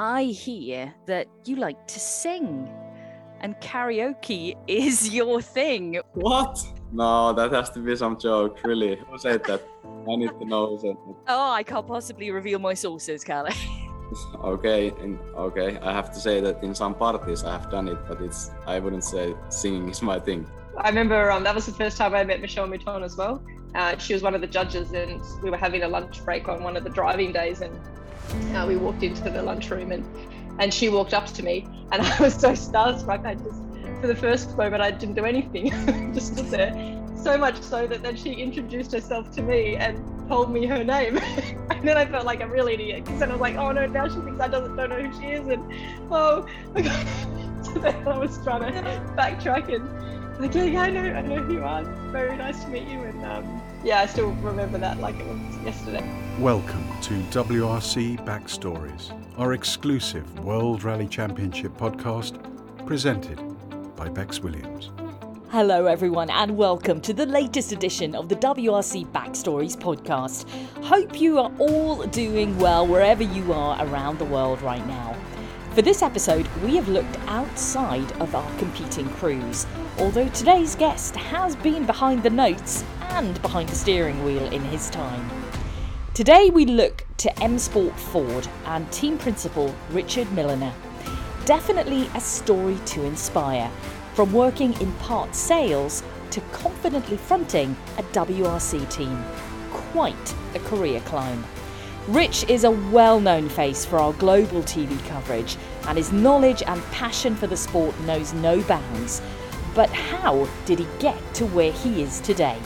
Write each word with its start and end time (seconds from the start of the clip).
I 0.00 0.22
hear 0.22 0.94
that 1.04 1.26
you 1.44 1.56
like 1.56 1.86
to 1.88 2.00
sing 2.00 2.72
and 3.42 3.54
karaoke 3.60 4.56
is 4.66 5.12
your 5.14 5.42
thing. 5.42 6.00
What? 6.14 6.58
No, 6.90 7.34
that 7.34 7.52
has 7.52 7.68
to 7.70 7.80
be 7.80 7.94
some 7.96 8.18
joke, 8.18 8.64
really. 8.64 8.96
Who 8.96 9.18
said 9.18 9.44
that? 9.44 9.62
I 10.10 10.16
need 10.16 10.30
to 10.40 10.44
know 10.46 10.68
who 10.68 10.78
said 10.78 10.96
that. 11.06 11.16
Oh, 11.28 11.50
I 11.50 11.62
can't 11.62 11.86
possibly 11.86 12.30
reveal 12.30 12.58
my 12.58 12.72
sources, 12.72 13.22
Callie. 13.22 13.52
okay, 14.42 14.88
and 15.02 15.18
okay, 15.36 15.78
I 15.80 15.92
have 15.92 16.10
to 16.14 16.18
say 16.18 16.40
that 16.40 16.64
in 16.64 16.74
some 16.74 16.94
parties 16.94 17.44
I 17.44 17.52
have 17.52 17.70
done 17.70 17.86
it, 17.86 17.98
but 18.08 18.22
it's 18.22 18.50
I 18.66 18.78
wouldn't 18.78 19.04
say 19.04 19.34
singing 19.50 19.90
is 19.90 20.00
my 20.00 20.18
thing. 20.18 20.46
I 20.78 20.88
remember 20.88 21.30
um, 21.30 21.44
that 21.44 21.54
was 21.54 21.66
the 21.66 21.72
first 21.72 21.98
time 21.98 22.14
I 22.14 22.24
met 22.24 22.40
Michèle 22.40 22.70
Mouton 22.70 23.02
as 23.04 23.18
well. 23.18 23.42
Uh, 23.74 23.98
she 23.98 24.14
was 24.14 24.22
one 24.22 24.34
of 24.34 24.40
the 24.40 24.46
judges, 24.46 24.92
and 24.92 25.20
we 25.42 25.50
were 25.50 25.58
having 25.58 25.82
a 25.82 25.88
lunch 25.88 26.24
break 26.24 26.48
on 26.48 26.62
one 26.62 26.78
of 26.78 26.84
the 26.84 26.90
driving 26.90 27.32
days, 27.32 27.60
and 27.60 27.78
uh, 28.54 28.64
we 28.66 28.76
walked 28.76 29.02
into 29.02 29.28
the 29.30 29.42
lunchroom, 29.42 29.92
and 29.92 30.04
and 30.58 30.72
she 30.72 30.88
walked 30.88 31.14
up 31.14 31.26
to 31.26 31.42
me, 31.42 31.66
and 31.92 32.02
I 32.06 32.20
was 32.20 32.34
so 32.34 32.52
starstruck. 32.52 33.24
I 33.26 33.34
just, 33.34 33.62
for 34.00 34.06
the 34.06 34.16
first 34.16 34.56
moment, 34.56 34.82
I 34.82 34.90
didn't 34.90 35.14
do 35.14 35.24
anything, 35.24 35.70
just 36.14 36.34
stood 36.34 36.46
there. 36.46 36.96
So 37.16 37.36
much 37.36 37.60
so 37.60 37.86
that 37.86 38.02
then 38.02 38.16
she 38.16 38.32
introduced 38.32 38.92
herself 38.92 39.30
to 39.32 39.42
me 39.42 39.76
and 39.76 39.98
told 40.28 40.50
me 40.50 40.64
her 40.66 40.82
name, 40.82 41.18
and 41.70 41.86
then 41.86 41.96
I 41.96 42.06
felt 42.06 42.24
like 42.24 42.40
a 42.40 42.46
real 42.46 42.68
idiot 42.68 43.04
because 43.04 43.20
then 43.20 43.30
I 43.30 43.34
was 43.34 43.40
like, 43.40 43.56
oh 43.56 43.72
no, 43.72 43.86
now 43.86 44.08
she 44.08 44.20
thinks 44.20 44.40
I 44.40 44.48
doesn't 44.48 44.76
don't 44.76 44.88
know 44.88 45.02
who 45.02 45.20
she 45.20 45.28
is, 45.28 45.46
and 45.48 45.62
oh, 46.10 46.46
so 47.62 47.78
then 47.78 48.08
I 48.08 48.18
was 48.18 48.38
trying 48.42 48.72
to 48.72 48.82
backtrack 49.16 49.74
and 49.74 49.86
like, 50.40 50.54
yeah, 50.54 50.64
yeah, 50.64 50.80
I 50.80 50.90
know, 50.90 51.02
I 51.02 51.20
know 51.20 51.42
who 51.42 51.52
you 51.54 51.64
are. 51.64 51.84
Very 52.12 52.34
nice 52.36 52.64
to 52.64 52.70
meet 52.70 52.88
you. 52.88 53.02
And 53.02 53.24
um, 53.26 53.59
yeah, 53.82 54.00
I 54.00 54.06
still 54.06 54.30
remember 54.32 54.78
that 54.78 55.00
like 55.00 55.18
it 55.18 55.26
was 55.26 55.64
yesterday. 55.64 56.04
Welcome 56.38 56.84
to 57.02 57.14
WRC 57.30 58.24
Backstories, 58.26 59.12
our 59.38 59.54
exclusive 59.54 60.38
World 60.40 60.84
Rally 60.84 61.08
Championship 61.08 61.76
podcast 61.76 62.38
presented 62.86 63.38
by 63.96 64.08
Becs 64.08 64.40
Williams. 64.40 64.90
Hello, 65.48 65.86
everyone, 65.86 66.30
and 66.30 66.56
welcome 66.56 67.00
to 67.00 67.14
the 67.14 67.26
latest 67.26 67.72
edition 67.72 68.14
of 68.14 68.28
the 68.28 68.36
WRC 68.36 69.10
Backstories 69.12 69.76
podcast. 69.76 70.48
Hope 70.84 71.20
you 71.20 71.38
are 71.38 71.50
all 71.58 72.06
doing 72.06 72.56
well 72.58 72.86
wherever 72.86 73.22
you 73.22 73.52
are 73.52 73.82
around 73.86 74.18
the 74.18 74.26
world 74.26 74.60
right 74.62 74.86
now. 74.86 75.16
For 75.74 75.82
this 75.82 76.02
episode, 76.02 76.48
we 76.64 76.74
have 76.74 76.88
looked 76.88 77.16
outside 77.28 78.10
of 78.20 78.34
our 78.34 78.58
competing 78.58 79.08
crews, 79.10 79.68
although 79.98 80.28
today's 80.30 80.74
guest 80.74 81.14
has 81.14 81.54
been 81.54 81.86
behind 81.86 82.24
the 82.24 82.30
notes 82.30 82.84
and 83.10 83.40
behind 83.40 83.68
the 83.68 83.76
steering 83.76 84.24
wheel 84.24 84.44
in 84.52 84.62
his 84.62 84.90
time. 84.90 85.30
Today, 86.12 86.50
we 86.50 86.66
look 86.66 87.06
to 87.18 87.40
M 87.40 87.56
Sport 87.56 87.96
Ford 88.00 88.48
and 88.66 88.90
team 88.90 89.16
principal 89.16 89.72
Richard 89.92 90.26
Millener. 90.28 90.72
Definitely 91.44 92.10
a 92.16 92.20
story 92.20 92.78
to 92.86 93.04
inspire, 93.04 93.70
from 94.14 94.32
working 94.32 94.72
in 94.80 94.92
part 94.94 95.36
sales 95.36 96.02
to 96.32 96.40
confidently 96.50 97.16
fronting 97.16 97.76
a 97.96 98.02
WRC 98.02 98.90
team. 98.90 99.24
Quite 99.70 100.34
a 100.56 100.58
career 100.58 100.98
climb. 101.02 101.44
Rich 102.10 102.46
is 102.48 102.64
a 102.64 102.72
well 102.72 103.20
known 103.20 103.48
face 103.48 103.84
for 103.84 103.96
our 103.96 104.12
global 104.14 104.62
TV 104.62 104.98
coverage, 105.06 105.56
and 105.86 105.96
his 105.96 106.10
knowledge 106.12 106.60
and 106.66 106.82
passion 106.86 107.36
for 107.36 107.46
the 107.46 107.56
sport 107.56 107.96
knows 108.00 108.32
no 108.32 108.60
bounds. 108.62 109.22
But 109.76 109.90
how 109.90 110.48
did 110.66 110.80
he 110.80 110.88
get 110.98 111.16
to 111.34 111.46
where 111.46 111.70
he 111.70 112.02
is 112.02 112.18
today? 112.18 112.58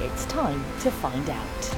It's 0.00 0.24
time 0.24 0.64
to 0.80 0.90
find 0.90 1.30
out. 1.30 1.76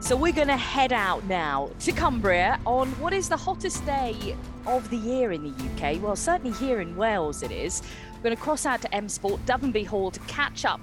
So, 0.00 0.16
we're 0.16 0.34
going 0.34 0.48
to 0.48 0.58
head 0.58 0.92
out 0.92 1.24
now 1.24 1.70
to 1.80 1.92
Cumbria 1.92 2.60
on 2.66 2.88
what 3.00 3.14
is 3.14 3.30
the 3.30 3.38
hottest 3.38 3.86
day 3.86 4.36
of 4.66 4.90
the 4.90 4.98
year 4.98 5.32
in 5.32 5.44
the 5.44 5.64
UK. 5.70 6.02
Well, 6.02 6.14
certainly 6.14 6.54
here 6.58 6.82
in 6.82 6.94
Wales 6.94 7.42
it 7.42 7.52
is. 7.52 7.80
We're 8.16 8.24
going 8.24 8.36
to 8.36 8.42
cross 8.42 8.66
out 8.66 8.82
to 8.82 8.94
M 8.94 9.08
Sport, 9.08 9.40
Dovenby 9.46 9.86
Hall, 9.86 10.10
to 10.10 10.20
catch 10.20 10.66
up 10.66 10.80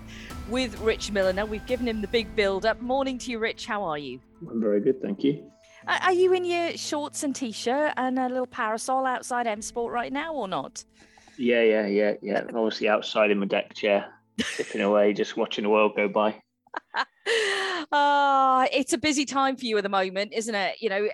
with 0.49 0.79
Rich 0.81 1.11
Millener. 1.11 1.47
We've 1.47 1.65
given 1.65 1.87
him 1.87 2.01
the 2.01 2.07
big 2.07 2.35
build 2.35 2.65
up. 2.65 2.81
Morning 2.81 3.17
to 3.19 3.31
you, 3.31 3.39
Rich. 3.39 3.65
How 3.65 3.83
are 3.83 3.97
you? 3.97 4.19
I'm 4.49 4.61
very 4.61 4.81
good, 4.81 5.01
thank 5.01 5.23
you. 5.23 5.51
Are 5.87 6.13
you 6.13 6.33
in 6.33 6.43
your 6.43 6.71
shorts 6.77 7.23
and 7.23 7.35
t-shirt 7.35 7.93
and 7.95 8.19
a 8.19 8.27
little 8.27 8.47
parasol 8.47 9.05
outside 9.05 9.47
M 9.47 9.61
Sport 9.61 9.93
right 9.93 10.11
now, 10.11 10.33
or 10.33 10.47
not? 10.47 10.83
Yeah, 11.37 11.61
yeah, 11.61 11.87
yeah, 11.87 12.13
yeah. 12.21 12.43
Obviously 12.47 12.89
outside 12.89 13.31
in 13.31 13.39
my 13.39 13.45
deck 13.45 13.73
chair, 13.73 14.13
tipping 14.37 14.81
away, 14.81 15.13
just 15.13 15.37
watching 15.37 15.63
the 15.63 15.69
world 15.69 15.93
go 15.95 16.07
by. 16.07 16.35
Ah, 17.89 18.63
uh, 18.63 18.67
it's 18.73 18.91
a 18.91 18.97
busy 18.97 19.23
time 19.23 19.55
for 19.55 19.65
you 19.65 19.77
at 19.77 19.83
the 19.83 19.89
moment, 19.89 20.33
isn't 20.33 20.55
it? 20.55 20.81
You 20.81 20.89
know, 20.89 21.07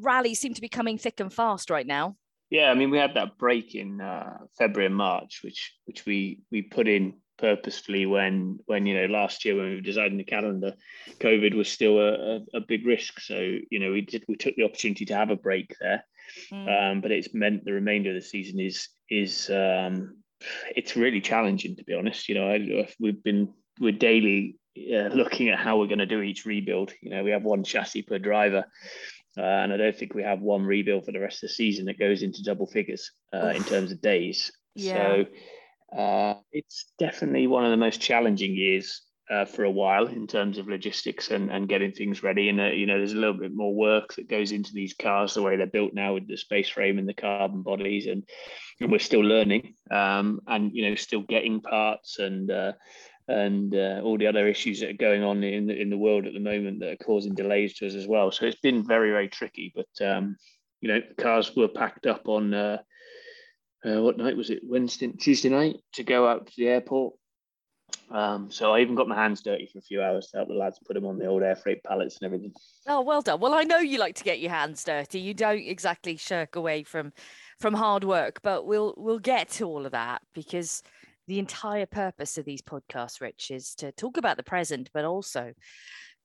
rallies 0.00 0.38
seem 0.38 0.52
to 0.52 0.60
be 0.60 0.68
coming 0.68 0.98
thick 0.98 1.20
and 1.20 1.32
fast 1.32 1.70
right 1.70 1.86
now. 1.86 2.16
Yeah, 2.50 2.70
I 2.70 2.74
mean, 2.74 2.90
we 2.90 2.98
had 2.98 3.14
that 3.14 3.38
break 3.38 3.74
in 3.74 4.00
uh, 4.00 4.38
February 4.58 4.86
and 4.86 4.96
March, 4.96 5.40
which 5.42 5.74
which 5.84 6.04
we 6.04 6.40
we 6.50 6.62
put 6.62 6.88
in 6.88 7.14
purposefully 7.38 8.06
when 8.06 8.58
when 8.66 8.86
you 8.86 8.94
know 8.94 9.06
last 9.06 9.44
year 9.44 9.56
when 9.56 9.66
we 9.66 9.74
were 9.76 9.80
designing 9.80 10.18
the 10.18 10.24
calendar 10.24 10.74
covid 11.20 11.54
was 11.54 11.68
still 11.68 11.98
a, 11.98 12.40
a, 12.54 12.60
big 12.60 12.84
risk 12.86 13.20
so 13.20 13.36
you 13.70 13.78
know 13.78 13.92
we 13.92 14.00
did 14.00 14.24
we 14.28 14.36
took 14.36 14.54
the 14.56 14.64
opportunity 14.64 15.04
to 15.04 15.14
have 15.14 15.30
a 15.30 15.36
break 15.36 15.74
there 15.80 16.04
mm. 16.52 16.92
um, 16.92 17.00
but 17.00 17.10
it's 17.10 17.32
meant 17.32 17.64
the 17.64 17.72
remainder 17.72 18.10
of 18.10 18.16
the 18.16 18.22
season 18.22 18.60
is 18.60 18.88
is 19.08 19.48
um, 19.50 20.16
it's 20.76 20.96
really 20.96 21.20
challenging 21.20 21.76
to 21.76 21.84
be 21.84 21.94
honest 21.94 22.28
you 22.28 22.34
know 22.34 22.50
I, 22.50 22.88
we've 23.00 23.22
been 23.22 23.52
we're 23.80 23.92
daily 23.92 24.56
uh, 24.76 25.08
looking 25.08 25.48
at 25.48 25.58
how 25.58 25.78
we're 25.78 25.86
going 25.86 25.98
to 25.98 26.06
do 26.06 26.22
each 26.22 26.44
rebuild 26.44 26.92
you 27.00 27.10
know 27.10 27.22
we 27.22 27.30
have 27.30 27.44
one 27.44 27.64
chassis 27.64 28.02
per 28.02 28.18
driver 28.18 28.64
uh, 29.38 29.42
and 29.42 29.72
I 29.72 29.76
don't 29.76 29.96
think 29.96 30.14
we 30.14 30.24
have 30.24 30.40
one 30.40 30.64
rebuild 30.64 31.04
for 31.04 31.12
the 31.12 31.20
rest 31.20 31.44
of 31.44 31.48
the 31.48 31.54
season 31.54 31.84
that 31.84 31.98
goes 31.98 32.22
into 32.22 32.42
double 32.42 32.66
figures 32.66 33.12
uh, 33.32 33.52
in 33.54 33.62
terms 33.62 33.92
of 33.92 34.00
days. 34.00 34.50
Yeah. 34.74 34.94
So 34.94 35.24
uh, 35.96 36.34
it's 36.52 36.92
definitely 36.98 37.46
one 37.46 37.64
of 37.64 37.70
the 37.70 37.76
most 37.76 38.00
challenging 38.00 38.54
years 38.54 39.02
uh, 39.30 39.44
for 39.44 39.64
a 39.64 39.70
while 39.70 40.06
in 40.06 40.26
terms 40.26 40.58
of 40.58 40.68
logistics 40.68 41.30
and, 41.30 41.50
and 41.50 41.68
getting 41.68 41.92
things 41.92 42.22
ready. 42.22 42.48
And, 42.48 42.60
uh, 42.60 42.66
you 42.66 42.86
know, 42.86 42.96
there's 42.96 43.12
a 43.12 43.16
little 43.16 43.38
bit 43.38 43.52
more 43.54 43.74
work 43.74 44.14
that 44.14 44.28
goes 44.28 44.52
into 44.52 44.72
these 44.72 44.94
cars, 44.94 45.34
the 45.34 45.42
way 45.42 45.56
they're 45.56 45.66
built 45.66 45.92
now 45.92 46.14
with 46.14 46.26
the 46.26 46.36
space 46.36 46.68
frame 46.68 46.98
and 46.98 47.08
the 47.08 47.14
carbon 47.14 47.62
bodies. 47.62 48.06
And, 48.06 48.24
and 48.80 48.90
we're 48.90 48.98
still 48.98 49.20
learning 49.20 49.74
um, 49.90 50.40
and, 50.46 50.74
you 50.74 50.88
know, 50.88 50.94
still 50.94 51.22
getting 51.22 51.60
parts 51.60 52.18
and, 52.18 52.50
uh, 52.50 52.72
and 53.26 53.74
uh, 53.74 54.00
all 54.02 54.16
the 54.16 54.26
other 54.26 54.48
issues 54.48 54.80
that 54.80 54.90
are 54.90 54.94
going 54.94 55.22
on 55.22 55.44
in 55.44 55.66
the, 55.66 55.78
in 55.78 55.90
the 55.90 55.98
world 55.98 56.26
at 56.26 56.32
the 56.32 56.40
moment 56.40 56.80
that 56.80 56.92
are 56.92 57.04
causing 57.04 57.34
delays 57.34 57.74
to 57.74 57.86
us 57.86 57.94
as 57.94 58.06
well. 58.06 58.32
So 58.32 58.46
it's 58.46 58.60
been 58.60 58.86
very, 58.86 59.10
very 59.10 59.28
tricky. 59.28 59.74
But, 59.74 60.06
um, 60.06 60.36
you 60.80 60.88
know, 60.88 61.02
cars 61.18 61.54
were 61.54 61.68
packed 61.68 62.06
up 62.06 62.28
on 62.28 62.78
uh, 63.84 64.02
what 64.02 64.18
night 64.18 64.36
was 64.36 64.50
it? 64.50 64.60
Wednesday, 64.62 65.08
Tuesday 65.12 65.48
night 65.48 65.76
to 65.94 66.02
go 66.02 66.26
out 66.26 66.46
to 66.46 66.52
the 66.56 66.68
airport. 66.68 67.14
Um, 68.10 68.50
so 68.50 68.72
I 68.72 68.80
even 68.80 68.94
got 68.94 69.08
my 69.08 69.14
hands 69.14 69.42
dirty 69.42 69.68
for 69.70 69.78
a 69.78 69.82
few 69.82 70.02
hours 70.02 70.28
to 70.28 70.38
help 70.38 70.48
the 70.48 70.54
lads 70.54 70.78
put 70.86 70.94
them 70.94 71.06
on 71.06 71.18
the 71.18 71.26
old 71.26 71.42
air 71.42 71.56
freight 71.56 71.82
pallets 71.84 72.18
and 72.18 72.26
everything. 72.26 72.52
Oh, 72.86 73.00
well 73.00 73.22
done. 73.22 73.40
Well, 73.40 73.54
I 73.54 73.64
know 73.64 73.78
you 73.78 73.98
like 73.98 74.14
to 74.16 74.24
get 74.24 74.40
your 74.40 74.50
hands 74.50 74.84
dirty. 74.84 75.20
You 75.20 75.34
don't 75.34 75.58
exactly 75.58 76.16
shirk 76.16 76.56
away 76.56 76.82
from 76.82 77.12
from 77.60 77.74
hard 77.74 78.04
work, 78.04 78.40
but 78.42 78.66
we'll 78.66 78.94
we'll 78.96 79.18
get 79.18 79.48
to 79.50 79.64
all 79.64 79.86
of 79.86 79.92
that 79.92 80.22
because 80.34 80.82
the 81.26 81.38
entire 81.38 81.86
purpose 81.86 82.38
of 82.38 82.46
these 82.46 82.62
podcasts, 82.62 83.20
Rich, 83.20 83.50
is 83.50 83.74
to 83.76 83.92
talk 83.92 84.16
about 84.16 84.36
the 84.38 84.42
present, 84.42 84.90
but 84.94 85.04
also 85.04 85.52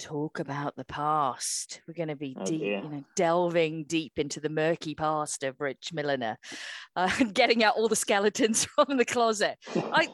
talk 0.04 0.40
about 0.40 0.76
the 0.76 0.84
past. 0.84 1.82
We're 1.88 1.94
going 1.94 2.10
to 2.10 2.16
be 2.16 2.36
oh, 2.38 2.46
deep, 2.46 2.62
you 2.62 2.82
know, 2.82 3.04
delving 3.16 3.86
deep 3.86 4.20
into 4.20 4.42
the 4.42 4.50
murky 4.50 4.96
past 4.96 5.44
of 5.44 5.62
Rich 5.62 5.92
Millener, 5.96 6.36
uh, 6.96 7.10
getting 7.34 7.64
out 7.64 7.76
all 7.78 7.88
the 7.88 7.96
skeletons 7.96 8.66
from 8.76 8.98
the 8.98 9.06
closet. 9.06 9.58
I, 9.76 10.10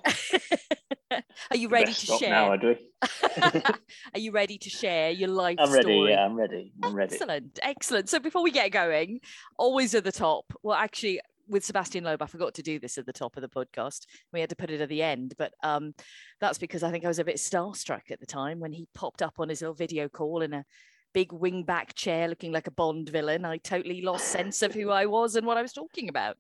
are 1.52 1.58
you 1.58 1.70
ready 1.70 1.92
to 1.92 2.06
share? 2.06 2.30
Now, 2.30 2.52
are 2.52 4.20
you 4.20 4.32
ready 4.32 4.60
to 4.60 4.70
share 4.70 5.10
your 5.10 5.30
life 5.30 5.58
I'm 5.60 5.72
ready. 5.72 5.84
Story? 5.84 6.12
Yeah, 6.12 6.26
I'm 6.26 6.36
ready. 6.36 6.72
I'm 6.84 6.94
ready. 6.94 7.16
Excellent, 7.16 7.60
excellent. 7.64 8.10
So 8.10 8.20
before 8.20 8.44
we 8.44 8.52
get 8.52 8.72
going, 8.72 9.22
always 9.58 9.96
at 9.96 10.04
the 10.04 10.12
top. 10.12 10.46
Well, 10.62 10.78
actually, 10.78 11.20
with 11.50 11.64
Sébastien 11.64 12.04
Loeb, 12.04 12.22
I 12.22 12.28
forgot 12.28 12.54
to 12.56 12.64
do 12.64 12.80
this 12.80 12.98
at 12.98 13.06
the 13.06 13.14
top 13.14 13.36
of 13.36 13.42
the 13.42 13.50
podcast. 13.50 14.06
We 14.32 14.40
had 14.40 14.50
to 14.50 14.56
put 14.56 14.70
it 14.70 14.82
at 14.82 14.90
the 14.90 15.02
end, 15.02 15.34
but 15.38 15.54
um, 15.64 15.94
that's 16.40 16.58
because 16.58 16.84
I 16.84 16.92
think 16.92 17.04
I 17.04 17.10
was 17.10 17.20
a 17.20 17.26
bit 17.26 17.38
starstruck 17.38 18.12
at 18.12 18.20
the 18.20 18.26
time 18.26 18.60
when 18.60 18.72
he 18.72 18.88
popped 18.94 19.22
up 19.22 19.36
on 19.40 19.50
his 19.50 19.62
little 19.62 19.74
video 19.74 20.08
call 20.08 20.42
in 20.42 20.54
a 20.54 20.66
big 21.14 21.30
wingback 21.30 21.96
chair 21.96 22.28
looking 22.28 22.52
like 22.52 22.68
a 22.68 22.72
Bond 22.72 23.10
villain. 23.10 23.46
I 23.46 23.58
totally 23.58 24.02
lost 24.02 24.28
sense 24.28 24.62
of 24.62 24.74
who 24.74 24.90
I 24.90 25.08
was 25.08 25.36
and 25.36 25.46
what 25.46 25.58
I 25.58 25.62
was 25.62 25.74
talking 25.74 26.10
about. 26.10 26.38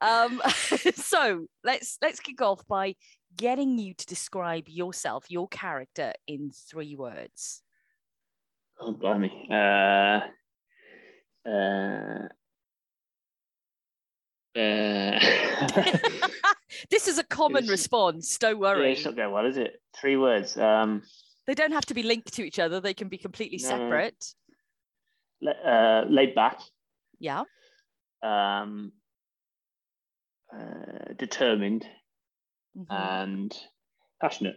Um, 0.00 0.40
so 0.94 1.46
let's 1.64 1.98
let's 2.00 2.20
kick 2.20 2.40
off 2.40 2.66
by 2.66 2.94
getting 3.36 3.78
you 3.78 3.94
to 3.94 4.06
describe 4.06 4.68
yourself, 4.68 5.26
your 5.28 5.48
character, 5.48 6.12
in 6.26 6.50
three 6.50 6.96
words. 6.96 7.62
Oh, 8.80 8.92
blimey. 8.92 9.48
Uh, 9.50 10.20
uh, 11.48 12.28
uh, 14.56 15.18
this 16.90 17.08
is 17.08 17.18
a 17.18 17.24
common 17.24 17.66
response. 17.66 18.38
Don't 18.38 18.58
worry. 18.58 18.86
Yeah, 18.86 18.92
it's 18.92 19.04
not 19.04 19.16
going 19.16 19.32
well, 19.32 19.46
is 19.46 19.56
it? 19.56 19.80
Three 19.96 20.16
words. 20.16 20.56
Um, 20.56 21.02
they 21.46 21.54
don't 21.54 21.72
have 21.72 21.86
to 21.86 21.94
be 21.94 22.02
linked 22.02 22.34
to 22.34 22.42
each 22.42 22.58
other. 22.58 22.80
They 22.80 22.94
can 22.94 23.08
be 23.08 23.18
completely 23.18 23.58
no. 23.62 23.68
separate. 23.68 24.34
uh, 25.64 26.04
laid 26.08 26.34
back. 26.34 26.60
Yeah. 27.18 27.44
Um, 28.22 28.92
uh, 30.52 31.12
determined 31.16 31.86
Mhm. 32.76 32.86
and 32.90 33.56
passionate. 34.20 34.56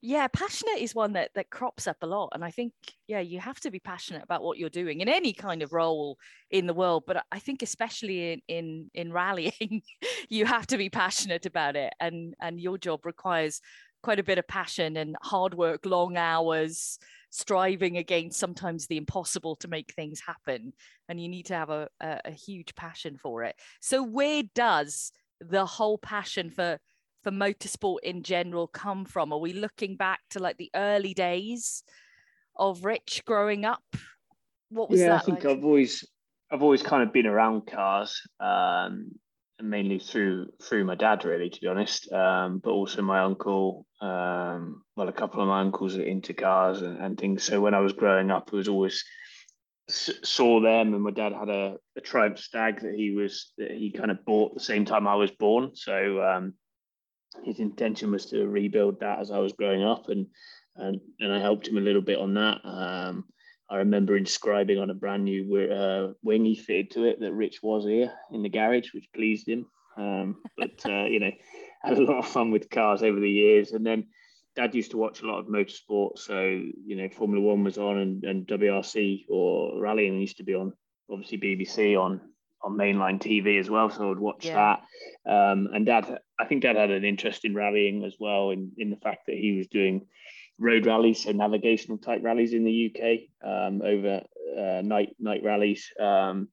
Yeah 0.00 0.28
passionate 0.28 0.78
is 0.78 0.94
one 0.94 1.12
that 1.12 1.30
that 1.34 1.50
crops 1.50 1.86
up 1.86 1.96
a 2.02 2.06
lot 2.06 2.28
and 2.32 2.44
i 2.44 2.50
think 2.50 2.72
yeah 3.08 3.20
you 3.20 3.40
have 3.40 3.58
to 3.58 3.70
be 3.70 3.80
passionate 3.80 4.22
about 4.22 4.42
what 4.42 4.58
you're 4.58 4.68
doing 4.68 5.00
in 5.00 5.08
any 5.08 5.32
kind 5.32 5.62
of 5.62 5.72
role 5.72 6.16
in 6.50 6.66
the 6.66 6.74
world 6.74 7.02
but 7.06 7.24
i 7.32 7.38
think 7.38 7.62
especially 7.62 8.32
in 8.32 8.40
in, 8.48 8.90
in 8.94 9.12
rallying 9.12 9.82
you 10.28 10.46
have 10.46 10.66
to 10.66 10.76
be 10.76 10.88
passionate 10.88 11.46
about 11.46 11.74
it 11.74 11.92
and 12.00 12.34
and 12.40 12.60
your 12.60 12.78
job 12.78 13.04
requires 13.04 13.60
quite 14.02 14.20
a 14.20 14.24
bit 14.24 14.38
of 14.38 14.46
passion 14.46 14.96
and 14.96 15.16
hard 15.22 15.54
work 15.54 15.84
long 15.84 16.16
hours 16.16 16.98
striving 17.30 17.96
against 17.96 18.38
sometimes 18.38 18.86
the 18.86 18.96
impossible 18.96 19.56
to 19.56 19.68
make 19.68 19.92
things 19.92 20.20
happen 20.20 20.72
and 21.08 21.20
you 21.20 21.28
need 21.28 21.46
to 21.46 21.54
have 21.54 21.70
a, 21.70 21.88
a, 22.00 22.20
a 22.26 22.30
huge 22.30 22.74
passion 22.74 23.16
for 23.16 23.44
it. 23.44 23.54
So 23.80 24.02
where 24.02 24.42
does 24.54 25.12
the 25.40 25.66
whole 25.66 25.98
passion 25.98 26.50
for 26.50 26.78
for 27.28 27.34
motorsport 27.34 27.98
in 28.02 28.22
general 28.22 28.66
come 28.66 29.04
from? 29.04 29.32
Are 29.32 29.38
we 29.38 29.52
looking 29.52 29.96
back 29.96 30.20
to 30.30 30.38
like 30.38 30.56
the 30.56 30.70
early 30.74 31.12
days 31.12 31.82
of 32.56 32.84
Rich 32.84 33.22
growing 33.26 33.64
up? 33.64 33.84
What 34.70 34.90
was 34.90 35.00
yeah, 35.00 35.08
that 35.08 35.22
I 35.22 35.24
think 35.24 35.44
like? 35.44 35.56
I've 35.56 35.64
always 35.64 36.08
I've 36.50 36.62
always 36.62 36.82
kind 36.82 37.02
of 37.02 37.12
been 37.12 37.26
around 37.26 37.66
cars, 37.66 38.22
um, 38.40 39.10
mainly 39.60 39.98
through 39.98 40.48
through 40.62 40.84
my 40.84 40.94
dad, 40.94 41.24
really, 41.24 41.50
to 41.50 41.60
be 41.60 41.66
honest. 41.66 42.10
Um, 42.12 42.60
but 42.62 42.70
also 42.70 43.02
my 43.02 43.20
uncle. 43.20 43.86
Um, 44.00 44.82
well, 44.96 45.08
a 45.08 45.12
couple 45.12 45.42
of 45.42 45.48
my 45.48 45.60
uncles 45.60 45.96
are 45.96 46.02
into 46.02 46.32
cars 46.32 46.80
and, 46.80 46.98
and 46.98 47.18
things. 47.18 47.42
So 47.42 47.60
when 47.60 47.74
I 47.74 47.80
was 47.80 47.92
growing 47.92 48.30
up, 48.30 48.48
it 48.48 48.56
was 48.56 48.68
always 48.68 49.04
saw 49.88 50.60
them, 50.60 50.94
and 50.94 51.02
my 51.02 51.10
dad 51.10 51.32
had 51.32 51.48
a, 51.48 51.76
a 51.96 52.00
Triumph 52.00 52.38
Stag 52.38 52.80
that 52.80 52.94
he 52.94 53.10
was 53.10 53.52
that 53.58 53.70
he 53.70 53.90
kind 53.90 54.10
of 54.10 54.24
bought 54.24 54.54
the 54.54 54.60
same 54.60 54.86
time 54.86 55.06
I 55.06 55.16
was 55.16 55.30
born. 55.30 55.72
So 55.74 56.22
um, 56.22 56.54
his 57.44 57.60
intention 57.60 58.10
was 58.10 58.26
to 58.26 58.46
rebuild 58.46 59.00
that 59.00 59.20
as 59.20 59.30
I 59.30 59.38
was 59.38 59.52
growing 59.52 59.82
up, 59.82 60.08
and 60.08 60.26
and 60.76 61.00
and 61.20 61.32
I 61.32 61.40
helped 61.40 61.68
him 61.68 61.78
a 61.78 61.82
little 61.82 62.02
bit 62.02 62.18
on 62.18 62.34
that. 62.34 62.60
Um, 62.64 63.24
I 63.70 63.78
remember 63.78 64.16
inscribing 64.16 64.78
on 64.78 64.90
a 64.90 64.94
brand 64.94 65.24
new 65.24 65.56
uh, 65.70 66.12
wing 66.22 66.44
he 66.44 66.54
fitted 66.54 66.90
to 66.92 67.04
it 67.04 67.20
that 67.20 67.32
Rich 67.32 67.62
was 67.62 67.84
here 67.84 68.12
in 68.32 68.42
the 68.42 68.48
garage, 68.48 68.94
which 68.94 69.12
pleased 69.14 69.48
him. 69.48 69.66
Um, 69.96 70.36
but 70.56 70.84
uh, 70.86 71.04
you 71.10 71.20
know, 71.20 71.32
had 71.82 71.98
a 71.98 72.02
lot 72.02 72.18
of 72.18 72.28
fun 72.28 72.50
with 72.50 72.70
cars 72.70 73.02
over 73.02 73.20
the 73.20 73.30
years, 73.30 73.72
and 73.72 73.84
then 73.84 74.06
Dad 74.56 74.74
used 74.74 74.90
to 74.92 74.96
watch 74.96 75.22
a 75.22 75.26
lot 75.26 75.38
of 75.38 75.46
motorsport, 75.46 76.18
so 76.18 76.40
you 76.42 76.96
know, 76.96 77.08
Formula 77.10 77.44
One 77.44 77.64
was 77.64 77.78
on, 77.78 77.98
and, 77.98 78.24
and 78.24 78.46
WRC 78.46 79.26
or 79.28 79.80
rallying 79.80 80.20
used 80.20 80.38
to 80.38 80.44
be 80.44 80.54
on, 80.54 80.72
obviously 81.10 81.38
BBC 81.38 82.00
on 82.00 82.20
on 82.62 82.76
mainline 82.76 83.20
TV 83.20 83.60
as 83.60 83.70
well. 83.70 83.88
So 83.88 84.04
I 84.04 84.08
would 84.08 84.18
watch 84.18 84.46
Yeah. 84.46 84.54
that. 84.54 84.82
Um, 85.28 85.68
and 85.72 85.84
Dad, 85.84 86.18
I 86.40 86.46
think 86.46 86.62
Dad 86.62 86.76
had 86.76 86.90
an 86.90 87.04
interest 87.04 87.44
in 87.44 87.54
rallying 87.54 88.04
as 88.04 88.14
well, 88.18 88.50
in 88.50 88.72
in 88.78 88.90
the 88.90 88.96
fact 88.96 89.26
that 89.26 89.36
he 89.36 89.56
was 89.56 89.66
doing 89.68 90.06
road 90.58 90.86
rallies, 90.86 91.24
so 91.24 91.32
navigational 91.32 91.98
type 91.98 92.20
rallies 92.22 92.52
in 92.52 92.64
the 92.64 92.90
UK 92.90 93.48
um, 93.48 93.82
over 93.82 94.22
uh, 94.58 94.82
night 94.82 95.14
night 95.18 95.42
rallies, 95.44 95.92
um, 96.00 96.48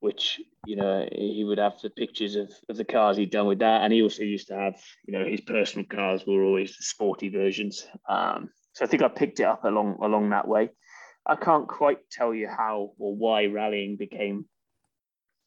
which 0.00 0.40
you 0.66 0.76
know 0.76 1.06
he 1.12 1.44
would 1.44 1.58
have 1.58 1.80
the 1.82 1.90
pictures 1.90 2.36
of, 2.36 2.50
of 2.68 2.76
the 2.76 2.84
cars 2.84 3.16
he'd 3.16 3.30
done 3.30 3.46
with 3.46 3.58
that, 3.60 3.82
and 3.82 3.92
he 3.92 4.02
also 4.02 4.22
used 4.22 4.48
to 4.48 4.56
have 4.56 4.74
you 5.06 5.16
know 5.16 5.24
his 5.24 5.42
personal 5.42 5.86
cars 5.86 6.24
were 6.26 6.42
always 6.42 6.76
the 6.76 6.84
sporty 6.84 7.28
versions. 7.28 7.86
Um, 8.08 8.50
so 8.72 8.84
I 8.84 8.88
think 8.88 9.02
I 9.02 9.08
picked 9.08 9.40
it 9.40 9.44
up 9.44 9.64
along 9.64 9.98
along 10.02 10.30
that 10.30 10.48
way. 10.48 10.70
I 11.26 11.36
can't 11.36 11.68
quite 11.68 11.98
tell 12.10 12.32
you 12.32 12.48
how 12.48 12.92
or 12.98 13.14
why 13.14 13.46
rallying 13.46 13.96
became 13.96 14.46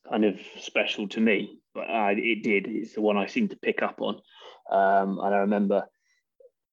kind 0.10 0.26
of 0.26 0.40
special 0.60 1.08
to 1.10 1.22
me, 1.22 1.60
but 1.80 1.90
uh, 1.90 2.10
it 2.12 2.44
did. 2.44 2.68
It's 2.68 2.94
the 2.94 3.02
one 3.02 3.18
I 3.18 3.28
seem 3.28 3.48
to 3.50 3.56
pick 3.56 3.82
up 3.82 4.02
on, 4.02 4.16
um, 4.72 5.20
and 5.20 5.34
I 5.34 5.40
remember 5.40 5.86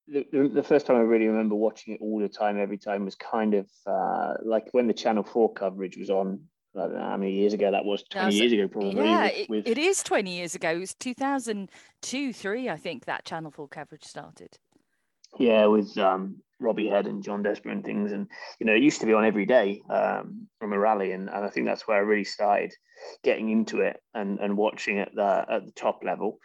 the, 0.08 0.50
the, 0.53 0.62
first 0.62 0.87
time 0.87 0.97
I 0.97 1.00
really 1.00 1.26
remember 1.26 1.55
watching 1.55 1.94
it 1.94 2.00
all 2.00 2.20
the 2.20 2.29
time, 2.29 2.58
every 2.58 2.79
time 2.79 3.05
was 3.05 3.17
kind 3.17 3.55
of 3.55 3.69
uh, 3.87 4.35
like 4.44 4.69
when 4.73 4.87
the 4.87 4.93
Channel 4.93 5.25
4 5.25 5.53
coverage 5.55 5.97
was 5.97 6.11
on. 6.11 6.41
I 6.76 6.81
don't 6.81 6.94
know 6.94 7.08
how 7.08 7.17
many 7.17 7.32
years 7.32 7.55
ago 7.55 7.70
that 7.70 7.87
was, 7.87 8.03
20 8.11 8.25
That's- 8.25 8.35
years 8.35 8.53
ago, 8.53 8.69
probably. 8.69 9.03
yeah, 9.03 9.31
with, 9.49 9.49
with- 9.49 9.67
it 9.67 9.79
is 9.79 10.03
20 10.03 10.31
years 10.31 10.55
ago. 10.55 10.73
It 10.73 10.79
was 10.79 10.94
2002, 10.94 12.32
3, 12.35 12.69
I 12.69 12.76
think 12.76 13.06
that 13.06 13.25
Channel 13.25 13.50
4 13.50 13.67
coverage 13.69 14.05
started. 14.05 14.58
yeah, 15.38 15.64
with 15.67 15.97
um, 15.97 16.43
Robbie 16.58 16.88
Head 16.88 17.06
and 17.06 17.23
Jon 17.23 17.43
Desborough 17.43 17.73
and 17.73 17.85
things. 17.85 18.12
And, 18.12 18.29
you 18.58 18.67
know, 18.67 18.75
it 18.75 18.82
used 18.82 19.00
to 19.00 19.06
be 19.06 19.12
on 19.12 19.25
every 19.25 19.47
day 19.47 19.82
um, 19.91 20.49
from 20.58 20.73
a 20.73 20.79
rally. 20.79 21.12
And, 21.12 21.29
and 21.29 21.44
I 21.44 21.50
think 21.50 21.67
that's 21.67 21.87
where 21.87 21.99
I 21.99 22.00
really 22.00 22.25
started 22.25 22.73
getting 23.23 23.50
into 23.50 23.81
it 23.81 24.00
and, 24.14 24.38
and 24.38 24.56
watching 24.56 24.99
at 24.99 25.14
the, 25.14 25.44
at 25.50 25.67
the 25.67 25.73
top 25.73 26.03
level. 26.05 26.38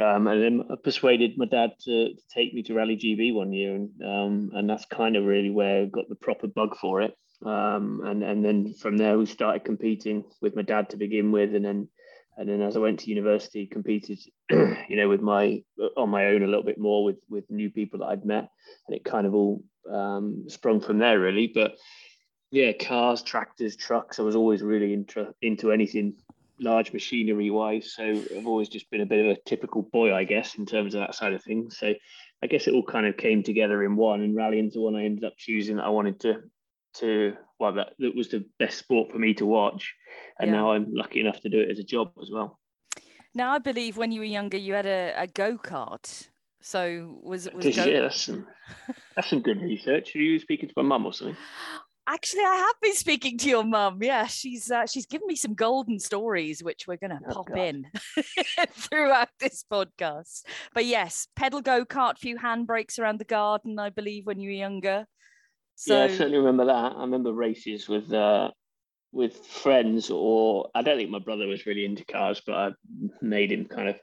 Um, 0.00 0.28
and 0.28 0.42
then 0.42 0.62
I 0.70 0.74
persuaded 0.82 1.36
my 1.36 1.46
dad 1.46 1.72
to, 1.84 2.14
to 2.14 2.22
take 2.32 2.54
me 2.54 2.62
to 2.64 2.74
Rally 2.74 2.96
GB 2.96 3.34
one 3.34 3.52
year. 3.52 3.74
And, 3.74 3.90
um, 4.04 4.50
and 4.54 4.70
that's 4.70 4.84
kind 4.86 5.16
of 5.16 5.24
really 5.24 5.50
where 5.50 5.82
I 5.82 5.86
got 5.86 6.08
the 6.08 6.14
proper 6.14 6.46
bug 6.46 6.76
for 6.76 7.02
it. 7.02 7.14
Um, 7.44 8.02
and, 8.04 8.22
and 8.22 8.44
then 8.44 8.74
from 8.74 8.96
there, 8.96 9.18
we 9.18 9.26
started 9.26 9.64
competing 9.64 10.24
with 10.40 10.54
my 10.56 10.62
dad 10.62 10.90
to 10.90 10.96
begin 10.96 11.32
with. 11.32 11.54
And 11.54 11.64
then 11.64 11.88
and 12.38 12.48
then 12.48 12.62
as 12.62 12.76
I 12.76 12.80
went 12.80 13.00
to 13.00 13.10
university, 13.10 13.66
competed, 13.66 14.20
you 14.50 14.96
know, 14.96 15.08
with 15.08 15.20
my 15.20 15.62
on 15.96 16.08
my 16.08 16.26
own 16.26 16.44
a 16.44 16.46
little 16.46 16.62
bit 16.62 16.78
more 16.78 17.02
with 17.04 17.18
with 17.28 17.50
new 17.50 17.68
people 17.68 17.98
that 17.98 18.06
I'd 18.06 18.24
met, 18.24 18.48
and 18.86 18.96
it 18.96 19.04
kind 19.04 19.26
of 19.26 19.34
all 19.34 19.64
um, 19.92 20.44
sprung 20.48 20.80
from 20.80 20.98
there 20.98 21.18
really. 21.18 21.50
But 21.52 21.76
yeah, 22.52 22.72
cars, 22.72 23.22
tractors, 23.22 23.76
trucks. 23.76 24.20
I 24.20 24.22
was 24.22 24.36
always 24.36 24.62
really 24.62 24.92
into 24.92 25.34
into 25.42 25.72
anything 25.72 26.14
large 26.60 26.92
machinery 26.92 27.50
wise. 27.50 27.92
So 27.94 28.04
I've 28.04 28.46
always 28.46 28.68
just 28.68 28.88
been 28.88 29.00
a 29.00 29.06
bit 29.06 29.24
of 29.24 29.36
a 29.36 29.40
typical 29.44 29.82
boy, 29.82 30.14
I 30.14 30.22
guess, 30.22 30.54
in 30.54 30.64
terms 30.64 30.94
of 30.94 31.00
that 31.00 31.16
side 31.16 31.32
of 31.32 31.42
things. 31.42 31.76
So 31.76 31.92
I 32.42 32.46
guess 32.46 32.68
it 32.68 32.74
all 32.74 32.84
kind 32.84 33.06
of 33.06 33.16
came 33.16 33.42
together 33.42 33.82
in 33.82 33.96
one, 33.96 34.22
and 34.22 34.36
rallying's 34.36 34.74
the 34.74 34.80
one 34.80 34.94
I 34.94 35.04
ended 35.04 35.24
up 35.24 35.36
choosing 35.36 35.76
that 35.76 35.84
I 35.84 35.90
wanted 35.90 36.20
to 36.20 36.42
to 37.00 37.34
well 37.58 37.72
that, 37.74 37.88
that 37.98 38.14
was 38.14 38.28
the 38.28 38.44
best 38.58 38.78
sport 38.78 39.10
for 39.10 39.18
me 39.18 39.34
to 39.34 39.46
watch 39.46 39.94
and 40.38 40.50
Yeah. 40.50 40.56
now 40.56 40.72
i'm 40.72 40.86
lucky 40.92 41.20
enough 41.20 41.40
to 41.40 41.48
do 41.48 41.60
it 41.60 41.70
as 41.70 41.78
a 41.78 41.84
job 41.84 42.12
as 42.22 42.30
well 42.32 42.58
Now, 43.34 43.52
I 43.52 43.58
believe 43.58 43.96
when 43.96 44.10
you 44.12 44.20
were 44.20 44.32
younger, 44.38 44.56
you 44.56 44.72
had 44.74 44.86
a, 44.86 45.12
a 45.16 45.26
go 45.26 45.58
kart. 45.58 46.28
So 46.60 47.20
was 47.22 47.46
it 47.46 47.54
was 47.54 47.76
go- 47.76 47.84
you? 47.84 48.00
that's 48.02 48.22
some 48.22 48.46
that's 49.14 49.28
some 49.30 49.42
good 49.42 49.60
research 49.62 50.16
are 50.16 50.18
you 50.28 50.38
speaking 50.40 50.68
to 50.68 50.74
my 50.76 50.82
mum 50.82 51.06
or 51.06 51.12
something 51.12 51.36
Actually, 52.10 52.40
I 52.44 52.56
have 52.66 52.76
been 52.80 52.94
speaking 52.94 53.36
to 53.36 53.48
your 53.50 53.64
mum. 53.64 53.98
Yeah, 54.02 54.26
she's 54.26 54.70
uh, 54.70 54.86
she's 54.86 55.04
given 55.04 55.26
me 55.28 55.36
some 55.36 55.52
golden 55.52 55.98
stories, 55.98 56.64
which 56.64 56.86
we're 56.88 56.96
going 56.96 57.10
to 57.10 57.20
Oh, 57.28 57.34
pop 57.34 57.48
God. 57.48 57.58
in 57.58 57.76
throughout 58.70 59.28
this 59.40 59.62
podcast. 59.70 60.44
But 60.74 60.86
yes, 60.86 61.28
pedal 61.36 61.60
go 61.60 61.84
kart, 61.84 62.16
few 62.16 62.38
handbrakes 62.38 62.98
around 62.98 63.18
the 63.20 63.24
garden, 63.26 63.78
I 63.78 63.90
believe, 63.90 64.24
when 64.26 64.40
you 64.40 64.48
were 64.48 64.54
younger. 64.54 65.06
So 65.80 65.96
yeah 65.96 66.04
i 66.04 66.08
certainly 66.08 66.38
remember 66.38 66.66
that 66.66 66.96
i 66.96 67.00
remember 67.02 67.32
races 67.32 67.88
with 67.88 68.12
uh 68.12 68.50
with 69.12 69.36
friends 69.46 70.10
or 70.10 70.68
i 70.74 70.82
don't 70.82 70.96
think 70.96 71.08
my 71.08 71.20
brother 71.20 71.46
was 71.46 71.66
really 71.66 71.84
into 71.84 72.04
cars 72.04 72.42
but 72.44 72.54
i 72.54 72.70
made 73.22 73.52
him 73.52 73.64
kind 73.64 73.88
of 73.88 73.96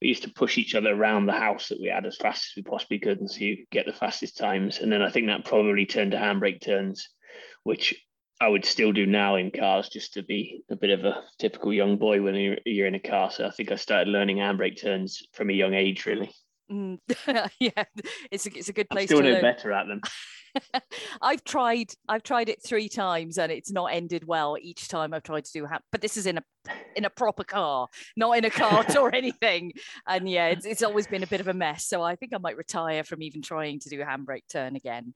we 0.00 0.08
used 0.08 0.22
to 0.22 0.32
push 0.32 0.56
each 0.56 0.74
other 0.74 0.90
around 0.90 1.26
the 1.26 1.32
house 1.32 1.68
that 1.68 1.80
we 1.80 1.88
had 1.88 2.06
as 2.06 2.16
fast 2.16 2.46
as 2.46 2.56
we 2.56 2.62
possibly 2.62 2.98
could 2.98 3.20
and 3.20 3.30
see 3.30 3.50
who 3.50 3.56
could 3.56 3.70
get 3.70 3.86
the 3.86 3.92
fastest 3.92 4.38
times 4.38 4.78
and 4.78 4.90
then 4.90 5.02
i 5.02 5.10
think 5.10 5.26
that 5.26 5.44
probably 5.44 5.84
turned 5.84 6.12
to 6.12 6.16
handbrake 6.16 6.62
turns 6.62 7.10
which 7.62 7.94
I 8.40 8.48
would 8.48 8.64
still 8.64 8.92
do 8.92 9.04
now 9.04 9.34
in 9.34 9.50
cars 9.50 9.88
just 9.88 10.14
to 10.14 10.22
be 10.22 10.62
a 10.70 10.76
bit 10.76 10.90
of 10.90 11.04
a 11.04 11.24
typical 11.38 11.72
young 11.72 11.98
boy 11.98 12.22
when 12.22 12.36
you're, 12.36 12.58
you're 12.64 12.86
in 12.86 12.94
a 12.94 13.00
car. 13.00 13.32
So 13.32 13.44
I 13.44 13.50
think 13.50 13.72
I 13.72 13.74
started 13.74 14.08
learning 14.08 14.36
handbrake 14.36 14.80
turns 14.80 15.22
from 15.32 15.50
a 15.50 15.54
young 15.54 15.74
age, 15.74 16.06
really. 16.06 16.30
Mm, 16.70 16.98
yeah, 17.60 17.84
it's 18.30 18.46
a, 18.46 18.56
it's 18.56 18.68
a 18.68 18.72
good 18.72 18.88
place. 18.90 19.10
I'm 19.10 19.16
still 19.16 19.22
to 19.22 19.34
no 19.34 19.40
better 19.40 19.72
at 19.72 19.86
them. 19.86 20.00
I've 21.22 21.44
tried 21.44 21.92
I've 22.08 22.22
tried 22.22 22.48
it 22.48 22.62
three 22.62 22.88
times 22.88 23.38
and 23.38 23.50
it's 23.52 23.70
not 23.70 23.86
ended 23.86 24.26
well 24.26 24.56
each 24.60 24.88
time 24.88 25.12
I've 25.12 25.22
tried 25.22 25.44
to 25.44 25.52
do 25.52 25.66
ha- 25.66 25.80
but 25.92 26.00
this 26.00 26.16
is 26.16 26.26
in 26.26 26.38
a 26.38 26.42
in 26.96 27.04
a 27.04 27.10
proper 27.10 27.44
car 27.44 27.88
not 28.16 28.32
in 28.36 28.44
a 28.44 28.50
cart 28.50 28.96
or 28.96 29.14
anything 29.14 29.72
and 30.06 30.28
yeah 30.28 30.46
it's, 30.48 30.66
it's 30.66 30.82
always 30.82 31.06
been 31.06 31.22
a 31.22 31.26
bit 31.26 31.40
of 31.40 31.48
a 31.48 31.54
mess 31.54 31.86
so 31.86 32.02
I 32.02 32.16
think 32.16 32.34
I 32.34 32.38
might 32.38 32.56
retire 32.56 33.04
from 33.04 33.22
even 33.22 33.42
trying 33.42 33.80
to 33.80 33.88
do 33.88 34.00
a 34.00 34.04
handbrake 34.04 34.48
turn 34.50 34.76
again 34.76 35.14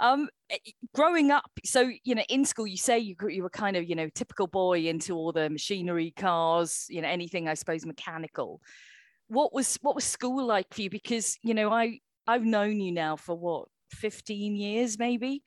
um 0.00 0.28
eh, 0.50 0.58
growing 0.94 1.30
up 1.30 1.50
so 1.64 1.90
you 2.04 2.14
know 2.14 2.24
in 2.28 2.44
school 2.44 2.66
you 2.66 2.76
say 2.76 2.98
you, 2.98 3.16
you 3.28 3.42
were 3.42 3.50
kind 3.50 3.76
of 3.76 3.88
you 3.88 3.94
know 3.94 4.08
typical 4.14 4.46
boy 4.46 4.86
into 4.86 5.14
all 5.14 5.32
the 5.32 5.50
machinery 5.50 6.12
cars 6.16 6.86
you 6.88 7.02
know 7.02 7.08
anything 7.08 7.48
I 7.48 7.54
suppose 7.54 7.84
mechanical 7.84 8.60
what 9.28 9.54
was 9.54 9.78
what 9.82 9.94
was 9.94 10.04
school 10.04 10.44
like 10.46 10.66
for 10.72 10.82
you 10.82 10.90
because 10.90 11.38
you 11.42 11.54
know 11.54 11.70
I 11.70 12.00
I've 12.26 12.44
known 12.44 12.80
you 12.80 12.92
now 12.92 13.16
for 13.16 13.36
what 13.36 13.68
15 13.92 14.56
years 14.56 14.98
maybe 14.98 15.42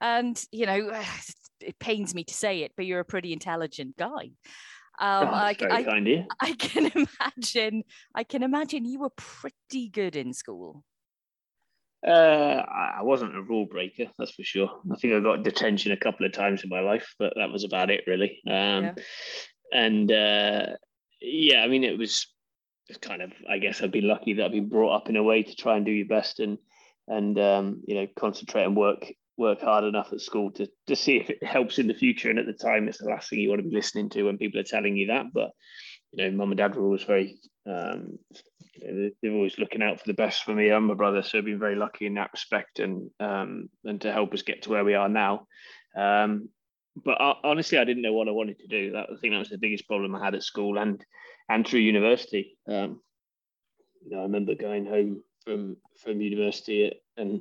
and 0.00 0.42
you 0.52 0.66
know 0.66 0.90
it 1.60 1.78
pains 1.78 2.14
me 2.14 2.24
to 2.24 2.34
say 2.34 2.60
it 2.60 2.72
but 2.76 2.86
you're 2.86 3.00
a 3.00 3.04
pretty 3.04 3.32
intelligent 3.32 3.96
guy 3.96 4.30
um 4.98 5.28
Oh, 5.28 5.32
I, 5.32 5.56
I, 5.70 5.82
kind 5.82 6.06
of 6.06 6.06
you. 6.06 6.24
I 6.40 6.52
can 6.52 6.90
imagine 7.20 7.82
i 8.14 8.24
can 8.24 8.42
imagine 8.42 8.84
you 8.84 9.00
were 9.00 9.10
pretty 9.16 9.88
good 9.88 10.16
in 10.16 10.32
school 10.32 10.84
Uh, 12.06 12.62
I 12.98 13.02
wasn't 13.02 13.34
a 13.36 13.42
rule 13.42 13.66
breaker, 13.66 14.06
that's 14.16 14.30
for 14.30 14.44
sure. 14.44 14.70
I 14.92 14.96
think 14.96 15.14
I 15.14 15.20
got 15.20 15.42
detention 15.42 15.90
a 15.92 15.96
couple 15.96 16.24
of 16.24 16.32
times 16.32 16.62
in 16.62 16.70
my 16.70 16.80
life, 16.80 17.08
but 17.18 17.32
that 17.36 17.50
was 17.50 17.64
about 17.64 17.90
it, 17.90 18.04
really. 18.06 18.40
Um, 18.46 18.84
yeah. 18.84 18.94
And 19.72 20.12
uh, 20.12 20.66
yeah, 21.20 21.64
I 21.64 21.66
mean, 21.66 21.82
it 21.82 21.98
was 21.98 22.26
kind 23.00 23.22
of. 23.22 23.32
I 23.48 23.58
guess 23.58 23.82
I've 23.82 23.90
been 23.90 24.08
lucky 24.08 24.34
that 24.34 24.44
I've 24.44 24.52
been 24.52 24.68
brought 24.68 24.94
up 24.94 25.08
in 25.08 25.16
a 25.16 25.22
way 25.22 25.42
to 25.42 25.54
try 25.54 25.76
and 25.76 25.84
do 25.84 25.92
your 25.92 26.06
best 26.06 26.40
and 26.40 26.58
and 27.08 27.38
um, 27.38 27.82
you 27.86 27.94
know 27.94 28.06
concentrate 28.16 28.64
and 28.64 28.76
work 28.76 29.04
work 29.36 29.60
hard 29.60 29.84
enough 29.84 30.12
at 30.12 30.20
school 30.20 30.50
to 30.52 30.68
to 30.86 30.96
see 30.96 31.16
if 31.16 31.30
it 31.30 31.44
helps 31.44 31.78
in 31.78 31.88
the 31.88 31.94
future. 31.94 32.30
And 32.30 32.38
at 32.38 32.46
the 32.46 32.52
time, 32.52 32.88
it's 32.88 32.98
the 32.98 33.08
last 33.08 33.28
thing 33.28 33.40
you 33.40 33.48
want 33.48 33.62
to 33.62 33.68
be 33.68 33.74
listening 33.74 34.08
to 34.10 34.24
when 34.24 34.38
people 34.38 34.60
are 34.60 34.64
telling 34.64 34.96
you 34.96 35.08
that. 35.08 35.26
But 35.32 35.50
you 36.12 36.24
know, 36.24 36.36
mum 36.36 36.52
and 36.52 36.58
dad 36.58 36.74
were 36.74 36.84
always 36.84 37.04
very 37.04 37.38
um, 37.66 38.18
they're 39.22 39.32
always 39.32 39.58
looking 39.58 39.82
out 39.82 39.98
for 40.00 40.06
the 40.06 40.14
best 40.14 40.44
for 40.44 40.54
me 40.54 40.70
and 40.70 40.86
my 40.86 40.94
brother. 40.94 41.22
So 41.22 41.38
I've 41.38 41.44
been 41.44 41.58
very 41.58 41.76
lucky 41.76 42.06
in 42.06 42.14
that 42.14 42.32
respect, 42.32 42.78
and 42.78 43.10
um, 43.20 43.68
and 43.84 44.00
to 44.02 44.12
help 44.12 44.32
us 44.34 44.42
get 44.42 44.62
to 44.62 44.70
where 44.70 44.84
we 44.84 44.94
are 44.94 45.08
now. 45.08 45.46
Um, 45.96 46.48
but 47.04 47.20
I, 47.20 47.34
honestly, 47.44 47.78
I 47.78 47.84
didn't 47.84 48.02
know 48.02 48.12
what 48.12 48.28
I 48.28 48.32
wanted 48.32 48.58
to 48.60 48.68
do. 48.68 48.92
That 48.92 49.08
I 49.10 49.16
think 49.20 49.34
that 49.34 49.38
was 49.38 49.50
the 49.50 49.58
biggest 49.58 49.86
problem 49.86 50.14
I 50.14 50.24
had 50.24 50.34
at 50.34 50.42
school 50.42 50.78
and 50.78 51.04
and 51.48 51.66
through 51.66 51.80
university. 51.80 52.58
Um, 52.68 53.00
you 54.04 54.12
know, 54.12 54.20
I 54.20 54.22
remember 54.22 54.54
going 54.54 54.86
home 54.86 55.22
from 55.44 55.76
from 56.02 56.20
university 56.20 56.92
and 57.16 57.40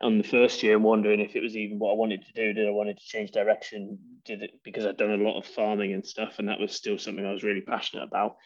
on 0.00 0.18
the 0.18 0.24
first 0.24 0.62
year 0.62 0.76
and 0.76 0.84
wondering 0.84 1.20
if 1.20 1.34
it 1.34 1.42
was 1.42 1.56
even 1.56 1.78
what 1.78 1.90
I 1.90 1.96
wanted 1.96 2.24
to 2.24 2.32
do. 2.32 2.52
Did 2.52 2.68
I 2.68 2.72
wanted 2.72 2.98
to 2.98 3.04
change 3.04 3.32
direction? 3.32 3.98
Did 4.24 4.42
it 4.42 4.52
because 4.64 4.86
I'd 4.86 4.96
done 4.96 5.10
a 5.10 5.24
lot 5.24 5.38
of 5.38 5.46
farming 5.46 5.92
and 5.92 6.06
stuff, 6.06 6.38
and 6.38 6.48
that 6.48 6.60
was 6.60 6.72
still 6.72 6.98
something 6.98 7.24
I 7.24 7.32
was 7.32 7.42
really 7.42 7.62
passionate 7.62 8.04
about 8.04 8.36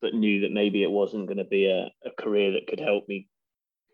but 0.00 0.14
knew 0.14 0.40
that 0.40 0.52
maybe 0.52 0.82
it 0.82 0.90
wasn't 0.90 1.26
going 1.26 1.38
to 1.38 1.44
be 1.44 1.66
a, 1.66 1.90
a 2.06 2.10
career 2.10 2.52
that 2.52 2.66
could 2.66 2.80
help 2.80 3.08
me, 3.08 3.28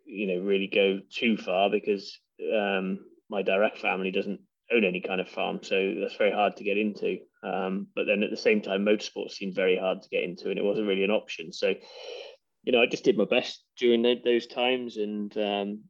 you 0.04 0.26
know, 0.26 0.44
really 0.44 0.66
go 0.66 1.00
too 1.10 1.36
far 1.36 1.70
because 1.70 2.18
um, 2.54 2.98
my 3.30 3.42
direct 3.42 3.78
family 3.78 4.10
doesn't 4.10 4.40
own 4.72 4.84
any 4.84 5.00
kind 5.00 5.20
of 5.20 5.28
farm, 5.28 5.60
so 5.62 5.94
that's 6.00 6.16
very 6.16 6.32
hard 6.32 6.56
to 6.56 6.64
get 6.64 6.78
into. 6.78 7.18
Um, 7.42 7.88
but 7.94 8.06
then 8.06 8.22
at 8.22 8.30
the 8.30 8.36
same 8.36 8.62
time, 8.62 8.84
motorsport 8.84 9.30
seemed 9.30 9.54
very 9.54 9.76
hard 9.76 10.02
to 10.02 10.08
get 10.08 10.24
into, 10.24 10.50
and 10.50 10.58
it 10.58 10.64
wasn't 10.64 10.88
really 10.88 11.04
an 11.04 11.10
option. 11.10 11.52
So, 11.52 11.74
you 12.62 12.72
know, 12.72 12.80
I 12.80 12.86
just 12.86 13.04
did 13.04 13.18
my 13.18 13.26
best 13.26 13.62
during 13.78 14.02
the, 14.02 14.16
those 14.24 14.46
times, 14.46 14.96
and 14.96 15.36
um, 15.36 15.80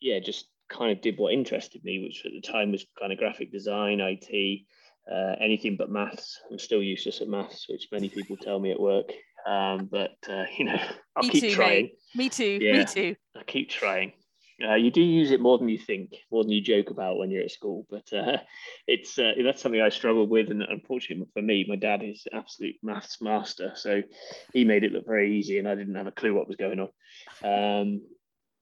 yeah, 0.00 0.18
just 0.20 0.46
kind 0.68 0.92
of 0.92 1.00
did 1.00 1.18
what 1.18 1.32
interested 1.32 1.84
me, 1.84 2.02
which 2.02 2.22
at 2.24 2.32
the 2.32 2.40
time 2.40 2.72
was 2.72 2.86
kind 2.98 3.12
of 3.12 3.18
graphic 3.18 3.52
design, 3.52 4.00
IT, 4.00 4.62
uh, 5.10 5.34
anything 5.40 5.76
but 5.76 5.90
maths. 5.90 6.40
I'm 6.50 6.58
still 6.58 6.82
useless 6.82 7.20
at 7.20 7.28
maths, 7.28 7.66
which 7.68 7.88
many 7.92 8.08
people 8.08 8.36
tell 8.36 8.58
me 8.58 8.70
at 8.70 8.80
work. 8.80 9.10
Um, 9.46 9.88
but 9.90 10.16
uh, 10.28 10.44
you 10.56 10.66
know, 10.66 10.80
I'll 11.16 11.22
me 11.22 11.30
keep 11.30 11.42
too, 11.42 11.50
trying. 11.50 11.84
Mate. 11.84 11.98
Me 12.14 12.28
too. 12.28 12.58
Yeah, 12.60 12.72
me 12.72 12.84
too. 12.84 13.16
I 13.36 13.42
keep 13.44 13.70
trying. 13.70 14.12
Uh, 14.62 14.74
you 14.74 14.90
do 14.90 15.00
use 15.00 15.30
it 15.30 15.40
more 15.40 15.58
than 15.58 15.68
you 15.68 15.78
think, 15.78 16.10
more 16.30 16.42
than 16.42 16.52
you 16.52 16.60
joke 16.60 16.90
about 16.90 17.18
when 17.18 17.30
you're 17.30 17.42
at 17.42 17.50
school. 17.50 17.86
But 17.90 18.12
uh, 18.12 18.38
it's 18.86 19.18
uh, 19.18 19.32
that's 19.42 19.62
something 19.62 19.80
I 19.80 19.88
struggle 19.88 20.26
with, 20.26 20.50
and 20.50 20.62
unfortunately 20.62 21.26
for 21.32 21.42
me, 21.42 21.64
my 21.68 21.76
dad 21.76 22.02
is 22.02 22.26
absolute 22.32 22.76
maths 22.82 23.20
master, 23.20 23.72
so 23.74 24.02
he 24.52 24.64
made 24.64 24.84
it 24.84 24.92
look 24.92 25.06
very 25.06 25.36
easy, 25.36 25.58
and 25.58 25.68
I 25.68 25.74
didn't 25.74 25.94
have 25.94 26.06
a 26.06 26.12
clue 26.12 26.34
what 26.34 26.48
was 26.48 26.56
going 26.56 26.80
on. 26.80 26.88
Um, 27.42 28.02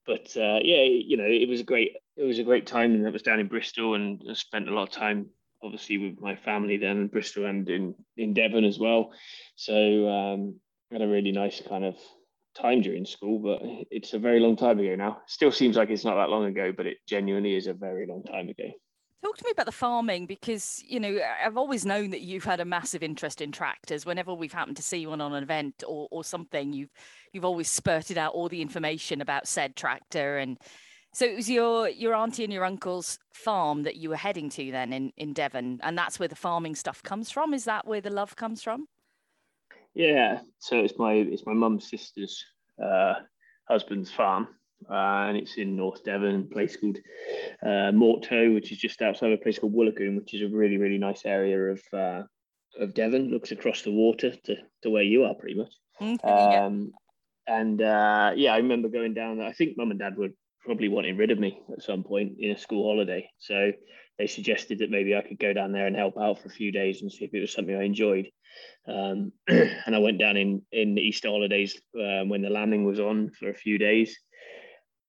but 0.05 0.35
uh, 0.35 0.59
yeah, 0.63 0.83
you 0.83 1.17
know, 1.17 1.27
it 1.27 1.47
was 1.47 1.61
a 1.61 1.65
great 1.65 1.95
it 2.17 2.23
was 2.23 2.39
a 2.39 2.43
great 2.43 2.67
time, 2.67 2.93
and 2.93 3.05
that 3.05 3.13
was 3.13 3.21
down 3.21 3.39
in 3.39 3.47
Bristol, 3.47 3.95
and 3.95 4.21
I 4.29 4.33
spent 4.33 4.69
a 4.69 4.73
lot 4.73 4.83
of 4.83 4.91
time 4.91 5.29
obviously 5.63 5.97
with 5.97 6.19
my 6.19 6.35
family 6.35 6.77
then 6.77 6.97
in 6.97 7.07
Bristol 7.07 7.45
and 7.45 7.69
in 7.69 7.95
in 8.17 8.33
Devon 8.33 8.65
as 8.65 8.79
well. 8.79 9.11
So 9.55 10.07
um, 10.09 10.55
had 10.91 11.01
a 11.01 11.07
really 11.07 11.31
nice 11.31 11.61
kind 11.61 11.85
of 11.85 11.95
time 12.53 12.81
during 12.81 13.05
school, 13.05 13.39
but 13.39 13.61
it's 13.89 14.13
a 14.13 14.19
very 14.19 14.39
long 14.39 14.55
time 14.55 14.79
ago 14.79 14.95
now. 14.95 15.21
Still 15.27 15.51
seems 15.51 15.77
like 15.77 15.89
it's 15.89 16.05
not 16.05 16.15
that 16.15 16.29
long 16.29 16.45
ago, 16.45 16.73
but 16.75 16.85
it 16.85 16.97
genuinely 17.07 17.55
is 17.55 17.67
a 17.67 17.73
very 17.73 18.05
long 18.05 18.23
time 18.23 18.49
ago. 18.49 18.69
Talk 19.23 19.37
to 19.37 19.45
me 19.45 19.51
about 19.51 19.67
the 19.67 19.71
farming 19.71 20.25
because 20.25 20.83
you 20.83 20.99
know 20.99 21.19
I've 21.45 21.57
always 21.57 21.85
known 21.85 22.09
that 22.09 22.21
you've 22.21 22.43
had 22.43 22.59
a 22.59 22.65
massive 22.65 23.03
interest 23.03 23.39
in 23.39 23.51
tractors. 23.51 24.03
Whenever 24.03 24.33
we've 24.33 24.51
happened 24.51 24.77
to 24.77 24.83
see 24.83 25.05
one 25.05 25.21
on 25.21 25.33
an 25.33 25.43
event 25.43 25.83
or, 25.87 26.07
or 26.09 26.23
something, 26.23 26.73
you've 26.73 26.89
you've 27.31 27.45
always 27.45 27.69
spurted 27.69 28.17
out 28.17 28.33
all 28.33 28.49
the 28.49 28.63
information 28.63 29.21
about 29.21 29.47
said 29.47 29.75
tractor. 29.75 30.39
And 30.39 30.57
so 31.13 31.25
it 31.25 31.35
was 31.35 31.47
your 31.47 31.87
your 31.87 32.15
auntie 32.15 32.43
and 32.43 32.51
your 32.51 32.65
uncle's 32.65 33.19
farm 33.31 33.83
that 33.83 33.97
you 33.97 34.09
were 34.09 34.15
heading 34.15 34.49
to 34.49 34.71
then 34.71 34.91
in 34.91 35.11
in 35.17 35.33
Devon, 35.33 35.79
and 35.83 35.95
that's 35.95 36.17
where 36.17 36.27
the 36.27 36.35
farming 36.35 36.73
stuff 36.73 37.03
comes 37.03 37.29
from. 37.29 37.53
Is 37.53 37.65
that 37.65 37.85
where 37.85 38.01
the 38.01 38.09
love 38.09 38.35
comes 38.35 38.63
from? 38.63 38.87
Yeah, 39.93 40.39
so 40.59 40.79
it's 40.79 40.97
my 40.97 41.13
it's 41.13 41.45
my 41.45 41.53
mum's 41.53 41.89
sister's 41.89 42.43
uh, 42.81 43.15
husband's 43.67 44.11
farm, 44.11 44.47
uh, 44.89 45.27
and 45.27 45.37
it's 45.37 45.57
in 45.57 45.75
North 45.75 46.03
Devon, 46.03 46.47
a 46.49 46.53
place 46.53 46.77
called 46.77 46.97
uh, 47.61 47.91
Mortehoe, 47.91 48.53
which 48.53 48.71
is 48.71 48.77
just 48.77 49.01
outside 49.01 49.33
of 49.33 49.39
a 49.39 49.43
place 49.43 49.59
called 49.59 49.73
Woolacombe, 49.73 50.17
which 50.17 50.33
is 50.33 50.41
a 50.41 50.55
really 50.55 50.77
really 50.77 50.97
nice 50.97 51.25
area 51.25 51.71
of 51.71 51.81
uh, 51.93 52.23
of 52.79 52.93
Devon. 52.93 53.31
Looks 53.31 53.51
across 53.51 53.81
the 53.81 53.91
water 53.91 54.31
to, 54.45 54.55
to 54.83 54.89
where 54.89 55.03
you 55.03 55.25
are, 55.25 55.35
pretty 55.35 55.55
much. 55.55 55.73
Okay, 56.01 56.27
um, 56.27 56.93
yeah. 57.47 57.59
And 57.59 57.81
uh, 57.81 58.31
yeah, 58.35 58.53
I 58.53 58.57
remember 58.57 58.87
going 58.87 59.13
down. 59.13 59.41
I 59.41 59.51
think 59.51 59.75
mum 59.75 59.91
and 59.91 59.99
dad 59.99 60.17
were 60.17 60.29
probably 60.63 60.87
wanting 60.87 61.17
rid 61.17 61.31
of 61.31 61.39
me 61.39 61.59
at 61.73 61.83
some 61.83 62.03
point 62.03 62.37
in 62.39 62.51
a 62.51 62.57
school 62.57 62.89
holiday, 62.89 63.29
so 63.39 63.71
they 64.21 64.27
suggested 64.27 64.77
that 64.79 64.91
maybe 64.91 65.15
I 65.15 65.21
could 65.21 65.39
go 65.39 65.51
down 65.51 65.71
there 65.71 65.87
and 65.87 65.95
help 65.95 66.15
out 66.15 66.39
for 66.39 66.47
a 66.47 66.51
few 66.51 66.71
days 66.71 67.01
and 67.01 67.11
see 67.11 67.25
if 67.25 67.33
it 67.33 67.39
was 67.39 67.51
something 67.51 67.75
I 67.75 67.83
enjoyed. 67.83 68.27
Um, 68.87 69.31
and 69.47 69.95
I 69.95 69.97
went 69.97 70.19
down 70.19 70.37
in 70.37 70.61
in 70.71 70.93
the 70.93 71.01
Easter 71.01 71.29
holidays 71.29 71.81
um, 71.99 72.29
when 72.29 72.43
the 72.43 72.49
lambing 72.51 72.85
was 72.85 72.99
on 72.99 73.31
for 73.31 73.49
a 73.49 73.55
few 73.55 73.79
days, 73.79 74.15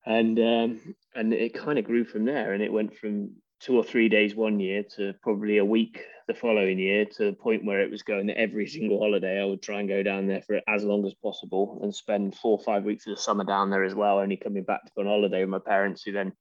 and 0.06 0.38
um, 0.38 0.94
and 1.14 1.34
it 1.34 1.52
kind 1.52 1.78
of 1.78 1.84
grew 1.84 2.06
from 2.06 2.24
there. 2.24 2.54
And 2.54 2.62
it 2.62 2.72
went 2.72 2.96
from 2.96 3.32
two 3.60 3.76
or 3.76 3.84
three 3.84 4.08
days 4.08 4.34
one 4.34 4.58
year 4.58 4.82
to 4.96 5.12
probably 5.22 5.58
a 5.58 5.64
week 5.64 6.02
the 6.26 6.34
following 6.34 6.78
year 6.78 7.04
to 7.04 7.26
the 7.26 7.32
point 7.34 7.66
where 7.66 7.82
it 7.82 7.90
was 7.90 8.02
going 8.02 8.30
every 8.30 8.66
single 8.66 8.98
holiday. 8.98 9.42
I 9.42 9.44
would 9.44 9.60
try 9.60 9.80
and 9.80 9.88
go 9.90 10.02
down 10.02 10.26
there 10.26 10.40
for 10.40 10.58
as 10.68 10.84
long 10.84 11.04
as 11.04 11.14
possible 11.22 11.80
and 11.82 11.94
spend 11.94 12.34
four 12.34 12.58
or 12.58 12.64
five 12.64 12.84
weeks 12.84 13.06
of 13.06 13.14
the 13.14 13.22
summer 13.22 13.44
down 13.44 13.68
there 13.68 13.84
as 13.84 13.94
well, 13.94 14.20
only 14.20 14.38
coming 14.38 14.64
back 14.64 14.86
to 14.86 14.92
go 14.96 15.02
on 15.02 15.08
holiday 15.08 15.40
with 15.40 15.50
my 15.50 15.58
parents, 15.58 16.02
who 16.02 16.12
then 16.12 16.32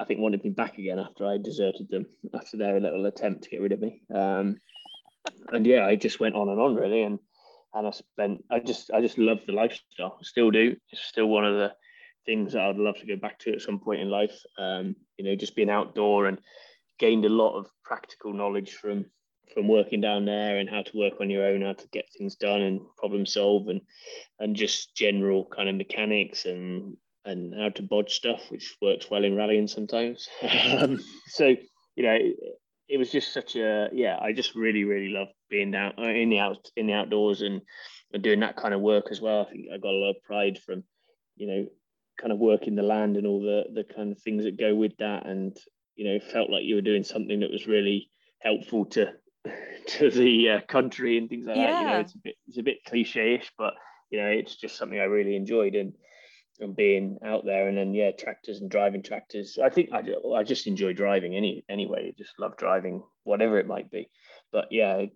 I 0.00 0.04
think 0.04 0.20
wanted 0.20 0.42
me 0.42 0.50
back 0.50 0.78
again 0.78 0.98
after 0.98 1.26
I 1.26 1.36
deserted 1.36 1.90
them 1.90 2.06
after 2.34 2.56
their 2.56 2.80
little 2.80 3.04
attempt 3.04 3.44
to 3.44 3.50
get 3.50 3.60
rid 3.60 3.72
of 3.72 3.80
me. 3.80 4.02
Um, 4.12 4.56
and 5.52 5.66
yeah, 5.66 5.84
I 5.84 5.94
just 5.94 6.20
went 6.20 6.34
on 6.34 6.48
and 6.48 6.58
on 6.58 6.74
really, 6.74 7.02
and 7.02 7.18
and 7.74 7.86
I 7.86 7.90
spent 7.90 8.42
I 8.50 8.60
just 8.60 8.90
I 8.92 9.02
just 9.02 9.18
love 9.18 9.40
the 9.46 9.52
lifestyle, 9.52 10.18
still 10.22 10.50
do. 10.50 10.74
It's 10.90 11.02
still 11.02 11.26
one 11.26 11.44
of 11.44 11.54
the 11.54 11.74
things 12.24 12.54
that 12.54 12.62
I'd 12.62 12.76
love 12.76 12.96
to 12.98 13.06
go 13.06 13.16
back 13.16 13.38
to 13.40 13.52
at 13.52 13.60
some 13.60 13.78
point 13.78 14.00
in 14.00 14.08
life. 14.08 14.38
Um, 14.58 14.96
you 15.18 15.24
know, 15.24 15.36
just 15.36 15.54
being 15.54 15.70
outdoor 15.70 16.26
and 16.26 16.38
gained 16.98 17.26
a 17.26 17.30
lot 17.30 17.58
of 17.58 17.66
practical 17.84 18.32
knowledge 18.32 18.72
from 18.72 19.04
from 19.52 19.68
working 19.68 20.00
down 20.00 20.24
there 20.24 20.58
and 20.58 20.70
how 20.70 20.80
to 20.80 20.96
work 20.96 21.14
on 21.20 21.28
your 21.28 21.44
own, 21.44 21.62
how 21.62 21.72
to 21.72 21.88
get 21.88 22.04
things 22.16 22.36
done 22.36 22.62
and 22.62 22.80
problem 22.96 23.26
solve 23.26 23.68
and 23.68 23.82
and 24.38 24.56
just 24.56 24.96
general 24.96 25.44
kind 25.44 25.68
of 25.68 25.74
mechanics 25.74 26.46
and 26.46 26.96
and 27.24 27.54
how 27.54 27.68
to 27.70 27.82
bodge 27.82 28.10
stuff, 28.10 28.40
which 28.50 28.76
works 28.80 29.10
well 29.10 29.24
in 29.24 29.36
rallying 29.36 29.68
sometimes. 29.68 30.28
um, 30.78 30.98
so 31.26 31.54
you 31.96 32.02
know, 32.02 32.18
it 32.88 32.98
was 32.98 33.10
just 33.10 33.32
such 33.32 33.56
a 33.56 33.88
yeah. 33.92 34.18
I 34.20 34.32
just 34.32 34.54
really 34.54 34.84
really 34.84 35.08
love 35.08 35.28
being 35.48 35.70
down 35.70 35.94
uh, 35.98 36.02
in 36.02 36.30
the 36.30 36.38
out 36.38 36.68
in 36.76 36.86
the 36.86 36.94
outdoors 36.94 37.42
and, 37.42 37.60
and 38.12 38.22
doing 38.22 38.40
that 38.40 38.56
kind 38.56 38.74
of 38.74 38.80
work 38.80 39.06
as 39.10 39.20
well. 39.20 39.46
I 39.46 39.50
think 39.50 39.66
I 39.72 39.78
got 39.78 39.90
a 39.90 40.02
lot 40.02 40.16
of 40.16 40.22
pride 40.22 40.58
from 40.58 40.84
you 41.36 41.46
know 41.46 41.66
kind 42.20 42.32
of 42.32 42.38
working 42.38 42.74
the 42.74 42.82
land 42.82 43.16
and 43.16 43.26
all 43.26 43.40
the 43.40 43.64
the 43.72 43.84
kind 43.84 44.12
of 44.12 44.20
things 44.20 44.44
that 44.44 44.58
go 44.58 44.74
with 44.74 44.96
that, 44.98 45.26
and 45.26 45.56
you 45.96 46.10
know 46.10 46.18
felt 46.32 46.50
like 46.50 46.64
you 46.64 46.74
were 46.74 46.80
doing 46.80 47.04
something 47.04 47.40
that 47.40 47.50
was 47.50 47.66
really 47.66 48.10
helpful 48.40 48.86
to 48.86 49.12
to 49.86 50.10
the 50.10 50.50
uh, 50.50 50.60
country 50.66 51.18
and 51.18 51.28
things 51.28 51.46
like 51.46 51.56
yeah. 51.56 51.70
that. 51.70 51.80
You 51.80 51.88
know, 51.88 52.00
it's 52.00 52.14
a 52.14 52.18
bit 52.18 52.34
it's 52.48 52.58
a 52.58 52.62
bit 52.62 52.84
cliche-ish, 52.86 53.52
but 53.58 53.74
you 54.10 54.20
know, 54.20 54.26
it's 54.26 54.56
just 54.56 54.76
something 54.76 54.98
I 54.98 55.04
really 55.04 55.36
enjoyed 55.36 55.74
and 55.74 55.92
and 56.60 56.76
being 56.76 57.18
out 57.24 57.44
there 57.44 57.68
and 57.68 57.76
then 57.76 57.94
yeah 57.94 58.10
tractors 58.10 58.60
and 58.60 58.70
driving 58.70 59.02
tractors. 59.02 59.58
I 59.62 59.70
think 59.70 59.90
i, 59.92 60.02
I 60.34 60.42
just 60.44 60.66
enjoy 60.66 60.92
driving 60.92 61.36
any 61.36 61.64
anyway. 61.68 62.12
Just 62.16 62.38
love 62.38 62.56
driving 62.56 63.02
whatever 63.24 63.58
it 63.58 63.66
might 63.66 63.90
be. 63.90 64.08
But 64.52 64.66
yeah 64.70 65.06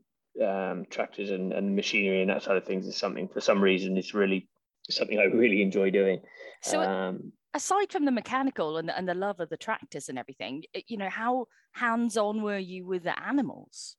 um, 0.42 0.84
tractors 0.90 1.30
and, 1.30 1.52
and 1.52 1.76
machinery 1.76 2.20
and 2.20 2.30
that 2.30 2.42
side 2.42 2.56
of 2.56 2.64
things 2.64 2.86
is 2.86 2.96
something 2.96 3.28
for 3.28 3.40
some 3.40 3.62
reason 3.62 3.96
it's 3.96 4.14
really 4.14 4.48
something 4.90 5.18
i 5.18 5.24
really 5.24 5.62
enjoy 5.62 5.90
doing. 5.90 6.20
So 6.62 6.80
um, 6.80 7.32
aside 7.54 7.92
from 7.92 8.04
the 8.04 8.10
mechanical 8.10 8.78
and, 8.78 8.90
and 8.90 9.08
the 9.08 9.14
love 9.14 9.40
of 9.40 9.48
the 9.48 9.56
tractors 9.56 10.08
and 10.08 10.18
everything 10.18 10.64
you 10.88 10.96
know 10.96 11.08
how 11.08 11.46
hands-on 11.72 12.42
were 12.42 12.58
you 12.58 12.86
with 12.86 13.04
the 13.04 13.18
animals? 13.22 13.96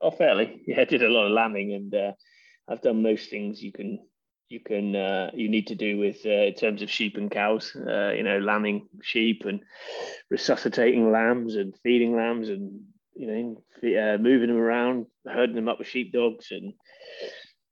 Oh 0.00 0.10
fairly. 0.10 0.62
Yeah 0.66 0.80
i 0.80 0.84
did 0.84 1.02
a 1.02 1.08
lot 1.08 1.26
of 1.26 1.32
lambing 1.32 1.74
and 1.74 1.94
uh, 1.94 2.12
i've 2.68 2.80
done 2.80 3.02
most 3.02 3.30
things 3.30 3.62
you 3.62 3.72
can 3.72 3.98
you 4.52 4.60
can 4.60 4.94
uh, 4.94 5.30
you 5.32 5.48
need 5.48 5.66
to 5.68 5.74
do 5.74 5.98
with 5.98 6.18
uh, 6.26 6.44
in 6.50 6.54
terms 6.54 6.82
of 6.82 6.90
sheep 6.90 7.16
and 7.16 7.30
cows. 7.30 7.74
Uh, 7.74 8.10
you 8.10 8.22
know, 8.22 8.38
lambing 8.38 8.86
sheep 9.02 9.44
and 9.46 9.60
resuscitating 10.30 11.10
lambs 11.10 11.56
and 11.56 11.74
feeding 11.82 12.14
lambs 12.14 12.50
and 12.50 12.82
you 13.14 13.26
know 13.26 13.62
uh, 13.98 14.18
moving 14.18 14.48
them 14.48 14.58
around, 14.58 15.06
herding 15.26 15.56
them 15.56 15.68
up 15.68 15.78
with 15.78 15.88
sheep 15.88 16.12
dogs 16.12 16.48
and 16.50 16.74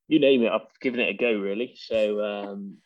you 0.08 0.18
name 0.18 0.42
it. 0.42 0.50
I've 0.50 0.80
given 0.80 1.00
it 1.00 1.10
a 1.10 1.14
go 1.14 1.32
really. 1.38 1.74
So 1.76 2.24
um, 2.24 2.78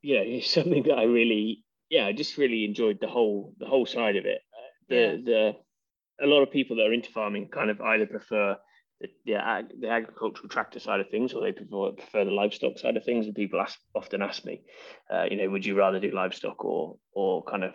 yeah, 0.00 0.20
it's 0.24 0.50
something 0.50 0.84
that 0.84 0.96
I 0.96 1.04
really 1.04 1.64
yeah, 1.90 2.06
I 2.06 2.12
just 2.12 2.38
really 2.38 2.64
enjoyed 2.64 2.98
the 3.00 3.08
whole 3.08 3.54
the 3.58 3.66
whole 3.66 3.86
side 3.86 4.16
of 4.16 4.26
it. 4.26 4.40
The 4.88 4.94
yeah. 4.94 5.16
the 5.24 5.52
a 6.22 6.26
lot 6.26 6.42
of 6.42 6.52
people 6.52 6.76
that 6.76 6.86
are 6.86 6.92
into 6.92 7.10
farming 7.10 7.48
kind 7.48 7.70
of 7.70 7.80
either 7.80 8.06
prefer 8.06 8.56
the, 9.00 9.08
the, 9.24 9.34
ag, 9.34 9.80
the 9.80 9.88
agricultural 9.88 10.48
tractor 10.48 10.78
side 10.78 11.00
of 11.00 11.08
things, 11.08 11.32
or 11.32 11.42
they 11.42 11.52
prefer, 11.52 11.92
prefer 11.92 12.24
the 12.24 12.30
livestock 12.30 12.78
side 12.78 12.96
of 12.96 13.04
things. 13.04 13.26
And 13.26 13.34
people 13.34 13.60
ask, 13.60 13.78
often 13.94 14.22
ask 14.22 14.44
me, 14.44 14.62
uh, 15.12 15.24
you 15.30 15.36
know, 15.36 15.48
would 15.48 15.64
you 15.64 15.76
rather 15.76 16.00
do 16.00 16.10
livestock 16.10 16.64
or 16.64 16.96
or 17.12 17.42
kind 17.44 17.64
of 17.64 17.74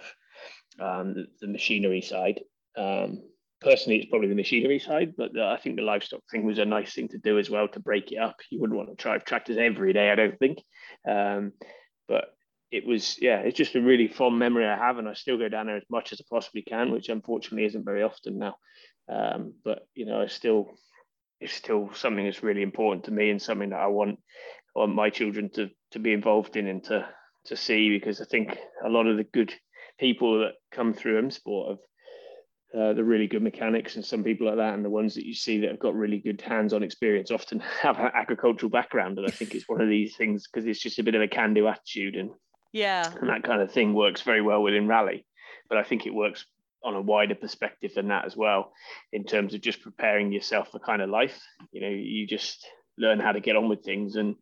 um, 0.79 1.27
the, 1.41 1.47
machinery 1.47 2.01
side? 2.01 2.41
Um, 2.77 3.23
personally, 3.61 3.99
it's 3.99 4.09
probably 4.09 4.29
the 4.29 4.35
machinery 4.35 4.79
side, 4.79 5.13
but 5.17 5.33
the, 5.33 5.43
I 5.43 5.57
think 5.57 5.77
the 5.77 5.81
livestock 5.81 6.21
thing 6.29 6.45
was 6.45 6.59
a 6.59 6.65
nice 6.65 6.93
thing 6.93 7.07
to 7.09 7.17
do 7.17 7.39
as 7.39 7.49
well 7.49 7.67
to 7.69 7.79
break 7.79 8.11
it 8.11 8.17
up. 8.17 8.35
You 8.49 8.59
wouldn't 8.59 8.77
want 8.77 8.89
to 8.89 9.01
drive 9.01 9.25
tractors 9.25 9.57
every 9.57 9.93
day, 9.93 10.11
I 10.11 10.15
don't 10.15 10.37
think. 10.37 10.59
Um, 11.07 11.53
but 12.07 12.25
it 12.71 12.85
was, 12.85 13.17
yeah, 13.21 13.39
it's 13.39 13.57
just 13.57 13.75
a 13.75 13.81
really 13.81 14.07
fond 14.07 14.37
memory 14.37 14.65
I 14.65 14.77
have, 14.77 14.97
and 14.97 15.07
I 15.07 15.13
still 15.13 15.37
go 15.37 15.49
down 15.49 15.67
there 15.67 15.77
as 15.77 15.89
much 15.89 16.11
as 16.11 16.21
I 16.21 16.25
possibly 16.29 16.61
can, 16.61 16.91
which 16.91 17.09
unfortunately 17.09 17.65
isn't 17.65 17.85
very 17.85 18.03
often 18.03 18.37
now. 18.37 18.55
Um, 19.07 19.53
but 19.63 19.87
you 19.93 20.05
know, 20.05 20.21
I 20.21 20.27
still, 20.27 20.77
it's 21.45 21.53
still 21.53 21.89
something 21.93 22.25
that's 22.25 22.43
really 22.43 22.63
important 22.63 23.05
to 23.05 23.11
me, 23.11 23.29
and 23.29 23.41
something 23.41 23.69
that 23.69 23.79
I 23.79 23.87
want, 23.87 24.19
I 24.75 24.79
want 24.79 24.95
my 24.95 25.09
children 25.09 25.49
to 25.53 25.69
to 25.91 25.99
be 25.99 26.11
involved 26.11 26.57
in 26.57 26.67
and 26.67 26.83
to 26.85 27.07
to 27.45 27.55
see, 27.55 27.89
because 27.89 28.19
I 28.19 28.25
think 28.25 28.57
a 28.83 28.89
lot 28.89 29.07
of 29.07 29.17
the 29.17 29.23
good 29.23 29.53
people 29.99 30.39
that 30.39 30.53
come 30.71 30.93
through 30.93 31.19
M 31.19 31.31
Sport 31.31 31.69
have 31.69 32.81
uh, 32.81 32.93
the 32.93 33.03
really 33.03 33.27
good 33.27 33.43
mechanics 33.43 33.95
and 33.95 34.03
some 34.03 34.23
people 34.23 34.47
like 34.47 34.57
that, 34.57 34.73
and 34.73 34.83
the 34.83 34.89
ones 34.89 35.13
that 35.15 35.25
you 35.25 35.35
see 35.35 35.59
that 35.59 35.69
have 35.69 35.79
got 35.79 35.95
really 35.95 36.17
good 36.17 36.41
hands-on 36.41 36.83
experience 36.83 37.31
often 37.31 37.59
have 37.81 37.99
an 37.99 38.11
agricultural 38.13 38.71
background. 38.71 39.17
And 39.17 39.27
I 39.27 39.31
think 39.31 39.53
it's 39.53 39.69
one 39.69 39.81
of 39.81 39.87
these 39.87 40.15
things 40.15 40.47
because 40.47 40.67
it's 40.67 40.81
just 40.81 40.99
a 40.99 41.03
bit 41.03 41.15
of 41.15 41.21
a 41.21 41.27
can-do 41.27 41.67
attitude, 41.67 42.15
and 42.15 42.31
yeah, 42.73 43.09
and 43.21 43.29
that 43.29 43.43
kind 43.43 43.61
of 43.61 43.71
thing 43.71 43.93
works 43.93 44.23
very 44.23 44.41
well 44.41 44.63
within 44.63 44.87
rally. 44.87 45.25
But 45.69 45.77
I 45.77 45.83
think 45.83 46.05
it 46.05 46.13
works 46.13 46.45
on 46.85 46.95
a 46.95 47.01
wider 47.01 47.35
perspective 47.35 47.93
than 47.95 48.07
that 48.09 48.25
as 48.25 48.37
well, 48.37 48.71
in 49.11 49.25
terms 49.25 49.53
of 49.53 49.61
just 49.61 49.81
preparing 49.81 50.31
yourself 50.31 50.71
for 50.71 50.79
kind 50.79 51.01
of 51.01 51.09
life. 51.09 51.41
You 51.71 51.81
know, 51.81 51.89
you 51.89 52.27
just 52.27 52.65
learn 52.97 53.19
how 53.19 53.31
to 53.31 53.41
get 53.41 53.55
on 53.55 53.67
with 53.67 53.83
things 53.83 54.15
and 54.15 54.35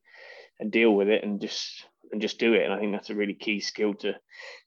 and 0.59 0.71
deal 0.71 0.93
with 0.93 1.07
it, 1.07 1.23
and 1.23 1.41
just 1.41 1.85
and 2.11 2.21
just 2.21 2.37
do 2.37 2.53
it. 2.53 2.63
And 2.63 2.73
I 2.73 2.79
think 2.79 2.91
that's 2.91 3.09
a 3.09 3.15
really 3.15 3.33
key 3.33 3.59
skill 3.59 3.93
to 3.95 4.13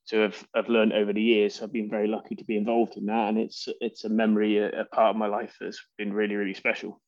to 0.09 0.19
have, 0.19 0.47
have 0.55 0.69
learned 0.69 0.93
over 0.93 1.13
the 1.13 1.23
years. 1.23 1.61
I've 1.63 1.73
been 1.73 1.91
very 1.91 2.09
lucky 2.09 2.35
to 2.37 2.45
be 2.45 2.57
involved 2.57 2.97
in 2.97 3.07
that, 3.07 3.29
and 3.29 3.39
it's 3.39 3.69
it's 3.81 4.05
a 4.05 4.09
memory, 4.09 4.59
a, 4.59 4.81
a 4.81 4.85
part 4.87 5.11
of 5.11 5.17
my 5.17 5.27
life 5.27 5.55
that's 5.61 5.81
been 5.99 6.13
really 6.13 6.35
really 6.35 6.55
special. 6.55 7.01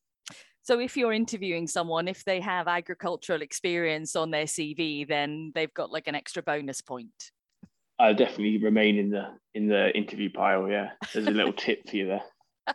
So 0.62 0.80
if 0.80 0.98
you're 0.98 1.14
interviewing 1.14 1.66
someone, 1.66 2.08
if 2.08 2.24
they 2.24 2.40
have 2.40 2.68
agricultural 2.68 3.40
experience 3.40 4.14
on 4.14 4.30
their 4.30 4.44
CV, 4.44 5.08
then 5.08 5.50
they've 5.54 5.72
got 5.72 5.90
like 5.90 6.08
an 6.08 6.14
extra 6.14 6.42
bonus 6.42 6.82
point. 6.82 7.32
I'll 7.98 8.14
definitely 8.14 8.58
remain 8.58 8.98
in 8.98 9.10
the 9.10 9.26
in 9.54 9.68
the 9.68 9.94
interview 9.96 10.30
pile. 10.30 10.68
Yeah, 10.68 10.90
there's 11.12 11.26
a 11.26 11.32
little 11.32 11.52
tip 11.52 11.88
for 11.88 11.96
you 11.96 12.06
there. 12.06 12.22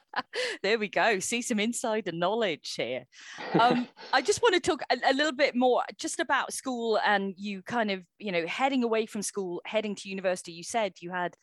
there 0.63 0.79
we 0.79 0.87
go. 0.87 1.19
See 1.19 1.41
some 1.41 1.59
insider 1.59 2.11
knowledge 2.11 2.73
here. 2.75 3.05
Um, 3.59 3.87
I 4.11 4.23
just 4.23 4.41
want 4.41 4.55
to 4.55 4.59
talk 4.59 4.81
a, 4.89 4.97
a, 5.11 5.13
little 5.13 5.31
bit 5.31 5.55
more 5.55 5.83
just 5.97 6.19
about 6.19 6.51
school 6.51 6.99
and 7.05 7.35
you 7.37 7.61
kind 7.61 7.91
of, 7.91 8.01
you 8.17 8.31
know, 8.31 8.47
heading 8.47 8.83
away 8.83 9.05
from 9.05 9.21
school, 9.21 9.61
heading 9.63 9.93
to 9.95 10.09
university. 10.09 10.51
You 10.51 10.63
said 10.63 10.93
you 11.01 11.11
had 11.11 11.37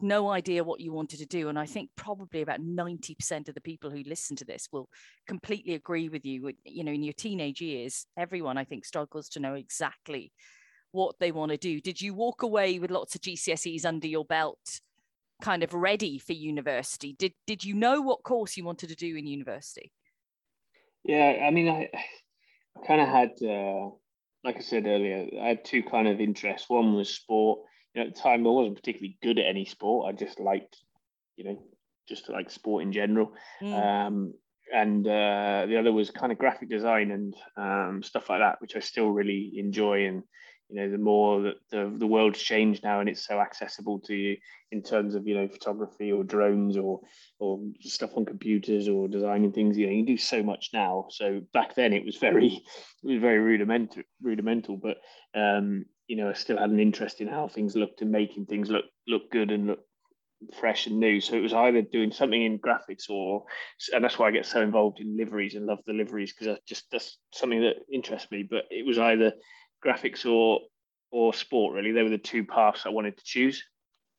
no 0.00 0.30
idea 0.30 0.62
what 0.62 0.80
you 0.80 0.92
wanted 0.92 1.18
to 1.18 1.26
do. 1.26 1.48
And 1.48 1.58
I 1.58 1.66
think 1.66 1.90
probably 1.96 2.40
about 2.40 2.60
90% 2.60 3.48
of 3.48 3.54
the 3.54 3.60
people 3.60 3.90
who 3.90 4.04
listen 4.06 4.36
to 4.36 4.44
this 4.44 4.68
will 4.70 4.88
completely 5.26 5.74
agree 5.74 6.08
with 6.08 6.24
you. 6.24 6.52
You 6.64 6.84
know, 6.84 6.92
in 6.92 7.02
your 7.02 7.14
teenage 7.14 7.60
years, 7.60 8.06
everyone 8.16 8.56
I 8.56 8.64
think 8.64 8.84
struggles 8.84 9.28
to 9.30 9.40
know 9.40 9.54
exactly 9.54 10.32
what 10.92 11.16
they 11.18 11.32
want 11.32 11.52
to 11.52 11.56
do. 11.56 11.80
Did 11.80 12.00
you 12.00 12.14
walk 12.14 12.42
away 12.42 12.78
with 12.78 12.90
lots 12.90 13.14
of 13.14 13.20
GCSEs 13.20 13.84
under 13.84 14.06
your 14.06 14.24
belt? 14.24 14.80
kind 15.40 15.62
of 15.62 15.74
ready 15.74 16.18
for 16.18 16.32
university? 16.32 17.14
Did 17.18 17.32
did 17.46 17.64
you 17.64 17.74
know 17.74 18.00
what 18.00 18.22
course 18.22 18.56
you 18.56 18.64
wanted 18.64 18.90
to 18.90 18.94
do 18.94 19.16
in 19.16 19.26
university? 19.26 19.92
Yeah, 21.04 21.44
I 21.46 21.50
mean, 21.50 21.68
I, 21.68 21.88
I 22.76 22.86
kind 22.86 23.00
of 23.00 23.08
had, 23.08 23.30
uh, 23.42 23.88
like 24.44 24.56
I 24.56 24.60
said 24.60 24.86
earlier, 24.86 25.28
I 25.40 25.48
had 25.48 25.64
two 25.64 25.82
kind 25.82 26.06
of 26.06 26.20
interests. 26.20 26.68
One 26.68 26.94
was 26.94 27.08
sport. 27.08 27.60
You 27.94 28.02
know, 28.02 28.08
at 28.08 28.14
the 28.14 28.20
time, 28.20 28.46
I 28.46 28.50
wasn't 28.50 28.76
particularly 28.76 29.18
good 29.22 29.38
at 29.38 29.46
any 29.46 29.64
sport. 29.64 30.08
I 30.08 30.16
just 30.16 30.38
liked, 30.38 30.76
you 31.36 31.44
know, 31.44 31.62
just 32.06 32.28
like 32.28 32.50
sport 32.50 32.82
in 32.82 32.92
general. 32.92 33.32
Mm. 33.62 34.06
Um, 34.06 34.34
and 34.72 35.06
uh, 35.06 35.64
the 35.66 35.78
other 35.78 35.92
was 35.92 36.10
kind 36.10 36.30
of 36.30 36.38
graphic 36.38 36.68
design 36.68 37.10
and 37.10 37.34
um, 37.56 38.02
stuff 38.04 38.28
like 38.28 38.40
that, 38.40 38.60
which 38.60 38.76
I 38.76 38.80
still 38.80 39.08
really 39.08 39.54
enjoy. 39.56 40.06
And 40.06 40.22
you 40.70 40.76
know 40.76 40.90
the 40.90 40.98
more 40.98 41.42
that 41.42 41.56
the, 41.70 41.92
the 41.98 42.06
world's 42.06 42.40
changed 42.40 42.82
now 42.84 43.00
and 43.00 43.08
it's 43.08 43.26
so 43.26 43.40
accessible 43.40 43.98
to 44.00 44.14
you 44.14 44.36
in 44.70 44.82
terms 44.82 45.14
of 45.14 45.26
you 45.26 45.34
know 45.34 45.48
photography 45.48 46.12
or 46.12 46.22
drones 46.22 46.76
or 46.76 47.00
or 47.38 47.60
stuff 47.80 48.16
on 48.16 48.24
computers 48.24 48.88
or 48.88 49.08
designing 49.08 49.52
things 49.52 49.76
you 49.76 49.86
know 49.86 49.92
you 49.92 50.04
can 50.04 50.14
do 50.14 50.18
so 50.18 50.42
much 50.42 50.70
now. 50.72 51.06
So 51.10 51.40
back 51.52 51.74
then 51.74 51.92
it 51.92 52.04
was 52.04 52.16
very 52.16 52.62
it 53.02 53.06
was 53.06 53.20
very 53.20 53.38
rudimental 53.38 54.02
rudimental 54.22 54.76
but 54.76 54.98
um 55.34 55.84
you 56.06 56.16
know 56.16 56.30
i 56.30 56.32
still 56.32 56.58
had 56.58 56.70
an 56.70 56.80
interest 56.80 57.20
in 57.20 57.28
how 57.28 57.48
things 57.48 57.76
looked 57.76 58.02
and 58.02 58.10
making 58.10 58.46
things 58.46 58.70
look 58.70 58.84
look 59.06 59.30
good 59.30 59.50
and 59.50 59.66
look 59.66 59.80
fresh 60.58 60.86
and 60.86 60.98
new. 60.98 61.20
So 61.20 61.34
it 61.34 61.42
was 61.42 61.52
either 61.52 61.82
doing 61.82 62.12
something 62.12 62.42
in 62.42 62.58
graphics 62.58 63.10
or 63.10 63.44
and 63.92 64.02
that's 64.02 64.18
why 64.18 64.28
i 64.28 64.30
get 64.30 64.46
so 64.46 64.62
involved 64.62 65.00
in 65.00 65.16
liveries 65.16 65.54
and 65.54 65.66
love 65.66 65.80
the 65.86 65.92
liveries 65.92 66.32
because 66.32 66.56
i 66.56 66.58
just 66.66 66.90
that's 66.90 67.18
something 67.32 67.60
that 67.60 67.76
interests 67.92 68.30
me 68.30 68.46
but 68.48 68.64
it 68.70 68.86
was 68.86 68.98
either 68.98 69.32
graphics 69.84 70.26
or 70.26 70.60
or 71.10 71.34
sport. 71.34 71.74
Really, 71.74 71.92
they 71.92 72.02
were 72.02 72.10
the 72.10 72.18
two 72.18 72.44
paths 72.44 72.82
I 72.86 72.90
wanted 72.90 73.16
to 73.16 73.24
choose. 73.24 73.62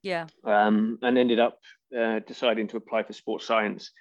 Yeah. 0.04 0.28
Um, 0.44 0.98
and 1.02 1.18
ended 1.18 1.40
up 1.40 1.60
uh, 1.98 2.20
deciding 2.28 2.68
to 2.70 2.78
apply 2.78 3.04
for 3.04 3.14
sports 3.14 3.46
science. 3.46 3.92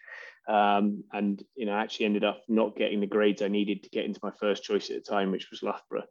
Um, 0.48 1.04
and 1.12 1.42
you 1.54 1.66
know, 1.66 1.72
I 1.72 1.82
actually 1.82 2.06
ended 2.06 2.24
up 2.24 2.42
not 2.48 2.76
getting 2.76 3.00
the 3.00 3.06
grades 3.06 3.42
I 3.42 3.48
needed 3.48 3.82
to 3.82 3.90
get 3.90 4.06
into 4.06 4.20
my 4.22 4.32
first 4.40 4.64
choice 4.64 4.90
at 4.90 4.96
the 4.96 5.10
time, 5.10 5.30
which 5.30 5.48
was 5.50 5.62
Loughborough. 5.62 6.06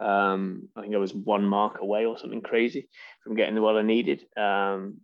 Um, 0.00 0.68
I 0.76 0.82
think 0.82 0.94
I 0.94 0.98
was 0.98 1.14
one 1.14 1.44
mark 1.44 1.80
away 1.80 2.06
or 2.06 2.18
something 2.18 2.42
crazy 2.42 2.88
from 3.24 3.36
getting 3.36 3.54
the 3.54 3.62
one 3.62 3.76
I 3.76 3.82
needed. 3.82 4.24
Um, 4.36 4.98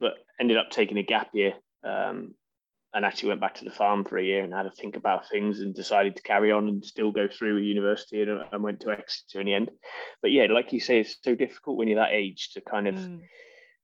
but 0.00 0.14
ended 0.40 0.56
up 0.56 0.70
taking 0.70 0.98
a 0.98 1.02
gap 1.02 1.30
year 1.32 1.54
um, 1.84 2.34
and 2.94 3.04
actually 3.04 3.28
went 3.28 3.40
back 3.40 3.54
to 3.54 3.64
the 3.64 3.70
farm 3.70 4.04
for 4.04 4.16
a 4.16 4.24
year 4.24 4.42
and 4.42 4.52
had 4.52 4.62
to 4.62 4.70
think 4.70 4.96
about 4.96 5.28
things 5.28 5.60
and 5.60 5.74
decided 5.74 6.16
to 6.16 6.22
carry 6.22 6.50
on 6.50 6.68
and 6.68 6.84
still 6.84 7.12
go 7.12 7.28
through 7.28 7.58
university 7.58 8.22
and, 8.22 8.42
and 8.50 8.62
went 8.62 8.80
to 8.80 8.90
Exeter 8.90 9.40
in 9.40 9.46
the 9.46 9.54
end. 9.54 9.70
But 10.22 10.32
yeah, 10.32 10.46
like 10.50 10.72
you 10.72 10.80
say, 10.80 11.00
it's 11.00 11.16
so 11.22 11.34
difficult 11.34 11.76
when 11.76 11.88
you're 11.88 12.00
that 12.00 12.14
age 12.14 12.50
to 12.54 12.62
kind 12.62 12.88
of 12.88 12.94
mm. 12.94 13.20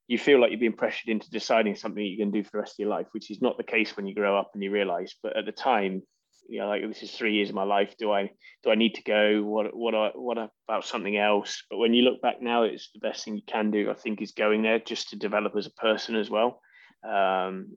you 0.07 0.19
feel 0.19 0.41
like 0.41 0.51
you're 0.51 0.61
being 0.61 0.73
pressured 0.73 1.11
into 1.11 1.31
deciding 1.31 1.77
something 1.77 2.03
you 2.03 2.17
can 2.17 2.31
do 2.31 2.43
for 2.43 2.51
the 2.53 2.59
rest 2.59 2.75
of 2.75 2.79
your 2.79 2.89
life, 2.89 3.07
which 3.13 3.31
is 3.31 3.43
not 3.43 3.59
the 3.59 3.63
case 3.63 3.95
when 3.97 4.07
you 4.07 4.15
grow 4.15 4.39
up 4.39 4.53
and 4.55 4.63
you 4.63 4.71
realize. 4.71 5.15
But 5.23 5.37
at 5.37 5.45
the 5.45 5.53
time, 5.53 6.03
you 6.49 6.61
know, 6.61 6.69
like 6.69 6.87
this 6.87 7.03
is 7.03 7.11
three 7.11 7.35
years 7.35 7.51
of 7.51 7.55
my 7.55 7.65
life. 7.65 7.95
Do 7.99 8.11
I 8.11 8.31
do 8.63 8.71
I 8.71 8.75
need 8.75 8.95
to 8.95 9.03
go? 9.03 9.43
What 9.43 9.77
what 9.77 10.19
what 10.19 10.39
about 10.39 10.85
something 10.85 11.17
else? 11.17 11.63
But 11.71 11.77
when 11.77 11.93
you 11.93 12.03
look 12.03 12.23
back 12.23 12.41
now, 12.41 12.63
it's 12.63 12.91
the 12.93 13.01
best 13.01 13.25
thing 13.25 13.37
you 13.37 13.43
can 13.47 13.71
do. 13.71 13.91
I 13.91 13.95
think 13.95 14.23
is 14.23 14.33
going 14.33 14.63
there 14.63 14.79
just 14.79 15.11
to 15.11 15.17
develop 15.17 15.55
as 15.57 15.67
a 15.67 15.71
person 15.71 16.17
as 16.17 16.31
well. 16.31 16.61
Um, 17.07 17.77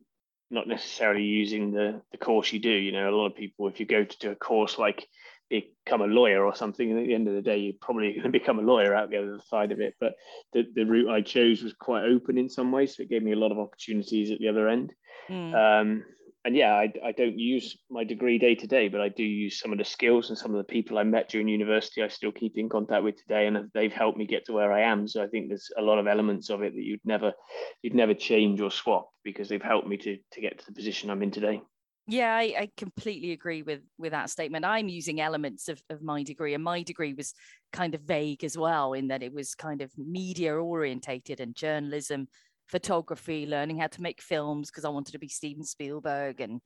not 0.49 0.67
necessarily 0.67 1.23
using 1.23 1.71
the 1.71 2.01
the 2.11 2.17
course 2.17 2.51
you 2.51 2.59
do. 2.59 2.69
You 2.69 2.91
know, 2.91 3.09
a 3.09 3.15
lot 3.15 3.27
of 3.27 3.35
people, 3.35 3.67
if 3.67 3.79
you 3.79 3.85
go 3.85 4.03
to 4.03 4.17
do 4.19 4.31
a 4.31 4.35
course 4.35 4.77
like 4.77 5.07
become 5.49 6.01
a 6.01 6.05
lawyer 6.05 6.43
or 6.43 6.55
something, 6.55 6.89
and 6.89 6.99
at 6.99 7.07
the 7.07 7.13
end 7.13 7.27
of 7.27 7.33
the 7.33 7.41
day, 7.41 7.57
you're 7.57 7.73
probably 7.79 8.13
going 8.13 8.23
to 8.23 8.29
become 8.29 8.59
a 8.59 8.63
lawyer 8.63 8.93
out 8.93 9.09
the 9.09 9.17
other 9.17 9.39
side 9.47 9.71
of 9.71 9.79
it. 9.79 9.95
But 9.99 10.13
the, 10.53 10.65
the 10.73 10.85
route 10.85 11.09
I 11.09 11.21
chose 11.21 11.63
was 11.63 11.73
quite 11.73 12.03
open 12.03 12.37
in 12.37 12.49
some 12.49 12.71
ways, 12.71 12.95
so 12.95 13.03
it 13.03 13.09
gave 13.09 13.23
me 13.23 13.33
a 13.33 13.37
lot 13.37 13.51
of 13.51 13.59
opportunities 13.59 14.31
at 14.31 14.39
the 14.39 14.49
other 14.49 14.67
end. 14.67 14.93
Mm. 15.29 15.81
Um, 15.81 16.03
and 16.47 16.55
yeah, 16.55 16.73
I, 16.75 16.93
I 17.03 17.11
don't 17.11 17.37
use 17.37 17.77
my 17.89 18.05
degree 18.05 18.37
day 18.37 18.55
to 18.55 18.67
day, 18.67 18.87
but 18.87 19.01
I 19.01 19.09
do 19.09 19.21
use 19.21 19.59
some 19.59 19.73
of 19.73 19.79
the 19.79 19.83
skills 19.83 20.29
and 20.29 20.37
some 20.37 20.51
of 20.51 20.57
the 20.57 20.63
people 20.63 20.97
I 20.97 21.03
met 21.03 21.27
during 21.27 21.49
university. 21.49 22.01
I 22.01 22.07
still 22.07 22.31
keep 22.31 22.57
in 22.57 22.69
contact 22.69 23.03
with 23.03 23.17
today, 23.17 23.47
and 23.47 23.69
they've 23.73 23.91
helped 23.91 24.17
me 24.17 24.25
get 24.25 24.45
to 24.45 24.53
where 24.53 24.71
I 24.71 24.83
am. 24.83 25.09
So 25.09 25.21
I 25.21 25.27
think 25.27 25.49
there's 25.49 25.69
a 25.77 25.81
lot 25.81 25.99
of 25.99 26.07
elements 26.07 26.49
of 26.49 26.63
it 26.63 26.73
that 26.73 26.81
you'd 26.81 27.01
never, 27.03 27.33
you'd 27.81 27.95
never 27.95 28.13
change 28.13 28.61
or 28.61 28.71
swap 28.71 29.09
because 29.25 29.49
they've 29.49 29.61
helped 29.61 29.89
me 29.89 29.97
to 29.97 30.17
to 30.31 30.41
get 30.41 30.57
to 30.57 30.65
the 30.65 30.71
position 30.71 31.09
I'm 31.09 31.21
in 31.21 31.31
today. 31.31 31.61
Yeah, 32.09 32.33
I, 32.33 32.55
I, 32.57 32.69
completely 32.77 33.33
agree 33.33 33.63
with 33.63 33.81
with 33.97 34.13
that 34.13 34.29
statement. 34.29 34.63
I'm 34.63 34.87
using 34.87 35.19
elements 35.19 35.67
of, 35.67 35.81
of 35.89 36.01
my 36.01 36.23
degree, 36.23 36.53
and 36.53 36.63
my 36.63 36.81
degree 36.81 37.13
was 37.13 37.33
kind 37.73 37.93
of 37.93 37.99
vague 38.03 38.45
as 38.45 38.57
well, 38.57 38.93
in 38.93 39.09
that 39.09 39.21
it 39.21 39.33
was 39.33 39.53
kind 39.53 39.81
of 39.81 39.91
media 39.97 40.55
orientated 40.55 41.41
and 41.41 41.53
journalism 41.53 42.29
photography, 42.67 43.45
learning 43.45 43.79
how 43.79 43.87
to 43.87 44.01
make 44.01 44.21
films 44.21 44.69
because 44.69 44.85
I 44.85 44.89
wanted 44.89 45.13
to 45.13 45.19
be 45.19 45.27
Steven 45.27 45.63
Spielberg, 45.63 46.41
and 46.41 46.61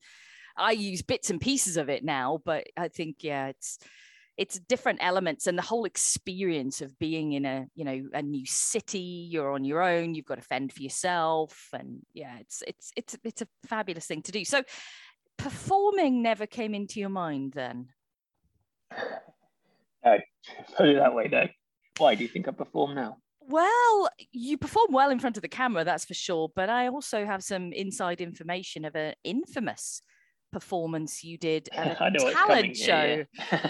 I 0.58 0.72
use 0.72 1.02
bits 1.02 1.30
and 1.30 1.40
pieces 1.40 1.78
of 1.78 1.90
it 1.90 2.04
now. 2.04 2.40
But 2.44 2.68
I 2.78 2.88
think 2.88 3.18
yeah, 3.24 3.48
it's 3.48 3.80
it's 4.38 4.60
different 4.60 5.00
elements 5.02 5.46
and 5.46 5.58
the 5.58 5.64
whole 5.64 5.86
experience 5.86 6.82
of 6.82 6.98
being 6.98 7.34
in 7.34 7.46
a 7.46 7.68
you 7.76 7.84
know 7.84 8.02
a 8.14 8.22
new 8.22 8.46
city 8.46 9.28
you're 9.30 9.52
on 9.52 9.66
your 9.66 9.84
own 9.84 10.16
you've 10.16 10.26
got 10.26 10.36
to 10.36 10.42
fend 10.42 10.72
for 10.72 10.82
yourself 10.82 11.68
and 11.74 12.00
yeah 12.14 12.38
it's 12.40 12.64
it's 12.66 12.92
it's 12.96 13.18
it's 13.24 13.42
a 13.42 13.48
fabulous 13.68 14.06
thing 14.06 14.22
to 14.22 14.32
do. 14.32 14.46
So 14.46 14.64
performing 15.38 16.22
never 16.22 16.46
came 16.46 16.74
into 16.74 17.00
your 17.00 17.10
mind 17.10 17.54
then? 17.54 17.90
No 20.04 20.18
put 20.76 20.88
it 20.88 20.98
that 20.98 21.14
way 21.14 21.28
no 21.32 21.48
why 21.98 22.16
do 22.16 22.24
you 22.24 22.30
think 22.30 22.48
i 22.48 22.52
perform 22.52 22.96
now 22.96 23.18
Well, 23.42 24.10
you 24.32 24.58
perform 24.58 24.92
well 24.92 25.10
in 25.10 25.20
front 25.20 25.38
of 25.38 25.42
the 25.42 25.50
camera, 25.50 25.84
that's 25.84 26.06
for 26.06 26.14
sure. 26.14 26.52
But 26.56 26.70
I 26.70 26.88
also 26.88 27.26
have 27.26 27.44
some 27.44 27.74
inside 27.74 28.22
information 28.22 28.86
of 28.86 28.96
an 28.96 29.16
infamous 29.24 30.02
performance 30.52 31.24
you 31.24 31.38
did 31.38 31.70
at 31.74 32.00
a 32.00 32.34
talent 32.34 32.78
show. 32.78 33.26
Yeah. 33.52 33.70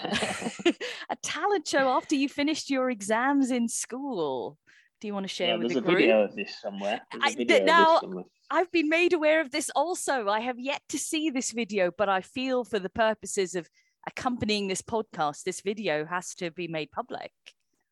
a 1.09 1.15
talent 1.21 1.67
show 1.67 1.89
after 1.89 2.15
you 2.15 2.27
finished 2.27 2.69
your 2.69 2.89
exams 2.89 3.51
in 3.51 3.67
school. 3.67 4.57
Do 4.99 5.07
you 5.07 5.13
want 5.13 5.23
to 5.23 5.33
share 5.33 5.49
yeah, 5.49 5.55
with 5.55 5.73
the 5.73 5.81
group? 5.81 5.85
There's 5.85 5.95
a 5.95 5.99
video 5.99 6.23
of 6.23 6.35
this 6.35 6.61
somewhere. 6.61 7.01
I, 7.11 7.33
now, 7.63 8.01
somewhere. 8.01 8.25
I've 8.51 8.71
been 8.71 8.87
made 8.87 9.13
aware 9.13 9.41
of 9.41 9.49
this 9.49 9.71
also. 9.75 10.27
I 10.27 10.41
have 10.41 10.59
yet 10.59 10.81
to 10.89 10.99
see 10.99 11.31
this 11.31 11.51
video, 11.51 11.89
but 11.97 12.07
I 12.07 12.21
feel 12.21 12.63
for 12.63 12.77
the 12.77 12.89
purposes 12.89 13.55
of 13.55 13.67
accompanying 14.07 14.67
this 14.67 14.83
podcast, 14.83 15.43
this 15.43 15.61
video 15.61 16.05
has 16.05 16.35
to 16.35 16.51
be 16.51 16.67
made 16.67 16.91
public. 16.91 17.31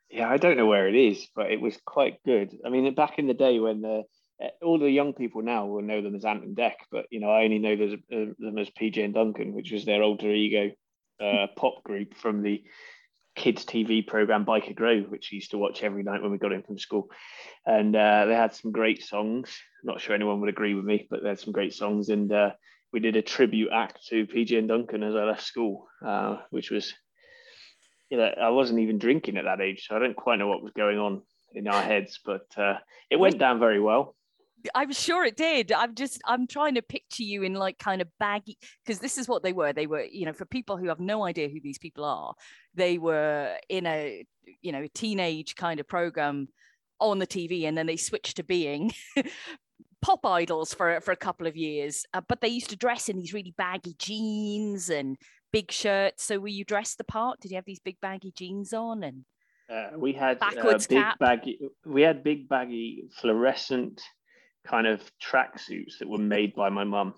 Yeah, 0.10 0.30
I 0.30 0.38
don't 0.38 0.58
know 0.58 0.66
where 0.66 0.88
it 0.88 0.96
is, 0.96 1.28
but 1.36 1.52
it 1.52 1.62
was 1.62 1.78
quite 1.86 2.24
good. 2.26 2.58
I 2.66 2.70
mean, 2.70 2.94
back 2.96 3.20
in 3.20 3.28
the 3.28 3.34
day 3.34 3.60
when 3.60 3.82
the 3.82 4.04
eh, 4.42 4.50
all 4.62 4.80
the 4.80 4.90
young 4.90 5.14
people 5.14 5.42
now 5.44 5.68
will 5.68 5.84
know 5.84 6.02
them 6.02 6.16
as 6.16 6.26
Ant 6.26 6.44
and 6.44 6.58
Dec, 6.58 6.74
but 6.92 7.06
you 7.12 7.20
know, 7.20 7.30
I 7.30 7.44
only 7.44 7.60
know 7.60 7.76
them 7.76 8.58
as 8.58 8.70
PJ 8.72 9.04
and 9.04 9.14
Duncan, 9.14 9.54
which 9.54 9.72
was 9.72 9.86
their 9.86 10.02
alter 10.02 10.32
ego 10.32 10.72
uh, 11.22 11.48
pop 11.56 11.84
group 11.84 12.16
from 12.16 12.42
the 12.42 12.64
kids 13.36 13.66
TV 13.66 14.06
program 14.06 14.46
Byker 14.46 14.76
Grove, 14.76 15.10
which 15.10 15.30
I 15.32 15.36
used 15.36 15.52
to 15.52 15.58
watch 15.58 15.84
every 15.84 16.04
night 16.04 16.22
when 16.22 16.32
we 16.32 16.38
got 16.38 16.52
in 16.52 16.64
from 16.64 16.78
school. 16.78 17.10
And 17.66 17.96
uh, 17.96 18.26
they 18.26 18.36
had 18.36 18.54
some 18.54 18.72
great 18.72 19.04
songs. 19.04 19.58
Not 19.84 20.02
sure 20.02 20.16
anyone 20.16 20.42
would 20.42 20.50
agree 20.50 20.74
with 20.74 20.86
me, 20.86 21.08
but 21.10 21.24
they 21.24 21.30
had 21.30 21.40
some 21.40 21.54
great 21.54 21.74
songs. 21.74 22.10
And 22.10 22.32
uh, 22.32 22.52
we 22.92 23.00
did 23.00 23.16
a 23.16 23.22
tribute 23.22 23.70
act 23.72 24.08
to 24.08 24.28
PJ 24.28 24.58
and 24.58 24.68
Duncan 24.68 25.04
as 25.04 25.16
I 25.16 25.24
left 25.24 25.44
school, 25.44 25.88
uh, 26.06 26.38
which 26.50 26.70
was, 26.70 26.94
you 28.10 28.18
know, 28.18 28.32
I 28.42 28.50
wasn't 28.50 28.80
even 28.80 28.98
drinking 28.98 29.38
at 29.38 29.46
that 29.46 29.62
age, 29.62 29.88
so 29.88 29.96
I 29.96 30.00
don't 30.00 30.16
quite 30.16 30.40
know 30.40 30.48
what 30.48 30.64
was 30.64 30.74
going 30.74 30.98
on 30.98 31.22
in 31.54 31.68
our 31.68 31.82
heads, 31.82 32.20
but 32.24 32.46
uh, 32.58 32.76
it 33.10 33.18
went 33.20 33.38
down 33.38 33.60
very 33.60 33.80
well. 33.80 34.16
I'm 34.76 34.92
sure 34.92 35.24
it 35.24 35.38
did. 35.38 35.72
I'm 35.72 35.96
just 35.96 36.20
I'm 36.26 36.48
trying 36.48 36.76
to 36.76 36.82
picture 36.82 37.24
you 37.24 37.44
in 37.44 37.54
like 37.54 37.78
kind 37.78 38.02
of 38.02 38.10
baggy 38.20 38.58
because 38.84 39.00
this 39.00 39.18
is 39.18 39.28
what 39.28 39.42
they 39.42 39.54
were. 39.54 39.72
They 39.72 39.88
were, 39.88 40.04
you 40.04 40.26
know, 40.26 40.34
for 40.34 40.46
people 40.46 40.76
who 40.76 40.88
have 40.88 41.00
no 41.00 41.24
idea 41.24 41.48
who 41.48 41.62
these 41.62 41.78
people 41.78 42.04
are, 42.04 42.34
they 42.76 42.98
were 42.98 43.56
in 43.70 43.86
a 43.86 44.26
you 44.62 44.72
know 44.72 44.86
teenage 44.94 45.56
kind 45.56 45.80
of 45.80 45.88
program 45.88 46.50
on 47.00 47.20
the 47.20 47.28
TV, 47.28 47.66
and 47.66 47.78
then 47.78 47.86
they 47.86 47.96
switched 47.96 48.38
to 48.38 48.44
being 48.44 48.92
pop 50.02 50.26
idols 50.26 50.74
for 50.74 51.00
for 51.00 51.12
a 51.12 51.18
couple 51.18 51.48
of 51.48 51.56
years. 51.56 52.06
Uh, 52.14 52.22
but 52.28 52.42
they 52.42 52.50
used 52.50 52.70
to 52.72 52.76
dress 52.76 53.08
in 53.08 53.18
these 53.18 53.34
really 53.34 53.54
baggy 53.58 53.96
jeans 53.98 54.90
and 54.90 55.18
big 55.52 55.72
shirts. 55.72 56.24
So 56.24 56.40
were 56.40 56.48
you 56.48 56.64
dressed 56.64 56.98
the 56.98 57.04
part? 57.04 57.40
Did 57.40 57.52
you 57.52 57.56
have 57.56 57.66
these 57.66 57.80
big 57.80 57.98
baggy 58.02 58.32
jeans 58.36 58.74
on 58.74 59.04
and? 59.04 59.26
Uh, 59.70 59.90
we 59.98 60.14
had 60.14 60.40
backwards 60.40 60.86
uh, 60.86 60.90
big 60.90 60.98
cap. 60.98 61.20
baggy. 61.20 61.60
We 61.86 62.02
had 62.02 62.24
big 62.24 62.50
baggy 62.50 63.04
fluorescent 63.22 64.02
kind 64.66 64.88
of 64.88 65.02
tracksuits 65.22 66.00
that 66.00 66.08
were 66.08 66.18
made 66.18 66.56
by 66.56 66.70
my 66.70 66.84
mum. 66.84 67.14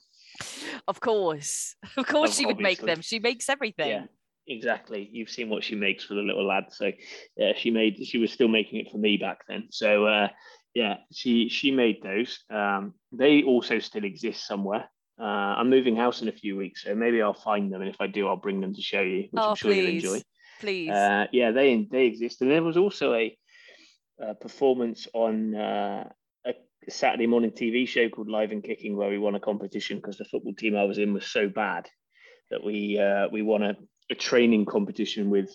Of 0.88 1.00
course, 1.00 1.76
of 1.98 2.08
course, 2.08 2.38
she 2.38 2.46
would 2.46 2.60
make 2.60 2.82
them. 2.82 3.02
She 3.02 3.20
makes 3.20 3.50
everything. 3.50 3.90
Yeah, 3.90 4.04
exactly. 4.48 5.10
You've 5.12 5.30
seen 5.30 5.50
what 5.50 5.64
she 5.64 5.76
makes 5.76 6.04
for 6.04 6.16
the 6.16 6.22
little 6.22 6.46
lad. 6.46 6.66
So 6.72 6.92
yeah, 7.38 7.54
she 7.56 7.72
made. 7.72 8.06
She 8.06 8.18
was 8.18 8.32
still 8.32 8.50
making 8.50 8.80
it 8.80 8.92
for 8.92 8.98
me 8.98 9.16
back 9.16 9.40
then. 9.48 9.68
So 9.72 10.06
uh, 10.06 10.28
yeah, 10.74 10.98
she 11.14 11.50
she 11.50 11.72
made 11.72 12.02
those. 12.04 12.40
Um, 12.50 12.96
they 13.12 13.44
also 13.44 13.80
still 13.80 14.04
exist 14.04 14.46
somewhere. 14.46 14.90
Uh, 15.20 15.24
I'm 15.58 15.70
moving 15.70 15.96
house 15.96 16.22
in 16.22 16.28
a 16.28 16.32
few 16.32 16.58
weeks, 16.58 16.84
so 16.84 16.96
maybe 16.96 17.22
I'll 17.22 17.34
find 17.34 17.72
them, 17.72 17.82
and 17.82 17.90
if 17.90 18.00
I 18.00 18.08
do, 18.08 18.28
I'll 18.28 18.38
bring 18.38 18.60
them 18.60 18.74
to 18.74 18.82
show 18.82 19.02
you, 19.02 19.28
which 19.30 19.42
oh, 19.42 19.52
I'm 19.52 19.56
sure 19.56 19.72
please. 19.72 20.04
you'll 20.04 20.14
enjoy. 20.14 20.24
Please. 20.60 20.90
Uh, 20.90 21.28
yeah, 21.32 21.52
they 21.52 21.88
they 21.92 22.06
exist, 22.06 22.42
and 22.42 22.52
there 22.52 22.64
was 22.64 22.78
also 22.78 23.14
a, 23.14 23.38
a 24.20 24.34
performance 24.36 25.08
on 25.14 25.56
uh, 25.56 26.10
a 26.46 26.54
Saturday 26.90 27.28
morning 27.28 27.52
TV 27.52 27.88
show 27.88 28.10
called 28.10 28.30
Live 28.30 28.52
and 28.52 28.64
Kicking 28.64 28.96
where 28.96 29.10
we 29.10 29.18
won 29.18 29.36
a 29.36 29.40
competition 29.40 29.98
because 29.98 30.18
the 30.18 30.26
football 30.26 30.54
team 30.54 30.76
I 30.76 30.84
was 30.84 30.98
in 30.98 31.14
was 31.14 31.28
so 31.28 31.50
bad 31.50 31.88
that 32.50 32.64
we 32.64 33.00
uh, 33.00 33.28
we 33.32 33.42
won 33.42 33.64
a, 33.64 33.76
a 34.10 34.16
training 34.16 34.66
competition 34.66 35.30
with 35.30 35.54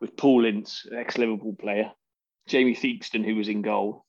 with 0.00 0.16
Paul 0.16 0.44
Ince, 0.44 0.86
ex 0.96 1.18
Liverpool 1.18 1.56
player, 1.58 1.92
Jamie 2.46 2.74
Theakston, 2.74 3.24
who 3.24 3.36
was 3.36 3.48
in 3.48 3.62
goal, 3.62 4.04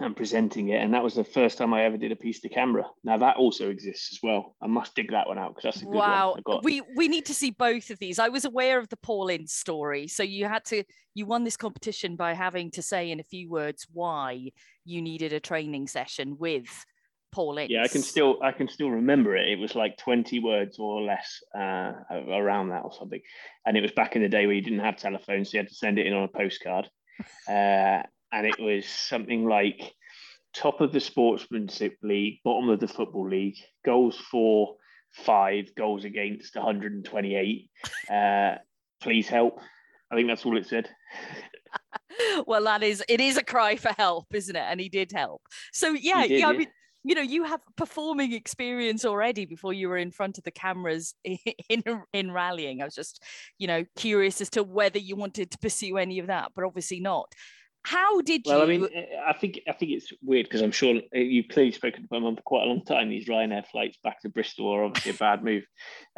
and 0.00 0.16
presenting 0.16 0.70
it. 0.70 0.82
And 0.82 0.94
that 0.94 1.02
was 1.02 1.14
the 1.14 1.24
first 1.24 1.58
time 1.58 1.74
I 1.74 1.84
ever 1.84 1.96
did 1.96 2.12
a 2.12 2.16
piece 2.16 2.40
to 2.40 2.48
camera. 2.48 2.84
Now 3.04 3.18
that 3.18 3.36
also 3.36 3.70
exists 3.70 4.12
as 4.12 4.18
well. 4.22 4.56
I 4.62 4.66
must 4.66 4.94
dig 4.94 5.10
that 5.10 5.28
one 5.28 5.38
out 5.38 5.54
because 5.54 5.74
that's 5.74 5.82
a 5.82 5.84
good 5.84 5.94
wow. 5.94 6.36
one. 6.44 6.60
We 6.62 6.82
we 6.96 7.08
need 7.08 7.26
to 7.26 7.34
see 7.34 7.50
both 7.50 7.90
of 7.90 7.98
these. 7.98 8.18
I 8.18 8.28
was 8.28 8.44
aware 8.44 8.78
of 8.78 8.88
the 8.88 8.96
Paul 8.96 9.28
Ince 9.28 9.52
story. 9.52 10.08
So 10.08 10.22
you 10.22 10.46
had 10.46 10.64
to 10.66 10.84
you 11.14 11.26
won 11.26 11.44
this 11.44 11.56
competition 11.56 12.16
by 12.16 12.32
having 12.34 12.70
to 12.72 12.82
say 12.82 13.10
in 13.10 13.20
a 13.20 13.24
few 13.24 13.48
words 13.50 13.86
why 13.92 14.50
you 14.84 15.02
needed 15.02 15.32
a 15.32 15.40
training 15.40 15.86
session 15.86 16.36
with 16.38 16.84
Paul 17.30 17.58
Ince. 17.58 17.70
Yeah, 17.70 17.82
I 17.82 17.88
can 17.88 18.02
still 18.02 18.38
I 18.42 18.52
can 18.52 18.68
still 18.68 18.90
remember 18.90 19.36
it. 19.36 19.48
It 19.48 19.58
was 19.58 19.74
like 19.74 19.98
20 19.98 20.40
words 20.40 20.78
or 20.78 21.02
less 21.02 21.42
uh, 21.54 21.92
around 22.10 22.70
that 22.70 22.84
or 22.84 22.92
something. 22.92 23.20
And 23.66 23.76
it 23.76 23.82
was 23.82 23.92
back 23.92 24.16
in 24.16 24.22
the 24.22 24.28
day 24.28 24.46
where 24.46 24.54
you 24.54 24.62
didn't 24.62 24.80
have 24.80 24.96
telephones, 24.96 25.50
so 25.50 25.56
you 25.56 25.60
had 25.60 25.68
to 25.68 25.74
send 25.74 25.98
it 25.98 26.06
in 26.06 26.14
on 26.14 26.24
a 26.24 26.28
postcard. 26.28 26.88
Uh, 27.48 28.02
and 28.34 28.46
it 28.46 28.58
was 28.58 28.84
something 28.84 29.46
like 29.46 29.94
top 30.52 30.80
of 30.80 30.92
the 30.92 31.00
sportsmanship 31.00 31.96
league, 32.02 32.40
bottom 32.44 32.68
of 32.68 32.80
the 32.80 32.88
football 32.88 33.28
league, 33.28 33.56
goals 33.84 34.18
for 34.30 34.74
five, 35.12 35.72
goals 35.76 36.04
against 36.04 36.56
128. 36.56 37.70
Uh, 38.10 38.56
please 39.00 39.28
help. 39.28 39.60
I 40.10 40.16
think 40.16 40.28
that's 40.28 40.44
all 40.44 40.56
it 40.58 40.66
said. 40.66 40.88
well, 42.46 42.64
that 42.64 42.82
is 42.82 43.02
it 43.08 43.20
is 43.20 43.36
a 43.36 43.44
cry 43.44 43.76
for 43.76 43.92
help, 43.96 44.26
isn't 44.34 44.56
it? 44.56 44.64
And 44.68 44.80
he 44.80 44.88
did 44.88 45.12
help. 45.12 45.42
So 45.72 45.90
yeah, 45.90 46.22
did, 46.22 46.32
yeah, 46.32 46.36
yeah. 46.38 46.48
I 46.48 46.52
mean, 46.56 46.68
you 47.04 47.14
know, 47.14 47.22
you 47.22 47.44
have 47.44 47.60
performing 47.76 48.32
experience 48.32 49.04
already 49.04 49.44
before 49.44 49.72
you 49.72 49.88
were 49.88 49.98
in 49.98 50.10
front 50.10 50.38
of 50.38 50.44
the 50.44 50.50
cameras 50.50 51.14
in 51.24 51.84
in 52.12 52.32
rallying. 52.32 52.82
I 52.82 52.84
was 52.84 52.94
just, 52.94 53.22
you 53.58 53.68
know, 53.68 53.84
curious 53.96 54.40
as 54.40 54.50
to 54.50 54.64
whether 54.64 54.98
you 54.98 55.14
wanted 55.14 55.52
to 55.52 55.58
pursue 55.58 55.98
any 55.98 56.18
of 56.18 56.26
that, 56.26 56.50
but 56.56 56.64
obviously 56.64 56.98
not. 56.98 57.32
How 57.84 58.22
did 58.22 58.42
well, 58.46 58.58
you? 58.58 58.64
I 58.64 58.66
mean, 58.66 58.88
I 59.26 59.34
think 59.34 59.60
I 59.68 59.72
think 59.72 59.92
it's 59.92 60.10
weird 60.22 60.46
because 60.46 60.62
I'm 60.62 60.72
sure 60.72 61.00
you've 61.12 61.48
clearly 61.48 61.72
spoken 61.72 62.02
to 62.02 62.08
my 62.10 62.18
mum 62.18 62.36
for 62.36 62.42
quite 62.42 62.64
a 62.64 62.66
long 62.66 62.84
time. 62.84 63.10
These 63.10 63.28
Ryanair 63.28 63.66
flights 63.66 63.98
back 64.02 64.20
to 64.22 64.30
Bristol 64.30 64.74
are 64.74 64.84
obviously 64.84 65.12
a 65.12 65.14
bad 65.14 65.44
move 65.44 65.64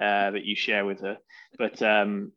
uh, 0.00 0.31
that 0.31 0.44
you 0.44 0.55
share 0.55 0.87
with 0.87 1.00
her. 1.00 1.18
But 1.59 1.83
um, 1.83 2.33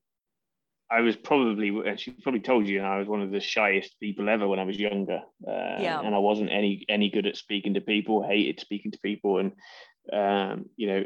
I 0.92 1.02
was 1.02 1.16
probably, 1.16 1.70
and 1.70 2.00
she 2.00 2.12
probably 2.12 2.42
told 2.42 2.68
you, 2.68 2.82
I 2.82 2.98
was 2.98 3.08
one 3.08 3.22
of 3.22 3.30
the 3.30 3.40
shyest 3.40 4.00
people 4.00 4.28
ever 4.28 4.48
when 4.48 4.60
I 4.60 4.64
was 4.64 4.80
younger. 4.80 5.22
Uh, 5.48 5.78
Yeah. 5.80 6.02
And 6.02 6.16
I 6.16 6.20
wasn't 6.20 6.52
any 6.52 6.86
any 6.90 7.12
good 7.12 7.28
at 7.28 7.38
speaking 7.38 7.76
to 7.76 7.82
people. 7.82 8.28
Hated 8.28 8.60
speaking 8.60 8.92
to 8.92 9.00
people, 9.00 9.38
and 9.38 9.52
um, 10.12 10.66
you 10.76 10.88
know, 10.88 11.04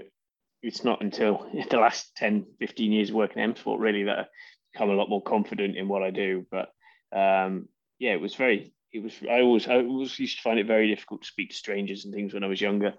it's 0.61 0.85
not 0.85 1.01
until 1.01 1.45
the 1.69 1.77
last 1.77 2.15
10, 2.15 2.45
15 2.59 2.91
years 2.91 3.09
of 3.09 3.15
working 3.15 3.43
in 3.43 3.49
M 3.49 3.55
Sport 3.57 3.81
really 3.81 4.03
that 4.05 4.19
I've 4.19 4.25
become 4.71 4.89
a 4.89 4.95
lot 4.95 5.09
more 5.09 5.21
confident 5.21 5.75
in 5.75 5.89
what 5.89 6.03
I 6.03 6.11
do. 6.11 6.45
But 6.49 6.69
um, 7.13 7.67
yeah, 8.03 8.11
it 8.11 8.19
was 8.19 8.35
very. 8.35 8.73
It 8.91 9.01
was. 9.01 9.13
I 9.31 9.39
always. 9.39 9.65
I 9.65 9.75
always 9.75 10.19
used 10.19 10.35
to 10.35 10.41
find 10.41 10.59
it 10.59 10.67
very 10.67 10.93
difficult 10.93 11.21
to 11.21 11.27
speak 11.27 11.51
to 11.51 11.55
strangers 11.55 12.03
and 12.03 12.13
things 12.13 12.33
when 12.33 12.43
I 12.43 12.47
was 12.47 12.59
younger. 12.59 12.93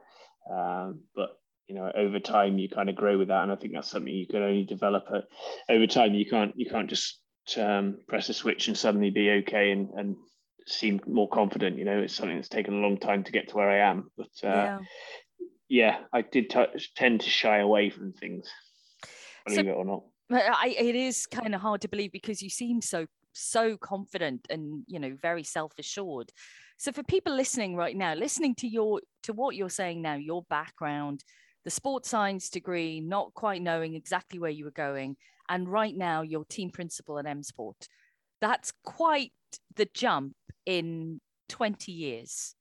Um, 0.51 1.01
but 1.15 1.39
you 1.69 1.75
know, 1.75 1.93
over 1.95 2.19
time 2.19 2.57
you 2.57 2.71
kind 2.71 2.89
of 2.89 2.97
grow 2.97 3.19
with 3.19 3.29
that, 3.29 3.43
and 3.43 3.53
I 3.53 3.57
think 3.57 3.75
that's 3.75 3.91
something 3.91 4.13
you 4.13 4.27
can 4.27 4.43
only 4.43 4.65
develop. 4.65 5.05
At, 5.15 5.25
over 5.69 5.87
time, 5.87 6.15
you 6.15 6.25
can't. 6.25 6.55
You 6.57 6.71
can't 6.71 6.89
just 6.89 7.21
um, 7.59 7.99
press 8.09 8.31
a 8.31 8.33
switch 8.33 8.69
and 8.69 8.79
suddenly 8.79 9.11
be 9.11 9.31
okay 9.43 9.73
and 9.73 9.91
and 9.91 10.17
seem 10.67 11.01
more 11.07 11.29
confident. 11.29 11.77
You 11.77 11.85
know, 11.85 12.01
it's 12.01 12.15
something 12.15 12.37
that's 12.37 12.49
taken 12.49 12.73
a 12.73 12.79
long 12.79 12.97
time 12.97 13.25
to 13.25 13.33
get 13.33 13.49
to 13.51 13.57
where 13.57 13.69
I 13.69 13.91
am. 13.91 14.11
But 14.17 14.33
uh, 14.43 14.49
yeah. 14.49 14.79
yeah, 15.69 15.97
I 16.15 16.23
did 16.23 16.49
t- 16.49 16.89
tend 16.97 17.21
to 17.21 17.29
shy 17.29 17.59
away 17.59 17.91
from 17.91 18.15
things, 18.15 18.49
So- 19.49 19.57
believe 19.57 19.69
it 19.69 19.77
or 19.77 19.85
not. 19.85 20.05
But 20.31 20.45
I, 20.51 20.69
it 20.69 20.95
is 20.95 21.27
kind 21.27 21.55
of 21.55 21.61
hard 21.61 21.83
to 21.83 21.89
believe 21.89 22.11
because 22.11 22.43
you 22.43 22.49
seem 22.49 22.81
so 22.81 23.07
so 23.35 23.77
confident 23.77 24.47
and 24.51 24.85
you 24.87 24.99
know 24.99 25.17
very 25.21 25.43
self 25.43 25.73
assured. 25.79 26.31
So 26.77 26.91
for 26.93 27.03
people 27.03 27.35
listening 27.35 27.77
right 27.77 27.97
now, 27.97 28.15
listening 28.15 28.55
to 28.57 28.67
your 28.69 29.01
to 29.25 29.33
what 29.33 29.57
you're 29.57 29.69
saying 29.71 30.03
now, 30.03 30.15
your 30.15 30.43
background, 30.49 31.23
the 31.65 31.71
sports 31.71 32.09
science 32.09 32.49
degree, 32.51 33.01
not 33.01 33.35
quite 33.35 33.63
knowing 33.63 33.95
exactly 33.95 34.39
where 34.39 34.51
you 34.51 34.65
were 34.65 34.71
going, 34.71 35.17
and 35.49 35.69
right 35.69 35.97
now 35.97 36.23
you're 36.23 36.45
team 36.47 36.71
principal 36.71 37.19
at 37.19 37.27
M 37.27 37.43
Sport. 37.43 37.89
That's 38.41 38.73
quite 38.85 39.33
the 39.77 39.89
jump 39.95 40.35
in 40.67 41.21
20 41.49 41.93
years, 41.93 42.55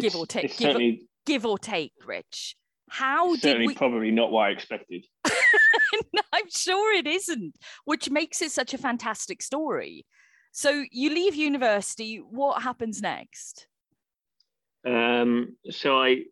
Give 0.00 0.16
or 0.16 0.26
take- 0.26 0.56
give 0.56 0.76
or- 0.76 0.92
give 1.26 1.46
or 1.46 1.58
take, 1.58 1.92
Rich. 2.04 2.56
How 2.88 3.34
did 3.36 3.58
we? 3.66 3.74
probably 3.74 4.10
not 4.12 4.30
what 4.30 4.46
I 4.46 4.50
expected. 4.50 5.04
I'm 6.32 6.48
sure 6.50 6.94
it 6.94 7.06
isn't, 7.06 7.56
which 7.84 8.10
makes 8.10 8.42
it 8.42 8.52
such 8.52 8.74
a 8.74 8.78
fantastic 8.78 9.42
story. 9.42 10.06
So 10.52 10.84
you 10.90 11.10
leave 11.10 11.34
university. 11.34 12.16
What 12.16 12.62
happens 12.62 13.02
next? 13.02 13.66
Um, 14.86 15.56
so 15.70 16.00
I 16.00 16.22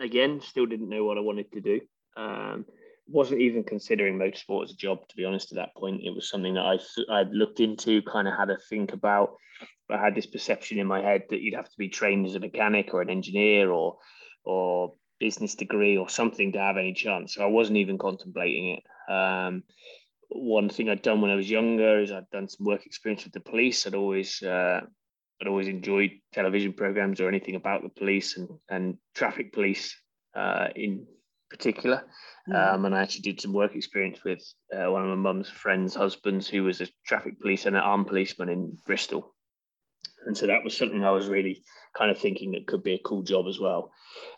again 0.00 0.40
still 0.40 0.66
didn't 0.66 0.88
know 0.88 1.04
what 1.04 1.18
I 1.18 1.20
wanted 1.20 1.52
to 1.52 1.60
do. 1.60 1.80
Um, 2.16 2.64
wasn't 3.06 3.40
even 3.42 3.64
considering 3.64 4.18
motorsport 4.18 4.64
as 4.64 4.70
a 4.70 4.76
job, 4.76 5.06
to 5.08 5.16
be 5.16 5.24
honest. 5.24 5.52
At 5.52 5.56
that 5.56 5.74
point, 5.76 6.00
it 6.02 6.14
was 6.14 6.30
something 6.30 6.54
that 6.54 6.64
I 6.64 6.76
th- 6.76 7.08
I'd 7.10 7.32
looked 7.32 7.60
into, 7.60 8.00
kind 8.02 8.26
of 8.26 8.34
had 8.34 8.50
a 8.50 8.56
think 8.70 8.92
about. 8.92 9.36
I 9.90 9.98
had 9.98 10.14
this 10.14 10.26
perception 10.26 10.78
in 10.78 10.86
my 10.86 11.02
head 11.02 11.24
that 11.28 11.40
you'd 11.40 11.54
have 11.54 11.68
to 11.68 11.78
be 11.78 11.88
trained 11.88 12.26
as 12.26 12.34
a 12.34 12.40
mechanic 12.40 12.94
or 12.94 13.02
an 13.02 13.10
engineer 13.10 13.70
or 13.70 13.98
or 14.44 14.94
business 15.24 15.54
degree 15.54 15.96
or 15.96 16.06
something 16.06 16.52
to 16.52 16.58
have 16.58 16.76
any 16.76 16.92
chance. 16.92 17.34
So 17.34 17.42
I 17.42 17.46
wasn't 17.46 17.78
even 17.78 17.96
contemplating 17.96 18.76
it. 18.76 18.82
Um, 19.10 19.62
one 20.28 20.68
thing 20.68 20.90
I'd 20.90 21.00
done 21.00 21.22
when 21.22 21.30
I 21.30 21.34
was 21.34 21.50
younger 21.50 22.00
is 22.00 22.12
I'd 22.12 22.28
done 22.30 22.46
some 22.46 22.66
work 22.66 22.84
experience 22.84 23.24
with 23.24 23.32
the 23.32 23.40
police. 23.40 23.86
I'd 23.86 23.94
always 23.94 24.42
uh, 24.42 24.80
I'd 25.40 25.48
always 25.48 25.68
enjoyed 25.68 26.10
television 26.34 26.74
programs 26.74 27.20
or 27.20 27.28
anything 27.28 27.56
about 27.56 27.82
the 27.82 27.88
police 27.88 28.36
and 28.36 28.48
and 28.68 28.98
traffic 29.14 29.54
police 29.54 29.96
uh, 30.34 30.68
in 30.76 31.06
particular. 31.48 32.04
Mm. 32.48 32.74
Um, 32.74 32.84
and 32.84 32.94
I 32.94 33.00
actually 33.00 33.22
did 33.22 33.40
some 33.40 33.54
work 33.54 33.74
experience 33.74 34.22
with 34.24 34.42
uh, 34.76 34.90
one 34.90 35.02
of 35.02 35.08
my 35.08 35.22
mum's 35.26 35.48
friends' 35.48 35.94
husbands, 35.94 36.46
who 36.48 36.64
was 36.64 36.82
a 36.82 36.88
traffic 37.06 37.40
police 37.40 37.64
and 37.64 37.76
an 37.76 37.82
armed 37.82 38.08
policeman 38.08 38.50
in 38.50 38.76
Bristol. 38.84 39.33
And 40.26 40.36
so 40.36 40.46
that 40.46 40.64
was 40.64 40.76
something 40.76 41.04
I 41.04 41.10
was 41.10 41.28
really 41.28 41.62
kind 41.96 42.10
of 42.10 42.18
thinking 42.18 42.52
that 42.52 42.66
could 42.66 42.82
be 42.82 42.94
a 42.94 43.02
cool 43.04 43.22
job 43.22 43.46
as 43.48 43.58
well. 43.58 43.92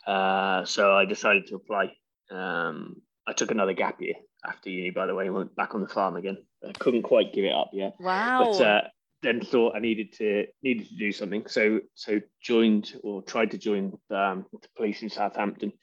Uh, 0.05 0.65
so 0.65 0.95
I 0.95 1.05
decided 1.05 1.47
to 1.47 1.55
apply. 1.55 1.93
Um, 2.31 2.97
I 3.27 3.33
took 3.33 3.51
another 3.51 3.73
gap 3.73 4.01
year 4.01 4.15
after 4.45 4.69
uni, 4.69 4.91
by 4.91 5.05
the 5.05 5.15
way, 5.15 5.25
and 5.25 5.35
went 5.35 5.55
back 5.55 5.75
on 5.75 5.81
the 5.81 5.87
farm 5.87 6.15
again. 6.15 6.37
I 6.67 6.71
couldn't 6.73 7.03
quite 7.03 7.33
give 7.33 7.45
it 7.45 7.53
up 7.53 7.71
yet. 7.73 7.95
Wow. 7.99 8.51
But 8.51 8.61
uh, 8.61 8.81
then 9.21 9.41
thought 9.41 9.75
I 9.75 9.79
needed 9.79 10.13
to 10.13 10.45
needed 10.63 10.89
to 10.89 10.95
do 10.95 11.11
something. 11.11 11.47
So 11.47 11.81
so 11.95 12.19
joined 12.41 12.93
or 13.03 13.21
tried 13.21 13.51
to 13.51 13.57
join 13.57 13.97
um, 14.09 14.45
the 14.51 14.67
police 14.75 15.01
in 15.01 15.09
Southampton. 15.09 15.73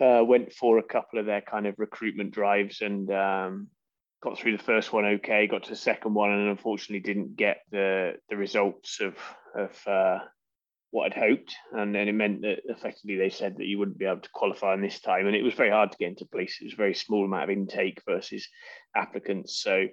Uh, 0.00 0.24
went 0.24 0.50
for 0.52 0.78
a 0.78 0.82
couple 0.82 1.18
of 1.18 1.26
their 1.26 1.42
kind 1.42 1.66
of 1.66 1.74
recruitment 1.76 2.32
drives 2.32 2.80
and 2.80 3.10
um, 3.12 3.68
got 4.22 4.38
through 4.38 4.56
the 4.56 4.62
first 4.62 4.92
one 4.92 5.04
okay. 5.04 5.46
Got 5.46 5.64
to 5.64 5.70
the 5.70 5.76
second 5.76 6.14
one 6.14 6.30
and 6.30 6.48
unfortunately 6.50 7.00
didn't 7.00 7.36
get 7.36 7.62
the 7.70 8.14
the 8.28 8.36
results 8.36 9.00
of 9.00 9.16
of 9.54 9.86
uh, 9.86 10.18
what 10.90 11.06
I'd 11.06 11.18
hoped, 11.18 11.54
and 11.72 11.94
then 11.94 12.08
it 12.08 12.12
meant 12.12 12.42
that 12.42 12.60
effectively 12.64 13.16
they 13.16 13.30
said 13.30 13.56
that 13.56 13.66
you 13.66 13.78
wouldn't 13.78 13.98
be 13.98 14.06
able 14.06 14.20
to 14.20 14.28
qualify 14.32 14.74
in 14.74 14.82
this 14.82 15.00
time, 15.00 15.26
and 15.26 15.36
it 15.36 15.42
was 15.42 15.54
very 15.54 15.70
hard 15.70 15.92
to 15.92 15.98
get 15.98 16.08
into 16.08 16.24
police. 16.24 16.58
It 16.60 16.64
was 16.64 16.72
a 16.72 16.76
very 16.76 16.94
small 16.94 17.24
amount 17.24 17.44
of 17.44 17.50
intake 17.50 18.02
versus 18.06 18.48
applicants, 18.96 19.62
so 19.62 19.86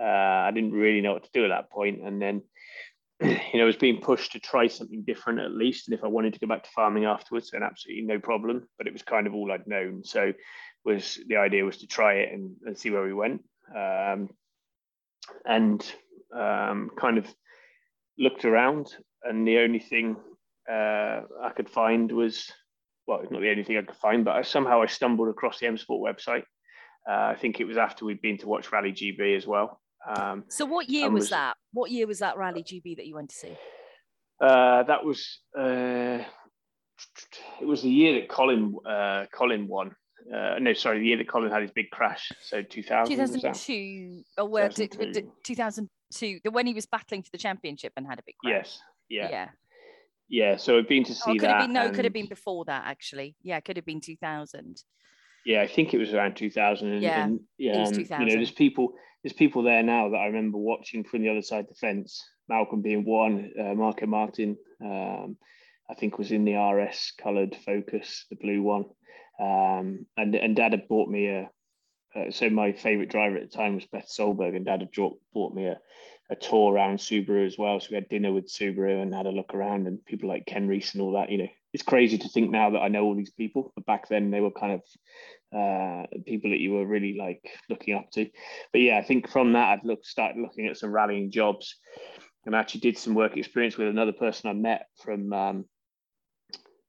uh, 0.00 0.04
I 0.04 0.50
didn't 0.54 0.72
really 0.72 1.00
know 1.00 1.12
what 1.12 1.24
to 1.24 1.30
do 1.32 1.44
at 1.44 1.48
that 1.48 1.70
point. 1.70 2.00
And 2.02 2.20
then, 2.20 2.42
you 3.20 3.36
know, 3.54 3.62
I 3.62 3.66
was 3.66 3.76
being 3.76 4.00
pushed 4.00 4.32
to 4.32 4.40
try 4.40 4.68
something 4.68 5.02
different 5.02 5.40
at 5.40 5.52
least, 5.52 5.88
and 5.88 5.98
if 5.98 6.02
I 6.02 6.08
wanted 6.08 6.32
to 6.32 6.40
go 6.40 6.46
back 6.46 6.64
to 6.64 6.70
farming 6.70 7.04
afterwards, 7.04 7.50
then 7.50 7.62
absolutely 7.62 8.04
no 8.04 8.18
problem. 8.18 8.66
But 8.78 8.86
it 8.86 8.92
was 8.94 9.02
kind 9.02 9.26
of 9.26 9.34
all 9.34 9.52
I'd 9.52 9.66
known, 9.66 10.02
so 10.02 10.32
was 10.84 11.18
the 11.28 11.36
idea 11.36 11.64
was 11.64 11.78
to 11.78 11.86
try 11.86 12.14
it 12.14 12.32
and, 12.32 12.56
and 12.64 12.78
see 12.78 12.90
where 12.90 13.04
we 13.04 13.12
went, 13.12 13.42
um, 13.76 14.28
and 15.44 15.92
um, 16.34 16.90
kind 16.98 17.18
of 17.18 17.26
looked 18.18 18.44
around 18.44 18.94
and 19.24 19.46
the 19.46 19.58
only 19.58 19.78
thing 19.78 20.16
uh, 20.70 21.22
I 21.42 21.50
could 21.54 21.68
find 21.68 22.10
was 22.10 22.50
well, 23.06 23.20
it's 23.22 23.32
not 23.32 23.40
the 23.40 23.50
only 23.50 23.64
thing 23.64 23.78
I 23.78 23.82
could 23.82 23.96
find, 23.96 24.24
but 24.24 24.36
I, 24.36 24.42
somehow 24.42 24.82
I 24.82 24.86
stumbled 24.86 25.28
across 25.28 25.58
the 25.58 25.66
M 25.66 25.78
Sport 25.78 26.14
website. 26.14 26.42
Uh, 27.08 27.32
I 27.32 27.36
think 27.40 27.58
it 27.58 27.64
was 27.64 27.78
after 27.78 28.04
we'd 28.04 28.20
been 28.20 28.36
to 28.38 28.46
watch 28.46 28.70
Rally 28.70 28.92
GB 28.92 29.34
as 29.34 29.46
well. 29.46 29.80
Um, 30.06 30.44
so 30.48 30.66
what 30.66 30.90
year 30.90 31.10
was, 31.10 31.22
was, 31.22 31.30
that? 31.30 31.56
What 31.72 31.90
year 31.90 32.06
was 32.06 32.18
that 32.18 32.36
Rally 32.36 32.62
GB 32.62 32.96
that 32.96 33.06
you 33.06 33.14
went 33.14 33.30
to 33.30 33.36
see? 33.36 33.56
Uh, 34.40 34.82
that 34.82 35.04
was 35.04 35.40
uh, 35.58 36.22
it 37.60 37.66
was 37.66 37.82
the 37.82 37.88
year 37.88 38.20
that 38.20 38.28
Colin 38.28 38.76
uh, 38.86 39.24
Colin 39.32 39.66
won. 39.66 39.96
Uh, 40.34 40.58
no, 40.58 40.72
sorry, 40.72 40.98
the 40.98 41.06
year 41.06 41.16
that 41.16 41.28
Colin 41.28 41.50
had 41.50 41.62
his 41.62 41.70
big 41.70 41.90
crash. 41.90 42.30
So 42.42 42.62
2000. 42.62 43.16
2002. 43.16 44.22
Oh, 44.38 44.44
well, 44.44 44.68
2002. 44.68 45.32
2002. 45.42 46.40
When 46.50 46.66
he 46.66 46.74
was 46.74 46.86
battling 46.86 47.22
for 47.22 47.30
the 47.32 47.38
championship 47.38 47.92
and 47.96 48.06
had 48.06 48.18
a 48.18 48.22
big 48.26 48.36
crash. 48.42 48.52
Yes. 48.52 48.80
Yeah. 49.08 49.28
Yeah 49.30 49.48
yeah, 50.28 50.56
so 50.56 50.78
I've 50.78 50.88
been 50.88 51.04
to 51.04 51.14
see 51.14 51.22
oh, 51.26 51.32
could 51.32 51.40
that. 51.42 51.50
Have 51.50 51.60
been, 51.62 51.72
no, 51.72 51.86
and... 51.86 51.94
could 51.94 52.04
have 52.04 52.12
been 52.12 52.28
before 52.28 52.64
that 52.66 52.84
actually. 52.86 53.34
Yeah, 53.42 53.60
could 53.60 53.76
have 53.76 53.86
been 53.86 54.00
2000. 54.00 54.82
Yeah, 55.46 55.62
I 55.62 55.66
think 55.66 55.94
it 55.94 55.98
was 55.98 56.12
around 56.12 56.36
2000. 56.36 56.92
And, 56.92 57.02
yeah, 57.02 57.24
and, 57.24 57.40
yeah, 57.56 57.84
um, 57.84 57.94
you 57.94 58.06
know, 58.08 58.34
there's 58.34 58.50
people, 58.50 58.92
there's 59.22 59.32
people 59.32 59.62
there 59.62 59.82
now 59.82 60.10
that 60.10 60.16
I 60.16 60.26
remember 60.26 60.58
watching 60.58 61.04
from 61.04 61.22
the 61.22 61.30
other 61.30 61.42
side 61.42 61.60
of 61.60 61.68
the 61.68 61.74
fence. 61.74 62.22
Malcolm 62.48 62.82
being 62.82 63.04
one, 63.04 63.50
uh, 63.58 63.74
Markko 63.74 64.04
Märtin, 64.04 64.56
um, 64.84 65.36
I 65.90 65.94
think 65.94 66.18
was 66.18 66.32
in 66.32 66.44
the 66.44 66.56
RS 66.56 67.12
coloured 67.20 67.56
Focus, 67.64 68.26
the 68.30 68.36
blue 68.36 68.62
one, 68.62 68.84
um, 69.38 70.06
and 70.16 70.34
and 70.34 70.56
Dad 70.56 70.72
had 70.72 70.88
bought 70.88 71.08
me 71.08 71.28
a. 71.28 71.50
Uh, 72.16 72.30
so 72.30 72.48
my 72.48 72.72
favourite 72.72 73.10
driver 73.10 73.36
at 73.36 73.50
the 73.50 73.56
time 73.56 73.74
was 73.74 73.84
Petter 73.84 74.06
Solberg, 74.06 74.56
and 74.56 74.64
Dad 74.64 74.80
had 74.80 74.90
bought 75.32 75.54
me 75.54 75.66
a 75.66 75.78
a 76.30 76.36
tour 76.36 76.72
around 76.72 76.98
Subaru 76.98 77.46
as 77.46 77.56
well. 77.56 77.80
So 77.80 77.88
we 77.90 77.94
had 77.94 78.08
dinner 78.08 78.32
with 78.32 78.48
Subaru 78.48 79.02
and 79.02 79.14
had 79.14 79.26
a 79.26 79.30
look 79.30 79.54
around, 79.54 79.86
and 79.86 80.04
people 80.04 80.28
like 80.28 80.46
Ken 80.46 80.68
Reese 80.68 80.94
and 80.94 81.02
all 81.02 81.12
that. 81.12 81.30
You 81.30 81.38
know, 81.38 81.48
it's 81.72 81.82
crazy 81.82 82.18
to 82.18 82.28
think 82.28 82.50
now 82.50 82.70
that 82.70 82.80
I 82.80 82.88
know 82.88 83.04
all 83.04 83.14
these 83.14 83.30
people, 83.30 83.72
but 83.74 83.86
back 83.86 84.08
then 84.08 84.30
they 84.30 84.40
were 84.40 84.50
kind 84.50 84.72
of 84.74 84.82
uh, 85.56 86.06
people 86.26 86.50
that 86.50 86.60
you 86.60 86.72
were 86.72 86.86
really 86.86 87.16
like 87.16 87.42
looking 87.70 87.94
up 87.94 88.10
to. 88.12 88.28
But 88.72 88.82
yeah, 88.82 88.98
I 88.98 89.02
think 89.02 89.28
from 89.28 89.52
that 89.54 89.68
I've 89.68 89.84
looked 89.84 90.06
started 90.06 90.40
looking 90.40 90.66
at 90.66 90.76
some 90.76 90.92
rallying 90.92 91.30
jobs, 91.30 91.76
and 92.44 92.54
I 92.54 92.60
actually 92.60 92.80
did 92.80 92.98
some 92.98 93.14
work 93.14 93.36
experience 93.36 93.78
with 93.78 93.88
another 93.88 94.12
person 94.12 94.50
I 94.50 94.54
met 94.54 94.86
from 95.02 95.32
um, 95.32 95.64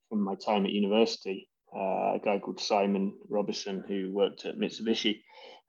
from 0.09 0.21
my 0.21 0.35
time 0.35 0.65
at 0.65 0.71
university, 0.71 1.47
uh, 1.75 2.15
a 2.15 2.19
guy 2.23 2.39
called 2.39 2.59
Simon 2.59 3.13
Robertson 3.29 3.83
who 3.87 4.11
worked 4.11 4.45
at 4.45 4.57
Mitsubishi, 4.57 5.21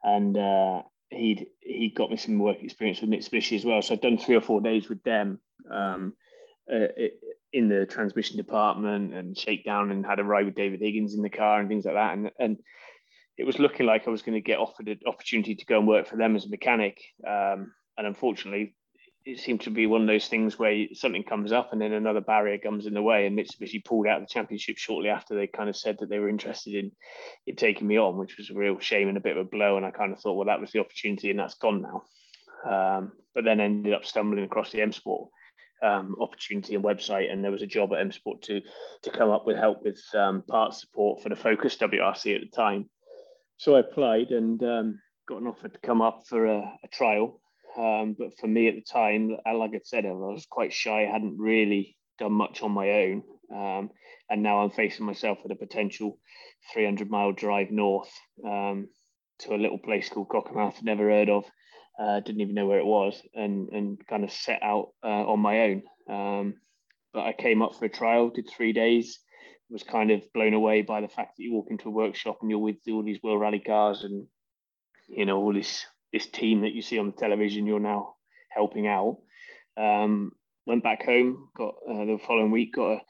and 0.02 0.36
uh, 0.36 0.82
he'd 1.10 1.46
he 1.60 1.92
got 1.94 2.10
me 2.10 2.16
some 2.16 2.38
work 2.38 2.62
experience 2.62 3.00
with 3.00 3.10
Mitsubishi 3.10 3.56
as 3.56 3.64
well. 3.64 3.82
So 3.82 3.94
I've 3.94 4.00
done 4.00 4.18
three 4.18 4.36
or 4.36 4.40
four 4.40 4.60
days 4.60 4.88
with 4.88 5.02
them 5.02 5.40
um, 5.70 6.14
uh, 6.72 6.86
in 7.52 7.68
the 7.68 7.86
transmission 7.86 8.36
department 8.36 9.14
and 9.14 9.36
shakedown 9.36 9.90
and 9.90 10.06
had 10.06 10.20
a 10.20 10.24
ride 10.24 10.46
with 10.46 10.54
David 10.54 10.80
Higgins 10.80 11.14
in 11.14 11.22
the 11.22 11.30
car 11.30 11.60
and 11.60 11.68
things 11.68 11.84
like 11.84 11.94
that. 11.94 12.14
And 12.14 12.30
and 12.38 12.58
it 13.36 13.44
was 13.44 13.58
looking 13.58 13.86
like 13.86 14.06
I 14.06 14.10
was 14.10 14.22
going 14.22 14.34
to 14.34 14.40
get 14.40 14.58
offered 14.58 14.88
an 14.88 15.00
opportunity 15.06 15.54
to 15.54 15.64
go 15.64 15.78
and 15.78 15.88
work 15.88 16.06
for 16.06 16.16
them 16.16 16.36
as 16.36 16.44
a 16.44 16.50
mechanic. 16.50 17.00
Um, 17.26 17.72
and 17.96 18.06
unfortunately, 18.06 18.74
it 19.30 19.38
seemed 19.38 19.60
to 19.62 19.70
be 19.70 19.86
one 19.86 20.00
of 20.00 20.06
those 20.06 20.26
things 20.26 20.58
where 20.58 20.86
something 20.92 21.22
comes 21.22 21.52
up 21.52 21.72
and 21.72 21.80
then 21.80 21.92
another 21.92 22.20
barrier 22.20 22.58
comes 22.58 22.86
in 22.86 22.94
the 22.94 23.02
way. 23.02 23.26
And 23.26 23.38
Mitsubishi 23.38 23.84
pulled 23.84 24.06
out 24.06 24.20
of 24.20 24.28
the 24.28 24.32
championship 24.32 24.76
shortly 24.76 25.08
after 25.08 25.34
they 25.34 25.46
kind 25.46 25.68
of 25.68 25.76
said 25.76 25.98
that 26.00 26.08
they 26.08 26.18
were 26.18 26.28
interested 26.28 26.74
in, 26.74 26.92
in 27.46 27.56
taking 27.56 27.86
me 27.86 27.98
on, 27.98 28.18
which 28.18 28.36
was 28.36 28.50
a 28.50 28.54
real 28.54 28.78
shame 28.78 29.08
and 29.08 29.16
a 29.16 29.20
bit 29.20 29.36
of 29.36 29.46
a 29.46 29.48
blow. 29.48 29.76
And 29.76 29.86
I 29.86 29.90
kind 29.90 30.12
of 30.12 30.20
thought, 30.20 30.34
well, 30.34 30.46
that 30.46 30.60
was 30.60 30.72
the 30.72 30.80
opportunity 30.80 31.30
and 31.30 31.38
that's 31.38 31.54
gone 31.54 31.82
now. 31.82 32.02
Um, 32.68 33.12
but 33.34 33.44
then 33.44 33.60
ended 33.60 33.94
up 33.94 34.04
stumbling 34.04 34.44
across 34.44 34.72
the 34.72 34.82
M 34.82 34.92
Sport 34.92 35.30
um, 35.82 36.16
opportunity 36.20 36.74
and 36.74 36.84
website, 36.84 37.32
and 37.32 37.42
there 37.42 37.52
was 37.52 37.62
a 37.62 37.66
job 37.66 37.92
at 37.92 38.00
M 38.00 38.12
Sport 38.12 38.42
to 38.42 38.60
to 39.04 39.10
come 39.10 39.30
up 39.30 39.46
with 39.46 39.56
help 39.56 39.82
with 39.82 39.98
um, 40.14 40.42
parts 40.42 40.80
support 40.80 41.22
for 41.22 41.30
the 41.30 41.36
Focus 41.36 41.76
WRC 41.76 42.34
at 42.34 42.42
the 42.42 42.54
time. 42.54 42.90
So 43.56 43.76
I 43.76 43.80
applied 43.80 44.30
and 44.30 44.62
um, 44.62 45.00
got 45.26 45.40
an 45.40 45.46
offer 45.46 45.68
to 45.68 45.78
come 45.78 46.02
up 46.02 46.24
for 46.28 46.46
a, 46.46 46.58
a 46.58 46.88
trial 46.92 47.39
um, 47.76 48.16
but 48.18 48.38
for 48.38 48.46
me 48.46 48.68
at 48.68 48.74
the 48.74 48.82
time, 48.82 49.36
uh, 49.46 49.56
like 49.56 49.72
I 49.74 49.80
said, 49.84 50.06
I 50.06 50.12
was 50.12 50.46
quite 50.48 50.72
shy. 50.72 51.04
I 51.04 51.12
hadn't 51.12 51.38
really 51.38 51.96
done 52.18 52.32
much 52.32 52.62
on 52.62 52.72
my 52.72 52.90
own. 52.90 53.22
Um, 53.52 53.90
and 54.28 54.42
now 54.42 54.60
I'm 54.60 54.70
facing 54.70 55.06
myself 55.06 55.38
with 55.42 55.52
a 55.52 55.56
potential 55.56 56.18
300 56.72 57.10
mile 57.10 57.32
drive 57.32 57.70
north 57.70 58.10
um, 58.44 58.88
to 59.40 59.54
a 59.54 59.58
little 59.58 59.78
place 59.78 60.08
called 60.08 60.28
Cockermouth, 60.28 60.82
never 60.82 61.08
heard 61.10 61.30
of, 61.30 61.44
uh, 61.98 62.20
didn't 62.20 62.40
even 62.40 62.54
know 62.54 62.66
where 62.66 62.78
it 62.78 62.86
was, 62.86 63.20
and, 63.34 63.68
and 63.70 64.06
kind 64.06 64.24
of 64.24 64.30
set 64.30 64.62
out 64.62 64.90
uh, 65.02 65.26
on 65.26 65.40
my 65.40 65.60
own. 65.60 65.82
Um, 66.08 66.54
but 67.12 67.24
I 67.24 67.32
came 67.32 67.62
up 67.62 67.74
for 67.74 67.86
a 67.86 67.90
trial, 67.90 68.30
did 68.30 68.48
three 68.48 68.72
days, 68.72 69.18
was 69.68 69.82
kind 69.82 70.10
of 70.10 70.22
blown 70.32 70.54
away 70.54 70.82
by 70.82 71.00
the 71.00 71.08
fact 71.08 71.36
that 71.36 71.42
you 71.42 71.52
walk 71.52 71.68
into 71.70 71.88
a 71.88 71.92
workshop 71.92 72.38
and 72.40 72.50
you're 72.50 72.58
with 72.58 72.76
all 72.88 73.02
these 73.02 73.22
World 73.22 73.40
Rally 73.40 73.60
cars 73.60 74.04
and, 74.04 74.26
you 75.08 75.24
know, 75.24 75.38
all 75.38 75.52
this 75.52 75.86
this 76.12 76.26
team 76.26 76.62
that 76.62 76.72
you 76.72 76.82
see 76.82 76.98
on 76.98 77.06
the 77.06 77.12
television 77.12 77.66
you're 77.66 77.80
now 77.80 78.14
helping 78.50 78.86
out. 78.86 79.18
Um, 79.76 80.32
went 80.66 80.82
back 80.82 81.04
home, 81.04 81.48
got 81.56 81.74
uh, 81.88 82.04
the 82.04 82.18
following 82.26 82.50
week, 82.50 82.74
got 82.74 82.92
a, 82.92 83.00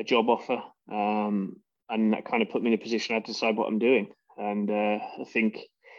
a 0.00 0.04
job 0.04 0.28
offer, 0.28 0.62
um, 0.90 1.56
and 1.88 2.12
that 2.12 2.24
kind 2.24 2.42
of 2.42 2.50
put 2.50 2.62
me 2.62 2.68
in 2.68 2.74
a 2.74 2.82
position 2.82 3.12
I 3.12 3.16
had 3.16 3.26
to 3.26 3.32
decide 3.32 3.56
what 3.56 3.68
I'm 3.68 3.78
doing. 3.78 4.08
And 4.36 4.70
uh, 4.70 4.98
I 5.20 5.24
think 5.32 5.58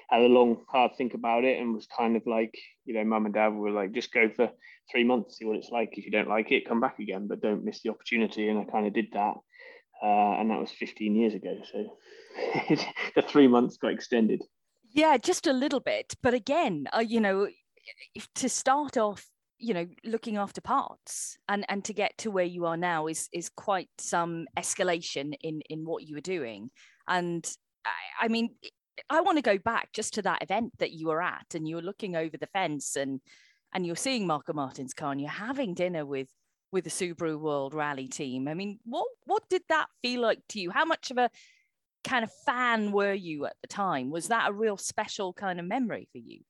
had 0.09 0.21
a 0.21 0.25
long, 0.25 0.63
hard 0.69 0.91
think 0.97 1.13
about 1.13 1.43
it, 1.43 1.59
and 1.59 1.73
was 1.73 1.87
kind 1.97 2.15
of 2.15 2.23
like, 2.25 2.53
you 2.85 2.93
know, 2.93 3.03
mum 3.03 3.25
and 3.25 3.33
dad 3.33 3.49
were 3.49 3.71
like, 3.71 3.91
just 3.91 4.13
go 4.13 4.29
for 4.29 4.49
three 4.91 5.03
months, 5.03 5.37
see 5.37 5.45
what 5.45 5.57
it's 5.57 5.69
like. 5.69 5.89
If 5.93 6.05
you 6.05 6.11
don't 6.11 6.29
like 6.29 6.51
it, 6.51 6.67
come 6.67 6.79
back 6.79 6.99
again, 6.99 7.27
but 7.27 7.41
don't 7.41 7.63
miss 7.63 7.81
the 7.81 7.89
opportunity. 7.89 8.49
And 8.49 8.59
I 8.59 8.65
kind 8.65 8.87
of 8.87 8.93
did 8.93 9.07
that, 9.13 9.35
uh, 10.03 10.39
and 10.39 10.51
that 10.51 10.59
was 10.59 10.71
15 10.71 11.15
years 11.15 11.33
ago. 11.33 11.57
So 11.71 11.97
the 13.15 13.21
three 13.21 13.47
months 13.47 13.77
got 13.77 13.93
extended. 13.93 14.41
Yeah, 14.95 15.17
just 15.17 15.45
a 15.45 15.51
little 15.51 15.81
bit. 15.81 16.15
But 16.23 16.33
again, 16.33 16.87
uh, 16.95 16.99
you 16.99 17.19
know, 17.19 17.49
to 18.35 18.47
start 18.49 18.95
off, 18.95 19.27
you 19.59 19.73
know, 19.73 19.87
looking 20.05 20.37
after 20.37 20.61
parts 20.61 21.37
and 21.49 21.65
and 21.67 21.83
to 21.85 21.93
get 21.93 22.17
to 22.19 22.31
where 22.31 22.45
you 22.45 22.65
are 22.65 22.77
now 22.77 23.07
is 23.07 23.27
is 23.33 23.49
quite 23.49 23.89
some 23.97 24.47
escalation 24.57 25.33
in 25.41 25.61
in 25.69 25.85
what 25.85 26.03
you 26.07 26.15
were 26.15 26.21
doing. 26.21 26.71
And 27.09 27.45
I, 27.85 28.25
I 28.25 28.27
mean, 28.29 28.55
I 29.09 29.19
want 29.19 29.37
to 29.37 29.41
go 29.41 29.57
back 29.57 29.91
just 29.91 30.13
to 30.13 30.21
that 30.21 30.41
event 30.41 30.71
that 30.79 30.91
you 30.93 31.07
were 31.07 31.21
at, 31.21 31.55
and 31.55 31.67
you 31.67 31.75
were 31.75 31.81
looking 31.81 32.15
over 32.15 32.37
the 32.37 32.47
fence 32.47 32.95
and 32.95 33.19
and 33.73 33.85
you're 33.85 33.97
seeing 33.97 34.25
Markko 34.25 34.53
Märtin's 34.53 34.93
car 34.93 35.11
and 35.11 35.19
you're 35.19 35.29
having 35.29 35.73
dinner 35.73 36.05
with 36.05 36.29
with 36.71 36.85
the 36.85 36.89
Subaru 36.89 37.37
World 37.37 37.73
Rally 37.73 38.07
team. 38.07 38.47
I 38.47 38.53
mean, 38.53 38.79
what 38.85 39.07
what 39.25 39.43
did 39.49 39.63
that 39.67 39.87
feel 40.01 40.21
like 40.21 40.39
to 40.49 40.61
you? 40.61 40.71
How 40.71 40.85
much 40.85 41.11
of 41.11 41.17
a 41.17 41.29
kind 42.05 42.23
of 42.23 42.31
fan 42.45 42.91
were 42.91 43.13
you 43.13 43.45
at 43.45 43.55
the 43.61 43.67
time? 43.67 44.09
Was 44.09 44.27
that 44.27 44.49
a 44.49 44.53
real 44.53 44.77
special 44.77 45.33
kind 45.33 45.59
of 45.59 45.65
memory 45.65 46.07
for 46.11 46.19
you? 46.19 46.41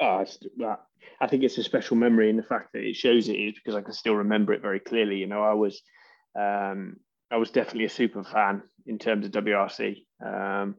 Oh, 0.00 0.24
I 1.20 1.26
think 1.26 1.42
it's 1.42 1.58
a 1.58 1.62
special 1.62 1.96
memory, 1.96 2.30
in 2.30 2.36
the 2.36 2.42
fact 2.42 2.72
that 2.72 2.82
it 2.82 2.96
shows 2.96 3.28
it 3.28 3.34
is 3.34 3.54
because 3.54 3.74
I 3.74 3.82
can 3.82 3.92
still 3.92 4.14
remember 4.16 4.52
it 4.52 4.62
very 4.62 4.80
clearly. 4.80 5.16
You 5.16 5.26
know, 5.26 5.42
I 5.42 5.52
was, 5.52 5.82
um, 6.38 6.96
I 7.30 7.36
was 7.36 7.50
definitely 7.50 7.84
a 7.84 7.90
super 7.90 8.24
fan 8.24 8.62
in 8.86 8.98
terms 8.98 9.26
of 9.26 9.32
WRC. 9.32 10.04
Um, 10.24 10.76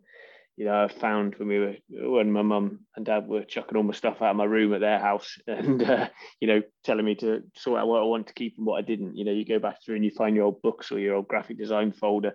you 0.58 0.66
know, 0.66 0.84
I 0.84 0.88
found 0.90 1.36
when 1.36 1.48
we 1.48 1.60
were 1.60 1.76
when 1.90 2.32
my 2.32 2.42
mum 2.42 2.82
and 2.96 3.06
dad 3.06 3.28
were 3.28 3.44
chucking 3.44 3.78
all 3.78 3.84
my 3.84 3.94
stuff 3.94 4.22
out 4.22 4.32
of 4.32 4.36
my 4.36 4.44
room 4.44 4.74
at 4.74 4.82
their 4.82 5.00
house, 5.00 5.38
and 5.48 5.82
uh, 5.82 6.10
you 6.40 6.48
know, 6.48 6.62
telling 6.84 7.06
me 7.06 7.16
to 7.16 7.44
sort 7.56 7.80
out 7.80 7.88
what 7.88 8.02
I 8.02 8.06
want 8.06 8.28
to 8.28 8.34
keep 8.34 8.58
and 8.58 8.66
what 8.66 8.78
I 8.78 8.82
didn't. 8.82 9.16
You 9.16 9.26
know, 9.26 9.32
you 9.32 9.46
go 9.46 9.60
back 9.60 9.78
through 9.84 9.96
and 9.96 10.06
you 10.06 10.12
find 10.12 10.36
your 10.36 10.46
old 10.46 10.62
books 10.62 10.92
or 10.92 11.00
your 11.00 11.16
old 11.16 11.28
graphic 11.28 11.58
design 11.58 11.92
folder. 11.92 12.34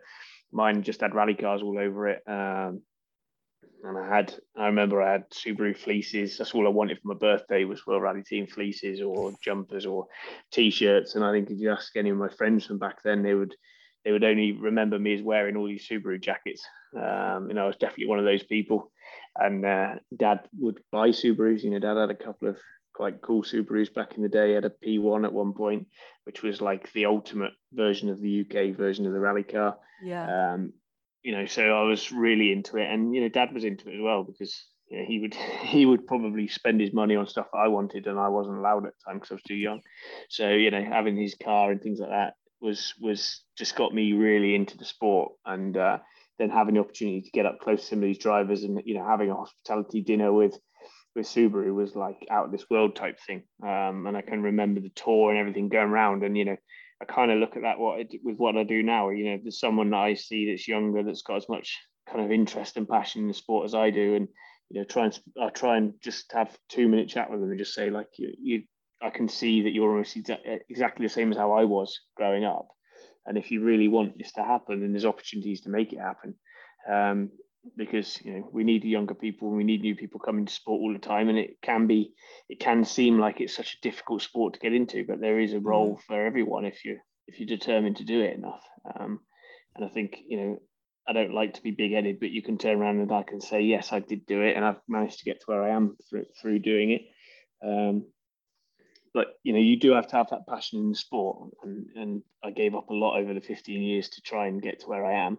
Mine 0.56 0.82
just 0.82 1.02
had 1.02 1.14
rally 1.14 1.34
cars 1.34 1.62
all 1.62 1.78
over 1.78 2.08
it. 2.08 2.22
Um, 2.26 2.80
and 3.84 3.98
I 3.98 4.16
had 4.16 4.34
I 4.56 4.66
remember 4.66 5.02
I 5.02 5.12
had 5.12 5.30
Subaru 5.30 5.76
fleeces. 5.76 6.38
That's 6.38 6.54
all 6.54 6.66
I 6.66 6.70
wanted 6.70 6.98
for 6.98 7.08
my 7.08 7.14
birthday 7.14 7.64
was 7.64 7.86
World 7.86 8.02
Rally 8.02 8.22
Team 8.22 8.46
fleeces 8.46 9.02
or 9.02 9.32
jumpers 9.44 9.84
or 9.84 10.06
t-shirts. 10.50 11.14
And 11.14 11.24
I 11.24 11.32
think 11.32 11.50
if 11.50 11.58
you 11.58 11.70
ask 11.70 11.94
any 11.94 12.08
of 12.08 12.16
my 12.16 12.30
friends 12.30 12.64
from 12.64 12.78
back 12.78 13.02
then, 13.04 13.22
they 13.22 13.34
would 13.34 13.54
they 14.04 14.12
would 14.12 14.24
only 14.24 14.52
remember 14.52 14.98
me 14.98 15.14
as 15.14 15.22
wearing 15.22 15.56
all 15.56 15.66
these 15.66 15.86
Subaru 15.86 16.20
jackets. 16.20 16.64
Um, 16.96 17.48
you 17.48 17.54
know, 17.54 17.64
I 17.64 17.66
was 17.66 17.76
definitely 17.76 18.06
one 18.06 18.18
of 18.18 18.24
those 18.24 18.44
people. 18.44 18.90
And 19.36 19.64
uh, 19.64 19.96
Dad 20.16 20.40
would 20.58 20.80
buy 20.90 21.10
Subarus. 21.10 21.62
You 21.62 21.70
know, 21.70 21.80
Dad 21.80 21.98
had 21.98 22.10
a 22.10 22.14
couple 22.14 22.48
of 22.48 22.56
quite 22.96 23.20
cool 23.20 23.42
Subarus 23.42 23.92
back 23.92 24.16
in 24.16 24.22
the 24.22 24.28
day. 24.28 24.48
He 24.48 24.54
had 24.54 24.64
a 24.64 24.70
P1 24.70 25.26
at 25.26 25.32
one 25.32 25.52
point, 25.52 25.86
which 26.24 26.42
was 26.42 26.62
like 26.62 26.90
the 26.94 27.04
ultimate 27.04 27.52
version 27.74 28.08
of 28.08 28.20
the 28.20 28.40
UK 28.40 28.74
version 28.74 29.06
of 29.06 29.12
the 29.12 29.20
rally 29.20 29.42
car. 29.42 29.76
Yeah. 30.02 30.54
Um, 30.54 30.72
you 31.22 31.32
know, 31.32 31.44
so 31.44 31.62
I 31.62 31.82
was 31.82 32.10
really 32.10 32.52
into 32.52 32.78
it, 32.78 32.90
and 32.90 33.14
you 33.14 33.20
know, 33.20 33.28
Dad 33.28 33.52
was 33.52 33.64
into 33.64 33.90
it 33.90 33.96
as 33.96 34.00
well 34.00 34.24
because 34.24 34.64
you 34.88 34.98
know, 34.98 35.04
he 35.06 35.18
would 35.20 35.34
he 35.62 35.84
would 35.84 36.06
probably 36.06 36.48
spend 36.48 36.80
his 36.80 36.94
money 36.94 37.16
on 37.16 37.26
stuff 37.26 37.48
I 37.52 37.68
wanted, 37.68 38.06
and 38.06 38.18
I 38.18 38.28
wasn't 38.28 38.58
allowed 38.58 38.86
at 38.86 38.92
the 38.94 39.10
time 39.10 39.18
because 39.18 39.32
I 39.32 39.34
was 39.34 39.42
too 39.42 39.54
young. 39.54 39.82
So 40.30 40.48
you 40.48 40.70
know, 40.70 40.82
having 40.82 41.16
his 41.16 41.34
car 41.34 41.70
and 41.70 41.82
things 41.82 42.00
like 42.00 42.10
that 42.10 42.34
was 42.60 42.94
was 43.00 43.42
just 43.58 43.76
got 43.76 43.92
me 43.92 44.14
really 44.14 44.54
into 44.54 44.78
the 44.78 44.86
sport, 44.86 45.32
and 45.44 45.76
uh, 45.76 45.98
then 46.38 46.48
having 46.48 46.74
the 46.74 46.80
opportunity 46.80 47.20
to 47.20 47.30
get 47.30 47.44
up 47.44 47.58
close 47.60 47.82
to 47.82 47.86
some 47.88 47.98
of 47.98 48.04
these 48.04 48.18
drivers, 48.18 48.62
and 48.62 48.80
you 48.86 48.94
know, 48.94 49.04
having 49.04 49.30
a 49.30 49.34
hospitality 49.34 50.00
dinner 50.00 50.32
with 50.32 50.58
with 51.16 51.26
Subaru 51.26 51.74
was 51.74 51.96
like 51.96 52.26
out 52.30 52.46
of 52.46 52.52
this 52.52 52.68
world 52.70 52.94
type 52.94 53.18
thing. 53.26 53.42
Um, 53.62 54.06
and 54.06 54.16
I 54.16 54.20
can 54.20 54.42
remember 54.42 54.80
the 54.80 54.90
tour 54.90 55.30
and 55.30 55.38
everything 55.38 55.68
going 55.68 55.88
around, 55.88 56.22
and 56.22 56.36
you 56.36 56.44
know, 56.44 56.56
I 57.00 57.04
kind 57.06 57.30
of 57.30 57.38
look 57.38 57.56
at 57.56 57.62
that 57.62 57.78
what 57.78 57.98
with 58.22 58.36
what 58.36 58.56
I 58.56 58.62
do 58.62 58.82
now. 58.82 59.08
You 59.08 59.24
know, 59.24 59.38
there's 59.42 59.58
someone 59.58 59.90
that 59.90 59.96
I 59.96 60.14
see 60.14 60.48
that's 60.48 60.68
younger 60.68 61.02
that's 61.02 61.22
got 61.22 61.38
as 61.38 61.48
much 61.48 61.76
kind 62.08 62.24
of 62.24 62.30
interest 62.30 62.76
and 62.76 62.88
passion 62.88 63.22
in 63.22 63.28
the 63.28 63.34
sport 63.34 63.64
as 63.64 63.74
I 63.74 63.90
do, 63.90 64.14
and 64.14 64.28
you 64.70 64.80
know, 64.80 64.84
try 64.84 65.06
and 65.06 65.18
I 65.40 65.48
try 65.48 65.78
and 65.78 65.94
just 66.02 66.30
have 66.32 66.56
two 66.68 66.86
minute 66.86 67.08
chat 67.08 67.30
with 67.30 67.40
them 67.40 67.50
and 67.50 67.58
just 67.58 67.74
say 67.74 67.90
like 67.90 68.08
you, 68.18 68.32
you 68.38 68.62
I 69.02 69.10
can 69.10 69.28
see 69.28 69.62
that 69.62 69.72
you're 69.72 69.90
almost 69.90 70.16
exactly 70.68 71.06
the 71.06 71.12
same 71.12 71.30
as 71.30 71.38
how 71.38 71.52
I 71.52 71.64
was 71.64 71.98
growing 72.16 72.44
up, 72.44 72.68
and 73.24 73.38
if 73.38 73.50
you 73.50 73.64
really 73.64 73.88
want 73.88 74.18
this 74.18 74.32
to 74.32 74.44
happen, 74.44 74.80
then 74.80 74.92
there's 74.92 75.04
opportunities 75.06 75.62
to 75.62 75.70
make 75.70 75.92
it 75.92 75.98
happen. 75.98 76.34
Um, 76.90 77.30
because 77.76 78.18
you 78.22 78.32
know 78.32 78.48
we 78.52 78.64
need 78.64 78.84
younger 78.84 79.14
people 79.14 79.50
we 79.50 79.64
need 79.64 79.82
new 79.82 79.96
people 79.96 80.20
coming 80.20 80.46
to 80.46 80.52
sport 80.52 80.80
all 80.80 80.92
the 80.92 80.98
time. 80.98 81.28
And 81.28 81.38
it 81.38 81.56
can 81.62 81.86
be 81.86 82.12
it 82.48 82.60
can 82.60 82.84
seem 82.84 83.18
like 83.18 83.40
it's 83.40 83.56
such 83.56 83.74
a 83.74 83.88
difficult 83.88 84.22
sport 84.22 84.54
to 84.54 84.60
get 84.60 84.74
into 84.74 85.04
but 85.06 85.20
there 85.20 85.40
is 85.40 85.52
a 85.52 85.56
mm-hmm. 85.56 85.68
role 85.68 86.00
for 86.06 86.26
everyone 86.26 86.64
if 86.64 86.84
you 86.84 86.98
if 87.26 87.40
you're 87.40 87.46
determined 87.46 87.96
to 87.96 88.04
do 88.04 88.20
it 88.20 88.34
enough. 88.34 88.62
Um, 88.98 89.20
and 89.76 89.84
i 89.84 89.88
think 89.88 90.18
you 90.26 90.38
know 90.38 90.58
i 91.06 91.12
don't 91.12 91.34
like 91.34 91.54
to 91.54 91.62
be 91.62 91.70
big-headed 91.70 92.18
but 92.18 92.30
you 92.30 92.42
can 92.42 92.58
turn 92.58 92.78
around 92.78 92.98
and 92.98 93.12
i 93.12 93.22
can 93.22 93.40
say 93.40 93.60
yes 93.60 93.92
i 93.92 94.00
did 94.00 94.26
do 94.26 94.42
it 94.42 94.56
and 94.56 94.64
i've 94.64 94.80
managed 94.88 95.18
to 95.18 95.24
get 95.24 95.40
to 95.40 95.46
where 95.46 95.62
i 95.62 95.70
am 95.70 95.96
through, 96.08 96.24
through 96.40 96.58
doing 96.58 96.90
it. 96.90 97.02
Um, 97.64 98.06
but 99.14 99.28
you 99.42 99.52
know 99.52 99.58
you 99.58 99.78
do 99.78 99.92
have 99.92 100.08
to 100.08 100.16
have 100.16 100.30
that 100.30 100.46
passion 100.46 100.80
in 100.80 100.90
the 100.90 100.94
sport 100.94 101.50
and, 101.62 101.86
and 101.94 102.22
i 102.44 102.50
gave 102.50 102.74
up 102.74 102.90
a 102.90 102.94
lot 102.94 103.18
over 103.18 103.32
the 103.32 103.40
15 103.40 103.82
years 103.82 104.10
to 104.10 104.20
try 104.20 104.46
and 104.46 104.62
get 104.62 104.80
to 104.80 104.86
where 104.86 105.04
i 105.04 105.26
am. 105.26 105.38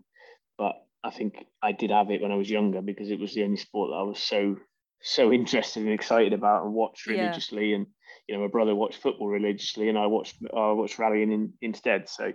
But 0.57 0.75
I 1.03 1.11
think 1.11 1.45
I 1.61 1.71
did 1.71 1.91
have 1.91 2.11
it 2.11 2.21
when 2.21 2.31
I 2.31 2.35
was 2.35 2.49
younger 2.49 2.81
because 2.81 3.11
it 3.11 3.19
was 3.19 3.33
the 3.33 3.43
only 3.43 3.57
sport 3.57 3.91
that 3.91 3.97
I 3.97 4.03
was 4.03 4.19
so 4.19 4.55
so 5.01 5.31
interested 5.33 5.83
and 5.83 5.91
excited 5.91 6.33
about 6.33 6.65
and 6.65 6.73
watched 6.73 7.07
religiously. 7.07 7.69
Yeah. 7.69 7.77
And 7.77 7.87
you 8.27 8.35
know, 8.35 8.41
my 8.41 8.49
brother 8.49 8.75
watched 8.75 9.01
football 9.01 9.27
religiously, 9.27 9.89
and 9.89 9.97
I 9.97 10.07
watched 10.07 10.35
I 10.55 10.71
watched 10.71 10.99
rallying 10.99 11.31
in, 11.31 11.53
instead. 11.61 12.09
So 12.09 12.33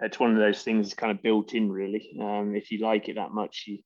it's 0.00 0.18
one 0.18 0.32
of 0.32 0.38
those 0.38 0.62
things 0.62 0.86
that's 0.86 0.94
kind 0.94 1.12
of 1.12 1.22
built 1.22 1.54
in, 1.54 1.70
really. 1.70 2.16
Um, 2.20 2.54
if 2.56 2.70
you 2.70 2.78
like 2.78 3.08
it 3.08 3.16
that 3.16 3.32
much, 3.32 3.64
you 3.66 3.78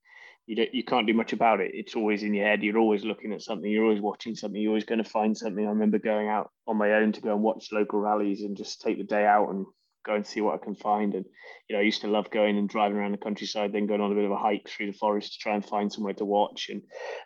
you 0.47 0.57
don't 0.57 0.75
you 0.75 0.85
can't 0.85 1.07
do 1.07 1.15
much 1.15 1.33
about 1.33 1.61
it. 1.61 1.73
It's 1.75 1.95
always 1.95 2.23
in 2.23 2.35
your 2.35 2.47
head. 2.47 2.63
You're 2.63 2.79
always 2.79 3.05
looking 3.05 3.33
at 3.33 3.43
something. 3.43 3.71
You're 3.71 3.85
always 3.85 4.01
watching 4.01 4.35
something. 4.35 4.61
You're 4.61 4.71
always 4.71 4.85
going 4.85 5.03
to 5.03 5.09
find 5.09 5.37
something. 5.37 5.65
I 5.65 5.71
remember 5.71 5.99
going 5.99 6.29
out 6.29 6.51
on 6.67 6.79
my 6.79 6.93
own 6.93 7.13
to 7.13 7.21
go 7.21 7.35
and 7.35 7.43
watch 7.43 7.69
local 7.71 8.01
rallies 8.01 8.43
and 8.43 8.57
just 8.57 8.81
take 8.81 8.99
the 8.99 9.05
day 9.05 9.27
out 9.27 9.51
and 9.51 9.67
go 10.05 10.15
and 10.15 10.27
see 10.27 10.41
what 10.41 10.55
I 10.55 10.65
can 10.65 10.75
find. 10.75 11.15
And 11.15 11.25
you 11.69 11.77
know, 11.77 11.81
I 11.81 11.85
used 11.85 12.03
to 12.03 12.09
love 12.09 12.31
going 12.31 12.57
and 12.57 12.69
driving 12.69 12.97
around 12.97 13.13
the 13.13 13.19
countryside, 13.19 13.73
then 13.73 13.87
going 13.87 14.01
on 14.01 14.13
a 14.13 14.15
bit 14.15 14.25
of 14.25 14.31
a 14.31 14.37
hike 14.37 14.69
through 14.69 14.87
the 14.87 14.99
forest 14.99 15.33
to 15.33 15.39
try 15.39 15.55
and 15.55 15.65
find 15.65 15.93
somewhere 15.93 16.15
to 16.15 16.25
watch 16.25 16.69
and 16.71 16.83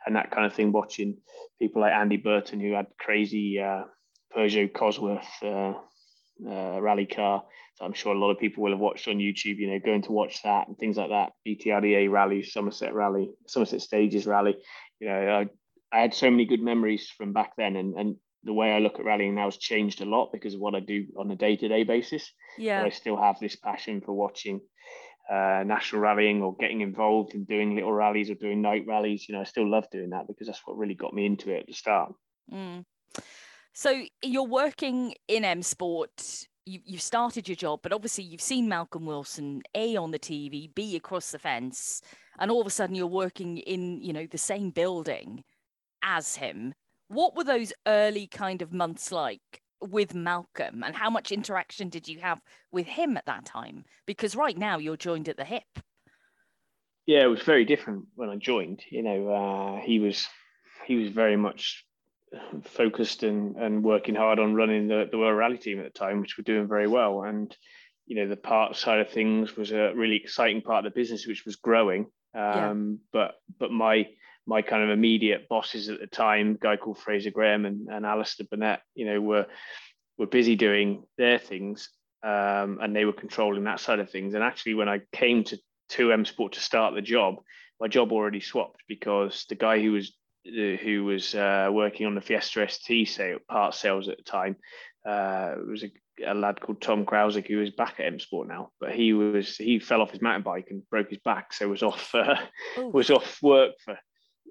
and 0.07 0.17
that 0.17 0.31
kind 0.31 0.47
of 0.47 0.55
thing. 0.55 0.73
Watching 0.73 1.19
people 1.61 1.83
like 1.83 1.93
Andy 1.93 2.17
Burton 2.17 2.61
who 2.61 2.73
had 2.73 2.87
crazy 2.99 3.61
uh, 3.61 3.83
Peugeot 4.37 4.73
Cosworth 4.73 5.27
uh, 5.43 5.75
uh, 6.49 6.81
rally 6.81 7.07
car. 7.07 7.45
So 7.77 7.85
I'm 7.85 7.95
sure 7.95 8.15
a 8.15 8.19
lot 8.19 8.31
of 8.31 8.39
people 8.39 8.63
will 8.63 8.73
have 8.73 8.81
watched 8.81 9.09
on 9.09 9.17
YouTube. 9.17 9.59
You 9.59 9.71
know, 9.71 9.79
going 9.85 10.03
to 10.03 10.13
watch 10.13 10.43
that 10.43 10.69
and 10.69 10.77
things 10.77 10.97
like 10.97 11.11
that. 11.11 11.33
BTRDA 11.47 12.11
rally, 12.11 12.43
Somerset 12.43 12.95
rally, 12.95 13.31
Somerset 13.47 13.81
Stages 13.81 14.27
rally. 14.27 14.57
You 15.01 15.09
know, 15.09 15.47
I, 15.93 15.97
I 15.97 16.01
had 16.01 16.15
so 16.15 16.31
many 16.31 16.45
good 16.45 16.63
memories 16.63 17.11
from 17.17 17.33
back 17.33 17.53
then, 17.57 17.77
and 17.77 17.95
and 17.95 18.17
the 18.45 18.53
way 18.53 18.73
I 18.73 18.79
look 18.79 18.99
at 18.99 19.05
rallying 19.05 19.35
now 19.35 19.45
has 19.47 19.57
changed 19.57 20.01
a 20.01 20.05
lot 20.05 20.31
because 20.33 20.55
of 20.55 20.61
what 20.61 20.75
I 20.75 20.81
do 20.81 21.07
on 21.17 21.31
a 21.31 21.37
day 21.37 21.57
to 21.57 21.69
day 21.69 21.85
basis. 21.85 22.33
Yeah. 22.59 22.81
But 22.81 22.87
I 22.87 22.91
still 22.91 23.17
have 23.17 23.39
this 23.41 23.57
passion 23.57 24.01
for 24.01 24.13
watching 24.13 24.61
uh, 25.31 25.63
national 25.65 26.03
rallying 26.03 26.43
or 26.43 26.57
getting 26.57 26.81
involved 26.81 27.35
in 27.35 27.45
doing 27.45 27.75
little 27.75 27.93
rallies 27.93 28.31
or 28.31 28.35
doing 28.35 28.61
night 28.61 28.85
rallies. 28.87 29.29
You 29.29 29.35
know, 29.35 29.41
I 29.41 29.45
still 29.45 29.69
love 29.69 29.87
doing 29.91 30.11
that 30.11 30.27
because 30.27 30.47
that's 30.47 30.63
what 30.65 30.77
really 30.77 30.95
got 30.95 31.15
me 31.15 31.27
into 31.27 31.51
it 31.51 31.61
at 31.61 31.67
the 31.67 31.73
start. 31.73 32.13
Mm. 32.53 32.85
So 33.73 34.03
you're 34.23 34.43
working 34.43 35.15
in 35.29 35.45
M 35.45 35.63
Sport. 35.63 36.47
You, 36.65 36.81
you've 36.85 37.03
started 37.03 37.49
your 37.49 37.57
job, 37.57 37.81
but 37.83 37.93
obviously 37.93 38.25
you've 38.25 38.41
seen 38.41 38.69
Malcolm 38.69 39.05
Wilson 39.05 39.63
A 39.75 39.97
on 39.97 40.11
the 40.11 40.19
TV, 40.19 40.73
B 40.75 40.95
across 40.97 41.33
the 41.33 41.39
fence, 41.39 42.03
and 42.39 42.51
all 42.51 42.61
of 42.61 42.67
a 42.67 42.71
sudden 42.71 42.95
you're 42.95 43.07
working 43.07 43.59
in, 43.59 44.01
you 44.01 44.13
know, 44.13 44.27
the 44.27 44.39
same 44.39 44.71
building 44.71 45.43
as 46.05 46.37
him 46.37 46.75
what 47.13 47.37
were 47.37 47.45
those 47.45 47.73
early 47.87 48.27
kind 48.27 48.63
of 48.63 48.73
months 48.73 49.13
like 49.13 49.63
with 49.81 50.15
Malcolm 50.15 50.83
and 50.85 50.95
how 50.95 51.11
much 51.11 51.33
interaction 51.33 51.89
did 51.89 52.09
you 52.09 52.21
have 52.21 52.41
with 52.71 52.87
him 52.87 53.17
at 53.17 53.27
that 53.27 53.45
time? 53.45 53.85
Because 54.07 54.37
right 54.37 54.57
now 54.57 54.79
you're 54.79 54.97
joined 54.97 55.29
at 55.29 55.37
the 55.37 55.45
hip. 55.45 55.79
Yeah, 57.07 57.25
it 57.25 57.29
was 57.29 57.43
very 57.43 57.65
different 57.65 58.07
when 58.15 58.31
I 58.31 58.37
joined. 58.37 58.83
You 58.91 59.03
know, 59.03 59.29
uh, 59.29 59.81
he 59.85 59.99
was 59.99 60.27
he 60.87 60.97
was 60.97 61.11
very 61.11 61.37
much 61.37 61.85
focused 62.65 63.23
and, 63.23 63.57
and 63.57 63.85
working 63.85 64.15
hard 64.15 64.39
on 64.39 64.55
running 64.55 64.89
the, 64.89 65.09
the 65.11 65.19
World 65.19 65.37
Rally 65.37 65.59
team 65.59 65.79
at 65.79 65.85
the 65.85 65.99
time, 65.99 66.21
which 66.21 66.37
were 66.37 66.45
doing 66.45 66.67
very 66.67 66.89
well. 66.89 67.23
And, 67.23 67.55
you 68.07 68.17
know, 68.17 68.29
the 68.29 68.37
part 68.37 68.77
side 68.77 69.01
of 69.01 69.11
things 69.11 69.57
was 69.57 69.73
a 69.73 69.93
really 69.95 70.17
exciting 70.17 70.63
part 70.63 70.87
of 70.87 70.93
the 70.93 70.99
business, 70.99 71.27
which 71.27 71.45
was 71.45 71.57
growing. 71.57 72.07
Um, 72.35 72.43
yeah. 72.45 72.97
But 73.13 73.35
but 73.59 73.71
my 73.71 74.07
my 74.47 74.63
kind 74.63 74.83
of 74.83 74.91
immediate 74.91 75.49
bosses 75.49 75.89
at 75.89 76.01
the 76.01 76.07
time, 76.07 76.59
guy 76.61 76.77
called 76.77 76.99
Fraser 76.99 77.31
Graham 77.31 77.65
and, 77.65 77.89
and 77.89 78.05
Alistair 78.05 78.47
Burnett, 78.51 78.83
you 78.95 79.07
know, 79.07 79.21
were 79.21 79.47
were 80.19 80.27
busy 80.27 80.57
doing 80.57 81.05
their 81.17 81.39
things 81.39 81.89
um, 82.23 82.79
and 82.81 82.95
they 82.95 83.05
were 83.05 83.13
controlling 83.13 83.65
that 83.65 83.81
side 83.81 83.99
of 83.99 84.11
things. 84.11 84.35
And 84.35 84.43
actually, 84.43 84.75
when 84.75 84.89
I 84.89 85.01
came 85.13 85.45
to 85.45 85.59
2M 85.93 86.27
Sport 86.27 86.53
to 86.53 86.61
start 86.61 86.95
the 86.95 87.03
job, 87.03 87.37
my 87.81 87.89
job 87.89 88.13
already 88.13 88.41
swapped 88.41 88.83
because 88.89 89.45
the 89.49 89.55
guy 89.55 89.81
who 89.81 89.93
was 89.93 90.13
uh, 90.47 90.77
who 90.77 91.05
was 91.05 91.35
uh, 91.35 91.69
working 91.73 92.07
on 92.07 92.15
the 92.15 92.21
Fiesta 92.21 92.67
ST 92.69 93.09
sale, 93.09 93.39
part 93.49 93.75
sales 93.75 94.09
at 94.09 94.19
the 94.19 94.25
time 94.25 94.57
uh, 95.07 95.55
was 95.69 95.85
a, 95.85 95.91
a, 96.27 96.35
lad 96.35 96.61
called 96.61 96.81
Tom 96.81 97.05
Krausick 97.05 97.49
who 97.49 97.61
is 97.61 97.71
back 97.71 97.95
at 97.99 98.07
M 98.07 98.19
Sport 98.21 98.49
now, 98.49 98.71
but 98.81 98.93
he 98.93 99.13
was 99.13 99.57
he 99.57 99.79
fell 99.79 100.01
off 100.01 100.11
his 100.11 100.23
mountain 100.23 100.43
bike 100.43 100.69
and 100.71 100.89
broke 100.91 101.11
his 101.11 101.21
back, 101.25 101.53
so 101.53 101.69
was 101.69 101.83
off 101.83 102.15
uh, 102.15 102.37
was 102.77 103.11
off 103.11 103.43
work 103.43 103.73
for 103.85 103.99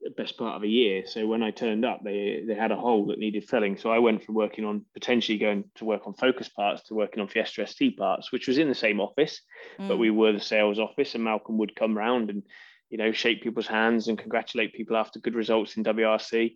best 0.10 0.38
part 0.38 0.56
of 0.56 0.64
a 0.64 0.68
year. 0.68 1.04
So 1.06 1.28
when 1.28 1.44
I 1.44 1.52
turned 1.52 1.86
up, 1.86 2.02
they 2.04 2.44
they 2.48 2.56
had 2.56 2.72
a 2.72 2.76
hole 2.76 3.06
that 3.08 3.20
needed 3.20 3.48
filling. 3.48 3.78
So 3.78 3.92
I 3.92 4.00
went 4.00 4.24
from 4.24 4.36
working 4.36 4.66
on 4.66 4.86
potentially 4.94 5.38
going 5.38 5.66
to 5.76 5.86
work 5.86 6.08
on 6.08 6.14
Focus 6.14 6.50
parts 6.50 6.84
to 6.84 6.96
working 6.96 7.22
on 7.22 7.28
Fiesta 7.28 7.66
ST 7.68 7.98
parts, 7.98 8.32
which 8.32 8.48
was 8.48 8.58
in 8.58 8.68
the 8.68 8.76
same 8.76 9.00
office, 9.00 9.42
mm. 9.80 9.88
but 9.88 9.98
we 9.98 10.10
were 10.10 10.34
the 10.34 10.40
sales 10.40 10.80
office, 10.80 11.16
and 11.16 11.24
Malcolm 11.24 11.58
would 11.60 11.76
come 11.76 11.98
round 11.98 12.30
and 12.30 12.44
you 12.90 12.98
know 12.98 13.12
shake 13.12 13.44
people's 13.44 13.68
hands 13.68 14.08
and 14.08 14.18
congratulate 14.18 14.74
people 14.74 14.98
after 14.98 15.20
good 15.20 15.36
results 15.36 15.78
in 15.78 15.84
WRC. 15.84 16.56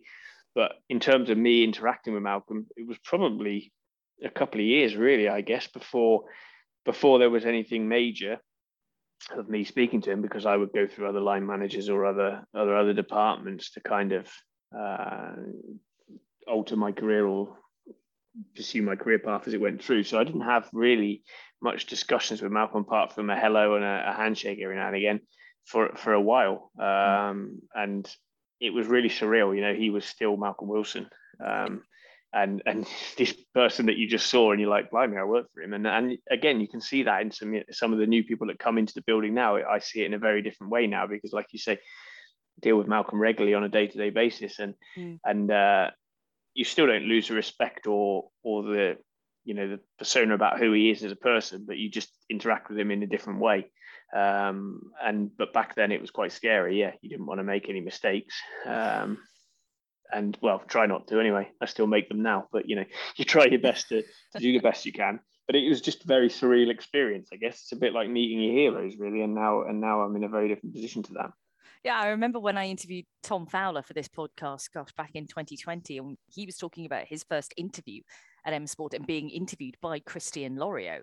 but 0.54 0.72
in 0.88 1.00
terms 1.00 1.30
of 1.30 1.38
me 1.38 1.62
interacting 1.62 2.14
with 2.14 2.22
Malcolm, 2.22 2.66
it 2.76 2.86
was 2.86 2.98
probably 3.04 3.72
a 4.24 4.30
couple 4.30 4.60
of 4.60 4.66
years, 4.66 4.96
really, 4.96 5.28
I 5.28 5.40
guess, 5.40 5.66
before 5.68 6.24
before 6.84 7.18
there 7.18 7.30
was 7.30 7.44
anything 7.44 7.88
major 7.88 8.38
of 9.36 9.48
me 9.48 9.64
speaking 9.64 10.00
to 10.02 10.10
him 10.10 10.22
because 10.22 10.46
I 10.46 10.56
would 10.56 10.72
go 10.72 10.86
through 10.86 11.08
other 11.08 11.20
line 11.20 11.46
managers 11.46 11.88
or 11.88 12.04
other 12.04 12.46
other 12.54 12.76
other 12.76 12.92
departments 12.92 13.72
to 13.72 13.80
kind 13.80 14.12
of 14.12 14.28
uh, 14.76 15.32
alter 16.46 16.76
my 16.76 16.92
career 16.92 17.26
or 17.26 17.56
pursue 18.54 18.82
my 18.82 18.96
career 18.96 19.18
path 19.18 19.46
as 19.46 19.54
it 19.54 19.60
went 19.60 19.82
through. 19.82 20.04
So 20.04 20.18
I 20.18 20.24
didn't 20.24 20.42
have 20.42 20.68
really 20.72 21.22
much 21.62 21.86
discussions 21.86 22.42
with 22.42 22.52
Malcolm 22.52 22.82
apart 22.82 23.14
from 23.14 23.30
a 23.30 23.38
hello 23.38 23.74
and 23.76 23.84
a, 23.84 24.10
a 24.10 24.12
handshake 24.12 24.58
every 24.62 24.76
now 24.76 24.88
and 24.88 24.96
again 24.96 25.20
for 25.64 25.94
for 25.96 26.12
a 26.12 26.20
while. 26.20 26.70
Um, 26.78 27.62
and 27.74 28.08
it 28.60 28.72
was 28.72 28.86
really 28.86 29.08
surreal. 29.08 29.54
You 29.54 29.62
know, 29.62 29.74
he 29.74 29.90
was 29.90 30.04
still 30.04 30.36
Malcolm 30.36 30.68
Wilson. 30.68 31.08
Um, 31.44 31.82
and 32.32 32.62
and 32.66 32.86
this 33.16 33.34
person 33.54 33.86
that 33.86 33.96
you 33.96 34.06
just 34.06 34.28
saw 34.28 34.52
and 34.52 34.60
you're 34.60 34.70
like 34.70 34.90
blimey 34.90 35.16
i 35.16 35.24
work 35.24 35.46
for 35.52 35.62
him. 35.62 35.72
And 35.72 35.86
and 35.86 36.18
again 36.30 36.60
you 36.60 36.68
can 36.68 36.80
see 36.80 37.04
that 37.04 37.22
in 37.22 37.30
some 37.30 37.54
some 37.70 37.92
of 37.92 37.98
the 37.98 38.06
new 38.06 38.24
people 38.24 38.46
that 38.48 38.58
come 38.58 38.78
into 38.78 38.94
the 38.94 39.02
building 39.02 39.34
now. 39.34 39.56
I 39.56 39.78
see 39.78 40.02
it 40.02 40.06
in 40.06 40.14
a 40.14 40.18
very 40.18 40.42
different 40.42 40.72
way 40.72 40.86
now 40.86 41.06
because 41.06 41.32
like 41.32 41.46
you 41.52 41.58
say 41.58 41.78
deal 42.60 42.78
with 42.78 42.86
malcolm 42.86 43.18
regularly 43.18 43.54
on 43.54 43.64
a 43.64 43.68
day-to-day 43.68 44.08
basis 44.08 44.58
and 44.58 44.74
mm. 44.96 45.18
and 45.24 45.50
uh, 45.50 45.90
you 46.54 46.64
still 46.64 46.86
don't 46.86 47.04
lose 47.04 47.28
the 47.28 47.34
respect 47.34 47.86
or 47.86 48.28
or 48.42 48.62
the 48.62 48.96
you 49.44 49.54
know 49.54 49.68
the 49.68 49.80
persona 49.98 50.34
about 50.34 50.58
who 50.58 50.72
he 50.72 50.90
is 50.90 51.04
as 51.04 51.12
a 51.12 51.16
person 51.16 51.64
but 51.66 51.76
you 51.76 51.90
just 51.90 52.10
interact 52.30 52.68
with 52.68 52.78
him 52.78 52.90
in 52.90 53.02
a 53.02 53.06
different 53.06 53.40
way. 53.40 53.70
Um, 54.14 54.92
and 55.02 55.36
but 55.36 55.52
back 55.52 55.74
then 55.74 55.90
it 55.90 56.00
was 56.00 56.10
quite 56.10 56.32
scary. 56.32 56.78
Yeah 56.78 56.92
you 57.02 57.10
didn't 57.10 57.26
want 57.26 57.40
to 57.40 57.44
make 57.44 57.68
any 57.68 57.80
mistakes. 57.80 58.34
Um, 58.64 59.18
and 60.12 60.36
well, 60.42 60.62
try 60.68 60.86
not 60.86 61.08
to 61.08 61.20
anyway. 61.20 61.48
I 61.60 61.66
still 61.66 61.86
make 61.86 62.08
them 62.08 62.22
now, 62.22 62.48
but 62.52 62.68
you 62.68 62.76
know, 62.76 62.84
you 63.16 63.24
try 63.24 63.46
your 63.46 63.60
best 63.60 63.88
to, 63.88 64.02
to 64.02 64.38
do 64.38 64.52
the 64.52 64.60
best 64.60 64.86
you 64.86 64.92
can. 64.92 65.20
But 65.46 65.56
it 65.56 65.68
was 65.68 65.80
just 65.80 66.04
a 66.04 66.06
very 66.08 66.28
surreal 66.28 66.70
experience, 66.70 67.28
I 67.32 67.36
guess. 67.36 67.62
It's 67.62 67.72
a 67.72 67.76
bit 67.76 67.92
like 67.92 68.10
meeting 68.10 68.40
your 68.40 68.52
heroes, 68.52 68.96
really. 68.98 69.22
And 69.22 69.34
now, 69.34 69.62
and 69.62 69.80
now 69.80 70.00
I'm 70.00 70.16
in 70.16 70.24
a 70.24 70.28
very 70.28 70.48
different 70.48 70.74
position 70.74 71.04
to 71.04 71.12
that. 71.14 71.30
Yeah, 71.84 72.00
I 72.00 72.08
remember 72.08 72.40
when 72.40 72.58
I 72.58 72.66
interviewed 72.66 73.04
Tom 73.22 73.46
Fowler 73.46 73.82
for 73.82 73.92
this 73.92 74.08
podcast, 74.08 74.72
gosh, 74.74 74.92
back 74.96 75.12
in 75.14 75.28
2020, 75.28 75.98
and 75.98 76.16
he 76.26 76.44
was 76.44 76.56
talking 76.56 76.84
about 76.84 77.06
his 77.06 77.22
first 77.22 77.54
interview 77.56 78.02
at 78.44 78.52
M 78.52 78.66
Sport 78.66 78.94
and 78.94 79.06
being 79.06 79.30
interviewed 79.30 79.76
by 79.80 80.00
Christian 80.00 80.56
Loriaux 80.56 81.02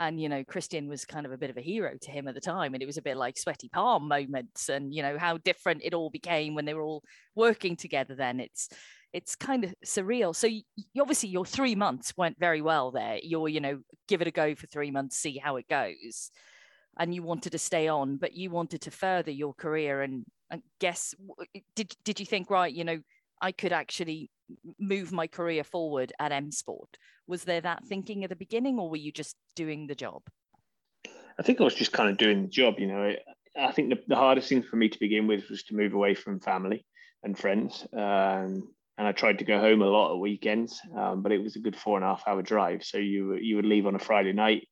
and 0.00 0.20
you 0.20 0.28
know 0.28 0.42
christian 0.42 0.88
was 0.88 1.04
kind 1.04 1.26
of 1.26 1.30
a 1.30 1.38
bit 1.38 1.50
of 1.50 1.56
a 1.56 1.60
hero 1.60 1.92
to 2.00 2.10
him 2.10 2.26
at 2.26 2.34
the 2.34 2.40
time 2.40 2.74
and 2.74 2.82
it 2.82 2.86
was 2.86 2.96
a 2.96 3.02
bit 3.02 3.16
like 3.16 3.38
sweaty 3.38 3.68
palm 3.68 4.08
moments 4.08 4.68
and 4.68 4.92
you 4.92 5.02
know 5.02 5.16
how 5.18 5.36
different 5.38 5.82
it 5.84 5.94
all 5.94 6.10
became 6.10 6.54
when 6.54 6.64
they 6.64 6.74
were 6.74 6.82
all 6.82 7.04
working 7.34 7.76
together 7.76 8.14
then. 8.14 8.40
It's 8.40 8.68
it's 9.12 9.34
kind 9.34 9.64
of 9.64 9.74
surreal. 9.84 10.34
So 10.36 10.46
you, 10.46 10.62
obviously 11.00 11.30
your 11.30 11.44
three 11.44 11.74
months 11.74 12.14
went 12.16 12.38
very 12.38 12.62
well 12.62 12.92
there. 12.92 13.18
You're 13.22 13.48
you 13.48 13.60
know 13.60 13.80
give 14.08 14.22
it 14.22 14.28
a 14.28 14.32
go 14.32 14.54
for 14.54 14.66
three 14.66 14.90
months 14.90 15.16
see 15.16 15.38
how 15.38 15.56
it 15.56 15.68
goes. 15.68 16.30
And 16.98 17.14
you 17.14 17.22
wanted 17.22 17.52
to 17.52 17.58
stay 17.58 17.88
on 17.88 18.16
but 18.16 18.34
you 18.34 18.50
wanted 18.50 18.82
to 18.82 18.90
further 18.90 19.30
your 19.30 19.54
career 19.54 20.02
and, 20.02 20.24
and 20.50 20.62
guess 20.80 21.14
did 21.74 21.94
did 22.04 22.20
you 22.20 22.26
think 22.26 22.50
right 22.50 22.72
you 22.72 22.84
know 22.84 22.98
i 23.40 23.52
could 23.52 23.72
actually 23.72 24.30
move 24.78 25.12
my 25.12 25.26
career 25.26 25.64
forward 25.64 26.12
at 26.18 26.32
M 26.32 26.50
Sport. 26.50 26.96
Was 27.26 27.44
there 27.44 27.60
that 27.60 27.84
thinking 27.84 28.24
at 28.24 28.30
the 28.30 28.36
beginning, 28.36 28.78
or 28.78 28.90
were 28.90 28.96
you 28.96 29.12
just 29.12 29.36
doing 29.54 29.86
the 29.86 29.94
job? 29.94 30.22
I 31.38 31.42
think 31.42 31.60
I 31.60 31.64
was 31.64 31.74
just 31.74 31.92
kind 31.92 32.10
of 32.10 32.18
doing 32.18 32.42
the 32.42 32.48
job. 32.48 32.78
You 32.78 32.88
know, 32.88 33.14
I 33.58 33.72
think 33.72 33.90
the, 33.90 34.00
the 34.08 34.16
hardest 34.16 34.48
thing 34.48 34.62
for 34.62 34.76
me 34.76 34.88
to 34.88 34.98
begin 34.98 35.26
with 35.26 35.48
was 35.48 35.62
to 35.64 35.76
move 35.76 35.94
away 35.94 36.14
from 36.14 36.40
family 36.40 36.84
and 37.22 37.38
friends. 37.38 37.86
Um, 37.92 38.72
and 38.98 39.08
I 39.08 39.12
tried 39.12 39.38
to 39.38 39.44
go 39.44 39.58
home 39.58 39.80
a 39.80 39.86
lot 39.86 40.12
at 40.12 40.20
weekends, 40.20 40.80
um, 40.96 41.22
but 41.22 41.32
it 41.32 41.42
was 41.42 41.56
a 41.56 41.60
good 41.60 41.76
four 41.76 41.96
and 41.96 42.04
a 42.04 42.08
half 42.08 42.24
hour 42.26 42.42
drive. 42.42 42.84
So 42.84 42.98
you 42.98 43.34
you 43.36 43.56
would 43.56 43.64
leave 43.64 43.86
on 43.86 43.94
a 43.94 43.98
Friday 43.98 44.32
night, 44.32 44.68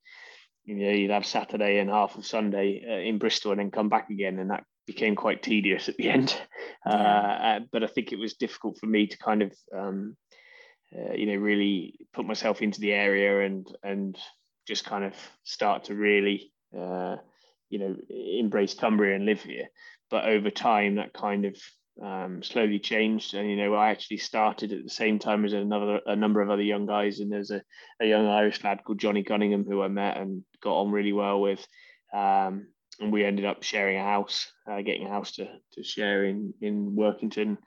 you 0.65 0.75
know, 0.77 0.91
you'd 0.91 1.11
have 1.11 1.25
Saturday 1.25 1.79
and 1.79 1.89
half 1.89 2.17
of 2.17 2.27
Sunday 2.27 2.85
uh, 2.87 3.09
in 3.09 3.19
Bristol, 3.19 3.53
and 3.53 3.61
then 3.61 3.71
come 3.71 3.89
back 3.89 4.11
again, 4.11 4.39
and 4.39 4.51
that 4.51 4.65
became 4.89 5.15
quite 5.15 5.43
tedious 5.43 5.89
at 5.89 5.97
the 5.97 6.09
end. 6.17 6.37
Yeah. 6.85 6.93
Uh, 6.93 7.61
but 7.71 7.85
I 7.85 7.87
think 7.87 8.11
it 8.11 8.19
was 8.19 8.35
difficult 8.35 8.79
for 8.79 8.87
me 8.87 9.07
to 9.07 9.19
kind 9.19 9.43
of, 9.43 9.53
um, 9.77 10.17
uh, 10.93 11.13
you 11.13 11.27
know, 11.27 11.37
really 11.37 11.95
put 12.13 12.27
myself 12.27 12.63
into 12.63 12.81
the 12.81 12.93
area 12.93 13.47
and 13.47 13.69
and 13.85 14.19
just 14.67 14.85
kind 14.85 15.05
of 15.05 15.15
start 15.45 15.85
to 15.85 15.95
really, 15.95 16.53
uh, 16.77 17.17
you 17.71 17.79
know, 17.79 17.97
embrace 18.11 18.75
Cumbria 18.75 19.15
and 19.15 19.27
live 19.27 19.43
here. 19.43 19.69
But 20.11 20.25
over 20.25 20.51
time, 20.51 20.97
that 20.97 21.13
kind 21.13 21.45
of 21.45 21.57
um, 22.03 22.43
slowly 22.43 22.79
changed. 22.79 23.35
And 23.35 23.49
you 23.49 23.57
know, 23.57 23.75
I 23.75 23.91
actually 23.91 24.19
started 24.19 24.73
at 24.73 24.85
the 24.85 24.91
same 24.91 25.19
time 25.19 25.45
as 25.45 25.53
another 25.53 26.01
a 26.07 26.17
number 26.17 26.41
of 26.41 26.51
other 26.51 26.63
young 26.63 26.87
guys. 26.87 27.21
And 27.21 27.31
there's 27.31 27.51
a, 27.51 27.63
a 28.01 28.07
young 28.07 28.27
Irish 28.27 28.65
lad 28.65 28.83
called 28.85 29.01
Johnny 29.01 29.23
Cunningham 29.23 29.65
who 29.65 29.83
I 29.83 29.89
met 29.89 30.17
and 30.17 30.45
got 30.63 30.81
on 30.81 30.91
really 30.91 31.13
well 31.13 31.41
with. 31.41 31.65
Um, 32.15 32.69
and 33.01 33.13
we 33.13 33.25
ended 33.25 33.45
up 33.45 33.63
sharing 33.63 33.99
a 33.99 34.05
house, 34.05 34.51
uh, 34.71 34.83
getting 34.83 35.07
a 35.07 35.11
house 35.11 35.33
to 35.33 35.49
to 35.73 35.83
share 35.83 36.25
in 36.25 36.55
in 36.61 36.97
Workington, 36.97 37.59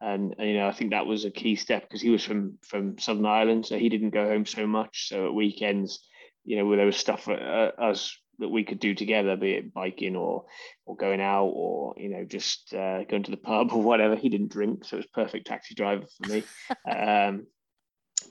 and, 0.00 0.34
and, 0.38 0.48
you 0.48 0.54
know 0.54 0.68
I 0.68 0.72
think 0.72 0.90
that 0.90 1.06
was 1.06 1.24
a 1.24 1.30
key 1.30 1.56
step 1.56 1.82
because 1.82 2.00
he 2.00 2.10
was 2.10 2.24
from 2.24 2.58
from 2.62 2.98
Southern 2.98 3.26
Ireland, 3.26 3.66
so 3.66 3.78
he 3.78 3.88
didn't 3.88 4.10
go 4.10 4.26
home 4.26 4.46
so 4.46 4.66
much. 4.66 5.08
So 5.08 5.26
at 5.26 5.34
weekends, 5.34 6.00
you 6.44 6.56
know, 6.56 6.76
there 6.76 6.86
was 6.86 6.96
stuff 6.96 7.24
for 7.24 7.34
uh, 7.34 7.82
us 7.82 8.16
that 8.38 8.48
we 8.48 8.64
could 8.64 8.80
do 8.80 8.94
together, 8.94 9.36
be 9.36 9.52
it 9.52 9.72
biking 9.72 10.16
or 10.16 10.46
or 10.86 10.96
going 10.96 11.20
out 11.20 11.52
or 11.54 11.94
you 11.96 12.08
know 12.08 12.24
just 12.24 12.74
uh, 12.74 13.04
going 13.04 13.22
to 13.22 13.30
the 13.30 13.36
pub 13.36 13.72
or 13.72 13.82
whatever. 13.82 14.16
He 14.16 14.28
didn't 14.28 14.52
drink, 14.52 14.84
so 14.84 14.96
it 14.96 15.00
was 15.00 15.06
perfect 15.14 15.46
taxi 15.46 15.74
driver 15.74 16.06
for 16.06 16.32
me. 16.32 16.42
um, 16.90 17.46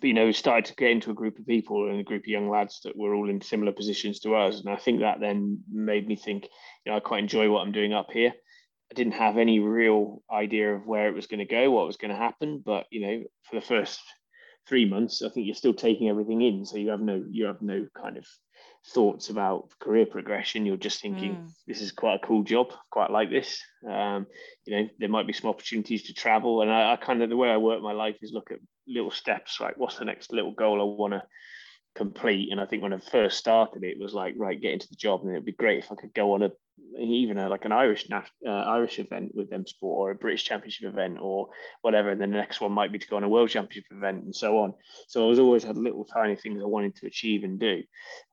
you 0.02 0.14
know, 0.14 0.32
started 0.32 0.66
to 0.66 0.76
get 0.76 0.92
into 0.92 1.12
a 1.12 1.16
group 1.16 1.40
of 1.40 1.48
people 1.48 1.90
and 1.90 2.00
a 2.00 2.04
group 2.04 2.24
of 2.24 2.28
young 2.28 2.50
lads 2.50 2.82
that 2.84 2.98
were 2.98 3.14
all 3.14 3.30
in 3.30 3.42
similar 3.42 3.72
positions 3.72 4.20
to 4.22 4.36
us. 4.36 4.60
And 4.60 4.70
I 4.70 4.76
think 4.76 5.00
that 5.00 5.20
then 5.20 5.60
made 5.72 6.08
me 6.08 6.16
think, 6.16 6.48
you 6.86 6.92
know, 6.92 6.98
I 6.98 7.00
quite 7.00 7.20
enjoy 7.24 7.50
what 7.50 7.62
I'm 7.62 7.72
doing 7.72 7.94
up 7.94 8.12
here. 8.12 8.34
I 8.92 8.96
didn't 8.96 9.14
have 9.14 9.38
any 9.38 9.60
real 9.60 10.24
idea 10.32 10.74
of 10.74 10.86
where 10.86 11.08
it 11.08 11.14
was 11.14 11.28
going 11.28 11.40
to 11.40 11.46
go, 11.46 11.70
what 11.72 11.86
was 11.86 11.98
going 11.98 12.12
to 12.12 12.18
happen. 12.18 12.62
But 12.66 12.88
you 12.90 13.02
know, 13.02 13.24
for 13.44 13.56
the 13.56 13.66
first 13.66 14.00
three 14.68 14.86
months, 14.86 15.22
I 15.22 15.30
think 15.30 15.46
you're 15.46 15.56
still 15.56 15.74
taking 15.74 16.10
everything 16.10 16.42
in. 16.42 16.66
So 16.66 16.78
you 16.78 16.90
have 16.90 17.02
no 17.02 17.24
you 17.30 17.46
have 17.46 17.62
no 17.62 17.88
kind 17.96 18.18
of 18.18 18.26
thoughts 18.88 19.30
about 19.30 19.70
career 19.80 20.06
progression. 20.06 20.66
You're 20.66 20.78
just 20.78 21.02
thinking, 21.02 21.36
mm. 21.36 21.50
this 21.68 21.82
is 21.82 21.92
quite 21.92 22.16
a 22.16 22.26
cool 22.26 22.44
job, 22.44 22.74
quite 22.92 23.12
like 23.12 23.30
this. 23.30 23.62
Um, 23.88 24.26
you 24.66 24.76
know, 24.76 24.90
there 25.00 25.10
might 25.10 25.28
be 25.28 25.34
some 25.34 25.50
opportunities 25.50 26.04
to 26.04 26.14
travel. 26.14 26.62
And 26.62 26.72
I, 26.72 26.94
I 26.94 26.96
kind 26.96 27.22
of 27.22 27.30
the 27.30 27.38
way 27.38 27.50
I 27.50 27.58
work 27.58 27.82
my 27.82 27.94
life 27.94 28.18
is 28.22 28.32
look 28.32 28.52
at 28.52 28.60
little 28.88 29.12
steps, 29.12 29.60
like 29.60 29.78
what's 29.78 29.98
the 29.98 30.06
next 30.06 30.32
little 30.34 30.54
goal 30.54 30.82
I 30.82 30.84
want 30.84 31.14
to 31.14 31.24
complete. 32.00 32.52
And 32.52 32.60
I 32.60 32.66
think 32.66 32.82
when 32.82 32.94
I 32.94 32.98
first 32.98 33.38
started, 33.38 33.84
it 33.84 34.00
was 34.00 34.14
like, 34.14 34.34
right, 34.38 34.60
get 34.60 34.74
into 34.74 34.88
the 34.90 34.96
job, 34.96 35.22
and 35.22 35.32
it'd 35.32 35.46
be 35.46 35.52
great 35.52 35.84
if 35.84 35.92
I 35.92 35.96
could 35.96 36.14
go 36.14 36.34
on 36.34 36.44
a 36.44 36.52
even 36.98 37.38
a, 37.38 37.50
like 37.50 37.66
an 37.66 37.72
Irish 37.72 38.08
uh, 38.12 38.50
Irish 38.50 39.00
event 39.00 39.32
with 39.36 39.52
M 39.52 39.66
Sport 39.68 39.98
or 40.00 40.12
a 40.12 40.16
British 40.16 40.44
Championship 40.46 40.88
event 40.88 41.18
or 41.22 41.50
whatever. 41.82 42.10
And 42.10 42.22
then 42.22 42.32
the 42.32 42.38
next 42.38 42.62
one 42.62 42.72
might 42.72 42.92
be 42.92 43.00
to 43.00 43.08
go 43.08 43.18
on 43.18 43.24
a 43.24 43.30
World 43.30 43.50
Championship 43.50 43.92
event 43.92 44.24
and 44.24 44.36
so 44.36 44.60
on. 44.60 44.74
So 45.08 45.26
I 45.26 45.28
was 45.28 45.40
always 45.40 45.64
had 45.64 45.78
little 45.78 46.06
tiny 46.06 46.36
things 46.36 46.62
I 46.62 46.68
wanted 46.68 46.96
to 46.98 47.08
achieve 47.08 47.44
and 47.44 47.60
do, 47.60 47.84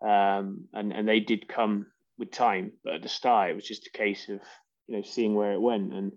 um, 0.01 0.65
and 0.73 0.93
and 0.93 1.09
they 1.09 1.21
did 1.21 1.49
come 1.49 1.87
with 2.19 2.31
time. 2.31 2.73
But 2.85 2.95
at 2.95 3.03
the 3.03 3.09
start, 3.09 3.51
it 3.51 3.55
was 3.55 3.67
just 3.67 3.89
a 3.89 3.99
case 3.99 4.29
of 4.29 4.41
you 4.87 4.97
know 4.97 5.03
seeing 5.03 5.35
where 5.35 5.53
it 5.53 5.61
went 5.61 5.93
and. 5.93 6.13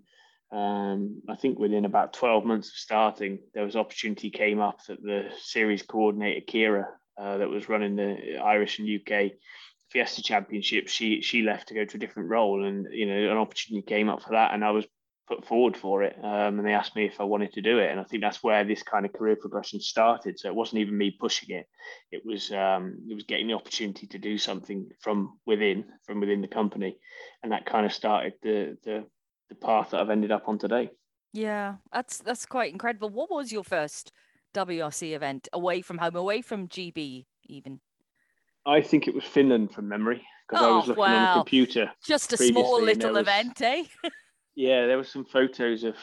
Um, 0.52 1.22
I 1.28 1.36
think 1.36 1.60
within 1.60 1.84
about 1.84 2.12
12 2.12 2.44
months 2.44 2.70
of 2.70 2.74
starting, 2.74 3.38
there 3.54 3.64
was 3.64 3.76
opportunity 3.76 4.30
came 4.30 4.58
up 4.58 4.80
that 4.88 5.00
the 5.00 5.28
series 5.38 5.84
coordinator 5.84 6.44
Kira, 6.44 6.86
uh, 7.18 7.38
that 7.38 7.48
was 7.48 7.68
running 7.68 7.96
the 7.96 8.38
Irish 8.42 8.78
and 8.78 8.88
UK 8.88 9.32
Fiesta 9.90 10.22
Championship, 10.22 10.88
she 10.88 11.20
she 11.20 11.42
left 11.42 11.68
to 11.68 11.74
go 11.74 11.84
to 11.84 11.96
a 11.96 12.00
different 12.00 12.30
role, 12.30 12.64
and 12.64 12.86
you 12.92 13.06
know 13.06 13.30
an 13.30 13.36
opportunity 13.36 13.84
came 13.84 14.08
up 14.08 14.22
for 14.22 14.30
that, 14.30 14.54
and 14.54 14.64
I 14.64 14.70
was 14.70 14.86
put 15.26 15.44
forward 15.44 15.76
for 15.76 16.02
it, 16.02 16.16
um, 16.22 16.58
and 16.58 16.66
they 16.66 16.72
asked 16.72 16.96
me 16.96 17.06
if 17.06 17.20
I 17.20 17.24
wanted 17.24 17.52
to 17.54 17.62
do 17.62 17.78
it, 17.78 17.90
and 17.90 18.00
I 18.00 18.04
think 18.04 18.22
that's 18.22 18.42
where 18.42 18.64
this 18.64 18.82
kind 18.82 19.04
of 19.04 19.12
career 19.12 19.36
progression 19.36 19.80
started. 19.80 20.38
So 20.38 20.48
it 20.48 20.54
wasn't 20.54 20.80
even 20.80 20.96
me 20.96 21.16
pushing 21.18 21.56
it; 21.56 21.66
it 22.12 22.22
was 22.24 22.52
um, 22.52 22.98
it 23.08 23.14
was 23.14 23.24
getting 23.24 23.48
the 23.48 23.54
opportunity 23.54 24.06
to 24.06 24.18
do 24.18 24.38
something 24.38 24.88
from 25.00 25.38
within, 25.44 25.84
from 26.06 26.20
within 26.20 26.40
the 26.40 26.48
company, 26.48 26.96
and 27.42 27.50
that 27.50 27.66
kind 27.66 27.84
of 27.84 27.92
started 27.92 28.34
the 28.42 28.76
the 28.84 29.04
the 29.48 29.56
path 29.56 29.90
that 29.90 30.00
I've 30.00 30.10
ended 30.10 30.30
up 30.30 30.44
on 30.46 30.58
today. 30.58 30.90
Yeah, 31.32 31.76
that's 31.92 32.18
that's 32.18 32.46
quite 32.46 32.72
incredible. 32.72 33.10
What 33.10 33.30
was 33.30 33.50
your 33.50 33.64
first 33.64 34.12
WRC 34.54 35.14
event 35.14 35.48
away 35.52 35.82
from 35.82 35.98
home, 35.98 36.16
away 36.16 36.42
from 36.42 36.68
GB 36.68 37.26
even? 37.46 37.80
I 38.66 38.80
think 38.82 39.08
it 39.08 39.14
was 39.14 39.24
Finland 39.24 39.72
from 39.72 39.88
memory 39.88 40.22
because 40.48 40.64
oh, 40.64 40.72
I 40.72 40.76
was 40.76 40.88
looking 40.88 41.00
wow. 41.00 41.16
on 41.16 41.38
the 41.38 41.42
computer. 41.42 41.90
Just 42.06 42.32
a 42.32 42.36
small 42.36 42.82
little 42.82 43.12
was, 43.12 43.20
event, 43.22 43.60
eh? 43.62 43.84
yeah, 44.54 44.86
there 44.86 44.96
were 44.96 45.04
some 45.04 45.24
photos 45.24 45.84
of. 45.84 45.96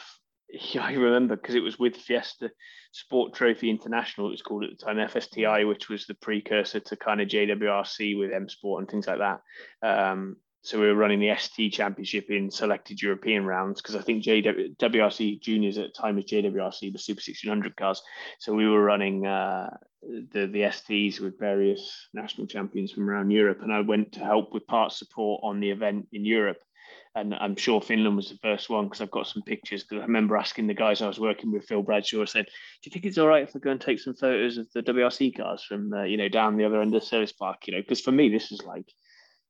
Yeah, 0.50 0.82
I 0.84 0.92
remember 0.92 1.36
because 1.36 1.54
it 1.54 1.62
was 1.62 1.78
with 1.78 1.96
Fiesta 1.96 2.50
Sport 2.92 3.34
Trophy 3.34 3.70
International. 3.70 4.28
It 4.28 4.32
was 4.32 4.42
called 4.42 4.64
at 4.64 4.70
the 4.70 4.84
time 4.84 4.96
FSTI, 4.96 5.68
which 5.68 5.88
was 5.88 6.06
the 6.06 6.14
precursor 6.14 6.80
to 6.80 6.96
kind 6.96 7.20
of 7.20 7.28
JWRC 7.28 8.18
with 8.18 8.32
M 8.32 8.48
Sport 8.48 8.82
and 8.82 8.90
things 8.90 9.06
like 9.06 9.18
that. 9.18 9.40
Um, 9.82 10.36
so 10.68 10.78
we 10.78 10.86
were 10.86 10.94
running 10.94 11.18
the 11.18 11.34
ST 11.34 11.72
Championship 11.72 12.28
in 12.28 12.50
selected 12.50 13.00
European 13.00 13.46
rounds 13.46 13.80
because 13.80 13.96
I 13.96 14.02
think 14.02 14.22
JW, 14.22 14.76
WRC 14.76 15.40
Juniors 15.40 15.78
at 15.78 15.86
the 15.86 15.98
time 15.98 16.16
was 16.16 16.26
JWRC, 16.26 16.92
the 16.92 16.98
Super 16.98 17.20
1600 17.20 17.74
cars. 17.74 18.02
So 18.38 18.52
we 18.52 18.68
were 18.68 18.84
running 18.84 19.26
uh, 19.26 19.70
the 20.02 20.46
the 20.46 20.64
STs 20.64 21.20
with 21.20 21.38
various 21.38 22.08
national 22.12 22.48
champions 22.48 22.92
from 22.92 23.08
around 23.08 23.30
Europe, 23.30 23.60
and 23.62 23.72
I 23.72 23.80
went 23.80 24.12
to 24.12 24.20
help 24.20 24.52
with 24.52 24.66
part 24.66 24.92
support 24.92 25.40
on 25.42 25.58
the 25.58 25.70
event 25.70 26.06
in 26.12 26.26
Europe. 26.26 26.58
And 27.14 27.34
I'm 27.34 27.56
sure 27.56 27.80
Finland 27.80 28.16
was 28.16 28.28
the 28.28 28.38
first 28.42 28.68
one 28.68 28.84
because 28.84 29.00
I've 29.00 29.10
got 29.10 29.26
some 29.26 29.44
pictures. 29.44 29.84
Because 29.84 30.02
I 30.02 30.06
remember 30.06 30.36
asking 30.36 30.66
the 30.66 30.74
guys 30.74 31.00
I 31.00 31.08
was 31.08 31.18
working 31.18 31.50
with, 31.50 31.64
Phil 31.64 31.82
Bradshaw, 31.82 32.26
said, 32.26 32.44
"Do 32.44 32.50
you 32.84 32.92
think 32.92 33.06
it's 33.06 33.16
all 33.16 33.26
right 33.26 33.48
if 33.48 33.56
I 33.56 33.58
go 33.58 33.70
and 33.70 33.80
take 33.80 34.00
some 34.00 34.12
photos 34.12 34.58
of 34.58 34.70
the 34.74 34.82
WRC 34.82 35.34
cars 35.34 35.64
from 35.64 35.94
uh, 35.94 36.02
you 36.02 36.18
know 36.18 36.28
down 36.28 36.58
the 36.58 36.66
other 36.66 36.82
end 36.82 36.94
of 36.94 37.00
the 37.00 37.06
service 37.06 37.32
park? 37.32 37.66
You 37.66 37.72
know, 37.72 37.80
because 37.80 38.02
for 38.02 38.12
me 38.12 38.28
this 38.28 38.52
is 38.52 38.62
like 38.64 38.84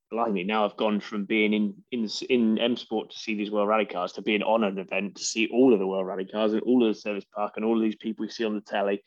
blimey, 0.09 0.43
now 0.43 0.65
I've 0.65 0.77
gone 0.77 0.99
from 0.99 1.25
being 1.25 1.53
in 1.53 1.73
in 1.91 2.09
in 2.29 2.57
M 2.57 2.75
Sport 2.75 3.11
to 3.11 3.17
see 3.17 3.35
these 3.35 3.51
World 3.51 3.69
Rally 3.69 3.85
cars 3.85 4.11
to 4.13 4.21
being 4.21 4.43
on 4.43 4.63
an 4.63 4.77
event 4.77 5.15
to 5.15 5.23
see 5.23 5.47
all 5.51 5.73
of 5.73 5.79
the 5.79 5.87
World 5.87 6.07
Rally 6.07 6.25
cars 6.25 6.53
and 6.53 6.61
all 6.63 6.85
of 6.85 6.93
the 6.93 6.99
service 6.99 7.25
park 7.35 7.53
and 7.55 7.65
all 7.65 7.77
of 7.77 7.83
these 7.83 7.95
people 7.95 8.25
we 8.25 8.29
see 8.29 8.45
on 8.45 8.55
the 8.55 8.61
telly, 8.61 9.03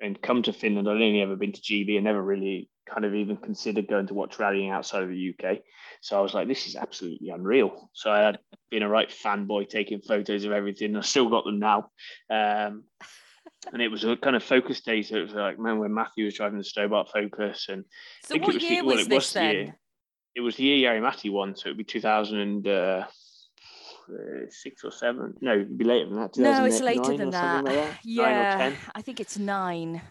and 0.00 0.20
come 0.20 0.42
to 0.42 0.52
Finland. 0.52 0.88
I'd 0.88 0.92
only 0.92 1.20
ever 1.20 1.36
been 1.36 1.52
to 1.52 1.60
GB 1.60 1.96
and 1.96 2.04
never 2.04 2.22
really 2.22 2.68
kind 2.88 3.04
of 3.04 3.14
even 3.14 3.36
considered 3.36 3.88
going 3.88 4.06
to 4.06 4.14
watch 4.14 4.38
rallying 4.38 4.70
outside 4.70 5.02
of 5.02 5.08
the 5.08 5.34
UK. 5.34 5.58
So 6.00 6.16
I 6.16 6.20
was 6.20 6.34
like, 6.34 6.48
this 6.48 6.66
is 6.66 6.76
absolutely 6.76 7.30
unreal. 7.30 7.90
So 7.92 8.10
I 8.10 8.20
had 8.20 8.38
been 8.70 8.82
a 8.82 8.88
right 8.88 9.08
fanboy 9.08 9.68
taking 9.68 10.00
photos 10.00 10.44
of 10.44 10.52
everything. 10.52 10.96
I 10.96 11.00
still 11.00 11.28
got 11.28 11.44
them 11.44 11.58
now. 11.58 11.90
Um, 12.30 12.84
and 13.72 13.82
it 13.82 13.88
was 13.88 14.04
a 14.04 14.16
kind 14.16 14.36
of 14.36 14.42
focus 14.42 14.80
day. 14.80 15.02
So 15.02 15.16
it 15.16 15.22
was 15.22 15.34
like, 15.34 15.58
man, 15.58 15.78
when 15.78 15.92
Matthew 15.92 16.24
was 16.26 16.34
driving 16.34 16.58
the 16.58 16.64
Stobart 16.64 17.08
Focus, 17.12 17.66
and 17.68 17.84
so 18.24 18.36
what 18.38 18.54
was, 18.54 18.62
year 18.62 18.84
was, 18.84 18.96
well, 18.96 19.04
this 19.06 19.14
was 19.14 19.32
then? 19.32 19.54
The 19.54 19.72
it 20.36 20.42
was 20.42 20.56
the 20.56 20.64
year 20.64 20.92
Jari-Matti 20.92 21.30
won, 21.30 21.56
so 21.56 21.68
it'd 21.70 21.78
be 21.78 21.84
2006 21.84 23.08
uh, 24.84 24.86
or 24.86 24.90
seven. 24.92 25.34
No, 25.40 25.52
it'd 25.52 25.78
be 25.78 25.84
later 25.84 26.10
than 26.10 26.20
that. 26.20 26.36
No, 26.36 26.66
it's 26.66 26.80
later 26.80 27.16
than 27.16 27.30
that. 27.30 27.64
Like 27.64 27.74
that. 27.74 27.98
Yeah, 28.04 28.72
I 28.94 29.00
think 29.00 29.18
it's 29.18 29.38
nine. 29.38 30.02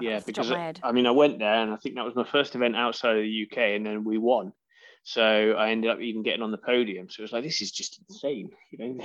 Yeah, 0.00 0.20
because 0.24 0.50
I, 0.50 0.72
I 0.82 0.92
mean, 0.92 1.06
I 1.06 1.10
went 1.10 1.38
there 1.38 1.54
and 1.54 1.70
I 1.70 1.76
think 1.76 1.96
that 1.96 2.04
was 2.04 2.14
my 2.14 2.24
first 2.24 2.54
event 2.54 2.76
outside 2.76 3.16
of 3.16 3.22
the 3.22 3.48
UK, 3.50 3.58
and 3.58 3.84
then 3.84 4.04
we 4.04 4.16
won. 4.16 4.52
So 5.02 5.52
I 5.52 5.70
ended 5.70 5.90
up 5.90 6.00
even 6.00 6.22
getting 6.22 6.42
on 6.42 6.50
the 6.50 6.58
podium. 6.58 7.08
So 7.10 7.20
it 7.20 7.24
was 7.24 7.32
like, 7.32 7.44
this 7.44 7.60
is 7.60 7.70
just 7.70 8.00
insane, 8.08 8.50
you 8.70 8.78
know. 8.78 9.04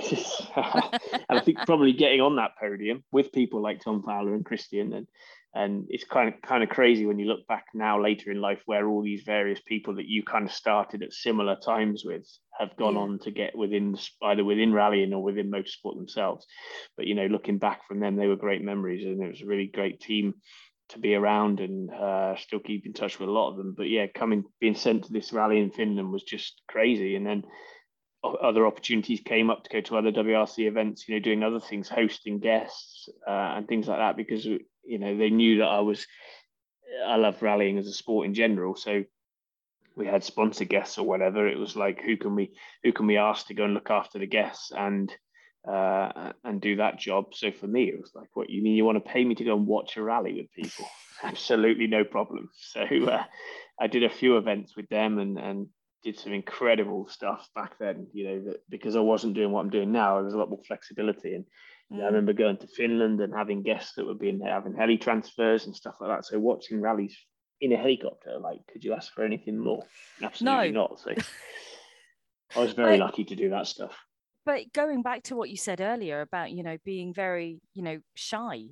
and 0.56 1.38
I 1.38 1.40
think 1.40 1.58
probably 1.66 1.92
getting 1.92 2.20
on 2.20 2.36
that 2.36 2.52
podium 2.58 3.04
with 3.12 3.32
people 3.32 3.60
like 3.60 3.80
Tom 3.80 4.02
Fowler 4.02 4.34
and 4.34 4.44
Christian 4.44 4.92
and 4.94 5.06
and 5.54 5.86
it's 5.88 6.04
kind 6.04 6.32
of 6.32 6.40
kind 6.42 6.64
of 6.64 6.68
crazy 6.68 7.06
when 7.06 7.18
you 7.18 7.26
look 7.26 7.46
back 7.46 7.66
now 7.74 8.02
later 8.02 8.30
in 8.30 8.40
life 8.40 8.60
where 8.66 8.88
all 8.88 9.02
these 9.02 9.22
various 9.22 9.60
people 9.66 9.94
that 9.94 10.08
you 10.08 10.22
kind 10.24 10.46
of 10.46 10.52
started 10.52 11.02
at 11.02 11.12
similar 11.12 11.56
times 11.56 12.02
with 12.04 12.26
have 12.58 12.76
gone 12.76 12.94
yeah. 12.94 13.00
on 13.00 13.18
to 13.20 13.30
get 13.30 13.56
within 13.56 13.96
either 14.24 14.44
within 14.44 14.72
rallying 14.72 15.14
or 15.14 15.22
within 15.22 15.50
motorsport 15.50 15.96
themselves. 15.96 16.44
But 16.96 17.06
you 17.06 17.14
know 17.14 17.26
looking 17.26 17.58
back 17.58 17.86
from 17.86 18.00
them 18.00 18.16
they 18.16 18.26
were 18.26 18.36
great 18.36 18.62
memories 18.62 19.04
and 19.04 19.22
it 19.22 19.28
was 19.28 19.42
a 19.42 19.46
really 19.46 19.70
great 19.72 20.00
team 20.00 20.34
to 20.90 20.98
be 20.98 21.14
around 21.14 21.60
and 21.60 21.90
uh, 21.90 22.36
still 22.36 22.58
keep 22.58 22.84
in 22.84 22.92
touch 22.92 23.18
with 23.18 23.28
a 23.28 23.32
lot 23.32 23.50
of 23.50 23.56
them. 23.56 23.74
But 23.76 23.88
yeah 23.88 24.06
coming 24.08 24.44
being 24.60 24.74
sent 24.74 25.04
to 25.04 25.12
this 25.12 25.32
rally 25.32 25.60
in 25.60 25.70
finland 25.70 26.10
was 26.10 26.24
just 26.24 26.60
crazy. 26.68 27.14
And 27.14 27.24
then 27.24 27.44
other 28.42 28.66
opportunities 28.66 29.20
came 29.20 29.50
up 29.50 29.64
to 29.64 29.70
go 29.70 29.80
to 29.82 29.98
other 29.98 30.10
WRC 30.10 30.66
events, 30.66 31.06
you 31.06 31.14
know, 31.14 31.20
doing 31.20 31.42
other 31.42 31.60
things, 31.60 31.88
hosting 31.88 32.40
guests 32.40 33.08
uh, 33.28 33.54
and 33.56 33.68
things 33.68 33.86
like 33.86 33.98
that, 33.98 34.16
because 34.16 34.48
you 34.86 34.98
know 34.98 35.16
they 35.16 35.30
knew 35.30 35.58
that 35.58 35.68
I 35.68 35.80
was 35.80 36.06
I 37.06 37.16
love 37.16 37.42
rallying 37.42 37.78
as 37.78 37.86
a 37.86 37.92
sport 37.92 38.26
in 38.26 38.34
general. 38.34 38.76
So 38.76 39.04
we 39.96 40.06
had 40.06 40.24
sponsor 40.24 40.64
guests 40.64 40.98
or 40.98 41.06
whatever. 41.06 41.46
It 41.46 41.58
was 41.58 41.76
like 41.76 42.02
who 42.02 42.16
can 42.16 42.34
we 42.34 42.52
who 42.82 42.92
can 42.92 43.06
we 43.06 43.16
ask 43.16 43.46
to 43.46 43.54
go 43.54 43.64
and 43.64 43.74
look 43.74 43.90
after 43.90 44.18
the 44.18 44.26
guests 44.26 44.72
and 44.76 45.12
uh, 45.68 46.32
and 46.44 46.60
do 46.60 46.76
that 46.76 46.98
job. 46.98 47.34
So 47.34 47.50
for 47.50 47.66
me, 47.66 47.84
it 47.84 47.98
was 47.98 48.12
like, 48.14 48.28
what 48.34 48.50
you 48.50 48.62
mean 48.62 48.76
you 48.76 48.84
want 48.84 49.02
to 49.02 49.12
pay 49.12 49.24
me 49.24 49.34
to 49.34 49.44
go 49.44 49.56
and 49.56 49.66
watch 49.66 49.96
a 49.96 50.02
rally 50.02 50.34
with 50.34 50.52
people? 50.52 50.86
Absolutely 51.22 51.86
no 51.86 52.04
problem. 52.04 52.50
So 52.58 52.80
uh, 52.80 53.24
I 53.80 53.86
did 53.86 54.04
a 54.04 54.10
few 54.10 54.36
events 54.36 54.76
with 54.76 54.88
them 54.88 55.18
and 55.18 55.38
and 55.38 55.68
did 56.02 56.18
some 56.18 56.34
incredible 56.34 57.08
stuff 57.08 57.48
back 57.54 57.78
then. 57.78 58.08
You 58.12 58.26
know 58.26 58.40
that 58.46 58.68
because 58.68 58.96
I 58.96 59.00
wasn't 59.00 59.34
doing 59.34 59.52
what 59.52 59.60
I'm 59.60 59.70
doing 59.70 59.92
now, 59.92 60.16
there 60.16 60.24
was 60.24 60.34
a 60.34 60.38
lot 60.38 60.50
more 60.50 60.62
flexibility 60.66 61.34
and 61.34 61.44
Mm. 61.94 62.02
I 62.02 62.06
remember 62.06 62.32
going 62.32 62.56
to 62.58 62.66
Finland 62.66 63.20
and 63.20 63.34
having 63.34 63.62
guests 63.62 63.94
that 63.96 64.06
were 64.06 64.14
being 64.14 64.40
having 64.40 64.74
heli 64.74 64.98
transfers 64.98 65.66
and 65.66 65.74
stuff 65.74 65.96
like 66.00 66.10
that. 66.10 66.24
So 66.26 66.38
watching 66.38 66.80
rallies 66.80 67.16
in 67.60 67.72
a 67.72 67.76
helicopter, 67.76 68.38
like, 68.40 68.60
could 68.72 68.84
you 68.84 68.92
ask 68.92 69.12
for 69.12 69.24
anything 69.24 69.58
more? 69.58 69.84
Absolutely 70.22 70.72
no. 70.72 70.82
not. 70.82 71.00
So 71.00 71.10
I 72.56 72.60
was 72.60 72.72
very 72.72 72.98
but, 72.98 73.06
lucky 73.06 73.24
to 73.24 73.36
do 73.36 73.50
that 73.50 73.66
stuff. 73.66 73.96
But 74.44 74.72
going 74.72 75.02
back 75.02 75.22
to 75.24 75.36
what 75.36 75.50
you 75.50 75.56
said 75.56 75.80
earlier 75.80 76.20
about, 76.20 76.50
you 76.52 76.62
know, 76.62 76.76
being 76.84 77.14
very, 77.14 77.60
you 77.72 77.82
know, 77.82 78.00
shy 78.14 78.66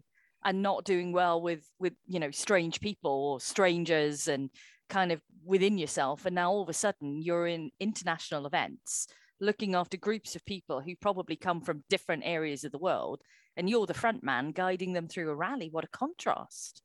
and 0.44 0.62
not 0.62 0.84
doing 0.84 1.12
well 1.12 1.40
with 1.40 1.64
with 1.78 1.94
you 2.06 2.20
know 2.20 2.30
strange 2.30 2.80
people 2.80 3.10
or 3.10 3.40
strangers 3.40 4.28
and 4.28 4.50
kind 4.88 5.12
of 5.12 5.20
within 5.44 5.78
yourself 5.78 6.26
and 6.26 6.34
now 6.34 6.50
all 6.50 6.62
of 6.62 6.68
a 6.68 6.74
sudden 6.74 7.22
you're 7.22 7.46
in 7.46 7.70
international 7.80 8.46
events 8.46 9.06
looking 9.42 9.74
after 9.74 9.96
groups 9.96 10.36
of 10.36 10.44
people 10.46 10.80
who 10.80 10.94
probably 10.96 11.36
come 11.36 11.60
from 11.60 11.84
different 11.90 12.22
areas 12.24 12.64
of 12.64 12.72
the 12.72 12.78
world 12.78 13.20
and 13.56 13.68
you're 13.68 13.86
the 13.86 13.92
front 13.92 14.22
man 14.22 14.52
guiding 14.52 14.92
them 14.92 15.08
through 15.08 15.28
a 15.28 15.34
rally. 15.34 15.68
What 15.70 15.84
a 15.84 15.88
contrast. 15.88 16.82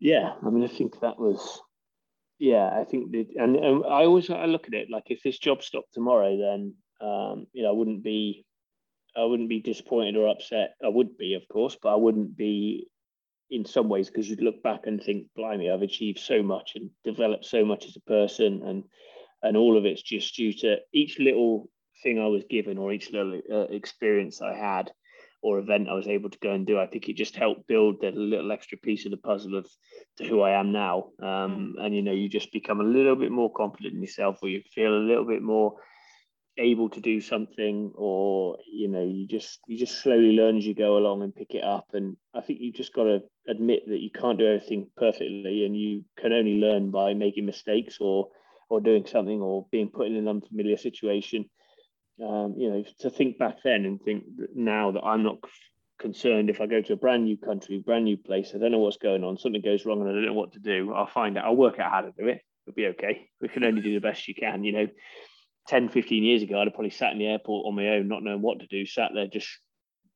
Yeah 0.00 0.32
i 0.44 0.48
mean 0.48 0.64
i 0.64 0.66
think 0.66 0.98
that 1.00 1.18
was 1.18 1.60
yeah 2.38 2.70
i 2.74 2.84
think 2.84 3.12
that 3.12 3.26
and, 3.36 3.54
and 3.54 3.84
i 3.84 4.06
always 4.06 4.30
I 4.30 4.46
look 4.46 4.66
at 4.66 4.72
it 4.72 4.88
like 4.90 5.04
if 5.08 5.22
this 5.22 5.38
job 5.38 5.62
stopped 5.62 5.92
tomorrow 5.92 6.38
then 6.38 6.74
um, 7.06 7.46
you 7.52 7.62
know 7.62 7.68
i 7.68 7.72
wouldn't 7.72 8.02
be 8.02 8.46
i 9.14 9.24
wouldn't 9.24 9.50
be 9.50 9.60
disappointed 9.60 10.16
or 10.16 10.28
upset. 10.28 10.70
I 10.82 10.88
would 10.88 11.18
be 11.18 11.34
of 11.34 11.46
course 11.48 11.76
but 11.82 11.92
i 11.92 11.96
wouldn't 11.96 12.34
be 12.34 12.88
in 13.50 13.66
some 13.66 13.90
ways 13.90 14.08
because 14.08 14.26
you'd 14.30 14.42
look 14.42 14.62
back 14.62 14.86
and 14.86 15.02
think 15.02 15.26
blimey 15.36 15.70
i've 15.70 15.82
achieved 15.82 16.18
so 16.18 16.42
much 16.42 16.72
and 16.76 16.88
developed 17.04 17.44
so 17.44 17.62
much 17.62 17.84
as 17.84 17.96
a 17.96 18.10
person 18.10 18.62
and 18.64 18.84
and 19.42 19.56
all 19.56 19.76
of 19.76 19.84
it's 19.84 20.02
just 20.02 20.34
due 20.36 20.52
to 20.52 20.76
each 20.92 21.18
little 21.18 21.68
thing 22.02 22.18
I 22.18 22.26
was 22.26 22.44
given 22.48 22.78
or 22.78 22.92
each 22.92 23.10
little 23.10 23.40
uh, 23.52 23.66
experience 23.70 24.40
I 24.40 24.54
had 24.54 24.90
or 25.42 25.58
event 25.58 25.88
I 25.88 25.94
was 25.94 26.06
able 26.06 26.30
to 26.30 26.38
go 26.38 26.52
and 26.52 26.66
do. 26.66 26.78
I 26.78 26.86
think 26.86 27.08
it 27.08 27.16
just 27.16 27.36
helped 27.36 27.66
build 27.66 28.00
that 28.02 28.14
little 28.14 28.52
extra 28.52 28.76
piece 28.78 29.04
of 29.06 29.10
the 29.10 29.16
puzzle 29.16 29.56
of 29.56 29.66
to 30.18 30.24
who 30.24 30.42
I 30.42 30.58
am 30.58 30.72
now. 30.72 31.10
Um, 31.20 31.74
mm. 31.78 31.84
and 31.84 31.94
you 31.94 32.02
know, 32.02 32.12
you 32.12 32.28
just 32.28 32.52
become 32.52 32.80
a 32.80 32.84
little 32.84 33.16
bit 33.16 33.32
more 33.32 33.50
confident 33.52 33.94
in 33.94 34.02
yourself, 34.02 34.38
or 34.42 34.48
you 34.48 34.62
feel 34.74 34.92
a 34.92 35.06
little 35.06 35.24
bit 35.24 35.42
more 35.42 35.76
able 36.58 36.90
to 36.90 37.00
do 37.00 37.22
something, 37.22 37.92
or 37.94 38.58
you 38.70 38.88
know, 38.88 39.02
you 39.02 39.26
just 39.26 39.60
you 39.66 39.78
just 39.78 40.02
slowly 40.02 40.32
learn 40.32 40.58
as 40.58 40.66
you 40.66 40.74
go 40.74 40.98
along 40.98 41.22
and 41.22 41.34
pick 41.34 41.54
it 41.54 41.64
up. 41.64 41.86
And 41.94 42.16
I 42.34 42.42
think 42.42 42.60
you've 42.60 42.74
just 42.74 42.92
got 42.92 43.04
to 43.04 43.20
admit 43.48 43.88
that 43.88 44.00
you 44.00 44.10
can't 44.10 44.38
do 44.38 44.46
everything 44.46 44.88
perfectly, 44.96 45.64
and 45.64 45.74
you 45.74 46.04
can 46.18 46.34
only 46.34 46.56
learn 46.56 46.90
by 46.90 47.14
making 47.14 47.46
mistakes 47.46 47.96
or 47.98 48.28
or 48.70 48.80
doing 48.80 49.04
something 49.04 49.42
or 49.42 49.66
being 49.70 49.90
put 49.90 50.06
in 50.06 50.16
an 50.16 50.28
unfamiliar 50.28 50.76
situation. 50.76 51.44
Um, 52.22 52.54
you 52.56 52.70
know, 52.70 52.84
to 53.00 53.10
think 53.10 53.38
back 53.38 53.56
then 53.64 53.84
and 53.84 54.00
think 54.00 54.24
now 54.54 54.92
that 54.92 55.02
I'm 55.02 55.22
not 55.22 55.38
concerned 55.98 56.48
if 56.48 56.60
I 56.60 56.66
go 56.66 56.80
to 56.80 56.92
a 56.92 56.96
brand 56.96 57.24
new 57.24 57.36
country, 57.36 57.82
brand 57.84 58.04
new 58.04 58.16
place, 58.16 58.52
I 58.54 58.58
don't 58.58 58.72
know 58.72 58.78
what's 58.78 58.96
going 58.96 59.24
on, 59.24 59.38
something 59.38 59.60
goes 59.60 59.84
wrong 59.84 60.00
and 60.00 60.08
I 60.08 60.12
don't 60.12 60.26
know 60.26 60.32
what 60.32 60.52
to 60.52 60.58
do, 60.58 60.92
I'll 60.94 61.06
find 61.06 61.36
out, 61.36 61.44
I'll 61.44 61.56
work 61.56 61.78
out 61.78 61.90
how 61.90 62.00
to 62.02 62.12
do 62.16 62.28
it. 62.28 62.40
It'll 62.66 62.76
be 62.76 62.86
okay. 62.88 63.28
We 63.40 63.48
can 63.48 63.64
only 63.64 63.82
do 63.82 63.94
the 63.94 64.00
best 64.00 64.28
you 64.28 64.34
can. 64.34 64.64
You 64.64 64.72
know, 64.72 64.86
10, 65.68 65.88
15 65.88 66.22
years 66.22 66.42
ago, 66.42 66.60
I'd 66.60 66.66
have 66.66 66.74
probably 66.74 66.90
sat 66.90 67.12
in 67.12 67.18
the 67.18 67.26
airport 67.26 67.66
on 67.66 67.74
my 67.74 67.88
own, 67.88 68.08
not 68.08 68.22
knowing 68.22 68.42
what 68.42 68.60
to 68.60 68.66
do, 68.66 68.86
sat 68.86 69.10
there 69.14 69.26
just 69.26 69.48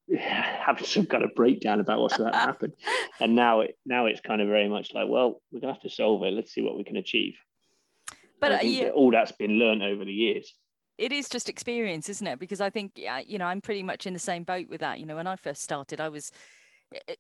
having 0.19 0.85
some 0.85 1.07
kind 1.07 1.25
of 1.25 1.35
breakdown 1.35 1.81
about 1.81 2.01
what's 2.01 2.17
going 2.17 2.33
to 2.33 2.39
happen. 2.39 2.73
And 3.21 3.37
now 3.37 3.61
it 3.61 3.79
now 3.87 4.07
it's 4.07 4.21
kind 4.21 4.41
of 4.43 4.49
very 4.49 4.69
much 4.69 4.93
like, 4.93 5.07
well, 5.09 5.41
we're 5.53 5.61
gonna 5.61 5.73
have 5.73 5.83
to 5.83 5.89
solve 5.89 6.25
it. 6.25 6.33
Let's 6.33 6.53
see 6.53 6.63
what 6.63 6.77
we 6.77 6.83
can 6.83 6.97
achieve. 6.97 7.35
But 8.45 8.65
uh, 8.65 8.67
yeah, 8.67 8.89
all 8.91 9.11
that's 9.11 9.33
been 9.33 9.59
learned 9.59 9.83
over 9.83 10.05
the 10.05 10.13
years. 10.13 10.55
It 10.99 11.13
is 11.13 11.29
just 11.29 11.49
experience, 11.49 12.09
isn't 12.09 12.27
it? 12.27 12.39
Because 12.39 12.61
I 12.61 12.71
think, 12.71 13.01
you 13.27 13.39
know, 13.39 13.47
I'm 13.47 13.61
pretty 13.61 13.83
much 13.83 14.07
in 14.07 14.13
the 14.13 14.19
same 14.21 14.45
boat 14.45 14.69
with 14.69 14.81
that. 14.81 15.01
You 15.01 15.07
know, 15.07 15.17
when 15.17 15.27
I 15.27 15.35
first 15.35 15.63
started, 15.63 16.01
I 16.01 16.09
was, 16.09 16.31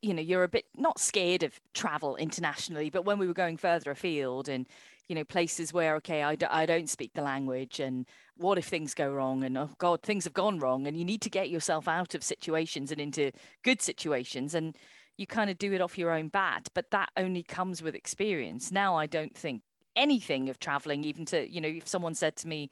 you 0.01 0.15
know, 0.15 0.23
you're 0.23 0.45
a 0.45 0.49
bit 0.49 0.67
not 0.77 1.01
scared 1.01 1.43
of 1.43 1.59
travel 1.73 2.15
internationally, 2.17 2.89
but 2.89 3.05
when 3.05 3.19
we 3.19 3.27
were 3.27 3.35
going 3.35 3.57
further 3.57 3.91
afield 3.91 4.49
and, 4.49 4.69
you 5.09 5.17
know, 5.17 5.25
places 5.25 5.73
where, 5.73 5.97
okay, 5.97 6.23
I 6.23 6.37
d- 6.37 6.47
I 6.47 6.67
don't 6.67 6.89
speak 6.89 7.15
the 7.15 7.23
language 7.23 7.81
and 7.81 8.07
what 8.37 8.59
if 8.59 8.67
things 8.67 8.95
go 8.95 9.11
wrong 9.11 9.43
and 9.43 9.59
oh 9.59 9.71
God, 9.79 10.03
things 10.03 10.25
have 10.25 10.35
gone 10.35 10.61
wrong 10.61 10.87
and 10.87 10.97
you 10.97 11.05
need 11.05 11.23
to 11.23 11.31
get 11.31 11.51
yourself 11.51 11.89
out 11.89 12.15
of 12.15 12.23
situations 12.23 12.93
and 12.93 13.01
into 13.01 13.33
good 13.65 13.83
situations 13.83 14.55
and 14.55 14.77
you 15.17 15.27
kind 15.27 15.51
of 15.51 15.59
do 15.59 15.73
it 15.73 15.81
off 15.81 15.99
your 15.99 16.13
own 16.13 16.29
bat, 16.29 16.69
but 16.75 16.91
that 16.91 17.11
only 17.17 17.43
comes 17.43 17.83
with 17.83 17.95
experience. 17.95 18.71
Now 18.71 18.97
I 18.97 19.07
don't 19.07 19.37
think 19.37 19.63
anything 19.97 20.49
of 20.49 20.59
traveling, 20.59 21.05
even 21.05 21.25
to, 21.27 21.51
you 21.51 21.61
know, 21.61 21.69
if 21.69 21.89
someone 21.89 22.15
said 22.15 22.37
to 22.37 22.49
me 22.49 22.71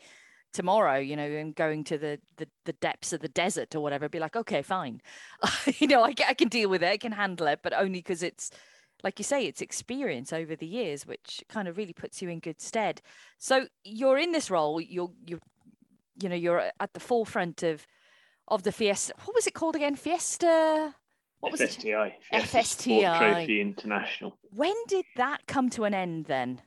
tomorrow, 0.52 0.98
you 0.98 1.16
know, 1.16 1.24
and 1.24 1.54
going 1.54 1.84
to 1.84 1.98
the, 1.98 2.18
the, 2.36 2.46
the 2.64 2.74
depths 2.74 3.12
of 3.12 3.20
the 3.20 3.28
desert 3.28 3.74
or 3.74 3.80
whatever, 3.80 4.08
be 4.08 4.18
like, 4.18 4.36
okay, 4.36 4.62
fine. 4.62 5.00
you 5.78 5.86
know, 5.86 6.02
I, 6.02 6.14
I 6.28 6.34
can 6.34 6.48
deal 6.48 6.68
with 6.68 6.82
it. 6.82 6.90
I 6.90 6.96
can 6.98 7.12
handle 7.12 7.46
it, 7.46 7.60
but 7.62 7.72
only 7.72 8.00
because 8.00 8.22
it's 8.22 8.50
like 9.02 9.18
you 9.18 9.24
say, 9.24 9.46
it's 9.46 9.60
experience 9.60 10.32
over 10.32 10.54
the 10.54 10.66
years, 10.66 11.06
which 11.06 11.42
kind 11.48 11.68
of 11.68 11.76
really 11.76 11.92
puts 11.92 12.22
you 12.22 12.28
in 12.28 12.38
good 12.38 12.60
stead. 12.60 13.02
So 13.38 13.66
you're 13.84 14.18
in 14.18 14.32
this 14.32 14.50
role. 14.50 14.80
You're 14.80 15.10
you're, 15.26 15.40
you 16.20 16.28
know, 16.28 16.36
you're 16.36 16.70
at 16.78 16.92
the 16.92 17.00
forefront 17.00 17.62
of 17.62 17.86
of 18.48 18.62
the 18.62 18.72
Fiesta. 18.72 19.14
What 19.24 19.34
was 19.34 19.46
it 19.46 19.54
called 19.54 19.76
again? 19.76 19.96
Fiesta. 19.96 20.94
What 21.40 21.52
was 21.52 21.60
FSTI. 21.60 22.12
it? 22.30 22.42
FSTI. 22.44 23.18
Trophy 23.18 23.60
International. 23.60 24.38
When 24.54 24.74
did 24.86 25.04
that 25.16 25.46
come 25.48 25.70
to 25.70 25.84
an 25.84 25.94
end 25.94 26.26
then? 26.26 26.62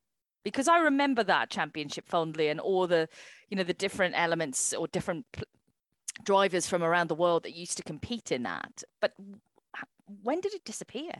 Because 0.45 0.67
I 0.67 0.77
remember 0.77 1.23
that 1.23 1.49
championship 1.49 2.07
fondly 2.07 2.49
and 2.49 2.59
all 2.59 2.85
the, 2.85 3.09
you 3.49 3.57
know, 3.57 3.63
the 3.63 3.73
different 3.73 4.13
elements 4.15 4.73
or 4.73 4.87
different 4.87 5.25
drivers 6.23 6.67
from 6.67 6.83
around 6.83 7.07
the 7.07 7.15
world 7.15 7.43
that 7.43 7.55
used 7.55 7.77
to 7.77 7.83
compete 7.83 8.31
in 8.31 8.43
that. 8.43 8.83
But 9.01 9.13
when 10.21 10.39
did 10.41 10.53
it 10.53 10.63
disappear? 10.63 11.11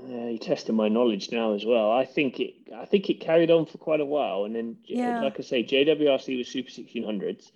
Uh, 0.00 0.28
you're 0.28 0.38
testing 0.38 0.74
my 0.74 0.88
knowledge 0.88 1.30
now 1.30 1.52
as 1.52 1.64
well. 1.66 1.92
I 1.92 2.06
think 2.06 2.40
it. 2.40 2.54
I 2.74 2.86
think 2.86 3.08
it 3.10 3.20
carried 3.20 3.50
on 3.50 3.66
for 3.66 3.78
quite 3.78 4.00
a 4.00 4.04
while, 4.04 4.44
and 4.44 4.54
then, 4.54 4.76
yeah. 4.84 5.22
like 5.22 5.38
I 5.38 5.42
say, 5.42 5.64
JWRC 5.64 6.36
was 6.36 6.48
Super 6.48 6.68
1600s, 6.68 7.50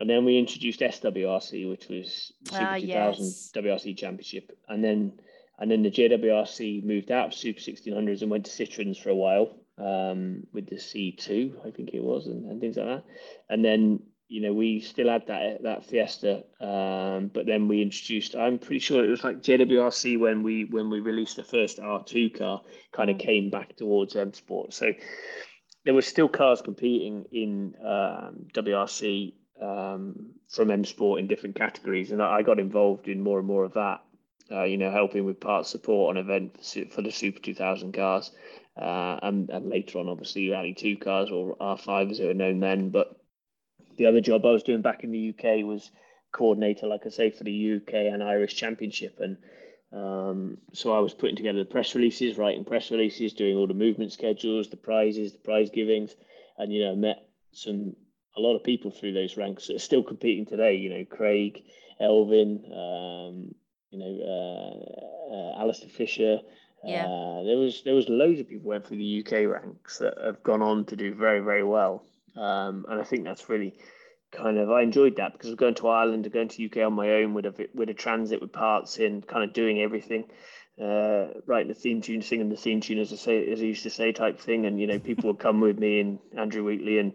and 0.00 0.10
then 0.10 0.24
we 0.24 0.38
introduced 0.38 0.80
SWRC, 0.80 1.70
which 1.70 1.88
was 1.88 2.32
Super 2.44 2.64
uh, 2.64 2.80
2000 2.80 3.24
yes. 3.24 3.50
WRC 3.54 3.96
Championship, 3.96 4.58
and 4.68 4.82
then 4.82 5.20
and 5.60 5.70
then 5.70 5.82
the 5.82 5.90
JWRC 5.90 6.84
moved 6.84 7.12
out 7.12 7.28
of 7.28 7.34
Super 7.34 7.60
1600s 7.60 8.22
and 8.22 8.30
went 8.30 8.46
to 8.46 8.50
Citroens 8.50 9.00
for 9.00 9.10
a 9.10 9.14
while 9.14 9.56
um, 9.78 10.46
with 10.52 10.68
the 10.68 10.76
C2, 10.76 11.66
I 11.66 11.70
think 11.70 11.90
it 11.92 12.02
was, 12.02 12.26
and, 12.26 12.50
and 12.50 12.60
things 12.60 12.76
like 12.76 12.86
that, 12.86 13.04
and 13.48 13.64
then 13.64 14.00
you 14.28 14.42
know, 14.42 14.52
we 14.52 14.80
still 14.80 15.08
had 15.08 15.26
that 15.26 15.62
that 15.62 15.86
Fiesta, 15.86 16.44
um, 16.60 17.30
but 17.32 17.46
then 17.46 17.66
we 17.66 17.80
introduced. 17.80 18.36
I'm 18.36 18.58
pretty 18.58 18.78
sure 18.78 19.02
it 19.02 19.08
was 19.08 19.24
like 19.24 19.42
JWRC 19.42 20.20
when 20.20 20.42
we 20.42 20.66
when 20.66 20.90
we 20.90 21.00
released 21.00 21.36
the 21.36 21.44
first 21.44 21.78
R2 21.78 22.38
car, 22.38 22.60
kind 22.92 23.08
of 23.08 23.16
mm. 23.16 23.20
came 23.20 23.50
back 23.50 23.76
towards 23.76 24.14
M 24.16 24.34
Sport. 24.34 24.74
So 24.74 24.92
there 25.84 25.94
were 25.94 26.02
still 26.02 26.28
cars 26.28 26.60
competing 26.60 27.24
in 27.32 27.74
um, 27.82 28.46
WRC 28.52 29.32
um, 29.62 30.34
from 30.50 30.70
M 30.70 30.84
Sport 30.84 31.20
in 31.20 31.26
different 31.26 31.56
categories, 31.56 32.12
and 32.12 32.22
I 32.22 32.42
got 32.42 32.60
involved 32.60 33.08
in 33.08 33.22
more 33.22 33.38
and 33.38 33.48
more 33.48 33.64
of 33.64 33.72
that. 33.74 34.02
Uh, 34.50 34.64
you 34.64 34.78
know, 34.78 34.90
helping 34.90 35.24
with 35.24 35.40
parts 35.40 35.68
support 35.70 36.16
on 36.16 36.22
events 36.22 36.76
for 36.90 37.02
the 37.02 37.10
Super 37.10 37.38
2000 37.38 37.92
cars, 37.92 38.30
uh, 38.78 39.18
and, 39.22 39.50
and 39.50 39.68
later 39.68 39.98
on, 39.98 40.08
obviously, 40.08 40.50
Rally 40.50 40.74
2 40.74 40.96
cars 40.98 41.30
or 41.30 41.56
R5 41.56 42.10
as 42.10 42.18
they 42.18 42.26
were 42.26 42.34
known 42.34 42.60
then, 42.60 42.90
but 42.90 43.20
the 43.96 44.06
other 44.06 44.20
job 44.20 44.46
I 44.46 44.52
was 44.52 44.62
doing 44.62 44.82
back 44.82 45.04
in 45.04 45.10
the 45.10 45.30
UK 45.30 45.64
was 45.64 45.90
coordinator, 46.32 46.86
like 46.86 47.06
I 47.06 47.10
say, 47.10 47.30
for 47.30 47.44
the 47.44 47.76
UK 47.76 47.94
and 47.94 48.22
Irish 48.22 48.54
Championship. 48.54 49.18
And 49.20 49.36
um, 49.92 50.58
so 50.72 50.92
I 50.92 51.00
was 51.00 51.14
putting 51.14 51.36
together 51.36 51.58
the 51.58 51.64
press 51.64 51.94
releases, 51.94 52.38
writing 52.38 52.64
press 52.64 52.90
releases, 52.90 53.32
doing 53.32 53.56
all 53.56 53.66
the 53.66 53.74
movement 53.74 54.12
schedules, 54.12 54.68
the 54.68 54.76
prizes, 54.76 55.32
the 55.32 55.38
prize 55.38 55.70
givings, 55.70 56.14
and 56.58 56.72
you 56.72 56.84
know 56.84 56.94
met 56.94 57.26
some 57.52 57.96
a 58.36 58.40
lot 58.40 58.54
of 58.54 58.62
people 58.62 58.90
through 58.90 59.14
those 59.14 59.36
ranks 59.36 59.66
that 59.66 59.76
are 59.76 59.80
still 59.80 60.02
competing 60.02 60.46
today. 60.46 60.76
You 60.76 60.90
know, 60.90 61.04
Craig, 61.04 61.64
Elfyn, 62.00 62.64
um, 62.70 63.54
you 63.90 63.98
know, 63.98 64.18
uh, 64.22 65.34
uh, 65.34 65.62
Alastair 65.62 65.90
Fisher. 65.90 66.40
Yeah. 66.84 67.06
Uh, 67.06 67.42
there 67.44 67.56
was 67.56 67.82
there 67.84 67.94
was 67.94 68.08
loads 68.08 68.40
of 68.40 68.48
people 68.48 68.68
went 68.68 68.86
through 68.86 68.98
the 68.98 69.24
UK 69.24 69.48
ranks 69.48 69.98
that 69.98 70.14
have 70.22 70.42
gone 70.42 70.62
on 70.62 70.84
to 70.86 70.96
do 70.96 71.14
very 71.14 71.40
very 71.40 71.64
well. 71.64 72.04
Um, 72.36 72.86
and 72.88 73.00
I 73.00 73.04
think 73.04 73.24
that's 73.24 73.48
really 73.48 73.74
kind 74.30 74.58
of 74.58 74.70
I 74.70 74.82
enjoyed 74.82 75.16
that 75.16 75.32
because 75.32 75.48
I 75.48 75.50
was 75.50 75.58
going 75.58 75.74
to 75.76 75.88
Ireland 75.88 76.26
and 76.26 76.32
going 76.32 76.48
to 76.48 76.66
UK 76.66 76.86
on 76.86 76.92
my 76.92 77.10
own 77.10 77.34
with 77.34 77.46
a 77.46 77.68
with 77.74 77.88
a 77.88 77.94
transit 77.94 78.40
with 78.40 78.52
parts 78.52 78.98
in, 78.98 79.22
kind 79.22 79.44
of 79.44 79.52
doing 79.52 79.80
everything, 79.80 80.24
uh, 80.80 81.28
writing 81.46 81.68
the 81.68 81.74
theme 81.74 82.00
tune, 82.00 82.22
singing 82.22 82.48
the 82.48 82.56
theme 82.56 82.80
tune 82.80 82.98
as 82.98 83.12
I 83.12 83.16
say 83.16 83.50
as 83.50 83.60
I 83.60 83.64
used 83.64 83.82
to 83.82 83.90
say 83.90 84.12
type 84.12 84.38
thing, 84.40 84.66
and 84.66 84.80
you 84.80 84.86
know 84.86 84.98
people 84.98 85.30
would 85.30 85.40
come 85.40 85.60
with 85.60 85.78
me 85.78 86.00
and 86.00 86.18
Andrew 86.36 86.64
Wheatley 86.64 86.98
and 86.98 87.12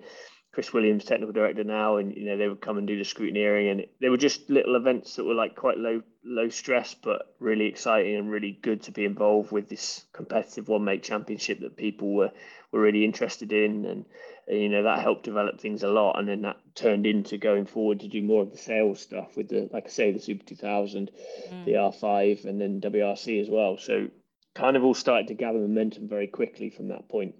Chris 0.53 0.71
Williams, 0.71 1.03
technical 1.03 1.33
director 1.33 1.63
now, 1.63 1.97
and 1.97 2.15
you 2.15 2.25
know 2.25 2.37
they 2.37 2.47
would 2.47 2.61
come 2.61 2.77
and 2.77 2.85
do 2.85 2.95
the 2.95 3.03
scrutineering, 3.03 3.71
and 3.71 3.85
they 3.99 4.09
were 4.09 4.17
just 4.17 4.51
little 4.51 4.75
events 4.75 5.15
that 5.15 5.23
were 5.23 5.33
like 5.33 5.55
quite 5.55 5.79
low 5.79 6.03
low 6.23 6.47
stress, 6.47 6.93
but 6.93 7.33
really 7.39 7.65
exciting 7.65 8.15
and 8.15 8.29
really 8.29 8.59
good 8.61 8.83
to 8.83 8.91
be 8.91 9.03
involved 9.03 9.51
with 9.51 9.67
this 9.67 10.05
competitive 10.13 10.67
one 10.67 10.83
make 10.83 11.01
championship 11.01 11.59
that 11.61 11.75
people 11.75 12.13
were 12.13 12.31
were 12.71 12.79
really 12.79 13.03
interested 13.03 13.51
in, 13.51 13.85
and 13.85 14.05
you 14.47 14.69
know 14.69 14.83
that 14.83 15.01
helped 15.01 15.23
develop 15.23 15.59
things 15.59 15.81
a 15.81 15.87
lot, 15.87 16.19
and 16.19 16.27
then 16.27 16.43
that 16.43 16.57
turned 16.75 17.07
into 17.07 17.39
going 17.39 17.65
forward 17.65 18.01
to 18.01 18.07
do 18.07 18.21
more 18.21 18.43
of 18.43 18.51
the 18.51 18.57
sales 18.57 19.01
stuff 19.01 19.35
with 19.35 19.49
the 19.49 19.67
like 19.73 19.85
I 19.87 19.89
say 19.89 20.11
the 20.11 20.19
Super 20.19 20.45
2000, 20.45 21.09
mm. 21.49 21.65
the 21.65 21.73
R5, 21.73 22.45
and 22.45 22.61
then 22.61 22.79
WRC 22.79 23.41
as 23.41 23.49
well. 23.49 23.79
So 23.79 24.07
kind 24.53 24.77
of 24.77 24.83
all 24.83 24.93
started 24.93 25.29
to 25.29 25.33
gather 25.33 25.57
momentum 25.57 26.07
very 26.07 26.27
quickly 26.27 26.69
from 26.69 26.89
that 26.89 27.09
point 27.09 27.33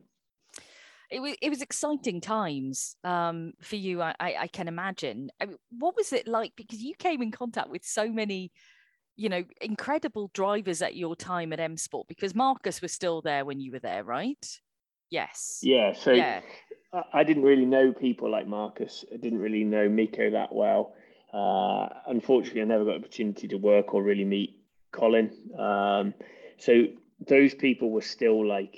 it 1.13 1.21
was 1.21 1.35
it 1.41 1.49
was 1.49 1.61
exciting 1.61 2.19
times 2.19 2.95
um, 3.03 3.53
for 3.61 3.75
you. 3.75 4.01
I, 4.01 4.15
I, 4.19 4.47
can 4.47 4.67
imagine. 4.67 5.29
I 5.39 5.45
mean, 5.45 5.57
what 5.77 5.95
was 5.95 6.11
it 6.11 6.27
like? 6.27 6.53
Because 6.55 6.81
you 6.81 6.95
came 6.97 7.21
in 7.21 7.29
contact 7.29 7.69
with 7.69 7.85
so 7.85 8.09
many, 8.09 8.51
you 9.15 9.29
know, 9.29 9.43
incredible 9.61 10.31
drivers 10.33 10.81
at 10.81 10.95
your 10.95 11.15
time 11.15 11.53
at 11.53 11.59
M 11.59 11.77
Sport. 11.77 12.07
Because 12.07 12.33
Marcus 12.33 12.81
was 12.81 12.91
still 12.91 13.21
there 13.21 13.45
when 13.45 13.59
you 13.59 13.71
were 13.71 13.79
there, 13.79 14.03
right? 14.03 14.43
Yes. 15.11 15.59
Yeah. 15.61 15.93
So 15.93 16.13
yeah. 16.13 16.41
I 17.13 17.23
didn't 17.23 17.43
really 17.43 17.65
know 17.65 17.93
people 17.93 18.31
like 18.31 18.47
Marcus. 18.47 19.05
I 19.13 19.17
didn't 19.17 19.39
really 19.39 19.63
know 19.63 19.87
Mikko 19.87 20.31
that 20.31 20.53
well. 20.53 20.95
Uh, 21.31 21.89
unfortunately, 22.07 22.61
I 22.61 22.65
never 22.65 22.85
got 22.85 22.95
an 22.95 23.03
opportunity 23.03 23.47
to 23.49 23.57
work 23.57 23.93
or 23.93 24.01
really 24.01 24.25
meet 24.25 24.57
Colin. 24.91 25.31
Um, 25.57 26.15
so 26.57 26.85
those 27.27 27.53
people 27.53 27.91
were 27.91 28.01
still 28.01 28.47
like 28.47 28.75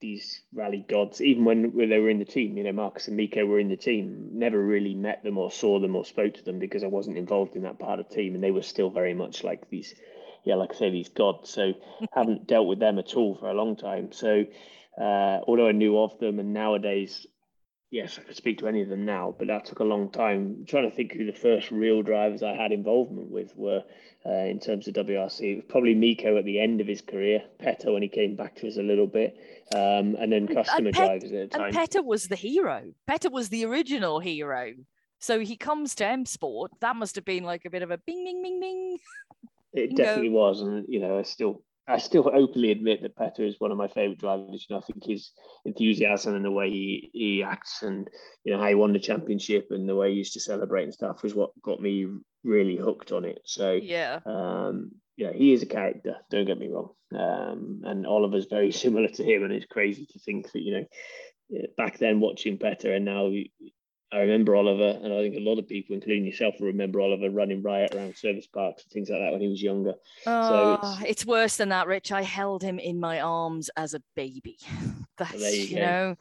these 0.00 0.42
rally 0.52 0.84
gods, 0.88 1.20
even 1.20 1.44
when, 1.44 1.72
when 1.74 1.90
they 1.90 1.98
were 1.98 2.10
in 2.10 2.18
the 2.18 2.24
team, 2.24 2.56
you 2.56 2.64
know, 2.64 2.72
Marcus 2.72 3.08
and 3.08 3.16
Mikko 3.16 3.44
were 3.46 3.58
in 3.58 3.68
the 3.68 3.76
team, 3.76 4.30
never 4.32 4.62
really 4.62 4.94
met 4.94 5.22
them 5.22 5.38
or 5.38 5.50
saw 5.50 5.80
them 5.80 5.96
or 5.96 6.04
spoke 6.04 6.34
to 6.34 6.44
them 6.44 6.58
because 6.58 6.84
I 6.84 6.88
wasn't 6.88 7.18
involved 7.18 7.56
in 7.56 7.62
that 7.62 7.78
part 7.78 8.00
of 8.00 8.08
the 8.08 8.14
team. 8.14 8.34
And 8.34 8.42
they 8.42 8.50
were 8.50 8.62
still 8.62 8.90
very 8.90 9.14
much 9.14 9.44
like 9.44 9.68
these, 9.70 9.94
yeah, 10.44 10.54
like 10.54 10.74
I 10.74 10.78
say, 10.78 10.90
these 10.90 11.08
gods. 11.08 11.50
So 11.50 11.72
haven't 12.12 12.46
dealt 12.46 12.68
with 12.68 12.78
them 12.78 12.98
at 12.98 13.14
all 13.14 13.34
for 13.36 13.48
a 13.48 13.54
long 13.54 13.76
time. 13.76 14.12
So 14.12 14.44
uh, 15.00 15.40
although 15.46 15.68
I 15.68 15.72
knew 15.72 15.98
of 15.98 16.18
them 16.18 16.38
and 16.38 16.52
nowadays 16.52 17.26
yes, 17.90 18.18
I 18.18 18.22
could 18.22 18.36
speak 18.36 18.58
to 18.58 18.68
any 18.68 18.82
of 18.82 18.88
them 18.88 19.04
now, 19.04 19.34
but 19.38 19.48
that 19.48 19.64
took 19.64 19.80
a 19.80 19.84
long 19.84 20.10
time. 20.10 20.56
I'm 20.60 20.66
trying 20.66 20.90
to 20.90 20.94
think 20.94 21.12
who 21.12 21.24
the 21.24 21.32
first 21.32 21.70
real 21.70 22.02
drivers 22.02 22.42
I 22.42 22.54
had 22.54 22.72
involvement 22.72 23.30
with 23.30 23.56
were 23.56 23.82
uh, 24.26 24.30
in 24.30 24.60
terms 24.60 24.88
of 24.88 24.94
WRC. 24.94 25.40
It 25.40 25.56
was 25.56 25.64
probably 25.68 25.94
Mikko 25.94 26.36
at 26.36 26.44
the 26.44 26.60
end 26.60 26.80
of 26.80 26.86
his 26.86 27.00
career, 27.00 27.42
Petter 27.58 27.92
when 27.92 28.02
he 28.02 28.08
came 28.08 28.36
back 28.36 28.56
to 28.56 28.68
us 28.68 28.76
a 28.76 28.82
little 28.82 29.06
bit, 29.06 29.36
um, 29.74 30.16
and 30.18 30.32
then 30.32 30.46
customer 30.46 30.88
and 30.88 30.94
Pet- 30.94 31.06
drivers 31.06 31.32
at 31.32 31.50
the 31.50 31.58
time. 31.58 31.66
And 31.66 31.74
Petter 31.74 32.02
was 32.02 32.28
the 32.28 32.36
hero. 32.36 32.92
Petter 33.06 33.30
was 33.30 33.48
the 33.48 33.64
original 33.64 34.20
hero. 34.20 34.72
So 35.20 35.40
he 35.40 35.56
comes 35.56 35.94
to 35.96 36.06
M 36.06 36.26
Sport. 36.26 36.72
That 36.80 36.96
must 36.96 37.16
have 37.16 37.24
been 37.24 37.44
like 37.44 37.64
a 37.64 37.70
bit 37.70 37.82
of 37.82 37.90
a 37.90 37.98
bing, 37.98 38.24
bing, 38.24 38.42
bing, 38.42 38.60
bing. 38.60 38.98
It 39.72 39.96
definitely 39.96 40.30
was, 40.30 40.62
and 40.62 40.86
you 40.88 41.00
know, 41.00 41.18
I 41.18 41.22
still 41.22 41.62
I 41.88 41.98
still 41.98 42.30
openly 42.32 42.70
admit 42.70 43.02
that 43.02 43.16
Petter 43.16 43.44
is 43.44 43.56
one 43.58 43.72
of 43.72 43.78
my 43.78 43.88
favorite 43.88 44.18
drivers. 44.18 44.66
You 44.68 44.74
know, 44.74 44.80
I 44.80 44.84
think 44.84 45.04
his 45.04 45.30
enthusiasm 45.64 46.34
and 46.34 46.44
the 46.44 46.50
way 46.50 46.70
he, 46.70 47.10
he 47.12 47.42
acts 47.42 47.82
and 47.82 48.08
you 48.44 48.52
know 48.52 48.60
how 48.60 48.68
he 48.68 48.74
won 48.74 48.92
the 48.92 48.98
championship 48.98 49.68
and 49.70 49.88
the 49.88 49.96
way 49.96 50.10
he 50.10 50.18
used 50.18 50.34
to 50.34 50.40
celebrate 50.40 50.84
and 50.84 50.92
stuff 50.94 51.22
was 51.22 51.34
what 51.34 51.50
got 51.62 51.80
me 51.80 52.06
really 52.44 52.76
hooked 52.76 53.10
on 53.10 53.24
it. 53.24 53.40
So 53.44 53.72
yeah, 53.72 54.20
um, 54.26 54.92
yeah, 55.16 55.32
he 55.32 55.52
is 55.52 55.62
a 55.62 55.66
character. 55.66 56.16
Don't 56.30 56.46
get 56.46 56.58
me 56.58 56.68
wrong. 56.68 56.90
Um, 57.14 57.80
and 57.84 58.06
Oliver's 58.06 58.46
very 58.46 58.70
similar 58.84 59.08
to 59.08 59.24
him, 59.24 59.44
and 59.44 59.52
it's 59.52 59.66
crazy 59.66 60.06
to 60.10 60.18
think 60.18 60.52
that 60.52 60.62
you 60.62 60.72
know 60.74 60.84
back 61.76 61.98
then 61.98 62.20
watching 62.20 62.58
Petter 62.58 62.92
and 62.92 63.06
now 63.06 63.30
I 64.10 64.20
remember 64.20 64.56
Oliver, 64.56 64.98
and 65.02 65.12
I 65.12 65.22
think 65.22 65.36
a 65.36 65.40
lot 65.40 65.58
of 65.58 65.68
people, 65.68 65.94
including 65.94 66.24
yourself, 66.24 66.54
will 66.58 66.68
remember 66.68 67.00
Oliver 67.00 67.28
running 67.30 67.62
riot 67.62 67.94
around 67.94 68.16
service 68.16 68.46
parks 68.46 68.84
and 68.84 68.92
things 68.92 69.10
like 69.10 69.20
that 69.20 69.32
when 69.32 69.42
he 69.42 69.48
was 69.48 69.62
younger. 69.62 69.94
Oh, 70.26 70.48
so 70.48 70.72
it's, 70.72 70.80
ah, 70.82 71.02
it's 71.06 71.26
worse 71.26 71.56
than 71.56 71.68
that, 71.70 71.86
Rich. 71.86 72.10
I 72.10 72.22
held 72.22 72.62
him 72.62 72.78
in 72.78 72.98
my 72.98 73.20
arms 73.20 73.68
as 73.76 73.92
a 73.92 74.02
baby. 74.16 74.58
That's 75.18 75.54
you, 75.54 75.76
you 75.76 75.76
know. 75.76 76.16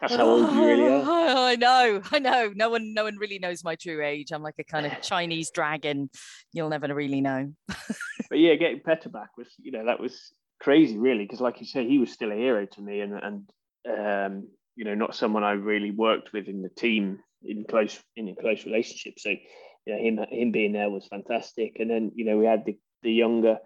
That's 0.00 0.14
how 0.14 0.26
old 0.26 0.52
you 0.52 0.64
really 0.64 0.86
are. 0.86 1.02
I 1.02 1.56
know, 1.56 2.02
I 2.12 2.20
know. 2.20 2.52
No 2.54 2.70
one, 2.70 2.94
no 2.94 3.02
one 3.02 3.16
really 3.16 3.40
knows 3.40 3.64
my 3.64 3.74
true 3.74 4.04
age. 4.04 4.30
I'm 4.30 4.42
like 4.42 4.58
a 4.60 4.64
kind 4.64 4.86
of 4.86 4.92
Chinese 5.02 5.50
dragon. 5.50 6.10
You'll 6.52 6.68
never 6.68 6.94
really 6.94 7.20
know. 7.20 7.52
but 7.66 8.38
yeah, 8.38 8.54
getting 8.54 8.80
Petter 8.80 9.08
back 9.08 9.36
was, 9.36 9.48
you 9.58 9.72
know, 9.72 9.86
that 9.86 9.98
was 9.98 10.32
crazy, 10.60 10.96
really, 10.96 11.24
because 11.24 11.40
like 11.40 11.58
you 11.58 11.66
say, 11.66 11.84
he 11.84 11.98
was 11.98 12.12
still 12.12 12.30
a 12.30 12.36
hero 12.36 12.64
to 12.64 12.80
me, 12.80 13.00
and 13.00 13.14
and 13.14 13.50
um, 13.88 14.48
you 14.78 14.84
know, 14.84 14.94
not 14.94 15.16
someone 15.16 15.42
I 15.42 15.52
really 15.52 15.90
worked 15.90 16.32
with 16.32 16.46
in 16.46 16.62
the 16.62 16.68
team 16.68 17.18
in 17.42 17.64
close 17.64 17.98
in 18.14 18.28
a 18.28 18.36
close 18.36 18.64
relationship. 18.64 19.14
So, 19.18 19.30
you 19.30 19.92
know, 19.92 19.98
him 19.98 20.18
him 20.30 20.52
being 20.52 20.72
there 20.72 20.88
was 20.88 21.08
fantastic. 21.08 21.78
And 21.80 21.90
then, 21.90 22.12
you 22.14 22.24
know, 22.24 22.38
we 22.38 22.46
had 22.46 22.64
the, 22.64 22.78
the 23.02 23.12
younger 23.12 23.58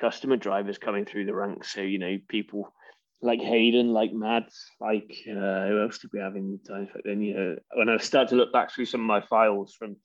customer 0.00 0.38
drivers 0.38 0.78
coming 0.78 1.04
through 1.04 1.26
the 1.26 1.34
ranks. 1.34 1.74
So, 1.74 1.82
you 1.82 1.98
know, 1.98 2.16
people 2.28 2.72
like 3.20 3.40
Hayden, 3.40 3.88
like 3.88 4.14
Mads, 4.14 4.58
like 4.80 5.14
uh, 5.28 5.66
who 5.68 5.82
else 5.82 5.98
did 5.98 6.10
we 6.14 6.20
have 6.20 6.34
in 6.34 6.58
times 6.66 6.88
back 6.94 7.02
then? 7.04 7.20
You 7.20 7.34
know, 7.34 7.56
when 7.74 7.90
I 7.90 7.98
start 7.98 8.28
to 8.28 8.36
look 8.36 8.50
back 8.50 8.72
through 8.72 8.86
some 8.86 9.02
of 9.02 9.06
my 9.06 9.20
files 9.20 9.74
from 9.78 9.96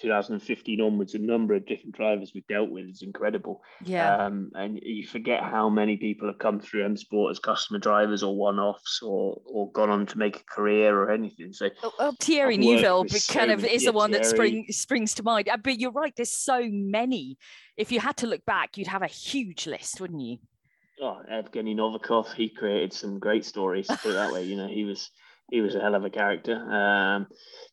2015 0.00 0.80
onwards, 0.80 1.14
a 1.14 1.18
number 1.18 1.54
of 1.54 1.66
different 1.66 1.94
drivers 1.94 2.32
we've 2.34 2.46
dealt 2.46 2.70
with 2.70 2.86
is 2.86 3.02
incredible. 3.02 3.62
Yeah. 3.84 4.16
Um, 4.16 4.50
and 4.54 4.78
you 4.82 5.06
forget 5.06 5.42
how 5.42 5.68
many 5.68 5.96
people 5.96 6.28
have 6.28 6.38
come 6.38 6.60
through 6.60 6.84
M 6.84 6.96
Sport 6.96 7.32
as 7.32 7.38
customer 7.38 7.78
drivers 7.78 8.22
or 8.22 8.36
one 8.36 8.58
offs 8.58 9.00
or 9.02 9.40
or 9.46 9.70
gone 9.72 9.90
on 9.90 10.06
to 10.06 10.18
make 10.18 10.36
a 10.40 10.44
career 10.44 10.96
or 10.96 11.10
anything. 11.10 11.52
So 11.52 11.70
oh, 11.82 11.92
oh, 11.98 12.12
Thierry 12.20 12.56
Neuville 12.56 13.06
kind 13.28 13.50
of 13.50 13.64
is 13.64 13.84
the 13.84 13.92
one 13.92 14.10
that 14.12 14.26
spring 14.26 14.66
springs 14.70 15.14
to 15.14 15.22
mind. 15.22 15.48
Uh, 15.48 15.56
But 15.56 15.78
you're 15.78 15.92
right, 15.92 16.14
there's 16.16 16.32
so 16.32 16.68
many. 16.70 17.38
If 17.76 17.90
you 17.90 18.00
had 18.00 18.16
to 18.18 18.26
look 18.26 18.44
back, 18.44 18.76
you'd 18.76 18.88
have 18.88 19.02
a 19.02 19.08
huge 19.08 19.66
list, 19.66 20.00
wouldn't 20.00 20.20
you? 20.20 20.38
oh, 21.02 21.20
Evgeny 21.30 21.74
Novikov, 21.74 22.32
he 22.34 22.48
created 22.48 22.92
some 22.92 23.18
great 23.18 23.44
stories. 23.44 23.86
Put 23.86 24.10
it 24.10 24.14
that 24.14 24.32
way, 24.32 24.44
you 24.44 24.56
know, 24.56 24.68
he 24.68 24.84
was 24.84 25.10
he 25.50 25.60
was 25.60 25.74
a 25.74 25.80
hell 25.80 25.94
of 25.94 26.04
a 26.04 26.10
character. 26.10 26.54
Um, 26.54 27.26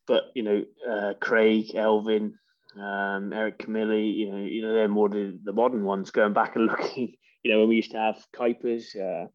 but 0.08 0.24
you 0.36 0.44
know, 0.44 0.64
uh, 0.90 1.14
Craig, 1.20 1.68
Elfyn, 1.74 2.34
um, 2.80 3.34
Eric 3.34 3.60
Camilli, 3.60 4.14
you 4.16 4.32
know, 4.32 4.38
you 4.38 4.62
know, 4.62 4.74
they're 4.74 4.88
more 4.88 5.10
the, 5.10 5.38
the 5.44 5.54
modern 5.54 5.84
ones. 5.84 6.12
Going 6.12 6.34
back 6.34 6.56
and 6.56 6.66
looking, 6.68 7.16
you 7.44 7.52
know, 7.52 7.60
when 7.60 7.70
we 7.70 7.76
used 7.78 7.92
to 7.92 7.98
have 7.98 8.24
Kuipers, 8.36 8.96
uh, 8.96 9.28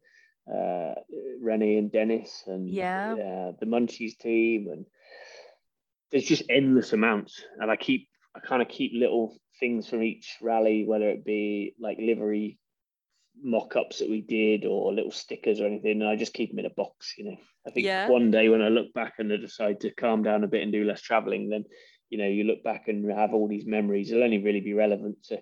uh, 0.51 0.95
Rennie 1.41 1.77
and 1.77 1.91
Dennis, 1.91 2.43
and 2.47 2.69
Yeah. 2.69 3.13
uh, 3.13 3.51
the 3.59 3.65
Munchi's 3.65 4.15
team, 4.17 4.67
and 4.71 4.85
there's 6.11 6.25
just 6.25 6.43
endless 6.49 6.93
amounts. 6.93 7.43
And 7.59 7.69
I 7.69 7.75
keep, 7.75 8.07
I 8.35 8.39
kind 8.39 8.61
of 8.61 8.69
keep 8.69 8.91
little 8.93 9.35
things 9.59 9.89
from 9.89 10.03
each 10.03 10.37
rally, 10.41 10.85
whether 10.85 11.09
it 11.09 11.25
be 11.25 11.73
like 11.79 11.97
livery 11.99 12.59
mock-ups 13.43 13.99
that 13.99 14.09
we 14.09 14.21
did 14.21 14.65
or 14.65 14.93
little 14.93 15.11
stickers 15.11 15.59
or 15.59 15.67
anything 15.67 16.01
and 16.01 16.09
I 16.09 16.15
just 16.15 16.33
keep 16.33 16.49
them 16.49 16.59
in 16.59 16.65
a 16.65 16.71
box 16.71 17.13
you 17.17 17.25
know. 17.25 17.37
I 17.65 17.71
think 17.71 17.85
Yeah. 17.85 18.09
one 18.09 18.31
day 18.31 18.49
when 18.49 18.61
I 18.61 18.69
look 18.69 18.93
back 18.93 19.15
and 19.19 19.31
I 19.31 19.37
decide 19.37 19.81
to 19.81 19.91
calm 19.91 20.23
down 20.23 20.43
a 20.43 20.47
bit 20.47 20.63
and 20.63 20.71
do 20.71 20.83
less 20.83 21.01
traveling 21.01 21.49
then 21.49 21.65
you 22.09 22.17
know 22.17 22.27
you 22.27 22.43
look 22.45 22.63
back 22.63 22.87
and 22.87 23.09
have 23.11 23.33
all 23.33 23.47
these 23.47 23.65
memories. 23.65 24.11
It'll 24.11 24.23
only 24.23 24.43
really 24.43 24.61
be 24.61 24.73
relevant 24.73 25.23
to 25.25 25.41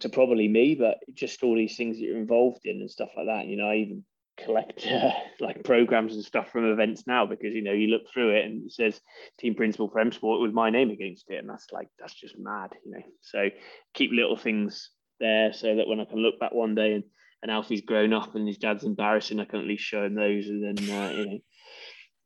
to 0.00 0.08
probably 0.08 0.48
me 0.48 0.74
but 0.74 0.98
just 1.12 1.42
all 1.42 1.54
these 1.54 1.76
things 1.76 1.98
that 1.98 2.04
you're 2.04 2.16
involved 2.16 2.62
in 2.64 2.80
and 2.80 2.90
stuff 2.90 3.10
like 3.16 3.26
that. 3.26 3.46
You 3.46 3.56
know 3.56 3.68
I 3.68 3.76
even 3.76 4.04
collect 4.36 4.86
uh, 4.90 5.12
like 5.38 5.64
programs 5.64 6.14
and 6.14 6.24
stuff 6.24 6.50
from 6.50 6.64
events 6.64 7.06
now 7.06 7.26
because 7.26 7.52
you 7.52 7.62
know 7.62 7.72
you 7.72 7.88
look 7.88 8.10
through 8.12 8.30
it 8.34 8.44
and 8.44 8.66
it 8.66 8.72
says 8.72 9.00
team 9.38 9.54
principal 9.54 9.88
for 9.88 10.00
M 10.00 10.12
Sport 10.12 10.40
with 10.40 10.52
my 10.52 10.70
name 10.70 10.90
against 10.90 11.30
it 11.30 11.36
and 11.36 11.48
that's 11.48 11.66
like 11.72 11.88
that's 11.98 12.14
just 12.14 12.38
mad 12.38 12.70
you 12.84 12.92
know. 12.92 13.02
So 13.20 13.48
keep 13.94 14.10
little 14.12 14.36
things 14.36 14.90
there 15.20 15.52
so 15.52 15.76
that 15.76 15.86
when 15.86 16.00
I 16.00 16.06
can 16.06 16.18
look 16.18 16.40
back 16.40 16.52
one 16.52 16.74
day 16.74 16.94
and 16.94 17.04
and 17.42 17.50
Alfie's 17.50 17.80
grown 17.80 18.12
up 18.12 18.34
and 18.34 18.46
his 18.46 18.58
dad's 18.58 18.84
embarrassing, 18.84 19.40
I 19.40 19.44
can 19.44 19.60
at 19.60 19.66
least 19.66 19.84
show 19.84 20.04
him 20.04 20.14
those 20.14 20.48
and 20.48 20.62
then 20.62 20.90
uh, 20.90 21.10
you 21.10 21.26
know 21.26 21.38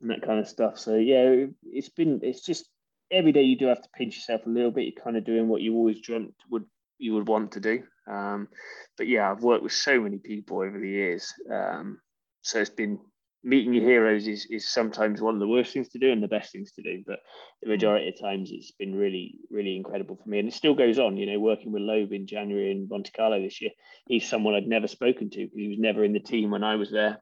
and 0.01 0.11
that 0.11 0.23
kind 0.23 0.39
of 0.39 0.49
stuff. 0.49 0.79
So 0.79 0.97
yeah, 0.97 1.47
it's 1.65 1.89
been 1.89 2.21
it's 2.23 2.45
just 2.45 2.69
every 3.11 3.33
day 3.33 3.43
you 3.43 3.57
do 3.57 3.67
have 3.67 3.83
to 3.83 3.89
pinch 3.97 4.17
yourself 4.17 4.43
a 4.47 4.51
little 4.51 4.71
bit. 4.71 4.85
You're 4.85 5.05
kind 5.05 5.17
of 5.17 5.25
doing 5.25 5.49
what 5.49 5.63
you 5.63 5.75
always 5.75 6.01
dreamt 6.01 6.35
would 6.51 6.65
you 6.99 7.15
would 7.15 7.29
want 7.29 7.53
to 7.53 7.61
do. 7.61 7.83
Um, 8.11 8.49
but 8.97 9.09
yeah, 9.09 9.31
I've 9.31 9.43
worked 9.43 9.63
with 9.63 9.73
so 9.73 10.01
many 10.01 10.19
people 10.19 10.59
over 10.59 10.79
the 10.79 10.89
years. 10.89 11.33
Um, 11.51 11.99
so 12.43 12.61
it's 12.61 12.71
been 12.71 12.99
meeting 13.45 13.75
your 13.75 13.85
heroes 13.85 14.27
is, 14.27 14.47
is 14.47 14.73
sometimes 14.73 15.21
one 15.21 15.35
of 15.35 15.41
the 15.41 15.47
worst 15.47 15.73
things 15.73 15.89
to 15.91 15.99
do 15.99 16.11
and 16.11 16.23
the 16.23 16.29
best 16.29 16.51
things 16.53 16.73
to 16.73 16.83
do. 16.83 17.05
But 17.07 17.21
the 17.63 17.69
majority 17.69 18.09
of 18.09 18.19
times 18.19 18.51
it's 18.51 18.73
been 18.73 18.95
really, 18.95 19.39
really 19.51 19.77
incredible 19.77 20.17
for 20.17 20.29
me. 20.29 20.39
And 20.39 20.49
it 20.49 20.55
still 20.55 20.75
goes 20.75 20.99
on, 20.99 21.17
you 21.17 21.27
know, 21.27 21.39
working 21.39 21.71
with 21.71 21.83
Loeb 21.83 22.13
in 22.13 22.27
January 22.27 22.71
in 22.71 22.89
Monte 22.89 23.13
Carlo 23.13 23.41
this 23.41 23.61
year. 23.61 23.71
He's 24.09 24.29
someone 24.29 24.55
I'd 24.55 24.67
never 24.67 24.89
spoken 24.89 25.31
to 25.31 25.39
because 25.39 25.59
he 25.59 25.69
was 25.69 25.79
never 25.79 26.05
in 26.05 26.15
the 26.15 26.21
team 26.21 26.51
when 26.51 26.65
I 26.65 26.77
was 26.77 26.91
there. 26.91 27.21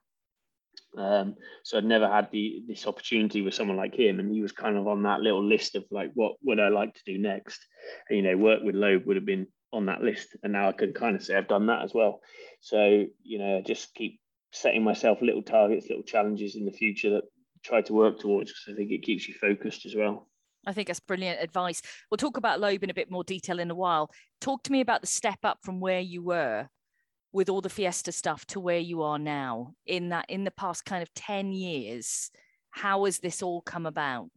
Um, 0.97 1.35
so 1.63 1.77
I'd 1.77 1.85
never 1.85 2.07
had 2.07 2.29
the 2.31 2.63
this 2.67 2.87
opportunity 2.87 3.41
with 3.41 3.53
someone 3.53 3.77
like 3.77 3.95
him, 3.95 4.19
and 4.19 4.31
he 4.31 4.41
was 4.41 4.51
kind 4.51 4.77
of 4.77 4.87
on 4.87 5.03
that 5.03 5.21
little 5.21 5.43
list 5.43 5.75
of 5.75 5.83
like, 5.91 6.11
what 6.13 6.33
would 6.43 6.59
I 6.59 6.69
like 6.69 6.93
to 6.93 7.03
do 7.05 7.17
next? 7.17 7.65
And, 8.09 8.17
you 8.17 8.23
know, 8.23 8.37
work 8.37 8.61
with 8.63 8.75
Loeb 8.75 9.05
would 9.05 9.15
have 9.15 9.25
been 9.25 9.47
on 9.71 9.87
that 9.87 10.01
list, 10.01 10.35
and 10.43 10.53
now 10.53 10.69
I 10.69 10.71
can 10.71 10.93
kind 10.93 11.15
of 11.15 11.23
say 11.23 11.35
I've 11.35 11.47
done 11.47 11.65
that 11.67 11.83
as 11.83 11.93
well. 11.93 12.21
So 12.61 13.05
you 13.23 13.39
know, 13.39 13.61
just 13.65 13.93
keep 13.95 14.19
setting 14.53 14.83
myself 14.83 15.21
little 15.21 15.41
targets, 15.41 15.87
little 15.89 16.03
challenges 16.03 16.55
in 16.55 16.65
the 16.65 16.71
future 16.71 17.09
that 17.09 17.23
I 17.23 17.59
try 17.63 17.81
to 17.81 17.93
work 17.93 18.19
towards 18.19 18.51
because 18.51 18.73
I 18.73 18.77
think 18.77 18.91
it 18.91 19.03
keeps 19.03 19.27
you 19.27 19.33
focused 19.33 19.85
as 19.85 19.95
well. 19.95 20.29
I 20.65 20.71
think 20.71 20.87
that's 20.87 20.99
brilliant 20.99 21.41
advice. 21.41 21.81
We'll 22.09 22.17
talk 22.17 22.37
about 22.37 22.59
Loeb 22.59 22.83
in 22.83 22.89
a 22.89 22.93
bit 22.93 23.11
more 23.11 23.23
detail 23.23 23.59
in 23.59 23.71
a 23.71 23.75
while. 23.75 24.09
Talk 24.39 24.63
to 24.63 24.71
me 24.71 24.79
about 24.79 25.01
the 25.01 25.07
step 25.07 25.39
up 25.43 25.57
from 25.63 25.79
where 25.81 25.99
you 25.99 26.21
were 26.21 26.69
with 27.33 27.49
all 27.49 27.61
the 27.61 27.69
Fiesta 27.69 28.11
stuff 28.11 28.45
to 28.45 28.59
where 28.59 28.79
you 28.79 29.01
are 29.01 29.19
now 29.19 29.73
in 29.85 30.09
that 30.09 30.29
in 30.29 30.43
the 30.43 30.51
past 30.51 30.85
kind 30.85 31.01
of 31.01 31.13
10 31.15 31.51
years. 31.51 32.29
How 32.69 33.05
has 33.05 33.19
this 33.19 33.41
all 33.41 33.61
come 33.61 33.85
about? 33.85 34.31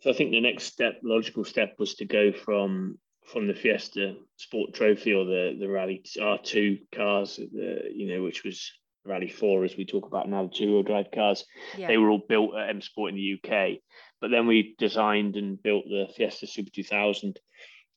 So 0.00 0.10
I 0.10 0.14
think 0.14 0.32
the 0.32 0.40
next 0.40 0.64
step, 0.64 0.98
logical 1.04 1.44
step, 1.44 1.74
was 1.78 1.94
to 1.96 2.04
go 2.04 2.32
from 2.32 2.98
from 3.24 3.46
the 3.46 3.54
Fiesta 3.54 4.16
Sport 4.36 4.74
Trophy 4.74 5.12
or 5.12 5.24
the 5.24 5.56
the 5.58 5.68
Rally 5.68 6.02
R2 6.16 6.90
cars, 6.94 7.36
the, 7.36 7.90
you 7.94 8.08
know, 8.08 8.22
which 8.22 8.44
was 8.44 8.70
Rally 9.04 9.28
Four, 9.28 9.64
as 9.64 9.76
we 9.76 9.84
talk 9.84 10.06
about 10.06 10.28
now, 10.28 10.44
the 10.44 10.54
two-wheel 10.54 10.82
drive 10.82 11.10
cars. 11.12 11.44
Yeah. 11.76 11.88
They 11.88 11.98
were 11.98 12.10
all 12.10 12.22
built 12.28 12.56
at 12.56 12.70
M 12.70 12.80
Sport 12.80 13.10
in 13.10 13.16
the 13.16 13.38
UK, 13.38 13.78
but 14.20 14.30
then 14.30 14.46
we 14.46 14.74
designed 14.78 15.36
and 15.36 15.62
built 15.62 15.84
the 15.84 16.06
Fiesta 16.16 16.46
Super 16.46 16.70
2000, 16.70 17.38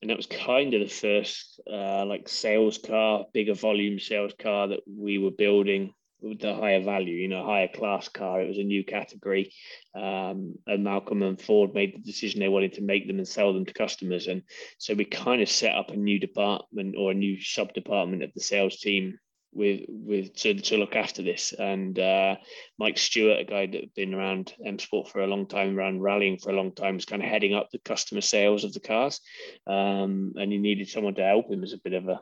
and 0.02 0.10
that 0.10 0.18
was 0.18 0.28
kind 0.28 0.74
of 0.74 0.82
the 0.82 0.94
first 0.94 1.60
uh, 1.72 2.06
like 2.06 2.28
sales 2.28 2.78
car, 2.78 3.26
bigger 3.34 3.54
volume 3.54 4.00
sales 4.00 4.34
car 4.40 4.68
that 4.70 4.82
we 4.88 5.18
were 5.18 5.32
building 5.32 5.94
the 6.22 6.56
higher 6.56 6.82
value, 6.82 7.16
you 7.16 7.28
know, 7.28 7.46
higher 7.46 7.68
class 7.68 8.10
car. 8.10 8.42
It 8.42 8.48
was 8.48 8.58
a 8.58 8.64
new 8.64 8.84
category, 8.84 9.54
um, 9.94 10.56
and 10.66 10.84
Malcolm 10.84 11.22
and 11.24 11.42
Ford 11.42 11.74
made 11.74 11.96
the 11.96 12.00
decision 12.00 12.40
they 12.40 12.50
wanted 12.50 12.74
to 12.74 12.82
make 12.82 13.08
them 13.08 13.18
and 13.18 13.28
sell 13.28 13.54
them 13.54 13.66
to 13.66 13.74
customers, 13.74 14.28
and 14.28 14.42
so 14.78 14.94
we 14.94 15.06
kind 15.06 15.42
of 15.42 15.50
set 15.50 15.76
up 15.76 15.92
a 15.92 15.96
new 15.96 16.20
department 16.20 16.96
or 16.98 17.12
a 17.12 17.16
new 17.16 17.42
sub 17.42 17.74
department 17.74 18.24
of 18.24 18.34
the 18.34 18.42
sales 18.42 18.80
team 18.80 19.18
with 19.56 19.82
with 19.88 20.34
to, 20.36 20.54
to 20.54 20.78
look 20.78 20.96
after 20.96 21.24
this. 21.24 21.54
And 21.54 21.98
uh, 21.98 22.36
Mike 22.78 22.98
Stewart, 22.98 23.40
a 23.40 23.46
guy 23.46 23.66
that 23.66 23.82
had 23.82 23.94
been 23.96 24.14
around 24.14 24.54
M 24.64 24.78
Sport 24.78 25.10
for 25.10 25.22
a 25.22 25.28
long 25.28 25.48
time, 25.48 25.78
around 25.78 26.02
rallying 26.02 26.38
for 26.38 26.52
a 26.52 26.56
long 26.56 26.74
time, 26.74 26.96
was 26.96 27.06
kind 27.06 27.24
of 27.24 27.30
heading 27.30 27.54
up 27.54 27.70
the 27.72 27.80
customer 27.80 28.22
sales 28.22 28.64
of 28.64 28.74
the 28.74 28.80
cars, 28.80 29.22
um, 29.66 30.34
and 30.36 30.52
he 30.52 30.58
needed 30.58 30.90
someone 30.90 31.16
to 31.16 31.24
help 31.24 31.50
him 31.50 31.64
as 31.64 31.74
a 31.74 31.80
bit 31.80 31.94
of 31.94 32.08
a 32.08 32.20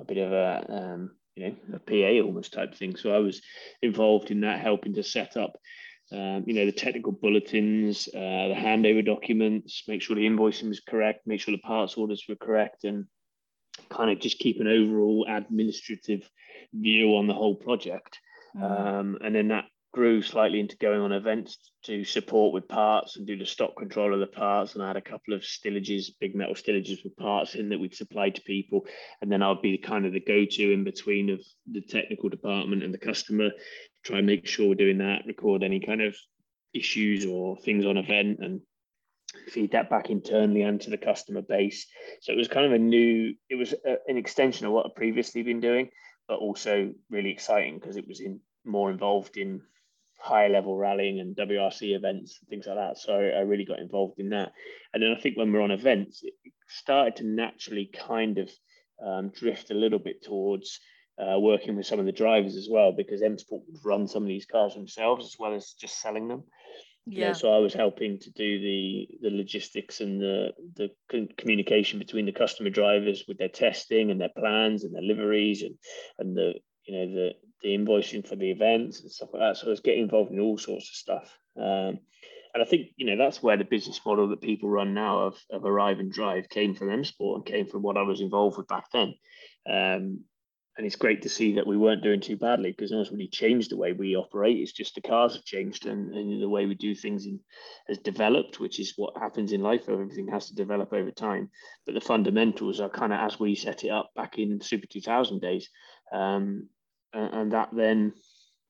a 0.00 0.04
bit 0.04 0.18
of 0.18 0.32
a 0.32 0.66
um, 0.68 1.10
you 1.36 1.48
know 1.48 1.56
a 1.74 1.78
PA 1.78 2.24
almost 2.26 2.52
type 2.52 2.74
thing. 2.74 2.96
So 2.96 3.14
I 3.14 3.18
was 3.18 3.40
involved 3.80 4.30
in 4.30 4.40
that, 4.42 4.60
helping 4.60 4.94
to 4.94 5.02
set 5.02 5.36
up. 5.36 5.56
Um, 6.12 6.44
you 6.46 6.54
know 6.54 6.66
the 6.66 6.72
technical 6.72 7.12
bulletins, 7.12 8.08
uh, 8.08 8.48
the 8.48 8.56
handover 8.56 9.04
documents, 9.04 9.84
make 9.88 10.02
sure 10.02 10.16
the 10.16 10.26
invoicing 10.26 10.68
was 10.68 10.80
correct, 10.80 11.26
make 11.26 11.40
sure 11.40 11.52
the 11.52 11.62
parts 11.62 11.94
orders 11.94 12.24
were 12.28 12.36
correct, 12.36 12.84
and 12.84 13.06
kind 13.88 14.10
of 14.10 14.20
just 14.20 14.38
keep 14.38 14.60
an 14.60 14.66
overall 14.66 15.26
administrative 15.28 16.28
view 16.74 17.16
on 17.16 17.26
the 17.26 17.34
whole 17.34 17.54
project. 17.54 18.18
Mm. 18.56 18.62
Um, 18.62 19.18
and 19.24 19.34
then 19.34 19.48
that 19.48 19.64
grew 19.92 20.22
slightly 20.22 20.58
into 20.58 20.76
going 20.78 21.00
on 21.00 21.12
events 21.12 21.58
to 21.84 22.02
support 22.02 22.54
with 22.54 22.66
parts 22.66 23.16
and 23.16 23.26
do 23.26 23.36
the 23.36 23.44
stock 23.44 23.76
control 23.76 24.14
of 24.14 24.20
the 24.20 24.26
parts. 24.26 24.74
And 24.74 24.82
I 24.82 24.86
had 24.86 24.96
a 24.96 25.02
couple 25.02 25.34
of 25.34 25.42
stillages, 25.42 26.06
big 26.18 26.34
metal 26.34 26.54
stillages 26.54 27.04
with 27.04 27.16
parts 27.16 27.54
in 27.54 27.68
that 27.68 27.78
we'd 27.78 27.94
supply 27.94 28.30
to 28.30 28.40
people. 28.42 28.86
And 29.20 29.30
then 29.30 29.42
I'd 29.42 29.60
be 29.60 29.76
kind 29.76 30.06
of 30.06 30.14
the 30.14 30.20
go-to 30.20 30.72
in 30.72 30.82
between 30.82 31.28
of 31.28 31.40
the 31.70 31.82
technical 31.82 32.30
department 32.30 32.82
and 32.82 32.92
the 32.92 32.98
customer, 32.98 33.50
try 34.02 34.18
and 34.18 34.26
make 34.26 34.46
sure 34.46 34.68
we're 34.68 34.74
doing 34.76 34.98
that, 34.98 35.26
record 35.26 35.62
any 35.62 35.80
kind 35.80 36.00
of 36.00 36.16
issues 36.72 37.26
or 37.26 37.58
things 37.58 37.84
on 37.84 37.98
event 37.98 38.38
and 38.40 38.62
feed 39.48 39.72
that 39.72 39.90
back 39.90 40.08
internally 40.08 40.62
and 40.62 40.80
to 40.80 40.90
the 40.90 40.96
customer 40.96 41.42
base. 41.42 41.86
So 42.22 42.32
it 42.32 42.36
was 42.36 42.48
kind 42.48 42.64
of 42.64 42.72
a 42.72 42.78
new, 42.78 43.34
it 43.50 43.56
was 43.56 43.74
a, 43.84 43.98
an 44.08 44.16
extension 44.16 44.66
of 44.66 44.72
what 44.72 44.86
I'd 44.86 44.94
previously 44.94 45.42
been 45.42 45.60
doing, 45.60 45.90
but 46.28 46.38
also 46.38 46.94
really 47.10 47.30
exciting 47.30 47.78
because 47.78 47.96
it 47.96 48.08
was 48.08 48.20
in 48.20 48.40
more 48.64 48.90
involved 48.90 49.36
in 49.36 49.60
higher 50.22 50.48
level 50.48 50.76
rallying 50.76 51.18
and 51.18 51.36
WRC 51.36 51.96
events 51.96 52.38
and 52.40 52.48
things 52.48 52.66
like 52.66 52.76
that. 52.76 52.96
So 52.96 53.12
I 53.12 53.40
really 53.40 53.64
got 53.64 53.80
involved 53.80 54.20
in 54.20 54.30
that. 54.30 54.52
And 54.94 55.02
then 55.02 55.10
I 55.10 55.20
think 55.20 55.36
when 55.36 55.52
we're 55.52 55.62
on 55.62 55.72
events, 55.72 56.22
it 56.22 56.34
started 56.68 57.16
to 57.16 57.26
naturally 57.26 57.90
kind 57.92 58.38
of 58.38 58.50
um, 59.04 59.30
drift 59.30 59.72
a 59.72 59.74
little 59.74 59.98
bit 59.98 60.22
towards 60.22 60.78
uh, 61.18 61.38
working 61.40 61.76
with 61.76 61.86
some 61.86 61.98
of 61.98 62.06
the 62.06 62.12
drivers 62.12 62.56
as 62.56 62.68
well, 62.70 62.92
because 62.92 63.20
M 63.20 63.36
Sport 63.36 63.62
would 63.66 63.84
run 63.84 64.06
some 64.06 64.22
of 64.22 64.28
these 64.28 64.46
cars 64.46 64.74
themselves 64.74 65.26
as 65.26 65.36
well 65.38 65.54
as 65.54 65.74
just 65.78 66.00
selling 66.00 66.28
them. 66.28 66.44
Yeah. 67.04 67.28
Yeah. 67.28 67.32
so 67.32 67.52
I 67.52 67.58
was 67.58 67.74
helping 67.74 68.20
to 68.20 68.30
do 68.30 68.60
the 68.60 69.08
the 69.22 69.36
logistics 69.36 70.00
and 70.00 70.20
the 70.20 70.52
the 70.76 71.26
communication 71.36 71.98
between 71.98 72.26
the 72.26 72.32
customer 72.32 72.70
drivers 72.70 73.24
with 73.26 73.38
their 73.38 73.48
testing 73.48 74.12
and 74.12 74.20
their 74.20 74.30
plans 74.38 74.84
and 74.84 74.94
their 74.94 75.02
liveries 75.02 75.62
and 75.62 75.74
and 76.20 76.36
the 76.36 76.54
you 76.86 76.96
know 76.96 77.14
the 77.14 77.32
the 77.62 77.76
invoicing 77.76 78.26
for 78.26 78.36
the 78.36 78.50
events 78.50 79.00
and 79.00 79.10
stuff 79.10 79.30
like 79.32 79.42
that. 79.42 79.56
So 79.56 79.68
I 79.68 79.70
was 79.70 79.80
getting 79.80 80.02
involved 80.02 80.32
in 80.32 80.40
all 80.40 80.58
sorts 80.58 80.88
of 80.90 80.96
stuff. 80.96 81.38
Um, 81.56 81.98
and 82.54 82.62
I 82.62 82.64
think 82.64 82.88
you 82.96 83.06
know 83.06 83.16
that's 83.16 83.42
where 83.42 83.56
the 83.56 83.64
business 83.64 84.00
model 84.04 84.28
that 84.28 84.40
people 84.40 84.68
run 84.68 84.94
now 84.94 85.20
of, 85.20 85.38
of 85.50 85.64
arrive 85.64 86.00
and 86.00 86.12
drive 86.12 86.48
came 86.48 86.74
from 86.74 86.90
M 86.90 87.04
Sport 87.04 87.38
and 87.38 87.46
came 87.46 87.66
from 87.66 87.82
what 87.82 87.96
I 87.96 88.02
was 88.02 88.20
involved 88.20 88.58
with 88.58 88.68
back 88.68 88.84
then. 88.92 89.14
Um, 89.68 90.24
and 90.76 90.86
it's 90.86 90.96
great 90.96 91.22
to 91.22 91.28
see 91.28 91.54
that 91.54 91.66
we 91.66 91.76
weren't 91.76 92.02
doing 92.02 92.20
too 92.20 92.36
badly 92.36 92.70
because 92.70 92.90
no 92.90 92.96
one's 92.96 93.10
really 93.10 93.28
changed 93.28 93.70
the 93.70 93.76
way 93.76 93.92
we 93.92 94.16
operate. 94.16 94.56
It's 94.56 94.72
just 94.72 94.94
the 94.94 95.02
cars 95.02 95.34
have 95.34 95.44
changed 95.44 95.84
and, 95.84 96.14
and 96.14 96.42
the 96.42 96.48
way 96.48 96.64
we 96.64 96.74
do 96.74 96.94
things 96.94 97.26
in, 97.26 97.40
has 97.88 97.98
developed, 97.98 98.58
which 98.58 98.80
is 98.80 98.94
what 98.96 99.18
happens 99.18 99.52
in 99.52 99.60
life. 99.60 99.82
Everything 99.88 100.28
has 100.28 100.46
to 100.46 100.54
develop 100.54 100.94
over 100.94 101.10
time. 101.10 101.50
But 101.84 101.94
the 101.94 102.00
fundamentals 102.00 102.80
are 102.80 102.88
kind 102.88 103.12
of 103.12 103.20
as 103.20 103.38
we 103.38 103.54
set 103.54 103.84
it 103.84 103.90
up 103.90 104.12
back 104.16 104.38
in 104.38 104.62
Super 104.62 104.86
2000 104.86 105.40
days. 105.40 105.68
Um, 106.12 106.68
and, 107.12 107.34
and, 107.34 107.52
that 107.52 107.70
then 107.72 108.12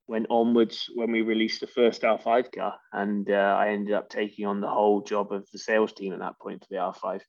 went 0.06 0.26
onwards 0.30 0.88
when 0.94 1.10
we 1.10 1.22
released 1.22 1.60
the 1.60 1.66
first 1.66 2.02
R5 2.02 2.54
car. 2.54 2.74
And 2.92 3.28
uh, 3.30 3.56
I 3.58 3.70
ended 3.70 3.94
up 3.94 4.08
taking 4.08 4.46
on 4.46 4.60
the 4.60 4.68
whole 4.68 5.02
job 5.02 5.32
of 5.32 5.48
the 5.52 5.58
sales 5.58 5.92
team 5.92 6.12
at 6.12 6.20
that 6.20 6.38
point 6.38 6.60
for 6.60 6.68
the 6.70 6.76
R5. 6.76 7.20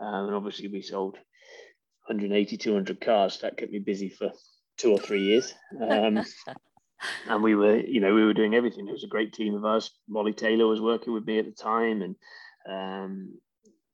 Um, 0.00 0.26
and 0.26 0.34
obviously, 0.34 0.68
we 0.68 0.82
sold 0.82 1.14
180, 2.06 2.56
200 2.56 3.00
cars. 3.00 3.40
That 3.40 3.56
kept 3.56 3.72
me 3.72 3.80
busy 3.80 4.10
for 4.10 4.30
two 4.76 4.92
or 4.92 4.98
three 4.98 5.22
years. 5.22 5.54
Um, 5.80 6.24
and 7.28 7.42
we 7.42 7.54
were, 7.54 7.78
you 7.78 8.00
know, 8.00 8.14
we 8.14 8.24
were 8.24 8.34
doing 8.34 8.54
everything. 8.54 8.88
It 8.88 8.92
was 8.92 9.04
a 9.04 9.08
great 9.08 9.32
team 9.32 9.54
of 9.54 9.64
us. 9.64 9.90
Molly 10.08 10.32
Taylor 10.32 10.66
was 10.66 10.80
working 10.80 11.12
with 11.12 11.26
me 11.26 11.38
at 11.38 11.44
the 11.44 11.52
time, 11.52 12.02
and 12.02 12.16
um, 12.68 13.38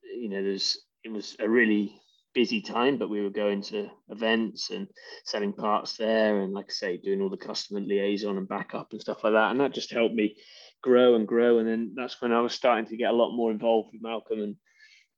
you 0.03 0.29
know, 0.29 0.43
there's 0.43 0.79
it 1.03 1.13
was 1.13 1.37
a 1.41 1.49
really 1.49 2.01
busy 2.35 2.61
time, 2.61 2.99
but 2.99 3.11
we 3.11 3.23
were 3.23 3.31
going 3.31 3.63
to 3.63 3.89
events 4.09 4.71
and 4.71 4.89
selling 5.25 5.53
parts 5.53 5.97
there, 5.97 6.41
and 6.41 6.53
like 6.53 6.67
I 6.69 6.73
say, 6.73 6.97
doing 6.97 7.23
all 7.23 7.31
the 7.31 7.37
customer 7.37 7.81
liaison 7.81 8.37
and 8.37 8.49
backup 8.49 8.89
and 8.93 9.01
stuff 9.01 9.25
like 9.25 9.35
that, 9.35 9.51
and 9.51 9.61
that 9.61 9.75
just 9.75 9.93
helped 9.93 10.15
me 10.15 10.37
grow 10.83 11.15
and 11.15 11.27
grow. 11.27 11.59
And 11.59 11.69
then 11.69 11.95
that's 11.97 12.21
when 12.21 12.33
I 12.33 12.41
was 12.41 12.53
starting 12.53 12.87
to 12.87 12.97
get 12.97 13.11
a 13.11 13.17
lot 13.17 13.35
more 13.35 13.51
involved 13.51 13.91
with 13.93 14.03
Malcolm 14.03 14.43
and 14.43 14.57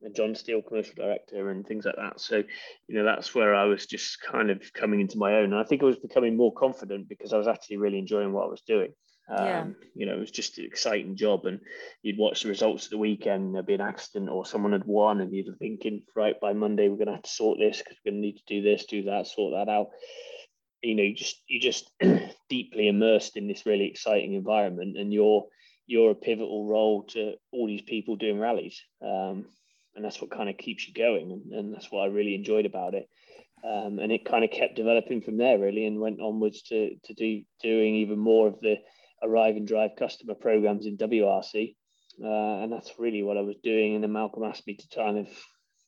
and 0.03 0.14
John 0.14 0.35
Steele, 0.35 0.62
commercial 0.62 0.95
director, 0.95 1.51
and 1.51 1.67
things 1.67 1.85
like 1.85 1.97
that. 1.97 2.21
So, 2.21 2.43
you 2.87 2.95
know, 2.95 3.05
that's 3.05 3.35
where 3.35 3.55
I 3.55 3.64
was 3.64 3.87
just 3.87 4.21
kind 4.21 4.51
of 4.51 4.61
coming 4.73 5.01
into 5.01 5.19
my 5.19 5.35
own. 5.37 5.53
And 5.53 5.57
I 5.57 5.64
think 5.64 5.83
I 5.83 5.87
was 5.87 5.99
becoming 5.99 6.37
more 6.37 6.53
confident 6.53 7.09
because 7.09 7.33
I 7.33 7.39
was 7.39 7.49
actually 7.49 7.79
really 7.79 7.99
enjoying 7.99 8.33
what 8.33 8.45
I 8.45 8.51
was 8.51 8.62
doing. 8.67 8.93
Um, 9.29 9.47
yeah. 9.47 9.66
You 9.95 10.07
know, 10.07 10.16
it 10.16 10.20
was 10.20 10.31
just 10.31 10.59
an 10.59 10.64
exciting 10.64 11.16
job. 11.16 11.47
And 11.47 11.61
you'd 12.03 12.18
watch 12.18 12.43
the 12.43 12.49
results 12.49 12.85
of 12.85 12.91
the 12.91 12.99
weekend, 12.99 13.55
there'd 13.55 13.66
be 13.66 13.74
an 13.74 13.81
accident 13.81 14.31
or 14.31 14.47
someone 14.47 14.72
had 14.72 14.85
won, 14.85 15.20
and 15.20 15.35
you'd 15.35 15.47
be 15.47 15.53
thinking, 15.59 16.03
right, 16.14 16.39
by 16.41 16.53
Monday, 16.53 16.89
we're 16.89 16.97
going 16.97 17.09
to 17.09 17.14
have 17.14 17.22
to 17.22 17.31
sort 17.31 17.59
this 17.59 17.79
because 17.79 17.97
we're 18.05 18.12
going 18.12 18.22
to 18.22 18.27
need 18.27 18.39
to 18.39 18.55
do 18.55 18.62
this, 18.62 18.87
do 18.87 19.03
that, 19.05 19.27
sort 19.27 19.55
that 19.55 19.70
out. 19.70 19.89
You 20.83 20.95
know, 20.95 21.03
you 21.03 21.14
just, 21.14 21.43
you 21.49 21.61
just 21.61 21.91
deeply 22.49 22.89
immersed 22.89 23.37
in 23.37 23.49
this 23.49 23.66
really 23.66 23.87
exciting 23.87 24.35
environment 24.35 24.97
and 24.97 25.12
you're, 25.12 25.47
you're 25.87 26.12
a 26.12 26.16
pivotal 26.16 26.66
role 26.66 27.05
to 27.05 27.35
all 27.53 27.66
these 27.66 27.83
people 27.83 28.16
doing 28.16 28.39
rallies. 28.39 28.81
Um, 29.03 29.47
and 29.97 30.05
that's 30.05 30.20
what 30.20 30.31
kind 30.31 30.49
of 30.49 30.59
keeps 30.59 30.87
you 30.87 30.95
going 30.95 31.33
and, 31.33 31.53
and 31.53 31.74
that's 31.74 31.91
what 31.91 32.03
i 32.03 32.07
really 32.07 32.35
enjoyed 32.35 32.66
about 32.66 32.95
it 32.95 33.09
um, 33.64 33.99
and 33.99 34.12
it 34.12 34.24
kind 34.24 34.45
of 34.45 34.51
kept 34.51 34.77
developing 34.77 35.22
from 35.22 35.39
there 35.39 35.59
really 35.59 35.87
and 35.87 35.99
went 35.99 36.20
onwards 36.20 36.62
to 36.62 36.91
to 37.05 37.14
do 37.14 37.43
doing 37.62 37.97
even 37.97 38.18
more 38.18 38.47
of 38.47 38.61
the 38.61 38.77
arrive 39.23 39.57
and 39.57 39.67
drive 39.67 39.91
customer 39.99 40.35
programs 40.35 40.87
in 40.87 40.97
wrc 40.97 41.75
uh, 42.23 42.62
and 42.62 42.73
that's 42.73 42.93
really 42.99 43.23
what 43.23 43.37
i 43.37 43.43
was 43.43 43.57
doing. 43.62 43.95
And 43.95 44.03
then 44.03 44.12
malcolm 44.12 44.45
asked 44.45 44.67
me 44.67 44.77
to 44.77 44.89
kind 44.95 45.19
of 45.19 45.29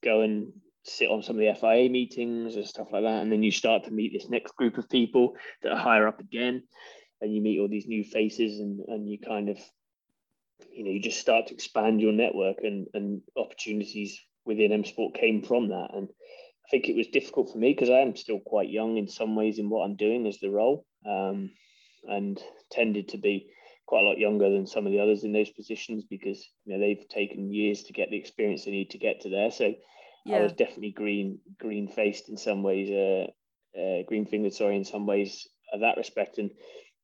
go 0.03 0.21
and 0.21 0.53
sit 0.85 1.11
on 1.11 1.23
some 1.23 1.37
of 1.37 1.41
the 1.41 1.55
fia 1.61 1.89
meetings 1.89 2.57
and 2.57 2.67
stuff 2.67 2.89
like 2.93 3.03
that. 3.03 3.23
And 3.23 3.31
then 3.31 3.43
you 3.43 3.51
start 3.51 3.85
to 3.85 3.91
meet 3.91 4.13
this 4.13 4.29
next 4.29 4.57
group 4.57 4.79
of 4.79 4.89
people 4.89 5.35
that 5.63 5.73
are 5.73 5.79
higher 5.79 6.09
up 6.09 6.21
again 6.21 6.63
and 7.21 7.35
you 7.35 7.43
meet 7.43 7.59
all 7.61 7.69
these 7.69 7.87
new 7.87 8.05
faces 8.05 8.61
and, 8.61 8.81
and 8.89 9.09
you 9.09 9.19
kind 9.19 9.49
of 9.49 9.59
you 10.73 10.85
know 10.85 10.91
you 10.91 11.01
just 11.01 11.21
start 11.21 11.47
to 11.47 11.55
expand 11.55 12.01
your 12.01 12.13
network 12.13 12.59
and 12.63 12.87
and 12.95 13.23
opportunities 13.37 14.19
within 14.45 14.73
M 14.73 14.85
Sport 14.85 15.15
came 15.15 15.43
from 15.43 15.69
that. 15.69 15.89
And 15.95 16.09
I 16.09 16.69
think 16.71 16.89
it 16.89 16.97
was 16.97 17.07
difficult 17.09 17.53
for 17.53 17.59
me 17.59 17.73
because 17.73 17.91
I 17.91 18.01
am 18.01 18.17
still 18.17 18.41
quite 18.45 18.71
young 18.71 18.97
in 18.97 19.09
some 19.09 19.37
ways 19.37 19.59
in 19.59 19.71
what 19.71 19.85
I'm 19.85 19.97
doing 19.97 20.27
as 20.27 20.39
the 20.39 20.51
role, 20.51 20.85
um, 21.07 21.51
and 22.07 22.41
tended 22.71 23.09
to 23.09 23.19
be 23.19 23.51
quite 23.87 24.05
a 24.05 24.07
lot 24.07 24.19
younger 24.19 24.51
than 24.51 24.67
some 24.67 24.87
of 24.87 24.93
the 24.93 25.01
others 25.01 25.25
in 25.25 25.33
those 25.33 25.51
positions 25.51 26.05
because 26.05 26.47
you 26.65 26.75
know 26.75 26.81
they've 26.81 27.09
taken 27.09 27.53
years 27.53 27.85
to 27.85 27.93
get 27.93 28.11
the 28.11 28.19
experience 28.19 28.65
they 28.65 28.71
need 28.71 28.91
to 28.91 28.99
get 28.99 29.23
to 29.23 29.31
there. 29.31 29.51
So 29.51 29.75
yeah. 30.25 30.37
I 30.37 30.41
was 30.43 30.53
definitely 30.53 30.93
green 30.93 31.39
green 31.59 31.89
faced 31.89 32.29
in 32.29 32.37
some 32.37 32.63
ways, 32.63 32.91
uh, 32.91 33.79
uh, 33.79 34.03
green 34.07 34.27
fingered, 34.27 34.55
sorry, 34.55 34.77
in 34.77 34.85
some 34.85 35.07
ways 35.07 35.49
of 35.73 35.81
that 35.81 35.97
respect. 35.97 36.39
And 36.39 36.51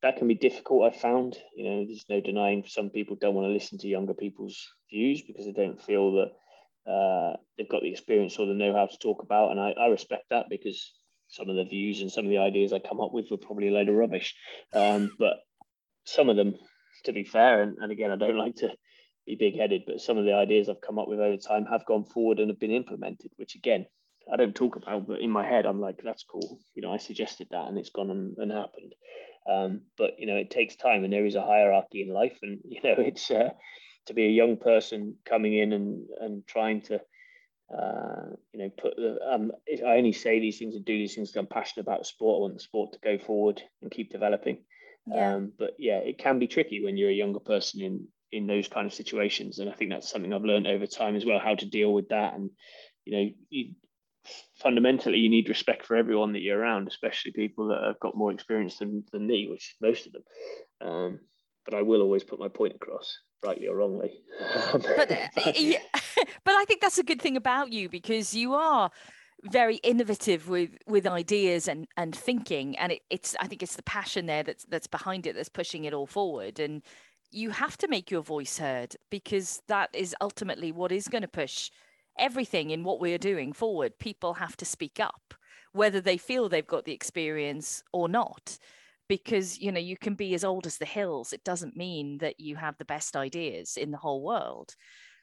that 0.02 0.18
can 0.18 0.28
be 0.28 0.34
difficult. 0.34 0.92
I 0.92 0.96
found, 0.96 1.38
you 1.56 1.64
know, 1.64 1.86
there's 1.86 2.04
no 2.10 2.20
denying 2.20 2.64
some 2.66 2.90
people 2.90 3.16
don't 3.16 3.34
want 3.34 3.46
to 3.46 3.52
listen 3.52 3.78
to 3.78 3.88
younger 3.88 4.12
people's 4.12 4.62
views 4.90 5.22
because 5.22 5.46
they 5.46 5.52
don't 5.52 5.80
feel 5.80 6.12
that 6.12 6.90
uh, 6.90 7.36
they've 7.56 7.68
got 7.68 7.80
the 7.80 7.90
experience 7.90 8.36
or 8.38 8.46
the 8.46 8.52
know-how 8.52 8.86
to 8.86 8.98
talk 8.98 9.22
about, 9.22 9.50
and 9.50 9.58
I, 9.58 9.70
I, 9.70 9.86
respect 9.86 10.24
that 10.28 10.50
because 10.50 10.92
some 11.28 11.48
of 11.48 11.56
the 11.56 11.64
views 11.64 12.00
and 12.00 12.10
some 12.10 12.24
of 12.24 12.30
the 12.30 12.38
ideas 12.38 12.72
I 12.72 12.78
come 12.78 13.00
up 13.00 13.12
with 13.12 13.30
were 13.30 13.36
probably 13.36 13.68
a 13.68 13.72
load 13.72 13.88
of 13.88 13.94
rubbish. 13.94 14.34
Um, 14.72 15.10
but 15.18 15.34
some 16.04 16.28
of 16.28 16.36
them, 16.36 16.54
to 17.04 17.12
be 17.12 17.24
fair, 17.24 17.62
and, 17.62 17.78
and 17.78 17.90
again, 17.90 18.10
I 18.10 18.16
don't 18.16 18.38
like 18.38 18.56
to 18.56 18.70
be 19.26 19.36
big-headed, 19.36 19.82
but 19.86 20.00
some 20.00 20.18
of 20.18 20.24
the 20.24 20.34
ideas 20.34 20.68
I've 20.68 20.80
come 20.80 20.98
up 20.98 21.08
with 21.08 21.20
over 21.20 21.36
time 21.36 21.64
have 21.66 21.86
gone 21.86 22.04
forward 22.04 22.38
and 22.38 22.50
have 22.50 22.60
been 22.60 22.70
implemented, 22.70 23.30
which 23.36 23.54
again, 23.54 23.86
I 24.32 24.36
don't 24.36 24.54
talk 24.54 24.76
about, 24.76 25.06
but 25.06 25.20
in 25.20 25.30
my 25.30 25.46
head, 25.46 25.66
I'm 25.66 25.80
like, 25.80 26.00
that's 26.02 26.24
cool. 26.24 26.58
You 26.74 26.82
know, 26.82 26.92
I 26.92 26.96
suggested 26.96 27.48
that 27.50 27.68
and 27.68 27.78
it's 27.78 27.90
gone 27.90 28.10
and, 28.10 28.36
and 28.38 28.50
happened. 28.50 28.94
Um, 29.46 29.82
but 29.98 30.12
you 30.18 30.26
know, 30.26 30.36
it 30.36 30.50
takes 30.50 30.76
time, 30.76 31.04
and 31.04 31.12
there 31.12 31.26
is 31.26 31.34
a 31.34 31.42
hierarchy 31.42 32.02
in 32.02 32.08
life, 32.08 32.38
and 32.42 32.60
you 32.64 32.80
know, 32.82 32.94
it's 32.98 33.30
uh, 33.30 33.50
to 34.06 34.14
be 34.14 34.24
a 34.24 34.30
young 34.30 34.56
person 34.56 35.16
coming 35.24 35.56
in 35.56 35.72
and 35.72 36.06
and 36.20 36.46
trying 36.46 36.82
to, 36.82 37.00
uh, 37.72 38.36
you 38.52 38.60
know, 38.60 38.70
put 38.70 38.96
the. 38.96 39.18
Um, 39.26 39.52
I 39.68 39.96
only 39.96 40.12
say 40.12 40.40
these 40.40 40.58
things 40.58 40.74
and 40.76 40.84
do 40.84 40.96
these 40.96 41.14
things 41.14 41.30
because 41.30 41.40
I'm 41.40 41.46
passionate 41.46 41.86
about 41.86 42.06
sport. 42.06 42.38
I 42.38 42.42
want 42.42 42.54
the 42.54 42.60
sport 42.60 42.92
to 42.92 42.98
go 43.00 43.18
forward 43.18 43.62
and 43.82 43.90
keep 43.90 44.10
developing. 44.10 44.58
Yeah. 45.06 45.34
Um, 45.34 45.52
but 45.58 45.72
yeah, 45.78 45.98
it 45.98 46.18
can 46.18 46.38
be 46.38 46.46
tricky 46.46 46.82
when 46.82 46.96
you're 46.96 47.10
a 47.10 47.14
younger 47.14 47.40
person 47.40 47.82
in 47.82 48.08
in 48.32 48.46
those 48.46 48.68
kind 48.68 48.86
of 48.86 48.92
situations, 48.92 49.58
and 49.58 49.70
I 49.70 49.72
think 49.74 49.90
that's 49.90 50.10
something 50.10 50.32
I've 50.32 50.44
learned 50.44 50.66
over 50.66 50.86
time 50.86 51.16
as 51.16 51.24
well, 51.24 51.38
how 51.38 51.54
to 51.54 51.66
deal 51.66 51.92
with 51.92 52.08
that. 52.08 52.34
And 52.34 52.50
you 53.04 53.12
know, 53.12 53.30
you, 53.50 53.74
fundamentally 54.56 55.18
you 55.18 55.28
need 55.28 55.48
respect 55.48 55.86
for 55.86 55.96
everyone 55.96 56.32
that 56.32 56.40
you're 56.40 56.58
around, 56.58 56.88
especially 56.88 57.32
people 57.32 57.68
that 57.68 57.82
have 57.82 58.00
got 58.00 58.16
more 58.16 58.32
experience 58.32 58.78
than, 58.78 59.04
than 59.12 59.26
me, 59.26 59.48
which 59.50 59.76
most 59.80 60.06
of 60.06 60.12
them. 60.12 60.22
Um, 60.80 61.20
but 61.64 61.74
I 61.74 61.82
will 61.82 62.02
always 62.02 62.24
put 62.24 62.38
my 62.38 62.48
point 62.48 62.74
across, 62.74 63.18
rightly 63.44 63.66
or 63.68 63.76
wrongly. 63.76 64.20
but, 64.72 65.10
uh, 65.10 65.52
yeah, 65.54 65.78
but 66.44 66.54
I 66.54 66.64
think 66.66 66.80
that's 66.80 66.98
a 66.98 67.04
good 67.04 67.22
thing 67.22 67.36
about 67.36 67.72
you 67.72 67.88
because 67.88 68.34
you 68.34 68.54
are 68.54 68.90
very 69.50 69.76
innovative 69.76 70.48
with 70.48 70.70
with 70.86 71.06
ideas 71.06 71.68
and 71.68 71.86
and 71.98 72.16
thinking 72.16 72.78
and 72.78 72.92
it, 72.92 73.02
it's 73.10 73.36
i 73.40 73.46
think 73.46 73.62
it's 73.62 73.76
the 73.76 73.82
passion 73.82 74.24
there 74.24 74.42
that's 74.42 74.64
that's 74.70 74.86
behind 74.86 75.26
it 75.26 75.36
that's 75.36 75.50
pushing 75.50 75.84
it 75.84 75.92
all 75.92 76.06
forward 76.06 76.58
and 76.58 76.82
you 77.30 77.50
have 77.50 77.76
to 77.76 77.88
make 77.88 78.10
your 78.10 78.22
voice 78.22 78.56
heard 78.56 78.96
because 79.10 79.60
that 79.68 79.90
is 79.92 80.16
ultimately 80.22 80.72
what 80.72 80.92
is 80.92 81.08
going 81.08 81.20
to 81.20 81.28
push 81.28 81.70
everything 82.18 82.70
in 82.70 82.84
what 82.84 83.00
we're 83.00 83.18
doing 83.18 83.52
forward, 83.52 83.98
people 83.98 84.34
have 84.34 84.56
to 84.56 84.64
speak 84.64 85.00
up, 85.00 85.34
whether 85.72 86.00
they 86.00 86.16
feel 86.16 86.48
they've 86.48 86.66
got 86.66 86.84
the 86.84 86.92
experience 86.92 87.82
or 87.92 88.08
not. 88.08 88.58
Because 89.08 89.58
you 89.58 89.70
know 89.70 89.80
you 89.80 89.96
can 89.96 90.14
be 90.14 90.34
as 90.34 90.44
old 90.44 90.66
as 90.66 90.78
the 90.78 90.84
hills. 90.84 91.32
It 91.32 91.44
doesn't 91.44 91.76
mean 91.76 92.18
that 92.18 92.40
you 92.40 92.56
have 92.56 92.76
the 92.78 92.84
best 92.84 93.16
ideas 93.16 93.76
in 93.76 93.90
the 93.90 93.98
whole 93.98 94.22
world. 94.22 94.74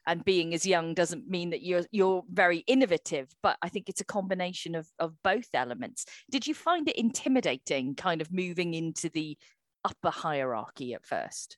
And 0.08 0.26
being 0.26 0.54
as 0.54 0.66
young 0.66 0.96
doesn't 0.96 1.30
mean 1.30 1.52
that 1.52 1.64
you're 1.64 1.86
you're 1.92 2.24
very 2.32 2.60
innovative. 2.60 3.30
But 3.44 3.58
I 3.62 3.70
think 3.70 3.90
it's 3.90 4.02
a 4.02 4.06
combination 4.06 4.76
of 4.76 4.88
of 5.00 5.22
both 5.24 5.50
elements. 5.54 6.06
Did 6.30 6.48
you 6.48 6.54
find 6.54 6.88
it 6.90 6.96
intimidating, 6.96 7.96
kind 7.96 8.22
of 8.22 8.32
moving 8.32 8.74
into 8.74 9.10
the 9.10 9.38
upper 9.84 10.10
hierarchy 10.10 10.94
at 10.94 11.06
first? 11.06 11.58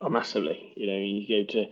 Oh, 0.00 0.08
massively. 0.08 0.72
You 0.76 0.86
know, 0.86 0.98
you 0.98 1.44
go 1.44 1.52
to 1.52 1.66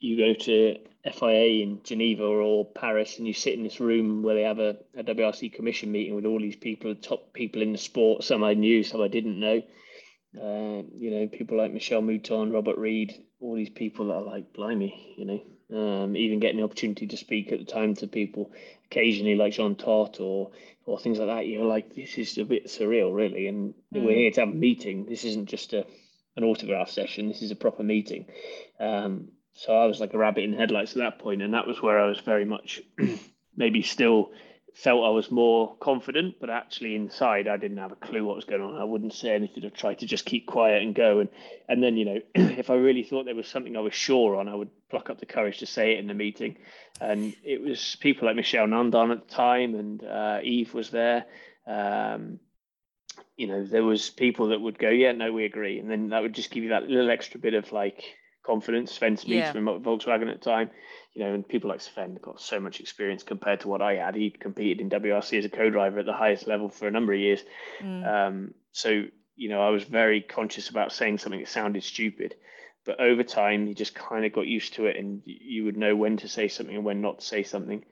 you 0.00 0.16
go 0.16 0.34
to 0.44 0.76
FIA 1.12 1.62
in 1.62 1.80
Geneva 1.82 2.24
or 2.24 2.64
Paris 2.64 3.18
and 3.18 3.26
you 3.26 3.32
sit 3.32 3.54
in 3.54 3.64
this 3.64 3.80
room 3.80 4.22
where 4.22 4.34
they 4.34 4.42
have 4.42 4.58
a, 4.58 4.76
a 4.96 5.02
WRC 5.02 5.52
commission 5.52 5.90
meeting 5.90 6.14
with 6.14 6.24
all 6.24 6.38
these 6.38 6.56
people, 6.56 6.94
the 6.94 7.00
top 7.00 7.32
people 7.32 7.62
in 7.62 7.72
the 7.72 7.78
sport, 7.78 8.24
some 8.24 8.44
I 8.44 8.54
knew, 8.54 8.84
some 8.84 9.02
I 9.02 9.08
didn't 9.08 9.40
know. 9.40 9.62
Uh, 10.36 10.82
you 10.94 11.10
know, 11.10 11.26
people 11.26 11.56
like 11.56 11.72
Michèle 11.72 12.04
Mouton, 12.04 12.52
Robert 12.52 12.76
Reid, 12.76 13.14
all 13.40 13.56
these 13.56 13.70
people 13.70 14.08
that 14.08 14.14
are 14.14 14.22
like, 14.22 14.52
blimey, 14.52 15.14
you 15.16 15.24
know, 15.24 15.40
um, 15.70 16.16
even 16.16 16.38
getting 16.38 16.58
the 16.58 16.64
opportunity 16.64 17.06
to 17.06 17.16
speak 17.16 17.50
at 17.52 17.58
the 17.58 17.64
time 17.64 17.94
to 17.94 18.06
people 18.06 18.52
occasionally 18.86 19.34
like 19.34 19.52
Jean 19.52 19.74
Todt 19.76 20.20
or 20.20 20.50
or 20.86 20.98
things 20.98 21.18
like 21.18 21.28
that, 21.28 21.46
you're 21.46 21.66
like, 21.66 21.94
this 21.94 22.16
is 22.16 22.38
a 22.38 22.44
bit 22.44 22.66
surreal, 22.66 23.14
really. 23.14 23.46
And 23.46 23.74
mm. 23.94 24.02
we're 24.02 24.14
here 24.14 24.30
to 24.30 24.40
have 24.40 24.48
a 24.48 24.52
meeting. 24.52 25.04
This 25.04 25.24
isn't 25.24 25.46
just 25.46 25.74
a 25.74 25.86
an 26.36 26.44
autograph 26.44 26.88
session. 26.88 27.28
This 27.28 27.42
is 27.42 27.50
a 27.50 27.56
proper 27.56 27.82
meeting. 27.82 28.26
Um, 28.80 29.28
so 29.58 29.76
I 29.76 29.86
was 29.86 29.98
like 29.98 30.14
a 30.14 30.18
rabbit 30.18 30.44
in 30.44 30.52
headlights 30.52 30.92
at 30.92 30.98
that 30.98 31.18
point, 31.18 31.42
and 31.42 31.52
that 31.54 31.66
was 31.66 31.82
where 31.82 31.98
I 31.98 32.06
was 32.06 32.20
very 32.20 32.44
much 32.44 32.80
maybe 33.56 33.82
still 33.82 34.30
felt 34.72 35.04
I 35.04 35.10
was 35.10 35.32
more 35.32 35.74
confident, 35.78 36.36
but 36.40 36.48
actually 36.48 36.94
inside 36.94 37.48
I 37.48 37.56
didn't 37.56 37.78
have 37.78 37.90
a 37.90 37.96
clue 37.96 38.24
what 38.24 38.36
was 38.36 38.44
going 38.44 38.62
on. 38.62 38.76
I 38.76 38.84
wouldn't 38.84 39.14
say 39.14 39.34
anything. 39.34 39.64
I 39.64 39.70
tried 39.70 39.98
to 39.98 40.06
just 40.06 40.24
keep 40.24 40.46
quiet 40.46 40.82
and 40.84 40.94
go. 40.94 41.18
And 41.18 41.28
and 41.68 41.82
then 41.82 41.96
you 41.96 42.04
know, 42.04 42.20
if 42.36 42.70
I 42.70 42.74
really 42.74 43.02
thought 43.02 43.24
there 43.24 43.34
was 43.34 43.48
something 43.48 43.76
I 43.76 43.80
was 43.80 43.94
sure 43.94 44.36
on, 44.36 44.48
I 44.48 44.54
would 44.54 44.70
pluck 44.90 45.10
up 45.10 45.18
the 45.18 45.26
courage 45.26 45.58
to 45.58 45.66
say 45.66 45.94
it 45.94 45.98
in 45.98 46.06
the 46.06 46.14
meeting. 46.14 46.58
And 47.00 47.34
it 47.42 47.60
was 47.60 47.96
people 47.98 48.28
like 48.28 48.36
Michelle 48.36 48.68
Nandan 48.68 49.10
at 49.10 49.26
the 49.26 49.34
time, 49.34 49.74
and 49.74 50.04
uh, 50.04 50.38
Yves 50.44 50.72
was 50.72 50.90
there. 50.90 51.26
um, 51.66 52.38
you 53.36 53.48
know, 53.48 53.64
there 53.64 53.84
was 53.84 54.10
people 54.10 54.48
that 54.48 54.60
would 54.60 54.78
go, 54.78 54.88
yeah, 54.88 55.12
no, 55.12 55.32
we 55.32 55.44
agree, 55.44 55.78
and 55.78 55.90
then 55.90 56.10
that 56.10 56.22
would 56.22 56.34
just 56.34 56.50
give 56.50 56.64
you 56.64 56.70
that 56.70 56.88
little 56.88 57.10
extra 57.10 57.40
bit 57.40 57.54
of 57.54 57.72
like 57.72 58.02
confidence. 58.48 58.92
Sven 58.92 59.16
Smeets 59.16 59.28
yeah. 59.28 59.52
from 59.52 59.66
Volkswagen 59.66 60.30
at 60.30 60.40
the 60.40 60.50
time, 60.50 60.70
you 61.12 61.22
know, 61.22 61.34
and 61.34 61.46
people 61.46 61.68
like 61.68 61.82
Sven 61.82 62.18
got 62.22 62.40
so 62.40 62.58
much 62.58 62.80
experience 62.80 63.22
compared 63.22 63.60
to 63.60 63.68
what 63.68 63.82
I 63.82 63.96
had. 63.96 64.14
He 64.14 64.30
competed 64.30 64.80
in 64.80 64.90
WRC 64.90 65.38
as 65.38 65.44
a 65.44 65.50
co-driver 65.50 66.00
at 66.00 66.06
the 66.06 66.12
highest 66.12 66.46
level 66.46 66.68
for 66.68 66.88
a 66.88 66.90
number 66.90 67.12
of 67.12 67.20
years. 67.20 67.44
Mm. 67.82 68.06
Um, 68.06 68.54
so, 68.72 69.04
you 69.36 69.48
know, 69.50 69.60
I 69.60 69.68
was 69.68 69.84
very 69.84 70.22
conscious 70.22 70.70
about 70.70 70.92
saying 70.92 71.18
something 71.18 71.40
that 71.40 71.48
sounded 71.48 71.84
stupid. 71.84 72.34
But 72.86 73.00
over 73.00 73.22
time, 73.22 73.66
you 73.66 73.74
just 73.74 73.94
kind 73.94 74.24
of 74.24 74.32
got 74.32 74.46
used 74.46 74.74
to 74.74 74.86
it, 74.86 74.96
and 74.96 75.20
you 75.26 75.64
would 75.64 75.76
know 75.76 75.94
when 75.94 76.16
to 76.18 76.28
say 76.28 76.48
something 76.48 76.74
and 76.74 76.84
when 76.86 77.02
not 77.02 77.18
to 77.18 77.26
say 77.26 77.42
something. 77.42 77.84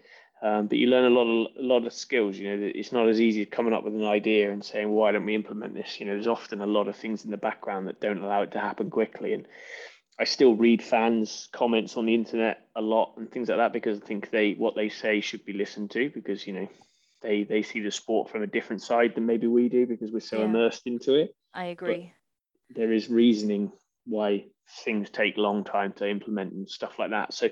Um, 0.42 0.66
but 0.68 0.78
you 0.78 0.86
learn 0.86 1.10
a 1.10 1.14
lot 1.14 1.26
of 1.26 1.56
a 1.56 1.62
lot 1.62 1.86
of 1.86 1.92
skills. 1.92 2.36
You 2.36 2.48
know, 2.48 2.70
it's 2.74 2.92
not 2.92 3.08
as 3.08 3.20
easy 3.20 3.42
as 3.42 3.48
coming 3.50 3.72
up 3.72 3.84
with 3.84 3.94
an 3.94 4.04
idea 4.04 4.52
and 4.52 4.64
saying, 4.64 4.90
"Why 4.90 5.12
don't 5.12 5.26
we 5.26 5.34
implement 5.34 5.74
this?" 5.74 5.98
You 5.98 6.06
know, 6.06 6.12
there's 6.12 6.26
often 6.26 6.60
a 6.60 6.66
lot 6.66 6.88
of 6.88 6.96
things 6.96 7.24
in 7.24 7.30
the 7.30 7.36
background 7.36 7.88
that 7.88 8.00
don't 8.00 8.22
allow 8.22 8.42
it 8.42 8.52
to 8.52 8.58
happen 8.60 8.90
quickly. 8.90 9.32
And 9.32 9.46
I 10.18 10.24
still 10.24 10.54
read 10.54 10.82
fans' 10.82 11.48
comments 11.52 11.96
on 11.96 12.06
the 12.06 12.14
internet 12.14 12.66
a 12.74 12.80
lot 12.80 13.14
and 13.16 13.30
things 13.30 13.48
like 13.48 13.58
that 13.58 13.72
because 13.72 14.00
I 14.00 14.06
think 14.06 14.30
they 14.30 14.52
what 14.52 14.74
they 14.74 14.88
say 14.88 15.20
should 15.20 15.44
be 15.44 15.52
listened 15.52 15.90
to 15.92 16.08
because 16.10 16.46
you 16.46 16.54
know 16.54 16.68
they 17.22 17.44
they 17.44 17.62
see 17.62 17.80
the 17.80 17.90
sport 17.90 18.30
from 18.30 18.42
a 18.42 18.46
different 18.46 18.82
side 18.82 19.14
than 19.14 19.26
maybe 19.26 19.46
we 19.46 19.68
do 19.68 19.86
because 19.86 20.10
we're 20.12 20.20
so 20.20 20.38
yeah. 20.38 20.44
immersed 20.46 20.86
into 20.86 21.14
it. 21.14 21.34
I 21.52 21.66
agree. 21.66 22.12
But 22.68 22.76
there 22.76 22.92
is 22.92 23.08
reasoning 23.08 23.72
why 24.06 24.46
things 24.84 25.10
take 25.10 25.36
long 25.36 25.64
time 25.64 25.92
to 25.94 26.08
implement 26.08 26.52
and 26.52 26.68
stuff 26.68 26.98
like 26.98 27.10
that. 27.10 27.34
So 27.34 27.48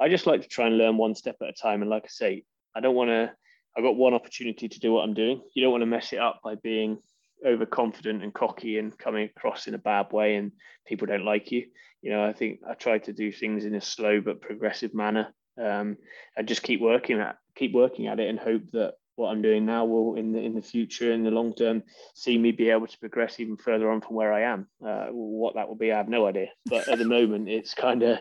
I 0.00 0.08
just 0.08 0.26
like 0.26 0.42
to 0.42 0.48
try 0.48 0.66
and 0.66 0.78
learn 0.78 0.96
one 0.96 1.14
step 1.14 1.36
at 1.42 1.48
a 1.48 1.52
time. 1.52 1.82
And 1.82 1.90
like 1.90 2.04
I 2.04 2.08
say, 2.08 2.44
I 2.74 2.80
don't 2.80 2.94
want 2.94 3.10
to. 3.10 3.32
I've 3.76 3.84
got 3.84 3.96
one 3.96 4.14
opportunity 4.14 4.68
to 4.68 4.80
do 4.80 4.92
what 4.92 5.02
I'm 5.02 5.12
doing. 5.12 5.42
You 5.54 5.62
don't 5.62 5.72
want 5.72 5.82
to 5.82 5.86
mess 5.86 6.12
it 6.12 6.18
up 6.18 6.40
by 6.42 6.54
being 6.54 6.98
overconfident 7.46 8.22
and 8.22 8.32
cocky 8.32 8.78
and 8.78 8.96
coming 8.96 9.28
across 9.36 9.66
in 9.66 9.74
a 9.74 9.78
bad 9.78 10.12
way, 10.12 10.36
and 10.36 10.52
people 10.86 11.06
don't 11.06 11.24
like 11.24 11.52
you. 11.52 11.66
You 12.06 12.12
know, 12.12 12.24
I 12.24 12.32
think 12.32 12.60
I 12.64 12.74
try 12.74 12.98
to 12.98 13.12
do 13.12 13.32
things 13.32 13.64
in 13.64 13.74
a 13.74 13.80
slow 13.80 14.20
but 14.20 14.40
progressive 14.40 14.94
manner, 14.94 15.34
um, 15.60 15.96
and 16.36 16.46
just 16.46 16.62
keep 16.62 16.80
working 16.80 17.18
at 17.18 17.36
keep 17.56 17.72
working 17.72 18.06
at 18.06 18.20
it, 18.20 18.28
and 18.28 18.38
hope 18.38 18.62
that 18.74 18.94
what 19.16 19.30
I'm 19.30 19.42
doing 19.42 19.66
now 19.66 19.86
will 19.86 20.14
in 20.14 20.30
the 20.30 20.38
in 20.38 20.54
the 20.54 20.62
future 20.62 21.10
in 21.10 21.24
the 21.24 21.32
long 21.32 21.52
term 21.52 21.82
see 22.14 22.38
me 22.38 22.52
be 22.52 22.70
able 22.70 22.86
to 22.86 22.98
progress 23.00 23.40
even 23.40 23.56
further 23.56 23.90
on 23.90 24.02
from 24.02 24.14
where 24.14 24.32
I 24.32 24.42
am. 24.42 24.68
Uh, 24.86 25.06
what 25.10 25.56
that 25.56 25.66
will 25.66 25.74
be, 25.74 25.90
I 25.90 25.96
have 25.96 26.08
no 26.08 26.28
idea. 26.28 26.46
But 26.66 26.86
at 26.86 26.98
the 26.98 27.04
moment, 27.16 27.48
it's 27.48 27.74
kind 27.74 28.04
of 28.04 28.20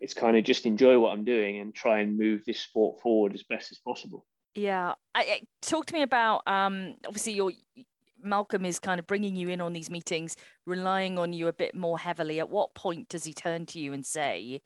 it's 0.00 0.14
kind 0.14 0.36
of 0.36 0.42
just 0.42 0.66
enjoy 0.66 0.98
what 0.98 1.12
I'm 1.12 1.24
doing 1.24 1.60
and 1.60 1.72
try 1.72 2.00
and 2.00 2.18
move 2.18 2.42
this 2.44 2.58
sport 2.58 3.00
forward 3.00 3.34
as 3.34 3.44
best 3.44 3.70
as 3.70 3.78
possible. 3.78 4.26
Yeah, 4.56 4.94
I, 5.14 5.20
I, 5.20 5.40
talk 5.62 5.86
to 5.86 5.94
me 5.94 6.02
about 6.02 6.42
um, 6.48 6.96
obviously 7.06 7.34
your 7.34 7.52
Malcolm 8.22 8.64
is 8.64 8.78
kind 8.78 8.98
of 8.98 9.06
bringing 9.06 9.36
you 9.36 9.48
in 9.48 9.60
on 9.60 9.72
these 9.72 9.90
meetings, 9.90 10.36
relying 10.66 11.18
on 11.18 11.32
you 11.32 11.48
a 11.48 11.52
bit 11.52 11.74
more 11.74 11.98
heavily. 11.98 12.40
At 12.40 12.50
what 12.50 12.74
point 12.74 13.08
does 13.08 13.24
he 13.24 13.32
turn 13.32 13.66
to 13.66 13.78
you 13.78 13.92
and 13.92 14.04
say, 14.04 14.60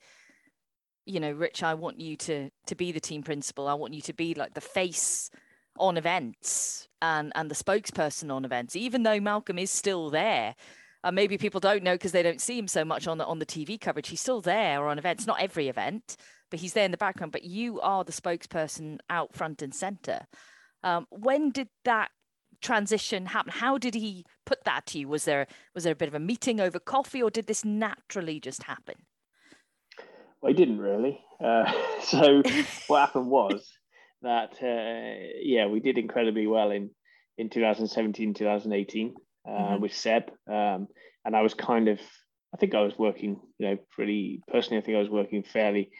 you 1.06 1.20
know, 1.20 1.32
Rich, 1.32 1.62
I 1.62 1.74
want 1.74 2.00
you 2.00 2.16
to 2.16 2.50
to 2.66 2.74
be 2.74 2.92
the 2.92 3.00
team 3.00 3.22
principal. 3.22 3.68
I 3.68 3.74
want 3.74 3.94
you 3.94 4.02
to 4.02 4.12
be 4.12 4.34
like 4.34 4.54
the 4.54 4.60
face 4.60 5.30
on 5.78 5.96
events 5.96 6.88
and 7.02 7.32
and 7.34 7.50
the 7.50 7.54
spokesperson 7.54 8.32
on 8.32 8.44
events, 8.44 8.76
even 8.76 9.02
though 9.02 9.20
Malcolm 9.20 9.58
is 9.58 9.70
still 9.70 10.10
there. 10.10 10.54
Uh, 11.02 11.12
maybe 11.12 11.36
people 11.36 11.60
don't 11.60 11.82
know 11.82 11.94
because 11.94 12.12
they 12.12 12.22
don't 12.22 12.40
see 12.40 12.58
him 12.58 12.66
so 12.66 12.82
much 12.84 13.06
on 13.06 13.18
the 13.18 13.26
on 13.26 13.38
the 13.38 13.46
TV 13.46 13.78
coverage. 13.78 14.08
He's 14.08 14.22
still 14.22 14.40
there 14.40 14.80
or 14.80 14.88
on 14.88 14.98
events, 14.98 15.26
not 15.26 15.40
every 15.40 15.68
event, 15.68 16.16
but 16.50 16.60
he's 16.60 16.72
there 16.72 16.86
in 16.86 16.90
the 16.90 16.96
background. 16.96 17.32
But 17.32 17.44
you 17.44 17.80
are 17.80 18.04
the 18.04 18.12
spokesperson 18.12 18.98
out 19.10 19.34
front 19.34 19.60
and 19.60 19.74
center. 19.74 20.20
Um, 20.82 21.06
when 21.10 21.50
did 21.50 21.68
that 21.84 22.10
transition 22.64 23.26
happen? 23.26 23.52
How 23.52 23.78
did 23.78 23.94
he 23.94 24.24
put 24.44 24.64
that 24.64 24.86
to 24.86 24.98
you? 24.98 25.08
Was 25.08 25.24
there 25.24 25.46
was 25.74 25.84
there 25.84 25.92
a 25.92 25.96
bit 25.96 26.08
of 26.08 26.14
a 26.14 26.20
meeting 26.20 26.58
over 26.60 26.80
coffee, 26.80 27.22
or 27.22 27.30
did 27.30 27.46
this 27.46 27.64
naturally 27.64 28.40
just 28.40 28.64
happen? 28.64 28.96
Well, 30.40 30.52
he 30.52 30.56
didn't 30.56 30.78
really. 30.78 31.20
Uh, 31.42 31.70
so 32.02 32.42
what 32.88 33.00
happened 33.00 33.30
was 33.30 33.70
that 34.22 34.54
uh, 34.62 35.28
yeah, 35.40 35.66
we 35.66 35.80
did 35.80 35.98
incredibly 35.98 36.46
well 36.46 36.70
in 36.70 36.90
in 37.38 37.50
2017, 37.50 38.34
2018 38.34 39.14
uh, 39.46 39.50
mm-hmm. 39.50 39.82
with 39.82 39.94
Seb, 39.94 40.30
um, 40.48 40.88
and 41.24 41.36
I 41.36 41.42
was 41.42 41.54
kind 41.54 41.88
of 41.88 42.00
I 42.52 42.56
think 42.56 42.74
I 42.74 42.82
was 42.82 42.96
working, 42.96 43.40
you 43.58 43.68
know, 43.68 43.78
pretty 43.90 44.42
personally. 44.48 44.78
I 44.78 44.84
think 44.84 44.96
I 44.96 45.00
was 45.00 45.10
working 45.10 45.42
fairly 45.42 45.90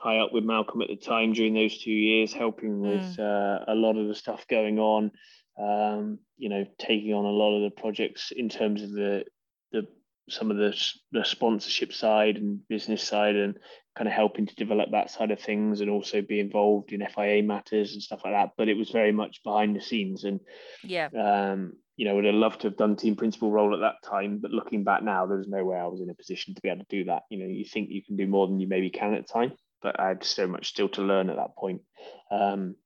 high 0.00 0.18
up 0.18 0.32
with 0.32 0.42
Malcolm 0.42 0.82
at 0.82 0.88
the 0.88 0.96
time 0.96 1.32
during 1.32 1.54
those 1.54 1.78
two 1.78 1.92
years, 1.92 2.32
helping 2.32 2.80
with 2.80 3.16
mm. 3.16 3.20
uh, 3.20 3.64
a 3.68 3.74
lot 3.74 3.96
of 3.96 4.08
the 4.08 4.14
stuff 4.14 4.44
going 4.48 4.80
on. 4.80 5.12
Um, 5.58 6.18
you 6.38 6.48
know, 6.48 6.64
taking 6.78 7.12
on 7.12 7.24
a 7.24 7.28
lot 7.28 7.56
of 7.56 7.62
the 7.62 7.80
projects 7.80 8.32
in 8.34 8.48
terms 8.48 8.82
of 8.82 8.92
the 8.92 9.24
the 9.70 9.86
some 10.28 10.50
of 10.50 10.56
the, 10.56 10.74
the 11.10 11.24
sponsorship 11.24 11.92
side 11.92 12.36
and 12.36 12.66
business 12.68 13.02
side 13.02 13.36
and 13.36 13.58
kind 13.96 14.08
of 14.08 14.14
helping 14.14 14.46
to 14.46 14.54
develop 14.54 14.90
that 14.92 15.10
side 15.10 15.30
of 15.30 15.40
things 15.40 15.80
and 15.80 15.90
also 15.90 16.22
be 16.22 16.40
involved 16.40 16.92
in 16.92 17.06
FIA 17.14 17.42
matters 17.42 17.92
and 17.92 18.02
stuff 18.02 18.22
like 18.24 18.32
that. 18.32 18.50
But 18.56 18.68
it 18.68 18.76
was 18.76 18.90
very 18.90 19.12
much 19.12 19.42
behind 19.44 19.76
the 19.76 19.80
scenes. 19.80 20.24
And 20.24 20.40
yeah, 20.84 21.08
um, 21.08 21.74
you 21.96 22.06
know, 22.06 22.14
would 22.14 22.24
have 22.24 22.34
loved 22.34 22.62
to 22.62 22.68
have 22.68 22.76
done 22.76 22.96
team 22.96 23.16
principal 23.16 23.50
role 23.50 23.74
at 23.74 23.80
that 23.80 24.08
time. 24.08 24.38
But 24.38 24.52
looking 24.52 24.84
back 24.84 25.02
now, 25.02 25.26
there's 25.26 25.48
no 25.48 25.64
way 25.64 25.76
I 25.76 25.86
was 25.86 26.00
in 26.00 26.10
a 26.10 26.14
position 26.14 26.54
to 26.54 26.60
be 26.62 26.68
able 26.68 26.80
to 26.80 26.86
do 26.88 27.04
that. 27.04 27.24
You 27.28 27.38
know, 27.38 27.46
you 27.46 27.64
think 27.64 27.90
you 27.90 28.02
can 28.02 28.16
do 28.16 28.26
more 28.26 28.46
than 28.46 28.60
you 28.60 28.68
maybe 28.68 28.90
can 28.90 29.14
at 29.14 29.26
the 29.26 29.32
time, 29.32 29.52
but 29.82 30.00
I 30.00 30.08
had 30.08 30.24
so 30.24 30.46
much 30.46 30.68
still 30.68 30.88
to 30.90 31.02
learn 31.02 31.28
at 31.28 31.36
that 31.36 31.56
point. 31.56 31.82
Um, 32.30 32.76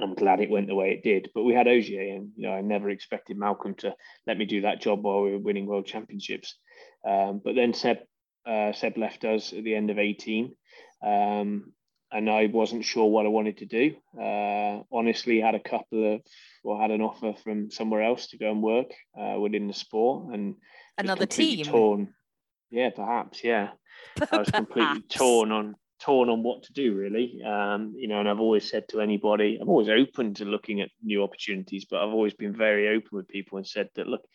I'm 0.00 0.14
glad 0.14 0.40
it 0.40 0.50
went 0.50 0.66
the 0.66 0.74
way 0.74 0.90
it 0.90 1.02
did. 1.02 1.30
But 1.34 1.44
we 1.44 1.54
had 1.54 1.68
Ogier, 1.68 2.14
and 2.16 2.30
you 2.36 2.46
know, 2.46 2.52
I 2.52 2.60
never 2.60 2.90
expected 2.90 3.38
Malcolm 3.38 3.74
to 3.76 3.94
let 4.26 4.36
me 4.36 4.44
do 4.44 4.62
that 4.62 4.80
job 4.80 5.02
while 5.02 5.22
we 5.22 5.32
were 5.32 5.38
winning 5.38 5.66
world 5.66 5.86
championships. 5.86 6.56
Um, 7.06 7.40
but 7.44 7.54
then 7.54 7.74
Seb 7.74 7.98
uh, 8.46 8.72
Seb 8.72 8.98
left 8.98 9.24
us 9.24 9.52
at 9.52 9.64
the 9.64 9.74
end 9.74 9.90
of 9.90 9.98
18, 9.98 10.54
um, 11.04 11.72
and 12.10 12.30
I 12.30 12.46
wasn't 12.46 12.84
sure 12.84 13.06
what 13.06 13.26
I 13.26 13.30
wanted 13.30 13.58
to 13.58 13.66
do. 13.66 13.94
Uh, 14.20 14.82
honestly, 14.92 15.40
had 15.40 15.54
a 15.54 15.60
couple 15.60 16.14
of 16.14 16.20
or 16.62 16.80
had 16.80 16.90
an 16.90 17.00
offer 17.00 17.34
from 17.42 17.70
somewhere 17.70 18.02
else 18.02 18.28
to 18.28 18.38
go 18.38 18.50
and 18.50 18.62
work 18.62 18.92
uh, 19.18 19.38
within 19.38 19.68
the 19.68 19.74
sport, 19.74 20.34
and 20.34 20.56
another 20.98 21.26
team 21.26 21.64
torn. 21.64 22.14
Yeah, 22.70 22.90
perhaps. 22.90 23.44
Yeah, 23.44 23.70
I 24.30 24.38
was 24.38 24.50
completely 24.50 25.02
torn 25.08 25.52
on 25.52 25.76
torn 26.04 26.28
on 26.28 26.42
what 26.42 26.62
to 26.64 26.72
do 26.72 26.94
really. 26.94 27.40
Um, 27.42 27.94
you 27.96 28.08
know 28.08 28.20
and 28.20 28.28
i've 28.28 28.40
always 28.40 28.68
said 28.68 28.88
to 28.88 29.00
anybody 29.00 29.58
i'm 29.60 29.68
always 29.68 29.88
open 29.88 30.34
to 30.34 30.44
looking 30.44 30.80
at 30.80 30.90
new 31.02 31.22
opportunities 31.22 31.86
but 31.90 32.00
i've 32.00 32.12
always 32.12 32.34
been 32.34 32.54
very 32.54 32.88
open 32.88 33.08
with 33.12 33.28
people 33.28 33.58
and 33.58 33.66
said 33.66 33.88
that 33.94 34.06
look 34.06 34.20
it 34.22 34.28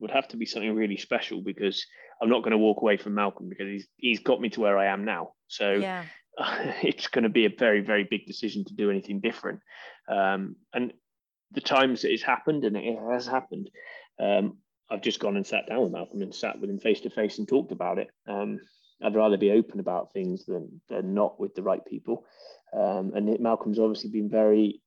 would 0.00 0.10
have 0.10 0.28
to 0.28 0.36
be 0.36 0.46
something 0.46 0.74
really 0.74 0.96
special 0.96 1.40
because 1.40 1.86
i'm 2.20 2.28
not 2.28 2.42
going 2.42 2.52
to 2.52 2.58
walk 2.58 2.82
away 2.82 2.96
from 2.96 3.14
malcolm 3.14 3.48
because 3.48 3.66
he's 3.66 3.88
he's 3.96 4.20
got 4.20 4.40
me 4.40 4.48
to 4.50 4.60
where 4.60 4.78
i 4.78 4.86
am 4.86 5.04
now. 5.04 5.32
So 5.48 5.72
yeah. 5.72 6.04
it's 6.82 7.06
going 7.06 7.24
to 7.24 7.30
be 7.30 7.46
a 7.46 7.56
very 7.58 7.80
very 7.80 8.04
big 8.04 8.26
decision 8.26 8.64
to 8.66 8.74
do 8.74 8.90
anything 8.90 9.20
different. 9.20 9.60
Um, 10.08 10.56
and 10.74 10.92
the 11.52 11.60
times 11.60 12.02
that 12.02 12.12
it's 12.12 12.22
happened 12.22 12.64
and 12.64 12.76
it 12.76 12.98
has 13.10 13.26
happened 13.26 13.70
um, 14.20 14.58
i've 14.90 15.00
just 15.00 15.20
gone 15.20 15.36
and 15.36 15.46
sat 15.46 15.66
down 15.68 15.82
with 15.82 15.92
malcolm 15.92 16.20
and 16.20 16.34
sat 16.34 16.60
with 16.60 16.68
him 16.68 16.78
face 16.78 17.00
to 17.00 17.10
face 17.10 17.38
and 17.38 17.48
talked 17.48 17.72
about 17.72 17.98
it. 17.98 18.08
Um, 18.28 18.60
I'd 19.02 19.14
rather 19.14 19.36
be 19.36 19.52
open 19.52 19.80
about 19.80 20.12
things 20.12 20.46
than, 20.46 20.80
than 20.88 21.14
not 21.14 21.38
with 21.38 21.54
the 21.54 21.62
right 21.62 21.84
people. 21.84 22.24
Um, 22.72 23.12
and 23.14 23.38
Malcolm's 23.40 23.78
obviously 23.78 24.10
been 24.10 24.30
very 24.30 24.80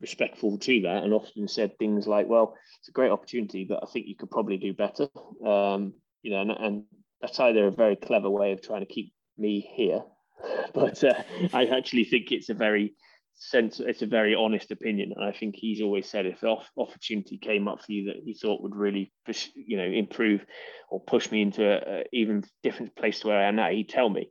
respectful 0.00 0.58
to 0.58 0.80
that 0.82 1.02
and 1.04 1.14
often 1.14 1.48
said 1.48 1.78
things 1.78 2.06
like, 2.06 2.28
well, 2.28 2.56
it's 2.80 2.88
a 2.88 2.92
great 2.92 3.10
opportunity, 3.10 3.64
but 3.64 3.80
I 3.82 3.86
think 3.86 4.06
you 4.06 4.16
could 4.16 4.30
probably 4.30 4.56
do 4.56 4.74
better. 4.74 5.08
Um, 5.44 5.94
you 6.22 6.30
know, 6.30 6.40
and, 6.40 6.50
and, 6.50 6.84
that's 7.20 7.40
either 7.40 7.68
a 7.68 7.70
very 7.70 7.96
clever 7.96 8.28
way 8.28 8.52
of 8.52 8.60
trying 8.60 8.80
to 8.84 8.92
keep 8.92 9.14
me 9.38 9.66
here, 9.74 10.02
but 10.74 11.02
uh, 11.02 11.14
I 11.54 11.64
actually 11.64 12.04
think 12.04 12.30
it's 12.30 12.50
a 12.50 12.54
very 12.54 12.92
sense 13.36 13.80
it's 13.80 14.02
a 14.02 14.06
very 14.06 14.34
honest 14.34 14.70
opinion 14.70 15.12
and 15.14 15.24
i 15.24 15.32
think 15.32 15.56
he's 15.56 15.82
always 15.82 16.08
said 16.08 16.24
if 16.24 16.40
the 16.40 16.56
opportunity 16.76 17.36
came 17.36 17.66
up 17.66 17.82
for 17.82 17.92
you 17.92 18.06
that 18.06 18.22
he 18.24 18.32
thought 18.32 18.62
would 18.62 18.76
really 18.76 19.12
push, 19.26 19.48
you 19.54 19.76
know 19.76 19.84
improve 19.84 20.44
or 20.88 21.00
push 21.00 21.30
me 21.30 21.42
into 21.42 21.64
a, 21.64 22.00
a, 22.00 22.04
even 22.12 22.44
different 22.62 22.94
place 22.94 23.20
to 23.20 23.28
where 23.28 23.38
i 23.38 23.48
am 23.48 23.56
now 23.56 23.68
he'd 23.70 23.88
tell 23.88 24.08
me 24.08 24.30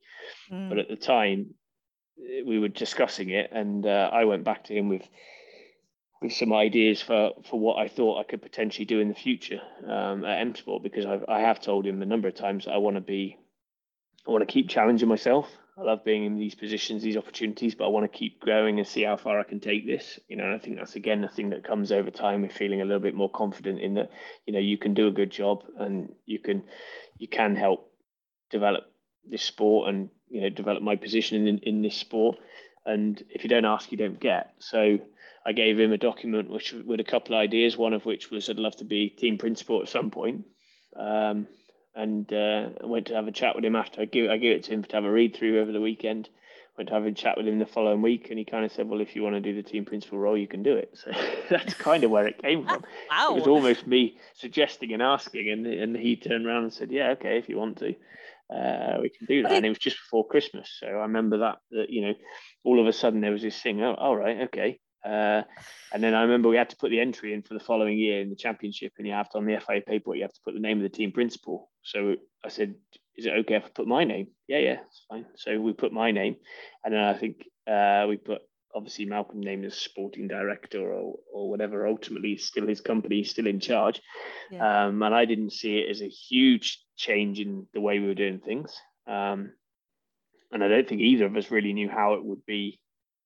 mm. 0.51 0.69
but 0.69 0.77
at 0.77 0.87
the 0.87 0.95
time 0.95 1.53
eh, 2.17 2.41
we 2.45 2.59
were 2.59 2.69
discussing 2.69 3.29
it 3.29 3.51
and 3.51 3.85
uh, 3.85 4.09
i 4.13 4.23
went 4.23 4.45
back 4.45 4.63
to 4.63 4.73
him 4.73 4.87
with 4.87 5.03
with 6.21 6.31
some 6.31 6.53
ideas 6.53 7.01
for 7.01 7.31
for 7.49 7.59
what 7.59 7.77
i 7.77 7.89
thought 7.89 8.19
i 8.19 8.23
could 8.23 8.41
potentially 8.41 8.85
do 8.85 9.01
in 9.01 9.09
the 9.09 9.15
future 9.15 9.59
um, 9.85 10.23
at 10.23 10.39
m 10.39 10.55
sport 10.55 10.81
because 10.81 11.05
I've, 11.05 11.25
i 11.27 11.41
have 11.41 11.59
told 11.59 11.85
him 11.85 12.01
a 12.01 12.05
number 12.05 12.29
of 12.29 12.35
times 12.35 12.67
i 12.67 12.77
want 12.77 12.95
to 12.95 13.01
be 13.01 13.37
i 14.25 14.31
want 14.31 14.47
to 14.47 14.51
keep 14.51 14.69
challenging 14.69 15.09
myself 15.09 15.49
I 15.77 15.81
love 15.81 16.03
being 16.05 16.25
in 16.25 16.37
these 16.37 16.53
positions, 16.53 17.01
these 17.01 17.17
opportunities, 17.17 17.73
but 17.73 17.85
I 17.85 17.89
want 17.89 18.11
to 18.11 18.17
keep 18.17 18.39
growing 18.39 18.77
and 18.77 18.87
see 18.87 19.03
how 19.03 19.17
far 19.17 19.39
I 19.39 19.43
can 19.43 19.59
take 19.59 19.87
this. 19.87 20.19
You 20.27 20.37
know, 20.37 20.45
and 20.45 20.53
I 20.53 20.59
think 20.59 20.77
that's 20.77 20.95
again 20.95 21.21
the 21.21 21.27
thing 21.27 21.49
that 21.49 21.63
comes 21.63 21.91
over 21.91 22.11
time 22.11 22.43
with 22.43 22.51
feeling 22.51 22.81
a 22.81 22.85
little 22.85 23.01
bit 23.01 23.15
more 23.15 23.29
confident 23.29 23.79
in 23.79 23.95
that, 23.95 24.11
you 24.45 24.53
know, 24.53 24.59
you 24.59 24.77
can 24.77 24.93
do 24.93 25.07
a 25.07 25.11
good 25.11 25.31
job 25.31 25.63
and 25.79 26.13
you 26.25 26.39
can 26.39 26.63
you 27.17 27.27
can 27.27 27.55
help 27.55 27.91
develop 28.51 28.83
this 29.27 29.41
sport 29.41 29.89
and 29.89 30.09
you 30.29 30.41
know 30.41 30.49
develop 30.49 30.83
my 30.83 30.95
position 30.95 31.47
in 31.47 31.57
in 31.59 31.81
this 31.81 31.95
sport. 31.95 32.37
And 32.85 33.23
if 33.29 33.43
you 33.43 33.49
don't 33.49 33.65
ask, 33.65 33.91
you 33.91 33.97
don't 33.97 34.19
get. 34.19 34.53
So 34.59 34.99
I 35.45 35.53
gave 35.53 35.79
him 35.79 35.91
a 35.91 35.97
document 35.97 36.49
which 36.49 36.73
with 36.73 36.99
a 36.99 37.05
couple 37.05 37.35
of 37.35 37.39
ideas, 37.39 37.77
one 37.77 37.93
of 37.93 38.05
which 38.05 38.29
was 38.29 38.49
I'd 38.49 38.57
love 38.57 38.75
to 38.77 38.85
be 38.85 39.09
team 39.09 39.37
principal 39.37 39.81
at 39.81 39.89
some 39.89 40.11
point. 40.11 40.45
Um, 40.95 41.47
and 41.95 42.31
uh, 42.33 42.69
I 42.81 42.85
went 42.85 43.07
to 43.07 43.15
have 43.15 43.27
a 43.27 43.31
chat 43.31 43.55
with 43.55 43.65
him 43.65 43.75
after 43.75 44.01
I 44.01 44.05
gave, 44.05 44.29
I 44.29 44.37
gave 44.37 44.57
it 44.57 44.63
to 44.65 44.71
him 44.71 44.83
to 44.83 44.95
have 44.95 45.05
a 45.05 45.11
read 45.11 45.35
through 45.35 45.61
over 45.61 45.71
the 45.71 45.81
weekend. 45.81 46.29
Went 46.75 46.89
to 46.89 46.95
have 46.95 47.05
a 47.05 47.11
chat 47.11 47.37
with 47.37 47.47
him 47.47 47.59
the 47.59 47.67
following 47.67 48.01
week, 48.01 48.31
and 48.31 48.39
he 48.39 48.45
kind 48.45 48.65
of 48.65 48.71
said, 48.71 48.89
"Well, 48.89 48.99
if 48.99 49.15
you 49.15 49.21
want 49.21 49.35
to 49.35 49.41
do 49.41 49.53
the 49.53 49.61
team 49.61 49.85
principal 49.85 50.17
role, 50.17 50.35
you 50.35 50.47
can 50.47 50.63
do 50.63 50.75
it." 50.75 50.97
So 51.03 51.11
that's 51.49 51.75
kind 51.75 52.03
of 52.03 52.09
where 52.09 52.25
it 52.25 52.41
came 52.41 52.65
from. 52.65 52.83
wow. 53.11 53.29
It 53.29 53.35
was 53.35 53.47
almost 53.47 53.85
me 53.85 54.17
suggesting 54.33 54.91
and 54.91 55.01
asking, 55.01 55.51
and 55.51 55.67
and 55.67 55.95
he 55.95 56.15
turned 56.15 56.47
around 56.47 56.63
and 56.63 56.73
said, 56.73 56.91
"Yeah, 56.91 57.11
okay, 57.11 57.37
if 57.37 57.47
you 57.47 57.57
want 57.57 57.77
to, 57.77 57.89
uh, 58.49 58.97
we 59.01 59.09
can 59.09 59.27
do 59.27 59.43
that." 59.43 59.51
And 59.51 59.65
it 59.67 59.69
was 59.69 59.77
just 59.77 59.97
before 59.97 60.27
Christmas, 60.27 60.75
so 60.79 60.87
I 60.87 61.03
remember 61.03 61.37
that 61.39 61.59
that 61.69 61.91
you 61.91 62.07
know, 62.07 62.13
all 62.63 62.79
of 62.79 62.87
a 62.87 62.93
sudden 62.93 63.21
there 63.21 63.31
was 63.31 63.43
this 63.43 63.61
thing. 63.61 63.83
Oh, 63.83 63.93
all 63.93 64.15
right, 64.15 64.41
okay. 64.47 64.79
Uh, 65.05 65.43
and 65.91 66.01
then 66.01 66.15
I 66.15 66.23
remember 66.23 66.49
we 66.49 66.55
had 66.55 66.69
to 66.69 66.77
put 66.77 66.89
the 66.89 67.01
entry 67.01 67.33
in 67.33 67.41
for 67.41 67.53
the 67.53 67.59
following 67.59 67.97
year 67.97 68.21
in 68.21 68.29
the 68.29 68.35
championship, 68.35 68.93
and 68.97 69.05
you 69.05 69.13
have 69.13 69.29
to 69.31 69.37
on 69.37 69.45
the 69.45 69.59
FIA 69.59 69.81
paperwork 69.81 70.17
you 70.17 70.23
have 70.23 70.33
to 70.33 70.41
put 70.43 70.53
the 70.53 70.59
name 70.59 70.77
of 70.77 70.83
the 70.83 70.97
team 70.97 71.11
principal. 71.11 71.69
So 71.83 72.15
I 72.43 72.49
said, 72.49 72.75
"Is 73.15 73.25
it 73.25 73.33
okay 73.39 73.55
if 73.55 73.65
I 73.65 73.69
put 73.69 73.87
my 73.87 74.03
name?" 74.03 74.27
Yeah, 74.47 74.59
yeah, 74.59 74.79
it's 74.87 75.05
fine. 75.09 75.25
So 75.35 75.59
we 75.59 75.73
put 75.73 75.91
my 75.93 76.11
name, 76.11 76.37
and 76.83 76.93
then 76.93 77.01
I 77.01 77.13
think 77.13 77.43
uh, 77.67 78.05
we 78.07 78.17
put 78.17 78.41
obviously 78.75 79.05
Malcolm 79.05 79.39
named 79.39 79.65
as 79.65 79.75
sporting 79.75 80.27
director 80.27 80.91
or 80.91 81.19
or 81.31 81.49
whatever. 81.49 81.87
Ultimately, 81.87 82.37
still 82.37 82.67
his 82.67 82.81
company, 82.81 83.23
still 83.23 83.47
in 83.47 83.59
charge. 83.59 84.01
Yeah. 84.51 84.85
Um, 84.85 85.01
and 85.03 85.13
I 85.13 85.25
didn't 85.25 85.51
see 85.51 85.77
it 85.79 85.89
as 85.89 86.01
a 86.01 86.07
huge 86.07 86.83
change 86.95 87.39
in 87.39 87.67
the 87.73 87.81
way 87.81 87.99
we 87.99 88.07
were 88.07 88.13
doing 88.13 88.39
things. 88.39 88.75
Um, 89.07 89.53
and 90.51 90.63
I 90.63 90.67
don't 90.67 90.87
think 90.87 91.01
either 91.01 91.25
of 91.25 91.35
us 91.35 91.51
really 91.51 91.73
knew 91.73 91.89
how 91.89 92.13
it 92.13 92.23
would 92.23 92.45
be 92.45 92.79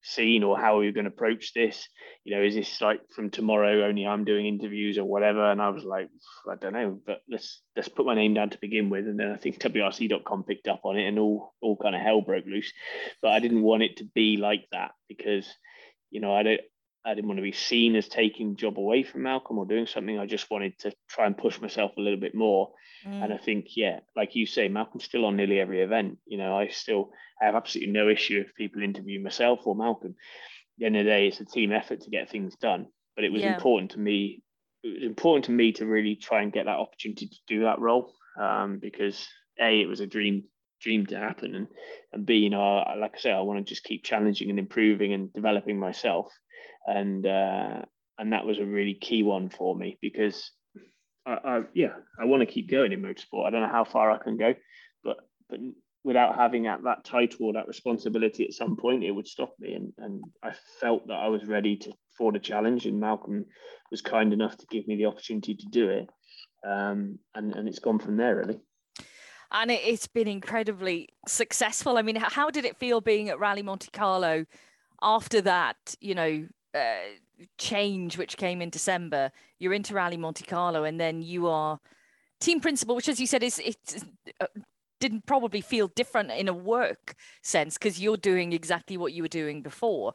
seen 0.08 0.44
or 0.44 0.58
how 0.58 0.80
are 0.80 0.84
you 0.84 0.92
going 0.92 1.06
to 1.06 1.12
approach 1.12 1.54
this. 1.54 1.88
You 2.24 2.36
know 2.36 2.44
is 2.44 2.56
this 2.56 2.82
like 2.82 3.02
from 3.16 3.30
tomorrow 3.30 3.88
only 3.88 4.06
i'm 4.06 4.26
doing 4.26 4.46
interviews 4.46 4.98
or 4.98 5.06
whatever? 5.06 5.52
And 5.52 5.62
i 5.62 5.70
was 5.70 5.84
like 5.84 6.10
i 6.50 6.56
don't 6.56 6.74
know 6.74 7.00
but 7.06 7.22
let's 7.30 7.62
let's 7.76 7.90
put 7.90 8.06
my 8.06 8.16
name 8.16 8.34
down 8.34 8.50
to 8.52 8.58
begin 8.60 8.90
with. 8.90 9.06
And 9.08 9.20
then 9.20 9.32
i 9.32 9.38
think 9.38 9.60
wrc.com 9.60 10.44
picked 10.44 10.68
up 10.68 10.82
on 10.84 10.98
it 10.98 11.08
and 11.08 11.20
all 11.20 11.54
all 11.62 11.78
kind 11.78 11.96
of 11.96 12.02
hell 12.02 12.22
broke 12.22 12.46
loose. 12.46 12.72
But 13.22 13.32
i 13.32 13.40
didn't 13.40 13.64
want 13.64 13.84
it 13.84 13.98
to 13.98 14.06
be 14.16 14.38
like 14.38 14.66
that 14.72 14.92
because 15.08 15.48
you 16.10 16.22
know 16.22 16.34
i 16.34 16.44
don't 16.44 16.62
I 17.06 17.14
didn't 17.14 17.28
want 17.28 17.38
to 17.38 17.44
be 17.44 17.54
seen 17.54 17.96
as 17.96 18.08
taking 18.08 18.58
job 18.58 18.78
away 18.78 19.04
from 19.04 19.24
Malcolm 19.24 19.58
or 19.58 19.66
doing 19.66 19.88
something. 19.88 20.20
I 20.20 20.26
just 20.26 20.52
wanted 20.52 20.78
to 20.80 20.92
try 21.10 21.26
and 21.26 21.38
push 21.38 21.60
myself 21.62 21.92
a 21.98 22.02
little 22.02 22.20
bit 22.20 22.36
more. 22.36 22.72
Mm. 23.06 23.24
And 23.24 23.34
I 23.34 23.38
think, 23.38 23.68
yeah, 23.76 24.00
like 24.16 24.36
you 24.36 24.46
say, 24.46 24.68
Malcolm's 24.68 25.06
still 25.06 25.26
on 25.26 25.38
nearly 25.38 25.60
every 25.60 25.82
event. 25.82 26.18
You 26.26 26.38
know, 26.38 26.58
I 26.58 26.68
still 26.68 27.12
I 27.42 27.46
have 27.46 27.56
absolutely 27.56 27.94
no 27.94 28.10
issue 28.10 28.44
if 28.46 28.56
people 28.56 28.82
interview 28.82 29.22
myself 29.22 29.62
or 29.66 29.76
Malcolm. 29.76 30.12
At 30.12 30.80
the 30.80 30.86
end 30.86 30.98
of 30.98 31.06
the 31.06 31.12
day, 31.12 31.28
it's 31.28 31.40
a 31.40 31.46
team 31.46 31.72
effort 31.72 32.02
to 32.02 32.10
get 32.10 32.30
things 32.30 32.56
done. 32.56 32.88
But 33.16 33.26
it 33.26 33.32
was 33.32 33.42
yeah. 33.42 33.56
important 33.56 33.92
to 33.92 34.00
me. 34.00 34.44
It 34.84 35.02
was 35.02 35.04
important 35.04 35.46
to 35.46 35.52
me 35.52 35.72
to 35.74 35.86
really 35.86 36.16
try 36.16 36.42
and 36.42 36.52
get 36.52 36.66
that 36.66 36.78
opportunity 36.78 37.28
to 37.28 37.38
do 37.48 37.64
that 37.64 37.80
role 37.80 38.14
um, 38.40 38.80
because 38.80 39.28
a 39.60 39.82
it 39.82 39.88
was 39.88 40.00
a 40.00 40.08
dream 40.08 40.44
dream 40.80 41.06
to 41.08 41.18
happen 41.18 41.56
and 41.56 41.68
and 42.14 42.26
b 42.26 42.36
you 42.36 42.52
know 42.52 42.84
like 43.00 43.14
I 43.16 43.20
say 43.20 43.32
I 43.32 43.42
want 43.42 43.66
to 43.66 43.68
just 43.68 43.84
keep 43.84 44.04
challenging 44.04 44.52
and 44.52 44.60
improving 44.60 45.14
and 45.14 45.34
developing 45.34 45.80
myself 45.80 46.28
and 46.88 47.26
uh, 47.26 47.82
and 48.18 48.34
that 48.34 48.46
was 48.46 48.58
a 48.58 48.66
really 48.66 48.96
key 48.96 49.22
one 49.22 49.50
for 49.50 49.76
me 49.76 49.98
because 50.02 50.52
I, 51.26 51.38
I 51.44 51.62
yeah 51.74 51.94
I 52.20 52.26
want 52.26 52.42
to 52.42 52.52
keep 52.52 52.72
going 52.72 52.94
in 52.94 53.02
motorsport. 53.02 53.46
I 53.46 53.50
don't 53.52 53.62
know 53.62 53.68
how 53.68 53.84
far 53.84 54.10
I 54.10 54.18
can 54.18 54.38
go, 54.38 54.56
but 55.04 55.18
but 55.50 55.60
without 56.08 56.36
having 56.36 56.64
that, 56.64 56.82
that 56.84 57.04
title 57.04 57.48
or 57.48 57.54
that 57.54 57.68
responsibility 57.68 58.46
at 58.46 58.54
some 58.54 58.78
point, 58.78 59.04
it 59.04 59.12
would 59.12 59.28
stop 59.28 59.54
me. 59.60 59.74
And, 59.74 59.92
and 59.98 60.24
I 60.42 60.54
felt 60.80 61.06
that 61.08 61.16
I 61.16 61.28
was 61.28 61.46
ready 61.46 61.76
to 61.76 61.92
for 62.18 62.32
the 62.32 62.40
challenge, 62.40 62.86
and 62.86 63.00
Malcolm 63.00 63.46
was 63.92 64.02
kind 64.02 64.32
enough 64.32 64.58
to 64.58 64.66
give 64.72 64.88
me 64.88 64.96
the 64.96 65.06
opportunity 65.06 65.54
to 65.54 65.66
do 65.70 65.90
it. 65.90 66.10
Um, 66.66 67.20
and, 67.36 67.54
and 67.54 67.68
it's 67.68 67.80
gone 67.80 68.00
from 68.00 68.16
there, 68.16 68.38
really. 68.38 68.58
And 69.52 69.70
it, 69.70 69.82
has 69.82 70.08
been 70.08 70.30
incredibly 70.30 71.10
successful. 71.28 71.98
I 71.98 72.02
mean, 72.04 72.16
how 72.16 72.50
did 72.50 72.64
it 72.64 72.78
feel 72.78 73.02
being 73.02 73.28
at 73.28 73.40
Rally 73.40 73.62
Monte 73.62 73.90
Carlo 73.92 74.46
after 75.02 75.42
that, 75.42 75.78
you 76.00 76.16
know, 76.16 76.48
uh, 76.78 77.44
change 77.58 78.18
which 78.18 78.38
came 78.38 78.62
in 78.62 78.70
December? 78.70 79.32
You're 79.60 79.74
into 79.74 79.94
Rally 79.94 80.18
Monte 80.18 80.46
Carlo, 80.46 80.84
and 80.84 81.00
then 81.00 81.22
you 81.22 81.48
are 81.48 81.80
team 82.40 82.60
principal, 82.60 82.96
which, 82.96 83.10
as 83.10 83.20
you 83.20 83.28
said, 83.28 83.44
is 83.44 83.60
it's 83.64 84.06
uh, 84.42 84.48
didn't 85.00 85.26
probably 85.26 85.62
feel 85.62 85.88
different 85.90 86.32
in 86.32 86.48
a 86.48 86.54
work 86.54 87.16
sense 87.44 87.78
because 87.78 88.02
you're 88.02 88.18
doing 88.18 88.54
exactly 88.54 88.98
what 88.98 89.14
you 89.14 89.22
were 89.22 89.28
doing 89.28 89.62
before. 89.62 90.14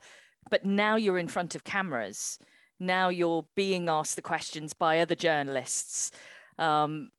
But 0.50 0.64
now 0.64 0.96
you're 0.96 1.18
in 1.18 1.28
front 1.28 1.54
of 1.54 1.64
cameras. 1.64 2.38
Now 2.80 3.08
you're 3.08 3.46
being 3.54 3.88
asked 3.88 4.16
the 4.16 4.22
questions 4.22 4.72
by 4.72 4.98
other 4.98 5.14
journalists. 5.14 6.10
Um, 6.58 7.10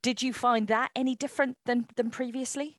did 0.00 0.22
you 0.22 0.32
find 0.32 0.68
that 0.68 0.90
any 0.94 1.16
different 1.16 1.56
than 1.66 1.86
than 1.96 2.10
previously? 2.10 2.78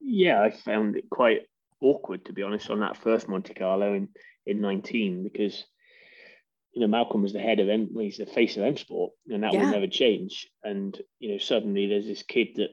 Yeah 0.00 0.42
i 0.42 0.50
found 0.50 0.96
it 0.96 1.10
quite 1.10 1.42
awkward 1.80 2.24
to 2.24 2.32
be 2.32 2.42
honest 2.42 2.70
on 2.70 2.80
that 2.80 2.96
first 2.96 3.28
monte 3.28 3.54
carlo 3.54 3.94
in 3.94 4.08
in 4.46 4.60
19 4.60 5.22
because 5.24 5.64
you 6.72 6.80
know, 6.80 6.86
Malcolm 6.86 7.22
was 7.22 7.32
the 7.32 7.40
head 7.40 7.58
of 7.58 7.68
M, 7.68 7.90
he's 7.98 8.18
the 8.18 8.26
face 8.26 8.56
of 8.56 8.62
M 8.62 8.76
Sport, 8.76 9.12
and 9.28 9.42
that 9.42 9.52
yeah. 9.52 9.64
will 9.64 9.70
never 9.72 9.88
change. 9.88 10.48
And 10.62 10.96
you 11.18 11.32
know, 11.32 11.38
suddenly 11.38 11.86
there's 11.86 12.06
this 12.06 12.22
kid 12.22 12.48
that 12.56 12.70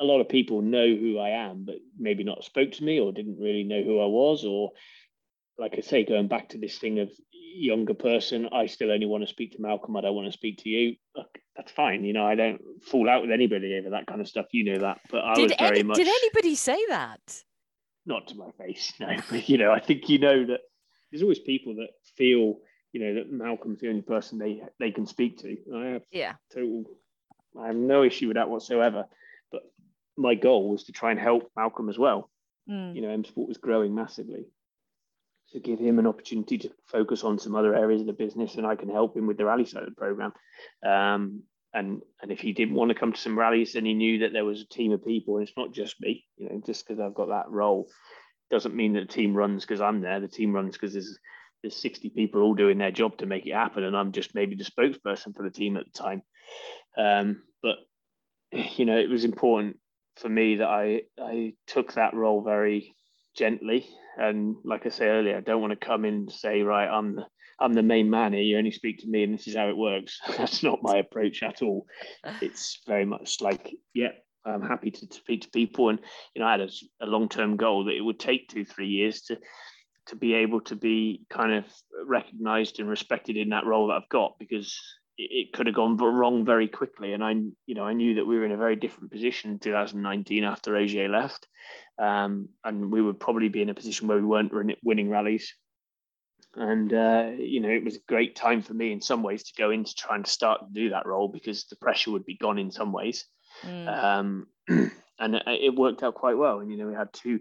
a 0.00 0.04
lot 0.04 0.20
of 0.20 0.28
people 0.28 0.62
know 0.62 0.86
who 0.86 1.18
I 1.18 1.30
am, 1.30 1.64
but 1.64 1.76
maybe 1.98 2.24
not 2.24 2.44
spoke 2.44 2.72
to 2.72 2.84
me 2.84 2.98
or 2.98 3.12
didn't 3.12 3.38
really 3.38 3.64
know 3.64 3.82
who 3.82 4.00
I 4.00 4.06
was, 4.06 4.44
or 4.44 4.72
like 5.58 5.74
I 5.76 5.82
say, 5.82 6.04
going 6.04 6.28
back 6.28 6.50
to 6.50 6.58
this 6.58 6.78
thing 6.78 7.00
of 7.00 7.10
younger 7.32 7.94
person, 7.94 8.48
I 8.52 8.66
still 8.66 8.90
only 8.90 9.06
want 9.06 9.22
to 9.22 9.28
speak 9.28 9.52
to 9.52 9.62
Malcolm. 9.62 9.96
I 9.96 10.00
don't 10.00 10.16
want 10.16 10.26
to 10.26 10.32
speak 10.32 10.62
to 10.62 10.68
you. 10.68 10.96
Look, 11.14 11.38
that's 11.54 11.70
fine. 11.70 12.02
You 12.04 12.12
know, 12.12 12.26
I 12.26 12.34
don't 12.34 12.60
fall 12.90 13.08
out 13.08 13.22
with 13.22 13.30
anybody 13.30 13.78
over 13.78 13.90
that 13.90 14.06
kind 14.06 14.20
of 14.20 14.28
stuff. 14.28 14.46
You 14.52 14.72
know 14.72 14.80
that, 14.80 15.00
but 15.10 15.22
I 15.22 15.34
did 15.34 15.50
was 15.50 15.52
very 15.58 15.80
any, 15.80 15.82
much. 15.84 15.96
Did 15.96 16.08
anybody 16.08 16.54
say 16.54 16.78
that? 16.88 17.44
Not 18.06 18.28
to 18.28 18.34
my 18.36 18.50
face, 18.58 18.92
no. 19.00 19.08
But 19.30 19.48
you 19.48 19.58
know, 19.58 19.70
I 19.70 19.80
think 19.80 20.08
you 20.08 20.18
know 20.18 20.46
that 20.46 20.60
there's 21.14 21.22
always 21.22 21.38
people 21.38 21.76
that 21.76 21.90
feel 22.16 22.56
you 22.90 23.00
know 23.00 23.14
that 23.14 23.30
Malcolm's 23.30 23.80
the 23.80 23.88
only 23.88 24.02
person 24.02 24.36
they 24.36 24.62
they 24.80 24.90
can 24.90 25.06
speak 25.06 25.38
to. 25.38 25.56
I 25.72 25.86
have 25.92 26.02
yeah 26.10 26.32
total. 26.52 26.84
I 27.56 27.68
have 27.68 27.76
no 27.76 28.02
issue 28.02 28.26
with 28.26 28.34
that 28.34 28.50
whatsoever. 28.50 29.04
But 29.52 29.62
my 30.16 30.34
goal 30.34 30.70
was 30.70 30.82
to 30.84 30.92
try 30.92 31.12
and 31.12 31.20
help 31.20 31.52
Malcolm 31.54 31.88
as 31.88 31.96
well. 31.96 32.30
Mm. 32.68 32.96
You 32.96 33.02
know, 33.02 33.10
M 33.10 33.24
Sport 33.24 33.46
was 33.46 33.58
growing 33.58 33.94
massively, 33.94 34.46
so 35.46 35.60
give 35.60 35.78
him 35.78 36.00
an 36.00 36.08
opportunity 36.08 36.58
to 36.58 36.70
focus 36.86 37.22
on 37.22 37.38
some 37.38 37.54
other 37.54 37.76
areas 37.76 38.00
of 38.00 38.08
the 38.08 38.12
business, 38.12 38.56
and 38.56 38.66
I 38.66 38.74
can 38.74 38.88
help 38.88 39.16
him 39.16 39.28
with 39.28 39.36
the 39.36 39.44
rally 39.44 39.66
side 39.66 39.84
of 39.84 39.90
the 39.90 39.94
program. 39.94 40.32
Um, 40.84 41.44
and 41.72 42.02
and 42.22 42.32
if 42.32 42.40
he 42.40 42.52
didn't 42.52 42.74
want 42.74 42.88
to 42.88 42.98
come 42.98 43.12
to 43.12 43.20
some 43.20 43.38
rallies, 43.38 43.74
then 43.74 43.84
he 43.84 43.94
knew 43.94 44.18
that 44.20 44.32
there 44.32 44.44
was 44.44 44.62
a 44.62 44.68
team 44.68 44.90
of 44.90 45.04
people, 45.04 45.36
and 45.36 45.46
it's 45.46 45.56
not 45.56 45.72
just 45.72 46.00
me. 46.00 46.24
You 46.38 46.48
know, 46.48 46.60
just 46.66 46.84
because 46.84 46.98
I've 46.98 47.14
got 47.14 47.28
that 47.28 47.50
role 47.50 47.88
doesn't 48.54 48.76
mean 48.76 48.92
that 48.92 49.08
the 49.08 49.12
team 49.12 49.34
runs 49.34 49.64
because 49.64 49.80
I'm 49.80 50.00
there. 50.00 50.20
The 50.20 50.28
team 50.28 50.52
runs 50.52 50.76
because 50.76 50.92
there's 50.92 51.18
there's 51.60 51.74
60 51.74 52.10
people 52.10 52.42
all 52.42 52.54
doing 52.54 52.78
their 52.78 52.92
job 52.92 53.16
to 53.18 53.26
make 53.26 53.46
it 53.46 53.54
happen 53.54 53.84
and 53.84 53.96
i'm 53.96 54.12
just 54.12 54.34
maybe 54.34 54.54
the 54.54 54.64
spokesperson 54.64 55.34
for 55.34 55.42
the 55.42 55.50
team 55.50 55.76
at 55.78 55.86
the 55.86 55.98
time. 55.98 56.22
Um, 56.96 57.42
but 57.62 57.76
you 58.52 58.84
know 58.84 58.96
it 58.98 59.08
was 59.08 59.24
important 59.24 59.78
for 60.16 60.28
me 60.28 60.56
that 60.56 60.68
i 60.68 61.00
i 61.18 61.54
took 61.66 61.94
that 61.94 62.14
role 62.14 62.42
very 62.42 62.94
gently. 63.36 63.88
And 64.16 64.56
like 64.62 64.86
i 64.86 64.90
said 64.90 65.08
earlier 65.08 65.38
i 65.38 65.40
don't 65.40 65.60
want 65.60 65.72
to 65.72 65.86
come 65.86 66.04
in 66.04 66.14
and 66.14 66.32
say 66.32 66.62
right 66.62 66.86
i'm 66.86 67.16
the, 67.16 67.26
i'm 67.58 67.72
the 67.72 67.82
main 67.82 68.08
man 68.08 68.34
here. 68.34 68.42
You 68.42 68.58
only 68.58 68.70
speak 68.70 68.98
to 69.00 69.08
me 69.08 69.24
and 69.24 69.34
this 69.34 69.48
is 69.48 69.56
how 69.56 69.68
it 69.68 69.76
works. 69.76 70.20
That's 70.38 70.62
not 70.62 70.82
my 70.82 70.98
approach 70.98 71.42
at 71.42 71.62
all. 71.62 71.86
It's 72.40 72.82
very 72.86 73.06
much 73.06 73.40
like 73.40 73.74
yeah 73.94 74.12
I'm 74.44 74.62
happy 74.62 74.90
to 74.90 75.06
speak 75.10 75.42
to 75.42 75.50
people, 75.50 75.88
and 75.88 75.98
you 76.34 76.40
know, 76.40 76.48
I 76.48 76.52
had 76.52 76.60
a, 76.60 76.68
a 77.00 77.06
long-term 77.06 77.56
goal 77.56 77.84
that 77.84 77.96
it 77.96 78.02
would 78.02 78.18
take 78.18 78.48
two, 78.48 78.64
three 78.64 78.88
years 78.88 79.22
to 79.22 79.38
to 80.06 80.16
be 80.16 80.34
able 80.34 80.60
to 80.60 80.76
be 80.76 81.24
kind 81.30 81.52
of 81.52 81.64
recognized 82.06 82.78
and 82.78 82.88
respected 82.88 83.36
in 83.36 83.50
that 83.50 83.64
role 83.64 83.88
that 83.88 83.94
I've 83.94 84.08
got 84.10 84.38
because 84.38 84.78
it, 85.16 85.52
could 85.52 85.66
have 85.66 85.74
gone 85.74 85.96
wrong 85.96 86.44
very 86.44 86.68
quickly. 86.68 87.12
And 87.12 87.22
I, 87.22 87.32
you 87.66 87.74
know, 87.74 87.84
I 87.84 87.92
knew 87.92 88.14
that 88.16 88.26
we 88.26 88.36
were 88.36 88.44
in 88.44 88.52
a 88.52 88.56
very 88.56 88.76
different 88.76 89.12
position 89.12 89.52
in 89.52 89.58
2019 89.58 90.44
after 90.44 90.76
Ogier 90.76 91.08
left. 91.08 91.46
Um, 91.98 92.48
and 92.64 92.90
we 92.90 93.00
would 93.00 93.20
probably 93.20 93.48
be 93.48 93.62
in 93.62 93.70
a 93.70 93.74
position 93.74 94.08
where 94.08 94.18
we 94.18 94.24
weren't 94.24 94.52
winning 94.82 95.08
rallies. 95.08 95.54
And, 96.56 96.92
uh, 96.92 97.30
you 97.36 97.60
know, 97.60 97.68
it 97.68 97.84
was 97.84 97.96
a 97.96 98.08
great 98.08 98.36
time 98.36 98.62
for 98.62 98.74
me 98.74 98.92
in 98.92 99.00
some 99.00 99.22
ways 99.22 99.44
to 99.44 99.52
go 99.56 99.70
in 99.70 99.84
to 99.84 99.94
try 99.94 100.16
and 100.16 100.26
start 100.26 100.60
to 100.60 100.66
do 100.72 100.90
that 100.90 101.06
role 101.06 101.28
because 101.28 101.64
the 101.64 101.76
pressure 101.76 102.10
would 102.12 102.24
be 102.24 102.36
gone 102.36 102.58
in 102.58 102.70
some 102.70 102.92
ways. 102.92 103.24
Mm. 103.62 104.04
Um, 104.04 104.46
and 105.18 105.42
it 105.46 105.74
worked 105.74 106.02
out 106.02 106.14
quite 106.14 106.36
well. 106.36 106.60
And, 106.60 106.70
you 106.70 106.76
know, 106.76 106.86
we 106.86 106.94
had 106.94 107.12
two, 107.12 107.40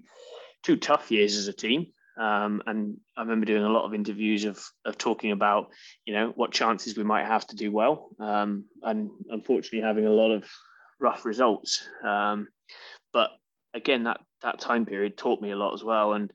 two 0.63 0.77
tough 0.77 1.11
years 1.11 1.35
as 1.35 1.47
a 1.47 1.53
team. 1.53 1.87
Um, 2.19 2.61
and 2.67 2.97
I 3.17 3.21
remember 3.21 3.45
doing 3.45 3.63
a 3.63 3.69
lot 3.69 3.85
of 3.85 3.93
interviews 3.93 4.45
of, 4.45 4.63
of 4.85 4.97
talking 4.97 5.31
about, 5.31 5.69
you 6.05 6.13
know, 6.13 6.31
what 6.35 6.51
chances 6.51 6.95
we 6.95 7.03
might 7.03 7.25
have 7.25 7.47
to 7.47 7.55
do 7.55 7.71
well. 7.71 8.09
Um, 8.19 8.65
and 8.83 9.09
unfortunately, 9.29 9.81
having 9.81 10.05
a 10.05 10.11
lot 10.11 10.31
of 10.31 10.47
rough 10.99 11.25
results. 11.25 11.87
Um, 12.05 12.47
but 13.11 13.31
again, 13.73 14.03
that, 14.03 14.19
that 14.43 14.59
time 14.59 14.85
period 14.85 15.17
taught 15.17 15.41
me 15.41 15.51
a 15.51 15.55
lot 15.55 15.73
as 15.73 15.83
well. 15.83 16.13
And 16.13 16.31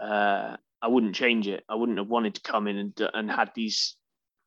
uh, 0.00 0.56
I 0.82 0.88
wouldn't 0.88 1.14
change 1.14 1.48
it. 1.48 1.64
I 1.68 1.74
wouldn't 1.74 1.98
have 1.98 2.08
wanted 2.08 2.34
to 2.36 2.42
come 2.42 2.68
in 2.68 2.76
and 2.76 3.10
and 3.14 3.30
had 3.30 3.50
these 3.54 3.96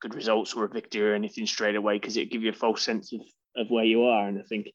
good 0.02 0.16
results 0.16 0.54
or 0.54 0.66
a 0.66 0.70
victory 0.70 1.12
or 1.12 1.14
anything 1.14 1.46
straight 1.46 1.76
away 1.76 1.96
because 1.96 2.16
it 2.16 2.32
give 2.32 2.44
you 2.44 2.52
a 2.52 2.54
false 2.54 2.82
sense 2.82 3.12
of 3.12 3.22
of 3.60 3.70
where 3.70 3.86
you 3.86 4.04
are. 4.04 4.28
And 4.28 4.40
I 4.40 4.44
think 4.44 4.72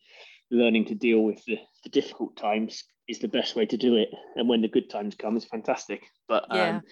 learning 0.50 0.86
to 0.86 0.94
deal 0.94 1.20
with 1.20 1.44
the, 1.44 1.58
the 1.82 1.90
difficult 1.90 2.36
times 2.36 2.84
is 3.08 3.18
the 3.18 3.28
best 3.28 3.56
way 3.56 3.66
to 3.66 3.76
do 3.76 3.96
it. 3.96 4.08
And 4.36 4.48
when 4.48 4.62
the 4.62 4.68
good 4.68 4.90
times 4.90 5.14
come, 5.14 5.36
it's 5.36 5.46
fantastic. 5.46 6.02
But 6.28 6.46
yeah. 6.52 6.76
um, 6.76 6.82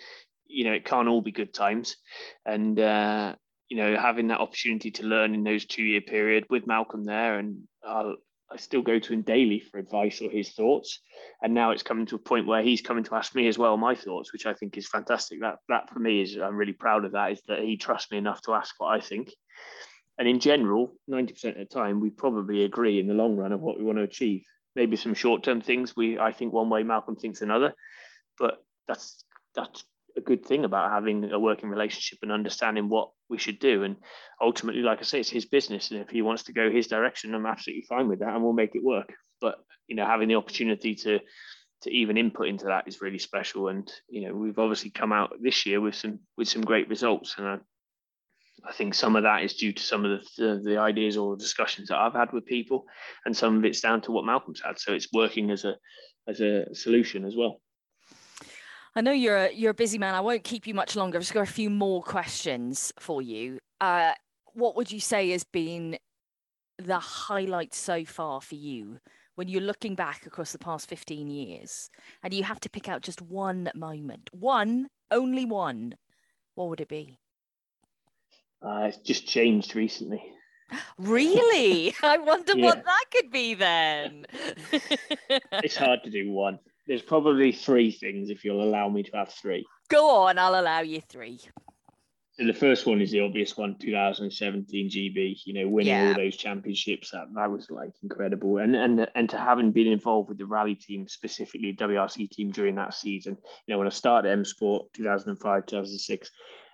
you 0.46 0.64
know, 0.64 0.72
it 0.72 0.84
can't 0.84 1.08
all 1.08 1.22
be 1.22 1.32
good 1.32 1.54
times. 1.54 1.96
And 2.44 2.78
uh, 2.78 3.34
you 3.68 3.76
know, 3.76 3.96
having 3.96 4.28
that 4.28 4.40
opportunity 4.40 4.90
to 4.92 5.06
learn 5.06 5.34
in 5.34 5.44
those 5.44 5.64
two 5.64 5.82
year 5.82 6.02
period 6.02 6.44
with 6.50 6.66
Malcolm 6.66 7.04
there, 7.04 7.38
and 7.38 7.62
I'll, 7.82 8.16
I 8.50 8.56
still 8.58 8.82
go 8.82 8.98
to 8.98 9.12
him 9.12 9.22
daily 9.22 9.60
for 9.60 9.78
advice 9.78 10.20
or 10.20 10.30
his 10.30 10.50
thoughts. 10.50 11.00
And 11.42 11.54
now 11.54 11.70
it's 11.70 11.82
coming 11.82 12.04
to 12.06 12.16
a 12.16 12.18
point 12.18 12.46
where 12.46 12.62
he's 12.62 12.82
coming 12.82 13.04
to 13.04 13.14
ask 13.14 13.34
me 13.34 13.48
as 13.48 13.56
well 13.56 13.78
my 13.78 13.94
thoughts, 13.94 14.32
which 14.32 14.44
I 14.44 14.52
think 14.52 14.76
is 14.76 14.88
fantastic. 14.88 15.40
That 15.40 15.56
that 15.70 15.88
for 15.88 15.98
me 15.98 16.20
is 16.20 16.36
I'm 16.36 16.56
really 16.56 16.74
proud 16.74 17.06
of 17.06 17.12
that. 17.12 17.32
Is 17.32 17.42
that 17.48 17.60
he 17.60 17.78
trusts 17.78 18.10
me 18.10 18.18
enough 18.18 18.42
to 18.42 18.52
ask 18.52 18.74
what 18.78 18.88
I 18.88 19.00
think. 19.00 19.30
And 20.18 20.28
in 20.28 20.40
general, 20.40 20.94
90% 21.10 21.44
of 21.44 21.54
the 21.56 21.64
time, 21.64 22.00
we 22.00 22.10
probably 22.10 22.64
agree 22.64 23.00
in 23.00 23.06
the 23.06 23.14
long 23.14 23.36
run 23.36 23.52
of 23.52 23.60
what 23.60 23.78
we 23.78 23.84
want 23.84 23.98
to 23.98 24.04
achieve. 24.04 24.44
Maybe 24.76 24.96
some 24.96 25.14
short-term 25.14 25.60
things 25.60 25.96
we 25.96 26.18
I 26.18 26.32
think 26.32 26.52
one 26.52 26.70
way, 26.70 26.82
Malcolm 26.82 27.16
thinks 27.16 27.42
another, 27.42 27.74
but 28.38 28.64
that's 28.88 29.24
that's 29.54 29.84
a 30.16 30.20
good 30.20 30.44
thing 30.44 30.64
about 30.64 30.90
having 30.90 31.30
a 31.30 31.38
working 31.38 31.68
relationship 31.68 32.18
and 32.22 32.32
understanding 32.32 32.88
what 32.88 33.10
we 33.28 33.38
should 33.38 33.58
do. 33.58 33.82
And 33.82 33.96
ultimately, 34.40 34.82
like 34.82 35.00
I 35.00 35.02
say, 35.02 35.20
it's 35.20 35.30
his 35.30 35.46
business, 35.46 35.90
and 35.90 36.00
if 36.00 36.10
he 36.10 36.22
wants 36.22 36.44
to 36.44 36.52
go 36.52 36.70
his 36.70 36.86
direction, 36.86 37.34
I'm 37.34 37.46
absolutely 37.46 37.86
fine 37.88 38.08
with 38.08 38.20
that, 38.20 38.34
and 38.34 38.42
we'll 38.42 38.52
make 38.52 38.74
it 38.74 38.82
work. 38.82 39.12
But 39.40 39.56
you 39.88 39.96
know, 39.96 40.06
having 40.06 40.28
the 40.28 40.36
opportunity 40.36 40.94
to 40.96 41.20
to 41.82 41.90
even 41.90 42.16
input 42.16 42.46
into 42.46 42.66
that 42.66 42.86
is 42.86 43.00
really 43.00 43.18
special. 43.18 43.68
And 43.68 43.90
you 44.08 44.26
know, 44.26 44.34
we've 44.34 44.58
obviously 44.58 44.90
come 44.90 45.12
out 45.12 45.34
this 45.40 45.66
year 45.66 45.80
with 45.80 45.94
some 45.94 46.20
with 46.36 46.48
some 46.48 46.62
great 46.62 46.88
results, 46.88 47.34
and 47.38 47.46
I, 47.46 47.58
I 48.64 48.72
think 48.72 48.94
some 48.94 49.16
of 49.16 49.24
that 49.24 49.42
is 49.42 49.54
due 49.54 49.72
to 49.72 49.82
some 49.82 50.04
of 50.04 50.20
the, 50.36 50.42
the, 50.42 50.60
the 50.62 50.76
ideas 50.78 51.16
or 51.16 51.36
discussions 51.36 51.88
that 51.88 51.98
I've 51.98 52.12
had 52.12 52.32
with 52.32 52.46
people, 52.46 52.86
and 53.24 53.36
some 53.36 53.56
of 53.56 53.64
it's 53.64 53.80
down 53.80 54.00
to 54.02 54.12
what 54.12 54.24
Malcolm's 54.24 54.62
had. 54.64 54.78
So 54.78 54.92
it's 54.92 55.08
working 55.12 55.50
as 55.50 55.64
a 55.64 55.76
as 56.28 56.40
a 56.40 56.72
solution 56.74 57.24
as 57.24 57.34
well. 57.36 57.60
I 58.94 59.00
know 59.00 59.12
you're 59.12 59.36
a, 59.36 59.52
you're 59.52 59.70
a 59.70 59.74
busy 59.74 59.98
man. 59.98 60.14
I 60.14 60.20
won't 60.20 60.44
keep 60.44 60.66
you 60.66 60.74
much 60.74 60.96
longer. 60.96 61.16
I've 61.16 61.22
just 61.22 61.34
got 61.34 61.48
a 61.48 61.52
few 61.52 61.70
more 61.70 62.02
questions 62.02 62.92
for 62.98 63.22
you. 63.22 63.58
Uh, 63.80 64.12
what 64.52 64.76
would 64.76 64.92
you 64.92 65.00
say 65.00 65.30
has 65.30 65.44
been 65.44 65.98
the 66.78 66.98
highlight 66.98 67.74
so 67.74 68.04
far 68.04 68.40
for 68.40 68.54
you 68.54 68.98
when 69.34 69.48
you're 69.48 69.62
looking 69.62 69.94
back 69.94 70.26
across 70.26 70.52
the 70.52 70.58
past 70.58 70.88
15 70.88 71.28
years 71.28 71.90
and 72.22 72.34
you 72.34 72.44
have 72.44 72.60
to 72.60 72.70
pick 72.70 72.88
out 72.88 73.00
just 73.00 73.22
one 73.22 73.70
moment, 73.74 74.28
one, 74.32 74.88
only 75.10 75.46
one, 75.46 75.94
what 76.54 76.68
would 76.68 76.80
it 76.80 76.88
be? 76.88 77.18
Uh, 78.64 78.84
it's 78.84 78.98
just 78.98 79.26
changed 79.26 79.74
recently. 79.74 80.22
Really? 80.98 81.94
I 82.02 82.18
wonder 82.18 82.56
yeah. 82.56 82.64
what 82.64 82.84
that 82.84 83.04
could 83.10 83.30
be 83.30 83.54
then. 83.54 84.26
it's 85.52 85.76
hard 85.76 86.04
to 86.04 86.10
do 86.10 86.30
one 86.30 86.58
there's 86.86 87.02
probably 87.02 87.52
three 87.52 87.90
things 87.90 88.30
if 88.30 88.44
you'll 88.44 88.62
allow 88.62 88.88
me 88.88 89.02
to 89.02 89.16
have 89.16 89.30
three. 89.30 89.66
Go 89.88 90.10
on, 90.10 90.38
I'll 90.38 90.60
allow 90.60 90.80
you 90.80 91.00
three. 91.00 91.40
So 92.32 92.46
the 92.46 92.54
first 92.54 92.86
one 92.86 93.02
is 93.02 93.10
the 93.10 93.20
obvious 93.20 93.56
one, 93.58 93.76
2017 93.78 94.88
GB. 94.88 95.36
You 95.44 95.54
know, 95.54 95.68
winning 95.68 95.92
yeah. 95.92 96.08
all 96.08 96.14
those 96.14 96.36
championships 96.36 97.10
that 97.10 97.26
that 97.34 97.50
was 97.50 97.70
like 97.70 97.92
incredible, 98.02 98.56
and 98.56 98.74
and 98.74 99.06
and 99.14 99.28
to 99.30 99.36
having 99.36 99.70
been 99.70 99.86
involved 99.86 100.30
with 100.30 100.38
the 100.38 100.46
rally 100.46 100.74
team 100.74 101.06
specifically, 101.06 101.76
WRC 101.76 102.30
team 102.30 102.50
during 102.50 102.74
that 102.76 102.94
season. 102.94 103.36
You 103.66 103.74
know, 103.74 103.78
when 103.78 103.86
I 103.86 103.90
started 103.90 104.30
M 104.30 104.46
Sport 104.46 104.92
2005 104.94 105.66
2006, 105.66 106.30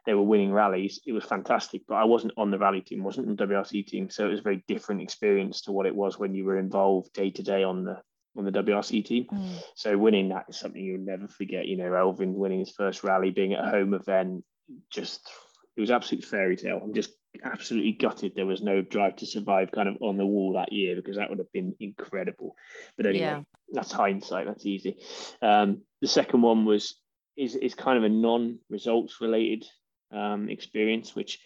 they 0.09 0.15
were 0.15 0.23
winning 0.23 0.55
rallies. 0.55 0.99
It 1.07 1.13
was 1.13 1.27
fantastic, 1.27 1.83
but 1.87 1.97
I 1.97 2.05
wasn't 2.05 2.33
on 2.39 2.51
the 2.51 2.59
rally 2.59 2.81
team, 2.81 3.05
wasn't 3.05 3.29
on 3.29 3.37
the 3.37 3.47
WRC 3.47 3.87
team, 3.87 4.09
so 4.09 4.25
it 4.25 4.31
was 4.31 4.41
a 4.41 4.43
very 4.43 4.65
different 4.67 5.03
experience 5.03 5.61
to 5.63 5.73
what 5.73 5.85
it 5.85 5.95
was 5.95 6.19
when 6.19 6.35
you 6.35 6.47
were 6.47 6.59
involved 6.59 7.13
day 7.13 7.29
to 7.29 7.43
day 7.43 7.63
on 7.63 7.85
the 7.85 8.01
on 8.35 8.47
the 8.47 8.51
WRC 8.51 9.05
team. 9.05 9.27
Mm. 9.31 9.63
So 9.75 9.99
winning 9.99 10.31
that 10.31 10.47
is 10.49 10.59
something 10.59 10.83
you'll 10.83 11.05
never 11.05 11.29
forget. 11.29 11.67
You 11.67 11.77
know, 11.77 11.91
Elfyn 11.91 12.33
winning 12.33 12.61
his 12.61 12.71
first 12.71 13.05
rally, 13.05 13.33
being 13.33 13.53
at 13.53 13.67
a 13.67 13.69
home 13.69 13.93
event, 13.93 14.45
just 14.91 15.29
it 15.77 15.83
was 15.83 15.91
absolute 15.91 16.25
fairy 16.25 16.57
tale. 16.57 16.81
I'm 16.83 16.95
just 16.95 17.11
absolutely 17.45 17.93
gutted 17.93 18.33
there 18.35 18.47
was 18.47 18.63
no 18.63 18.81
drive 18.81 19.17
to 19.17 19.27
survive 19.27 19.71
kind 19.73 19.91
of 19.91 19.99
on 20.01 20.17
the 20.17 20.25
wall 20.25 20.55
that 20.55 20.73
year 20.73 20.97
because 20.97 21.17
that 21.17 21.29
would 21.29 21.39
have 21.39 21.53
been 21.53 21.75
incredible. 21.81 22.57
But 22.97 23.05
anyway, 23.05 23.27
yeah. 23.27 23.43
that's 23.73 23.93
hindsight. 23.93 24.47
That's 24.47 24.65
easy. 24.65 24.97
Um, 25.43 25.83
the 26.01 26.09
second 26.09 26.41
one 26.41 26.65
was 26.65 26.99
is 27.37 27.57
is 27.57 27.75
kind 27.75 27.99
of 27.99 28.05
a 28.05 28.09
non-results 28.09 29.21
related 29.21 29.67
um, 30.13 30.49
experience, 30.49 31.15
which 31.15 31.41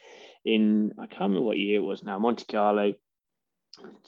in 0.44 0.93
I 0.98 1.06
can't 1.06 1.20
remember 1.20 1.43
what 1.43 1.59
year 1.59 1.80
it 1.80 1.84
was 1.84 2.02
now. 2.02 2.18
Monte 2.18 2.44
Carlo 2.44 2.94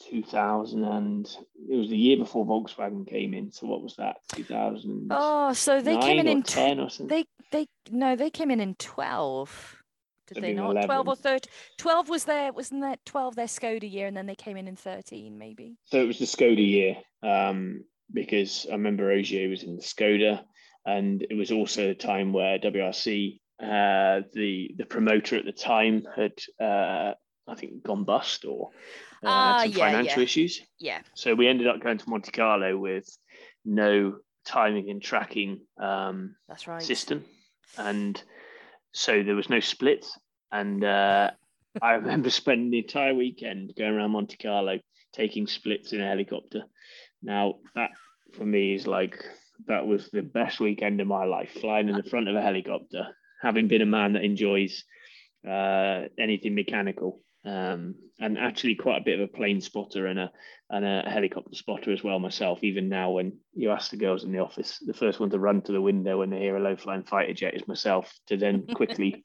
2000 0.09 0.83
and 0.83 1.25
it 1.69 1.75
was 1.75 1.89
the 1.89 1.97
year 1.97 2.17
before 2.17 2.45
Volkswagen 2.45 3.07
came 3.07 3.33
in. 3.33 3.51
So 3.51 3.67
what 3.67 3.81
was 3.81 3.95
that? 3.95 4.17
2000. 4.33 5.07
Oh, 5.09 5.53
so 5.53 5.81
they 5.81 5.97
came 5.97 6.19
in 6.19 6.27
in 6.27 6.43
10 6.43 6.79
or 6.79 6.89
something. 6.89 7.07
They 7.07 7.25
they 7.51 7.67
no, 7.91 8.15
they 8.15 8.29
came 8.29 8.51
in 8.51 8.59
in 8.59 8.75
12. 8.75 9.75
Did 10.27 10.43
they 10.43 10.53
not? 10.53 10.71
11. 10.71 10.87
12 10.87 11.07
or 11.07 11.15
13? 11.15 11.51
12 11.77 12.09
was 12.09 12.23
there, 12.25 12.51
wasn't 12.51 12.81
that 12.81 13.03
12 13.05 13.35
their 13.35 13.45
Skoda 13.45 13.91
year 13.91 14.07
and 14.07 14.17
then 14.17 14.25
they 14.25 14.35
came 14.35 14.57
in 14.57 14.67
in 14.67 14.75
13 14.75 15.37
maybe? 15.37 15.77
So 15.85 15.99
it 15.99 16.07
was 16.07 16.19
the 16.19 16.25
Skoda 16.25 16.65
year 16.65 16.97
um, 17.23 17.83
because 18.11 18.65
I 18.69 18.73
remember 18.73 19.11
Ogier 19.11 19.49
was 19.49 19.63
in 19.63 19.75
the 19.75 19.83
Skoda 19.83 20.43
and 20.85 21.25
it 21.29 21.35
was 21.35 21.51
also 21.51 21.89
a 21.89 21.95
time 21.95 22.33
where 22.33 22.59
WRC 22.59 23.39
uh, 23.61 24.21
the 24.33 24.71
the 24.77 24.85
promoter 24.85 25.37
at 25.37 25.45
the 25.45 25.51
time 25.51 26.05
had 26.15 26.33
uh, 26.59 27.13
I 27.47 27.55
think 27.55 27.83
gone 27.83 28.03
bust 28.03 28.45
or 28.45 28.69
uh, 29.23 29.27
uh, 29.27 29.59
some 29.61 29.71
yeah, 29.71 29.77
financial 29.77 30.19
yeah. 30.19 30.23
issues. 30.23 30.61
Yeah. 30.79 30.99
So 31.13 31.35
we 31.35 31.47
ended 31.47 31.67
up 31.67 31.81
going 31.81 31.97
to 31.97 32.09
Monte 32.09 32.31
Carlo 32.31 32.77
with 32.77 33.07
no 33.63 34.17
timing 34.45 34.89
and 34.89 35.01
tracking 35.01 35.61
um, 35.79 36.35
That's 36.47 36.67
right. 36.67 36.81
system, 36.81 37.25
and 37.77 38.21
so 38.91 39.23
there 39.23 39.35
was 39.35 39.49
no 39.49 39.59
splits. 39.59 40.17
And 40.51 40.83
uh, 40.83 41.31
I 41.81 41.91
remember 41.93 42.29
spending 42.29 42.71
the 42.71 42.79
entire 42.79 43.13
weekend 43.13 43.73
going 43.77 43.93
around 43.93 44.11
Monte 44.11 44.37
Carlo 44.37 44.79
taking 45.13 45.47
splits 45.47 45.93
in 45.93 46.01
a 46.01 46.07
helicopter. 46.07 46.63
Now 47.23 47.55
that 47.75 47.91
for 48.33 48.45
me 48.45 48.75
is 48.75 48.85
like 48.85 49.23
that 49.67 49.87
was 49.87 50.09
the 50.09 50.21
best 50.21 50.59
weekend 50.59 50.99
of 50.99 51.07
my 51.07 51.25
life, 51.25 51.51
flying 51.61 51.89
in 51.89 51.95
the 51.95 52.03
front 52.03 52.27
of 52.27 52.35
a 52.35 52.41
helicopter, 52.41 53.15
having 53.45 53.67
been 53.67 53.81
a 53.81 53.85
man 53.85 54.13
that 54.13 54.23
enjoys 54.23 54.83
uh, 55.47 56.01
anything 56.17 56.55
mechanical 56.55 57.21
um, 57.45 57.93
and 58.19 58.39
actually 58.39 58.73
quite 58.75 59.01
a 59.01 59.03
bit 59.03 59.19
of 59.19 59.29
a 59.29 59.31
plane 59.31 59.61
spotter 59.61 60.07
and 60.07 60.19
a 60.19 60.31
and 60.71 60.83
a 60.83 61.07
helicopter 61.07 61.53
spotter 61.53 61.91
as 61.91 62.03
well 62.03 62.17
myself. 62.17 62.63
Even 62.63 62.89
now, 62.89 63.11
when 63.11 63.37
you 63.53 63.69
ask 63.69 63.91
the 63.91 63.97
girls 63.97 64.23
in 64.23 64.31
the 64.31 64.39
office, 64.39 64.79
the 64.79 64.95
first 64.95 65.19
one 65.19 65.29
to 65.29 65.37
run 65.37 65.61
to 65.61 65.71
the 65.71 65.81
window 65.81 66.17
when 66.17 66.31
they 66.31 66.39
hear 66.39 66.57
a 66.57 66.59
low 66.59 66.75
flying 66.75 67.03
fighter 67.03 67.33
jet 67.33 67.53
is 67.53 67.67
myself. 67.67 68.11
To 68.27 68.37
then 68.37 68.65
quickly 68.73 69.23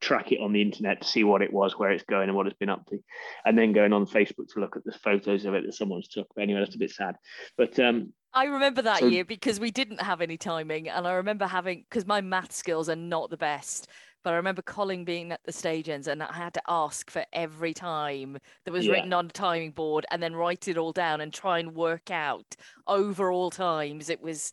track 0.00 0.32
it 0.32 0.40
on 0.40 0.52
the 0.52 0.62
internet 0.62 1.02
to 1.02 1.06
see 1.06 1.22
what 1.22 1.42
it 1.42 1.52
was, 1.52 1.78
where 1.78 1.92
it's 1.92 2.02
going, 2.04 2.28
and 2.28 2.36
what 2.36 2.48
it's 2.48 2.58
been 2.58 2.68
up 2.68 2.86
to, 2.86 2.98
and 3.44 3.56
then 3.56 3.72
going 3.72 3.92
on 3.92 4.04
Facebook 4.06 4.48
to 4.54 4.60
look 4.60 4.76
at 4.76 4.84
the 4.84 4.92
photos 4.92 5.44
of 5.44 5.54
it 5.54 5.64
that 5.64 5.74
someone's 5.74 6.08
took. 6.08 6.26
But 6.34 6.42
anyway, 6.42 6.60
that's 6.60 6.74
a 6.74 6.78
bit 6.78 6.90
sad. 6.90 7.14
But 7.56 7.78
um, 7.78 8.12
I 8.32 8.44
remember 8.44 8.82
that 8.82 9.00
so, 9.00 9.06
year 9.06 9.24
because 9.24 9.58
we 9.58 9.70
didn't 9.70 10.00
have 10.00 10.20
any 10.20 10.36
timing, 10.36 10.88
and 10.88 11.06
I 11.06 11.12
remember 11.14 11.46
having 11.46 11.84
because 11.88 12.06
my 12.06 12.20
math 12.20 12.52
skills 12.52 12.88
are 12.88 12.96
not 12.96 13.30
the 13.30 13.36
best. 13.36 13.88
But 14.22 14.34
I 14.34 14.36
remember 14.36 14.60
Colin 14.60 15.04
being 15.04 15.32
at 15.32 15.40
the 15.44 15.52
stage 15.52 15.88
ends 15.88 16.06
and 16.06 16.22
I 16.22 16.32
had 16.32 16.52
to 16.52 16.62
ask 16.68 17.10
for 17.10 17.24
every 17.32 17.72
time 17.72 18.36
that 18.64 18.70
was 18.70 18.84
yeah. 18.84 18.92
written 18.92 19.14
on 19.14 19.26
a 19.26 19.30
timing 19.30 19.70
board 19.70 20.04
and 20.10 20.22
then 20.22 20.36
write 20.36 20.68
it 20.68 20.76
all 20.76 20.92
down 20.92 21.22
and 21.22 21.32
try 21.32 21.58
and 21.58 21.74
work 21.74 22.10
out 22.10 22.54
overall 22.86 23.50
times. 23.50 24.10
It 24.10 24.20
was, 24.20 24.52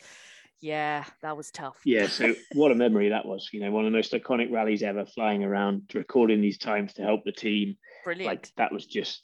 yeah, 0.62 1.04
that 1.22 1.36
was 1.36 1.52
tough. 1.52 1.82
Yeah, 1.84 2.08
so 2.08 2.34
what 2.54 2.72
a 2.72 2.76
memory 2.76 3.10
that 3.10 3.26
was. 3.26 3.49
You 3.52 3.60
know, 3.60 3.72
one 3.72 3.86
of 3.86 3.91
the 3.91 3.98
most 3.98 4.14
iconic 4.14 4.49
rallies 4.52 4.84
ever, 4.84 5.06
flying 5.06 5.44
around, 5.44 5.91
recording 5.94 6.40
these 6.40 6.58
times 6.58 6.94
to 6.94 7.02
help 7.02 7.26
the 7.26 7.34
team. 7.34 7.76
Brilliant. 8.06 8.26
Like 8.26 8.56
that 8.56 8.72
was 8.72 8.86
just, 8.86 9.22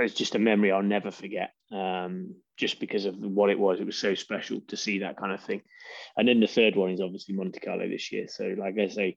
it's 0.00 0.14
just 0.14 0.34
a 0.34 0.38
memory 0.38 0.72
I'll 0.72 0.82
never 0.82 1.10
forget. 1.10 1.50
Um, 1.74 2.36
just 2.56 2.78
because 2.78 3.04
of 3.04 3.16
what 3.16 3.50
it 3.50 3.58
was, 3.58 3.80
it 3.80 3.86
was 3.86 3.98
so 3.98 4.14
special 4.14 4.60
to 4.68 4.76
see 4.76 5.00
that 5.00 5.16
kind 5.16 5.32
of 5.32 5.42
thing. 5.42 5.62
And 6.16 6.28
then 6.28 6.38
the 6.38 6.46
third 6.46 6.76
one 6.76 6.90
is 6.90 7.00
obviously 7.00 7.34
Monte 7.34 7.58
Carlo 7.58 7.88
this 7.88 8.12
year. 8.12 8.26
So, 8.28 8.54
like 8.56 8.78
I 8.78 8.86
say, 8.86 9.16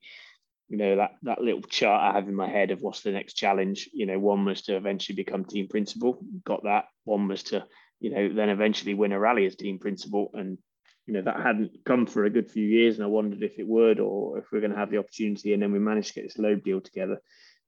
you 0.68 0.76
know 0.76 0.96
that 0.96 1.12
that 1.22 1.40
little 1.40 1.62
chart 1.62 2.02
I 2.02 2.18
have 2.18 2.28
in 2.28 2.34
my 2.34 2.48
head 2.48 2.70
of 2.72 2.82
what's 2.82 3.02
the 3.02 3.12
next 3.12 3.34
challenge. 3.34 3.88
You 3.92 4.06
know, 4.06 4.18
one 4.18 4.44
was 4.44 4.62
to 4.62 4.76
eventually 4.76 5.16
become 5.16 5.44
team 5.44 5.68
principal, 5.68 6.18
got 6.44 6.64
that. 6.64 6.86
One 7.04 7.28
was 7.28 7.44
to, 7.44 7.64
you 8.00 8.10
know, 8.10 8.34
then 8.34 8.50
eventually 8.50 8.94
win 8.94 9.12
a 9.12 9.18
rally 9.18 9.46
as 9.46 9.56
team 9.56 9.78
principal, 9.78 10.30
and 10.34 10.58
you 11.06 11.14
know 11.14 11.22
that 11.22 11.40
hadn't 11.40 11.70
come 11.86 12.06
for 12.06 12.24
a 12.24 12.30
good 12.30 12.50
few 12.50 12.66
years, 12.66 12.96
and 12.96 13.04
I 13.04 13.08
wondered 13.08 13.42
if 13.42 13.58
it 13.58 13.68
would 13.68 14.00
or 14.00 14.38
if 14.38 14.50
we 14.50 14.58
are 14.58 14.60
going 14.60 14.72
to 14.72 14.78
have 14.78 14.90
the 14.90 14.98
opportunity. 14.98 15.54
And 15.54 15.62
then 15.62 15.72
we 15.72 15.78
managed 15.78 16.08
to 16.08 16.14
get 16.14 16.24
this 16.24 16.38
Loeb 16.38 16.64
deal 16.64 16.80
together, 16.80 17.18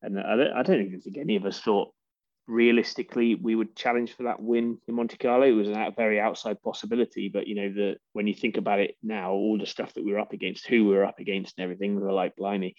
and 0.02 0.18
I 0.18 0.36
don't, 0.36 0.52
I 0.52 0.62
don't 0.62 0.82
even 0.82 1.00
think 1.00 1.16
any 1.16 1.36
of 1.36 1.46
us 1.46 1.60
thought 1.60 1.94
realistically 2.50 3.36
we 3.36 3.54
would 3.54 3.76
challenge 3.76 4.12
for 4.14 4.24
that 4.24 4.42
win 4.42 4.78
in 4.88 4.94
Monte 4.94 5.16
Carlo. 5.16 5.46
It 5.46 5.52
was 5.52 5.68
a 5.68 5.92
very 5.96 6.20
outside 6.20 6.62
possibility, 6.62 7.30
but 7.32 7.46
you 7.46 7.54
know 7.54 7.72
the 7.72 7.96
when 8.12 8.26
you 8.26 8.34
think 8.34 8.56
about 8.56 8.80
it 8.80 8.96
now, 9.02 9.32
all 9.32 9.58
the 9.58 9.66
stuff 9.66 9.94
that 9.94 10.04
we 10.04 10.12
were 10.12 10.18
up 10.18 10.32
against, 10.32 10.66
who 10.66 10.84
we 10.84 10.94
were 10.94 11.06
up 11.06 11.20
against, 11.20 11.54
and 11.56 11.64
everything, 11.64 11.96
we 11.96 12.02
were 12.02 12.12
like, 12.12 12.36
blimey, 12.36 12.74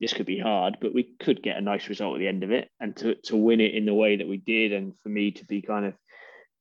this 0.00 0.12
could 0.12 0.26
be 0.26 0.38
hard, 0.38 0.78
but 0.80 0.94
we 0.94 1.14
could 1.20 1.42
get 1.42 1.58
a 1.58 1.60
nice 1.60 1.88
result 1.88 2.16
at 2.16 2.18
the 2.18 2.28
end 2.28 2.42
of 2.42 2.50
it, 2.50 2.68
and 2.80 2.96
to 2.96 3.14
to 3.26 3.36
win 3.36 3.60
it 3.60 3.74
in 3.74 3.84
the 3.84 3.94
way 3.94 4.16
that 4.16 4.28
we 4.28 4.38
did, 4.38 4.72
and 4.72 4.98
for 5.00 5.10
me 5.10 5.30
to 5.32 5.44
be 5.44 5.62
kind 5.62 5.84
of 5.84 5.94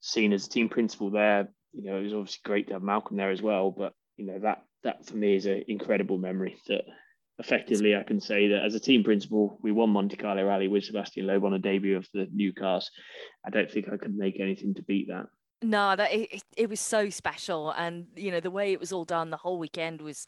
seen 0.01 0.33
as 0.33 0.45
a 0.45 0.49
team 0.49 0.69
principal 0.69 1.09
there, 1.09 1.47
you 1.73 1.83
know, 1.83 1.97
it 1.97 2.03
was 2.03 2.13
obviously 2.13 2.41
great 2.43 2.67
to 2.67 2.73
have 2.73 2.83
Malcolm 2.83 3.17
there 3.17 3.31
as 3.31 3.41
well, 3.41 3.71
but 3.71 3.93
you 4.17 4.25
know 4.25 4.39
that 4.39 4.63
that 4.83 5.05
for 5.05 5.15
me 5.15 5.35
is 5.35 5.45
an 5.45 5.63
incredible 5.67 6.17
memory 6.17 6.57
that 6.67 6.83
effectively, 7.39 7.95
I 7.95 8.03
can 8.03 8.19
say 8.19 8.47
that 8.49 8.63
as 8.63 8.75
a 8.75 8.79
team 8.79 9.03
principal, 9.03 9.59
we 9.61 9.71
won 9.71 9.91
Monte 9.91 10.17
Carlo 10.17 10.43
Rally 10.45 10.67
with 10.67 10.83
Sébastien 10.83 11.25
Loeb 11.25 11.43
on 11.43 11.53
a 11.53 11.59
debut 11.59 11.97
of 11.97 12.07
the 12.13 12.27
new 12.33 12.53
cars. 12.53 12.89
I 13.45 13.49
don't 13.49 13.69
think 13.69 13.87
I 13.91 13.97
could 13.97 14.15
make 14.15 14.39
anything 14.39 14.73
to 14.75 14.83
beat 14.83 15.07
that. 15.09 15.25
No, 15.61 15.95
that 15.95 16.13
it, 16.13 16.43
it 16.55 16.69
was 16.69 16.79
so 16.79 17.09
special, 17.09 17.71
and 17.71 18.05
you 18.15 18.31
know 18.31 18.39
the 18.39 18.51
way 18.51 18.73
it 18.73 18.79
was 18.79 18.91
all 18.91 19.05
done, 19.05 19.29
the 19.29 19.37
whole 19.37 19.57
weekend 19.57 20.01
was 20.01 20.25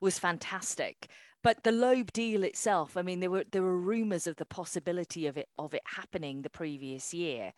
was 0.00 0.18
fantastic. 0.18 1.10
But 1.42 1.64
the 1.64 1.72
Loeb 1.72 2.12
deal 2.12 2.44
itself, 2.44 2.96
I 2.96 3.02
mean, 3.02 3.20
there 3.20 3.30
were 3.30 3.44
there 3.50 3.62
were 3.62 3.78
rumours 3.78 4.26
of 4.26 4.36
the 4.36 4.46
possibility 4.46 5.26
of 5.26 5.36
it 5.36 5.48
of 5.58 5.74
it 5.74 5.82
happening 5.84 6.42
the 6.42 6.50
previous 6.50 7.12
year. 7.12 7.52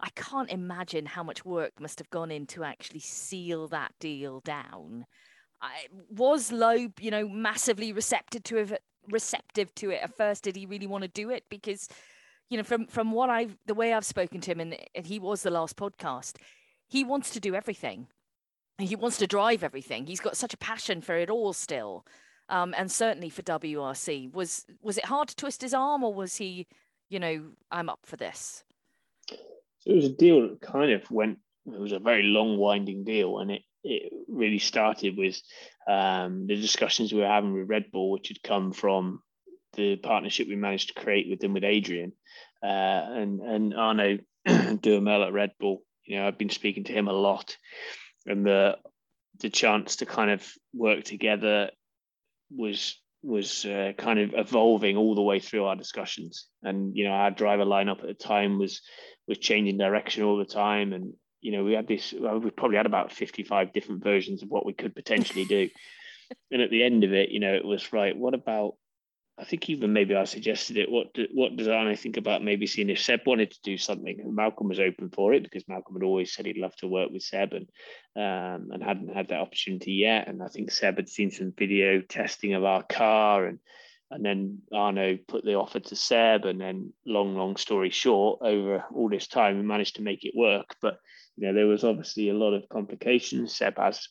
I 0.00 0.10
can't 0.14 0.50
imagine 0.50 1.06
how 1.06 1.22
much 1.22 1.44
work 1.44 1.80
must 1.80 1.98
have 1.98 2.10
gone 2.10 2.30
in 2.30 2.46
to 2.48 2.64
actually 2.64 3.00
seal 3.00 3.68
that 3.68 3.92
deal 3.98 4.40
down. 4.40 5.06
I, 5.60 5.86
was 6.10 6.52
Loeb, 6.52 7.00
you 7.00 7.10
know, 7.10 7.28
massively 7.28 7.92
receptive 7.92 8.42
to 8.44 8.58
it, 8.58 8.82
receptive 9.10 9.74
to 9.76 9.90
it 9.90 10.02
at 10.02 10.16
first? 10.16 10.44
Did 10.44 10.56
he 10.56 10.66
really 10.66 10.86
want 10.86 11.02
to 11.02 11.08
do 11.08 11.30
it? 11.30 11.44
Because, 11.48 11.88
you 12.50 12.56
know, 12.56 12.64
from 12.64 12.86
from 12.86 13.12
what 13.12 13.30
I've 13.30 13.56
the 13.66 13.74
way 13.74 13.92
I've 13.92 14.04
spoken 14.04 14.40
to 14.42 14.50
him, 14.50 14.60
and, 14.60 14.76
and 14.94 15.06
he 15.06 15.18
was 15.18 15.42
the 15.42 15.50
last 15.50 15.76
podcast, 15.76 16.36
he 16.88 17.04
wants 17.04 17.30
to 17.30 17.40
do 17.40 17.54
everything. 17.54 18.08
He 18.78 18.94
wants 18.94 19.16
to 19.18 19.26
drive 19.26 19.64
everything. 19.64 20.06
He's 20.06 20.20
got 20.20 20.36
such 20.36 20.52
a 20.52 20.58
passion 20.58 21.00
for 21.00 21.16
it 21.16 21.30
all 21.30 21.54
still, 21.54 22.04
um, 22.50 22.74
and 22.76 22.92
certainly 22.92 23.30
for 23.30 23.42
WRC. 23.42 24.32
Was 24.34 24.66
was 24.82 24.98
it 24.98 25.06
hard 25.06 25.28
to 25.28 25.36
twist 25.36 25.62
his 25.62 25.74
arm, 25.74 26.04
or 26.04 26.12
was 26.12 26.36
he, 26.36 26.66
you 27.08 27.18
know, 27.18 27.52
I'm 27.70 27.88
up 27.88 28.00
for 28.04 28.16
this? 28.16 28.64
So 29.30 29.36
it 29.86 29.96
was 29.96 30.04
a 30.04 30.10
deal 30.10 30.42
that 30.42 30.60
kind 30.60 30.92
of 30.92 31.10
went. 31.10 31.38
It 31.64 31.80
was 31.80 31.92
a 31.92 31.98
very 31.98 32.22
long, 32.22 32.58
winding 32.58 33.04
deal, 33.04 33.38
and 33.38 33.50
it 33.50 33.62
it 33.86 34.12
really 34.28 34.58
started 34.58 35.16
with 35.16 35.40
um, 35.88 36.46
the 36.46 36.56
discussions 36.56 37.12
we 37.12 37.20
were 37.20 37.26
having 37.26 37.52
with 37.52 37.68
Red 37.68 37.90
Bull, 37.92 38.10
which 38.10 38.28
had 38.28 38.42
come 38.42 38.72
from 38.72 39.22
the 39.74 39.96
partnership 39.96 40.48
we 40.48 40.56
managed 40.56 40.88
to 40.88 41.00
create 41.00 41.28
with 41.28 41.38
them 41.40 41.52
with 41.52 41.64
Adrian 41.64 42.12
uh, 42.62 42.66
and 42.66 43.40
and 43.40 43.74
Arnaud 43.74 44.18
Duhamel 44.80 45.24
at 45.24 45.32
Red 45.32 45.52
Bull. 45.60 45.82
You 46.04 46.16
know, 46.16 46.26
I've 46.26 46.38
been 46.38 46.50
speaking 46.50 46.84
to 46.84 46.92
him 46.92 47.08
a 47.08 47.12
lot, 47.12 47.56
and 48.26 48.44
the 48.44 48.76
the 49.40 49.50
chance 49.50 49.96
to 49.96 50.06
kind 50.06 50.30
of 50.30 50.46
work 50.74 51.04
together 51.04 51.70
was 52.50 52.96
was 53.22 53.64
uh, 53.64 53.92
kind 53.98 54.18
of 54.18 54.34
evolving 54.34 54.96
all 54.96 55.14
the 55.14 55.22
way 55.22 55.40
through 55.40 55.64
our 55.64 55.76
discussions. 55.76 56.46
And 56.62 56.96
you 56.96 57.04
know, 57.04 57.10
our 57.10 57.30
driver 57.30 57.64
lineup 57.64 58.00
at 58.00 58.06
the 58.06 58.14
time 58.14 58.58
was 58.58 58.82
was 59.28 59.38
changing 59.38 59.78
direction 59.78 60.24
all 60.24 60.38
the 60.38 60.44
time, 60.44 60.92
and 60.92 61.12
you 61.46 61.52
know, 61.52 61.62
we 61.62 61.74
had 61.74 61.86
this, 61.86 62.12
well, 62.18 62.40
we 62.40 62.50
probably 62.50 62.76
had 62.76 62.86
about 62.86 63.12
55 63.12 63.72
different 63.72 64.02
versions 64.02 64.42
of 64.42 64.48
what 64.48 64.66
we 64.66 64.72
could 64.72 64.96
potentially 64.96 65.44
do. 65.44 65.70
and 66.50 66.60
at 66.60 66.70
the 66.70 66.82
end 66.82 67.04
of 67.04 67.12
it, 67.12 67.30
you 67.30 67.38
know, 67.38 67.54
it 67.54 67.64
was 67.64 67.92
right, 67.92 68.16
what 68.16 68.34
about, 68.34 68.74
I 69.38 69.44
think 69.44 69.70
even 69.70 69.92
maybe 69.92 70.16
I 70.16 70.24
suggested 70.24 70.76
it. 70.76 70.90
What 70.90 71.14
do, 71.14 71.28
what 71.32 71.54
does 71.54 71.68
Arne 71.68 71.94
think 71.94 72.16
about 72.16 72.42
maybe 72.42 72.66
seeing 72.66 72.90
if 72.90 73.00
Seb 73.00 73.20
wanted 73.26 73.52
to 73.52 73.58
do 73.62 73.78
something? 73.78 74.18
And 74.18 74.34
Malcolm 74.34 74.68
was 74.68 74.80
open 74.80 75.08
for 75.10 75.34
it 75.34 75.44
because 75.44 75.68
Malcolm 75.68 75.94
had 75.94 76.02
always 76.02 76.34
said 76.34 76.46
he'd 76.46 76.56
love 76.56 76.74
to 76.76 76.88
work 76.88 77.10
with 77.12 77.22
Seb 77.22 77.52
and 77.52 77.68
um, 78.16 78.70
and 78.72 78.82
hadn't 78.82 79.14
had 79.14 79.28
that 79.28 79.40
opportunity 79.40 79.92
yet. 79.92 80.26
And 80.26 80.42
I 80.42 80.48
think 80.48 80.72
Seb 80.72 80.96
had 80.96 81.10
seen 81.10 81.30
some 81.30 81.52
video 81.56 82.00
testing 82.00 82.54
of 82.54 82.64
our 82.64 82.82
car 82.82 83.44
and 83.44 83.58
and 84.10 84.24
then 84.24 84.62
Arnaud 84.72 85.18
put 85.26 85.44
the 85.44 85.54
offer 85.54 85.80
to 85.80 85.96
Seb, 85.96 86.44
and 86.44 86.60
then 86.60 86.92
long, 87.04 87.36
long 87.36 87.56
story 87.56 87.90
short, 87.90 88.40
over 88.40 88.84
all 88.94 89.08
this 89.08 89.26
time, 89.26 89.56
we 89.56 89.64
managed 89.64 89.96
to 89.96 90.02
make 90.02 90.24
it 90.24 90.32
work. 90.36 90.76
But 90.80 90.98
you 91.36 91.46
know, 91.46 91.54
there 91.54 91.66
was 91.66 91.84
obviously 91.84 92.30
a 92.30 92.34
lot 92.34 92.54
of 92.54 92.68
complications. 92.68 93.54
Seb 93.56 93.78
has 93.78 94.08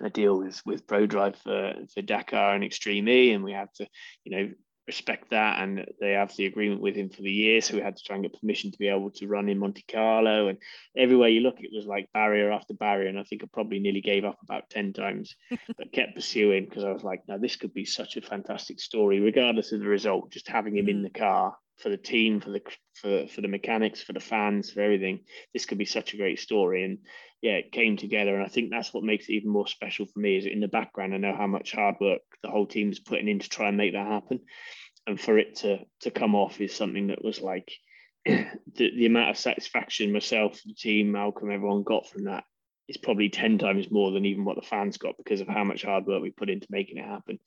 a 0.00 0.10
deal 0.10 0.38
with 0.38 0.60
with 0.66 0.86
ProDrive 0.86 1.36
for, 1.36 1.74
for 1.92 2.02
Dakar 2.02 2.54
and 2.54 2.64
Extreme 2.64 3.08
E, 3.08 3.32
and 3.32 3.44
we 3.44 3.52
had 3.52 3.68
to, 3.76 3.86
you 4.24 4.36
know, 4.36 4.50
respect 4.86 5.30
that. 5.30 5.60
And 5.60 5.86
they 6.00 6.12
have 6.12 6.34
the 6.36 6.46
agreement 6.46 6.80
with 6.80 6.96
him 6.96 7.08
for 7.08 7.22
the 7.22 7.30
year, 7.30 7.60
so 7.60 7.74
we 7.74 7.82
had 7.82 7.96
to 7.96 8.02
try 8.02 8.16
and 8.16 8.24
get 8.24 8.38
permission 8.38 8.72
to 8.72 8.78
be 8.78 8.88
able 8.88 9.10
to 9.12 9.28
run 9.28 9.48
in 9.48 9.58
Monte 9.58 9.84
Carlo. 9.90 10.48
And 10.48 10.58
everywhere 10.96 11.28
you 11.28 11.40
look, 11.40 11.60
it 11.60 11.70
was 11.72 11.86
like 11.86 12.12
barrier 12.12 12.50
after 12.50 12.74
barrier. 12.74 13.08
And 13.08 13.18
I 13.18 13.22
think 13.22 13.44
I 13.44 13.46
probably 13.52 13.78
nearly 13.78 14.00
gave 14.00 14.24
up 14.24 14.38
about 14.42 14.70
ten 14.70 14.92
times, 14.92 15.36
but 15.78 15.92
kept 15.92 16.16
pursuing 16.16 16.64
because 16.64 16.84
I 16.84 16.90
was 16.90 17.04
like, 17.04 17.22
now 17.28 17.38
this 17.38 17.56
could 17.56 17.72
be 17.72 17.84
such 17.84 18.16
a 18.16 18.22
fantastic 18.22 18.80
story, 18.80 19.20
regardless 19.20 19.72
of 19.72 19.80
the 19.80 19.86
result. 19.86 20.32
Just 20.32 20.48
having 20.48 20.76
him 20.76 20.88
in 20.88 21.00
mm. 21.00 21.04
the 21.04 21.18
car 21.18 21.56
for 21.78 21.88
the 21.88 21.96
team, 21.96 22.40
for 22.40 22.50
the 22.50 22.60
for 22.94 23.26
for 23.26 23.40
the 23.40 23.48
mechanics, 23.48 24.02
for 24.02 24.12
the 24.12 24.20
fans, 24.20 24.70
for 24.70 24.80
everything. 24.80 25.20
This 25.52 25.66
could 25.66 25.78
be 25.78 25.84
such 25.84 26.14
a 26.14 26.16
great 26.16 26.38
story, 26.38 26.84
and 26.84 26.98
yeah, 27.42 27.52
it 27.52 27.72
came 27.72 27.96
together. 27.96 28.34
And 28.34 28.44
I 28.44 28.48
think 28.48 28.70
that's 28.70 28.94
what 28.94 29.04
makes 29.04 29.28
it 29.28 29.34
even 29.34 29.50
more 29.50 29.66
special 29.66 30.06
for 30.06 30.18
me. 30.18 30.36
Is 30.36 30.46
in 30.46 30.60
the 30.60 30.68
background, 30.68 31.14
I 31.14 31.18
know 31.18 31.34
how 31.36 31.46
much 31.46 31.72
hard 31.72 31.96
work 32.00 32.22
the 32.42 32.50
whole 32.50 32.66
team 32.66 32.90
is 32.90 33.00
putting 33.00 33.28
in 33.28 33.38
to 33.40 33.48
try 33.48 33.68
and 33.68 33.76
make 33.76 33.92
that 33.92 34.06
happen, 34.06 34.40
and 35.06 35.20
for 35.20 35.38
it 35.38 35.56
to 35.56 35.80
to 36.00 36.10
come 36.10 36.34
off 36.34 36.60
is 36.60 36.74
something 36.74 37.08
that 37.08 37.24
was 37.24 37.40
like 37.40 37.70
the, 38.24 38.46
the 38.76 39.06
amount 39.06 39.30
of 39.30 39.36
satisfaction 39.36 40.12
myself, 40.12 40.60
the 40.64 40.74
team, 40.74 41.12
Malcolm, 41.12 41.50
everyone 41.50 41.82
got 41.82 42.08
from 42.08 42.24
that 42.24 42.44
is 42.88 42.96
probably 42.96 43.30
10 43.30 43.58
times 43.58 43.90
more 43.90 44.10
than 44.10 44.26
even 44.26 44.44
what 44.44 44.56
the 44.56 44.66
fans 44.66 44.98
got 44.98 45.16
because 45.16 45.40
of 45.40 45.48
how 45.48 45.64
much 45.64 45.82
hard 45.82 46.06
work 46.06 46.22
we 46.22 46.30
put 46.30 46.50
into 46.50 46.66
making 46.70 46.98
it 46.98 47.04
happen. 47.04 47.38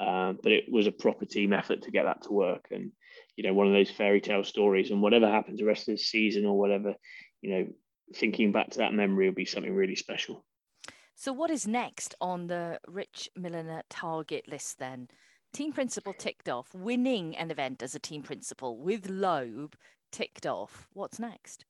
Um, 0.00 0.38
but 0.42 0.52
it 0.52 0.64
was 0.70 0.86
a 0.86 0.92
proper 0.92 1.26
team 1.26 1.52
effort 1.52 1.82
to 1.82 1.90
get 1.90 2.04
that 2.04 2.22
to 2.22 2.32
work. 2.32 2.68
And, 2.70 2.92
you 3.36 3.44
know, 3.44 3.54
one 3.54 3.66
of 3.66 3.72
those 3.72 3.90
fairy 3.90 4.20
tale 4.20 4.44
stories. 4.44 4.90
And 4.90 5.02
whatever 5.02 5.30
happens 5.30 5.58
the 5.58 5.64
rest 5.66 5.88
of 5.88 5.94
the 5.94 6.02
season 6.02 6.46
or 6.46 6.58
whatever, 6.58 6.94
you 7.42 7.50
know, 7.50 7.66
thinking 8.14 8.52
back 8.52 8.70
to 8.70 8.78
that 8.78 8.94
memory 8.94 9.26
will 9.26 9.34
be 9.34 9.44
something 9.44 9.74
really 9.74 9.96
special. 9.96 10.44
So, 11.14 11.32
what 11.32 11.50
is 11.50 11.66
next 11.66 12.14
on 12.20 12.46
the 12.46 12.78
Rich 12.86 13.30
Millener 13.38 13.82
target 13.88 14.48
list 14.48 14.78
then? 14.78 15.08
Team 15.52 15.72
principal 15.72 16.12
ticked 16.12 16.48
off, 16.48 16.74
winning 16.74 17.36
an 17.36 17.50
event 17.50 17.82
as 17.82 17.94
a 17.94 17.98
team 17.98 18.22
principal 18.22 18.78
with 18.78 19.08
Loeb 19.08 19.74
ticked 20.12 20.44
off. 20.44 20.88
What's 20.92 21.18
next? 21.18 21.64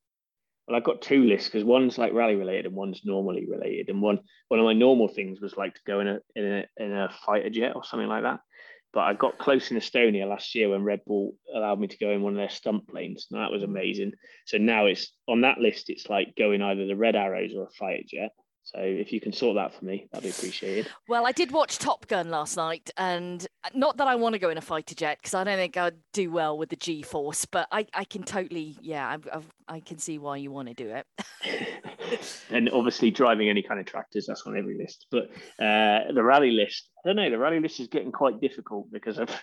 well, 0.66 0.76
I've 0.76 0.84
got 0.84 1.00
two 1.00 1.24
lists 1.24 1.48
because 1.48 1.64
one's 1.64 1.96
like 1.96 2.12
rally 2.12 2.34
related 2.34 2.66
and 2.66 2.74
one's 2.74 3.02
normally 3.04 3.46
related. 3.46 3.88
And 3.88 4.02
one 4.02 4.20
one 4.48 4.60
of 4.60 4.64
my 4.64 4.72
normal 4.72 5.08
things 5.08 5.40
was 5.40 5.56
like 5.56 5.74
to 5.74 5.80
go 5.86 6.00
in 6.00 6.08
a 6.08 6.18
in 6.34 6.44
a 6.44 6.64
in 6.76 6.92
a 6.92 7.08
fighter 7.24 7.50
jet 7.50 7.76
or 7.76 7.84
something 7.84 8.08
like 8.08 8.24
that. 8.24 8.40
But 8.96 9.02
I 9.02 9.12
got 9.12 9.36
close 9.36 9.70
in 9.70 9.76
Estonia 9.76 10.26
last 10.26 10.54
year 10.54 10.70
when 10.70 10.82
Red 10.82 11.04
Bull 11.04 11.34
allowed 11.54 11.78
me 11.78 11.86
to 11.86 11.98
go 11.98 12.12
in 12.12 12.22
one 12.22 12.32
of 12.32 12.38
their 12.38 12.48
stunt 12.48 12.88
planes, 12.88 13.26
and 13.30 13.38
that 13.38 13.50
was 13.50 13.60
mm. 13.60 13.66
amazing. 13.66 14.12
So 14.46 14.56
now 14.56 14.86
it's 14.86 15.12
on 15.28 15.42
that 15.42 15.58
list. 15.58 15.90
It's 15.90 16.08
like 16.08 16.34
going 16.34 16.62
either 16.62 16.86
the 16.86 16.96
Red 16.96 17.14
Arrows 17.14 17.52
or 17.54 17.64
a 17.64 17.70
fighter 17.78 18.04
jet. 18.08 18.30
So 18.66 18.80
if 18.80 19.12
you 19.12 19.20
can 19.20 19.32
sort 19.32 19.54
that 19.54 19.72
for 19.72 19.84
me, 19.84 20.08
that'd 20.12 20.24
be 20.24 20.30
appreciated. 20.30 20.88
Well, 21.08 21.24
I 21.24 21.32
did 21.32 21.52
watch 21.52 21.78
Top 21.78 22.08
Gun 22.08 22.30
last 22.30 22.56
night, 22.56 22.90
and 22.96 23.46
not 23.74 23.96
that 23.98 24.08
I 24.08 24.16
want 24.16 24.32
to 24.32 24.40
go 24.40 24.50
in 24.50 24.58
a 24.58 24.62
fighter 24.62 24.94
jet 24.94 25.18
because 25.18 25.34
I 25.34 25.44
don't 25.44 25.56
think 25.56 25.76
I'd 25.76 25.94
do 26.12 26.32
well 26.32 26.58
with 26.58 26.70
the 26.70 26.76
G 26.76 27.02
force, 27.02 27.44
but 27.44 27.68
I, 27.70 27.86
I 27.94 28.04
can 28.04 28.24
totally, 28.24 28.76
yeah, 28.82 29.06
I, 29.06 29.38
I, 29.38 29.76
I 29.76 29.80
can 29.80 29.98
see 29.98 30.18
why 30.18 30.38
you 30.38 30.50
want 30.50 30.66
to 30.68 30.74
do 30.74 30.90
it. 30.90 31.06
and 32.50 32.68
obviously, 32.70 33.10
driving 33.10 33.48
any 33.48 33.62
kind 33.62 33.80
of 33.80 33.86
tractors, 33.86 34.26
that's 34.26 34.42
on 34.46 34.58
every 34.58 34.76
list. 34.76 35.06
But 35.10 35.30
uh, 35.64 36.12
the 36.12 36.22
rally 36.22 36.50
list, 36.50 36.88
I 37.04 37.08
don't 37.08 37.16
know, 37.16 37.30
the 37.30 37.38
rally 37.38 37.60
list 37.60 37.80
is 37.80 37.88
getting 37.88 38.12
quite 38.12 38.40
difficult 38.40 38.90
because 38.92 39.18
I've, 39.18 39.42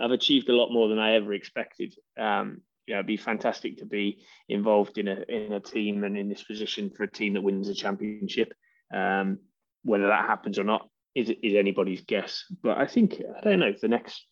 I've 0.00 0.10
achieved 0.10 0.48
a 0.48 0.56
lot 0.56 0.72
more 0.72 0.88
than 0.88 0.98
I 0.98 1.14
ever 1.14 1.32
expected. 1.32 1.94
Um, 2.18 2.62
you 2.86 2.94
know, 2.94 2.98
it'd 2.98 3.06
be 3.06 3.16
fantastic 3.16 3.78
to 3.78 3.86
be 3.86 4.24
involved 4.48 4.98
in 4.98 5.08
a 5.08 5.24
in 5.28 5.52
a 5.52 5.60
team 5.60 6.04
and 6.04 6.18
in 6.18 6.28
this 6.28 6.42
position 6.42 6.90
for 6.90 7.04
a 7.04 7.10
team 7.10 7.34
that 7.34 7.42
wins 7.42 7.68
a 7.68 7.74
championship. 7.74 8.52
Um, 8.94 9.38
whether 9.82 10.06
that 10.06 10.26
happens 10.26 10.58
or 10.58 10.64
not 10.64 10.88
is 11.14 11.30
is 11.42 11.54
anybody's 11.54 12.02
guess. 12.02 12.44
But 12.62 12.78
I 12.78 12.86
think 12.86 13.20
I 13.20 13.40
don't 13.42 13.60
know 13.60 13.72
the 13.80 13.88
next. 13.88 14.26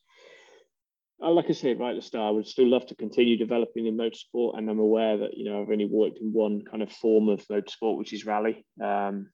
Uh, 1.22 1.30
like 1.30 1.46
I 1.48 1.52
said 1.52 1.78
right 1.78 1.90
at 1.90 1.96
the 1.96 2.02
start, 2.02 2.28
I 2.28 2.30
would 2.30 2.48
still 2.48 2.68
love 2.68 2.86
to 2.86 2.96
continue 2.96 3.36
developing 3.36 3.86
in 3.86 3.96
motorsport, 3.96 4.58
and 4.58 4.68
I'm 4.68 4.80
aware 4.80 5.18
that 5.18 5.36
you 5.36 5.44
know 5.44 5.62
I've 5.62 5.70
only 5.70 5.86
worked 5.86 6.18
in 6.18 6.32
one 6.32 6.62
kind 6.68 6.82
of 6.82 6.90
form 6.90 7.28
of 7.28 7.46
motorsport, 7.46 7.98
which 7.98 8.12
is 8.12 8.26
rally. 8.26 8.64
Um, 8.82 9.30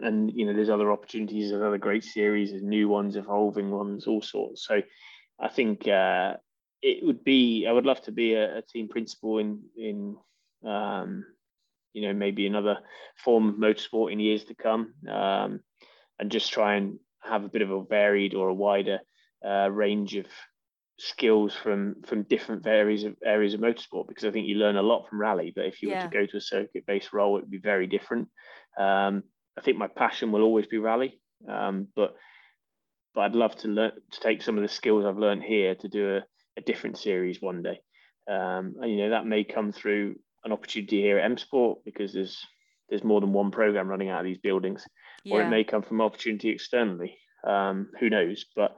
and 0.00 0.30
you 0.32 0.44
know, 0.44 0.52
there's 0.52 0.70
other 0.70 0.92
opportunities, 0.92 1.50
there's 1.50 1.62
other 1.62 1.78
great 1.78 2.04
series, 2.04 2.50
there's 2.50 2.62
new 2.62 2.88
ones, 2.88 3.16
evolving 3.16 3.70
ones, 3.70 4.06
all 4.06 4.22
sorts. 4.22 4.66
So, 4.66 4.82
I 5.40 5.48
think 5.48 5.88
uh, 5.88 6.34
it 6.82 7.04
would 7.04 7.24
be. 7.24 7.66
I 7.66 7.72
would 7.72 7.86
love 7.86 8.02
to 8.02 8.12
be 8.12 8.34
a, 8.34 8.58
a 8.58 8.62
team 8.62 8.88
principal 8.88 9.38
in 9.38 9.62
in 9.76 10.16
um, 10.64 11.24
you 11.96 12.02
know 12.06 12.12
maybe 12.12 12.46
another 12.46 12.76
form 13.24 13.48
of 13.48 13.54
motorsport 13.54 14.12
in 14.12 14.20
years 14.20 14.44
to 14.44 14.54
come, 14.54 14.92
um, 15.10 15.60
and 16.18 16.30
just 16.30 16.52
try 16.52 16.74
and 16.74 16.98
have 17.22 17.42
a 17.42 17.48
bit 17.48 17.62
of 17.62 17.70
a 17.70 17.84
varied 17.84 18.34
or 18.34 18.48
a 18.48 18.54
wider 18.54 18.98
uh, 19.44 19.68
range 19.70 20.14
of 20.14 20.26
skills 20.98 21.54
from 21.54 21.96
from 22.06 22.22
different 22.24 22.66
areas 22.66 23.04
of 23.04 23.16
areas 23.24 23.54
of 23.54 23.60
motorsport 23.60 24.08
because 24.08 24.26
I 24.26 24.30
think 24.30 24.46
you 24.46 24.56
learn 24.56 24.76
a 24.76 24.82
lot 24.82 25.08
from 25.08 25.22
rally. 25.22 25.54
But 25.56 25.64
if 25.64 25.82
you 25.82 25.88
yeah. 25.88 26.04
were 26.04 26.10
to 26.10 26.18
go 26.18 26.26
to 26.26 26.36
a 26.36 26.40
circuit 26.40 26.84
based 26.86 27.14
role, 27.14 27.38
it 27.38 27.40
would 27.40 27.50
be 27.50 27.72
very 27.72 27.86
different. 27.86 28.28
Um, 28.78 29.22
I 29.58 29.62
think 29.62 29.78
my 29.78 29.88
passion 29.88 30.32
will 30.32 30.42
always 30.42 30.66
be 30.66 30.76
rally, 30.76 31.18
um, 31.48 31.88
but 31.96 32.14
but 33.14 33.22
I'd 33.22 33.34
love 33.34 33.56
to 33.56 33.68
learn 33.68 33.92
to 34.10 34.20
take 34.20 34.42
some 34.42 34.58
of 34.58 34.62
the 34.62 34.68
skills 34.68 35.06
I've 35.06 35.16
learned 35.16 35.44
here 35.44 35.74
to 35.76 35.88
do 35.88 36.16
a, 36.16 36.20
a 36.58 36.60
different 36.60 36.98
series 36.98 37.40
one 37.40 37.62
day. 37.62 37.80
Um, 38.30 38.74
and 38.82 38.90
you 38.90 38.98
know 38.98 39.10
that 39.10 39.24
may 39.24 39.44
come 39.44 39.72
through 39.72 40.16
an 40.46 40.52
opportunity 40.52 41.02
here 41.02 41.18
at 41.18 41.24
M 41.24 41.36
Sport 41.36 41.80
because 41.84 42.14
there's 42.14 42.46
there's 42.88 43.04
more 43.04 43.20
than 43.20 43.32
one 43.32 43.50
program 43.50 43.88
running 43.88 44.08
out 44.08 44.20
of 44.20 44.24
these 44.24 44.38
buildings, 44.38 44.86
yeah. 45.24 45.34
or 45.34 45.42
it 45.42 45.50
may 45.50 45.64
come 45.64 45.82
from 45.82 46.00
opportunity 46.00 46.48
externally. 46.50 47.18
Um, 47.46 47.90
who 48.00 48.08
knows? 48.08 48.46
But 48.54 48.76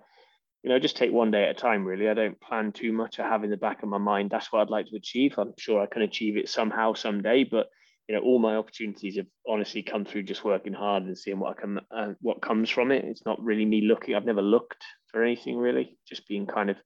you 0.65 0.70
know, 0.70 0.78
just 0.78 0.97
take 0.97 1.12
one 1.12 1.31
day 1.31 1.45
at 1.45 1.51
a 1.51 1.55
time. 1.55 1.85
Really, 1.85 2.09
I 2.09 2.15
don't 2.15 2.40
plan 2.40 2.73
too 2.73 2.93
much. 2.93 3.20
I 3.20 3.28
have 3.28 3.45
in 3.45 3.51
the 3.51 3.57
back 3.57 3.82
of 3.82 3.89
my 3.89 3.99
mind 3.99 4.31
that's 4.31 4.53
what 4.53 4.62
I'd 4.62 4.70
like 4.70 4.86
to 4.86 4.97
achieve. 4.97 5.35
I'm 5.39 5.55
sure 5.59 5.81
I 5.81 5.86
can 5.86 6.03
achieve 6.03 6.36
it 6.36 6.49
somehow, 6.49 6.95
someday. 6.95 7.45
But 7.45 7.69
you 8.09 8.16
know, 8.16 8.23
all 8.23 8.39
my 8.39 8.57
opportunities 8.57 9.16
have 9.16 9.27
honestly 9.47 9.82
come 9.82 10.05
through 10.07 10.23
just 10.23 10.45
working 10.45 10.73
hard 10.73 11.03
and 11.03 11.16
seeing 11.16 11.39
what 11.39 11.57
I 11.57 11.61
can, 11.61 11.81
uh, 11.95 12.12
what 12.23 12.40
comes 12.40 12.70
from 12.70 12.90
it. 12.90 13.05
It's 13.05 13.27
not 13.27 13.43
really 13.43 13.66
me 13.66 13.82
looking. 13.82 14.15
I've 14.15 14.24
never 14.24 14.43
looked 14.43 14.82
for 15.09 15.23
anything 15.23 15.59
really. 15.59 15.99
Just 16.09 16.27
being 16.27 16.47
kind 16.47 16.70
of 16.70 16.77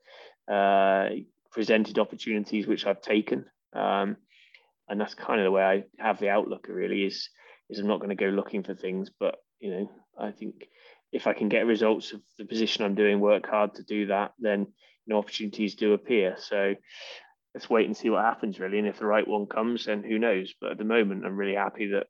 uh, 0.52 1.14
presented 1.52 2.00
opportunities 2.00 2.66
which 2.66 2.86
I've 2.86 3.00
taken. 3.00 3.44
Um, 3.72 4.16
and 4.88 5.00
that's 5.00 5.14
kind 5.14 5.40
of 5.40 5.44
the 5.44 5.50
way 5.50 5.62
I 5.62 5.84
have 6.02 6.18
the 6.18 6.30
outlook. 6.30 6.66
Really, 6.68 7.04
is 7.04 7.28
is 7.70 7.78
I'm 7.78 7.86
not 7.86 7.98
going 7.98 8.10
to 8.10 8.24
go 8.24 8.30
looking 8.30 8.62
for 8.62 8.74
things, 8.74 9.10
but 9.18 9.36
you 9.60 9.70
know, 9.70 9.90
I 10.18 10.32
think 10.32 10.68
if 11.12 11.26
I 11.26 11.32
can 11.32 11.48
get 11.48 11.66
results 11.66 12.12
of 12.12 12.20
the 12.38 12.44
position 12.44 12.84
I'm 12.84 12.94
doing, 12.94 13.20
work 13.20 13.46
hard 13.48 13.74
to 13.76 13.82
do 13.82 14.06
that, 14.06 14.32
then 14.38 14.60
you 14.60 15.14
know 15.14 15.18
opportunities 15.18 15.74
do 15.74 15.92
appear. 15.92 16.36
So 16.38 16.74
let's 17.54 17.68
wait 17.68 17.86
and 17.86 17.96
see 17.96 18.10
what 18.10 18.24
happens 18.24 18.59
really. 18.59 18.78
And 18.78 18.88
if 18.88 18.98
the 18.98 19.06
right 19.06 19.26
one 19.26 19.46
comes, 19.46 19.86
then 19.86 20.02
who 20.02 20.18
knows? 20.18 20.54
But 20.60 20.72
at 20.72 20.78
the 20.78 20.84
moment, 20.84 21.24
I'm 21.24 21.36
really 21.36 21.54
happy 21.54 21.88
that 21.88 22.06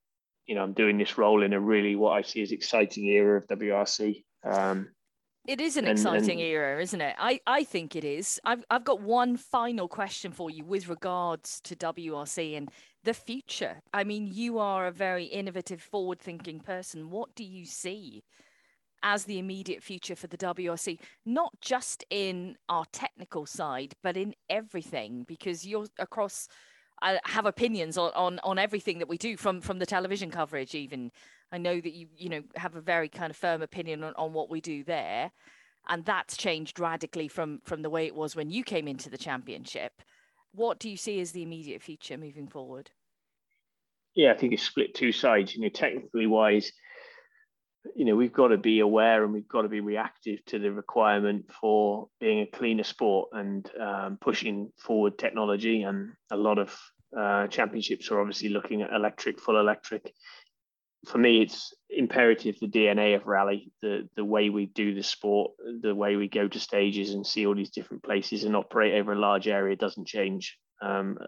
you 0.46 0.54
know 0.54 0.62
I'm 0.62 0.74
doing 0.74 0.98
this 0.98 1.18
role 1.18 1.42
in 1.42 1.52
a 1.52 1.60
really 1.60 1.96
what 1.96 2.12
I 2.12 2.22
see 2.22 2.42
as 2.42 2.52
exciting 2.52 3.06
era 3.06 3.38
of 3.38 3.46
WRC. 3.48 4.24
Um, 4.44 4.88
it 5.46 5.60
is 5.60 5.76
an 5.76 5.86
and, 5.86 5.98
exciting 5.98 6.40
and... 6.40 6.48
era, 6.48 6.80
isn't 6.80 7.00
it? 7.00 7.14
I, 7.18 7.40
I 7.46 7.64
think 7.64 7.96
it 7.96 8.04
is. 8.04 8.40
I've 8.44 8.64
I've 8.70 8.84
got 8.84 9.00
one 9.00 9.36
final 9.36 9.88
question 9.88 10.32
for 10.32 10.50
you 10.50 10.64
with 10.64 10.88
regards 10.88 11.60
to 11.62 11.76
WRC 11.76 12.56
and 12.56 12.70
the 13.04 13.14
future. 13.14 13.80
I 13.92 14.04
mean, 14.04 14.28
you 14.30 14.58
are 14.58 14.86
a 14.86 14.92
very 14.92 15.24
innovative, 15.24 15.82
forward-thinking 15.82 16.60
person. 16.60 17.10
What 17.10 17.34
do 17.34 17.44
you 17.44 17.64
see 17.64 18.22
as 19.02 19.24
the 19.24 19.38
immediate 19.38 19.82
future 19.82 20.14
for 20.14 20.28
the 20.28 20.38
WRC, 20.38 20.98
not 21.26 21.52
just 21.60 22.04
in 22.10 22.56
our 22.68 22.84
technical 22.92 23.46
side, 23.46 23.94
but 24.02 24.16
in 24.16 24.34
everything, 24.48 25.24
because 25.26 25.66
you're 25.66 25.86
across. 25.98 26.48
I 27.00 27.18
have 27.24 27.46
opinions 27.46 27.98
on, 27.98 28.12
on, 28.14 28.38
on 28.44 28.60
everything 28.60 29.00
that 29.00 29.08
we 29.08 29.18
do 29.18 29.36
from 29.36 29.60
from 29.60 29.80
the 29.80 29.86
television 29.86 30.30
coverage 30.30 30.76
even 30.76 31.10
I 31.52 31.58
know 31.58 31.80
that 31.80 31.92
you 31.92 32.08
you 32.16 32.28
know 32.30 32.42
have 32.56 32.74
a 32.74 32.80
very 32.80 33.08
kind 33.08 33.30
of 33.30 33.36
firm 33.36 33.62
opinion 33.62 34.02
on, 34.02 34.14
on 34.16 34.32
what 34.32 34.50
we 34.50 34.60
do 34.60 34.82
there. 34.82 35.30
And 35.88 36.04
that's 36.04 36.36
changed 36.36 36.80
radically 36.80 37.28
from 37.28 37.60
from 37.64 37.82
the 37.82 37.90
way 37.90 38.06
it 38.06 38.14
was 38.14 38.34
when 38.34 38.50
you 38.50 38.64
came 38.64 38.88
into 38.88 39.10
the 39.10 39.18
championship. 39.18 39.92
What 40.54 40.78
do 40.78 40.88
you 40.88 40.96
see 40.96 41.20
as 41.20 41.32
the 41.32 41.42
immediate 41.42 41.82
future 41.82 42.16
moving 42.16 42.48
forward? 42.48 42.90
Yeah 44.14 44.32
I 44.32 44.36
think 44.36 44.52
it's 44.52 44.62
split 44.62 44.94
two 44.94 45.12
sides. 45.12 45.54
You 45.54 45.62
know 45.62 45.68
technically 45.68 46.26
wise 46.26 46.72
you 47.96 48.04
know 48.04 48.14
we've 48.14 48.32
got 48.32 48.48
to 48.48 48.56
be 48.56 48.80
aware 48.80 49.24
and 49.24 49.32
we've 49.32 49.48
got 49.48 49.62
to 49.62 49.68
be 49.68 49.80
reactive 49.80 50.44
to 50.46 50.58
the 50.58 50.72
requirement 50.72 51.50
for 51.60 52.08
being 52.20 52.40
a 52.40 52.46
cleaner 52.46 52.84
sport 52.84 53.30
and 53.32 53.68
um, 53.80 54.18
pushing 54.20 54.70
forward 54.78 55.18
technology. 55.18 55.82
And 55.82 56.12
a 56.30 56.36
lot 56.36 56.58
of 56.58 56.78
uh, 57.16 57.46
championships 57.48 58.10
are 58.10 58.20
obviously 58.20 58.48
looking 58.48 58.82
at 58.82 58.92
electric 58.92 59.40
full 59.40 59.58
electric 59.58 60.12
for 61.06 61.18
me 61.18 61.42
it's 61.42 61.74
imperative 61.90 62.56
the 62.60 62.68
dna 62.68 63.16
of 63.16 63.26
rally 63.26 63.70
the 63.82 64.08
the 64.16 64.24
way 64.24 64.50
we 64.50 64.66
do 64.66 64.94
the 64.94 65.02
sport 65.02 65.52
the 65.82 65.94
way 65.94 66.16
we 66.16 66.28
go 66.28 66.48
to 66.48 66.60
stages 66.60 67.14
and 67.14 67.26
see 67.26 67.46
all 67.46 67.54
these 67.54 67.70
different 67.70 68.02
places 68.02 68.44
and 68.44 68.56
operate 68.56 68.94
over 68.94 69.12
a 69.12 69.18
large 69.18 69.48
area 69.48 69.76
doesn't 69.76 70.06
change 70.06 70.58
um, 70.80 71.18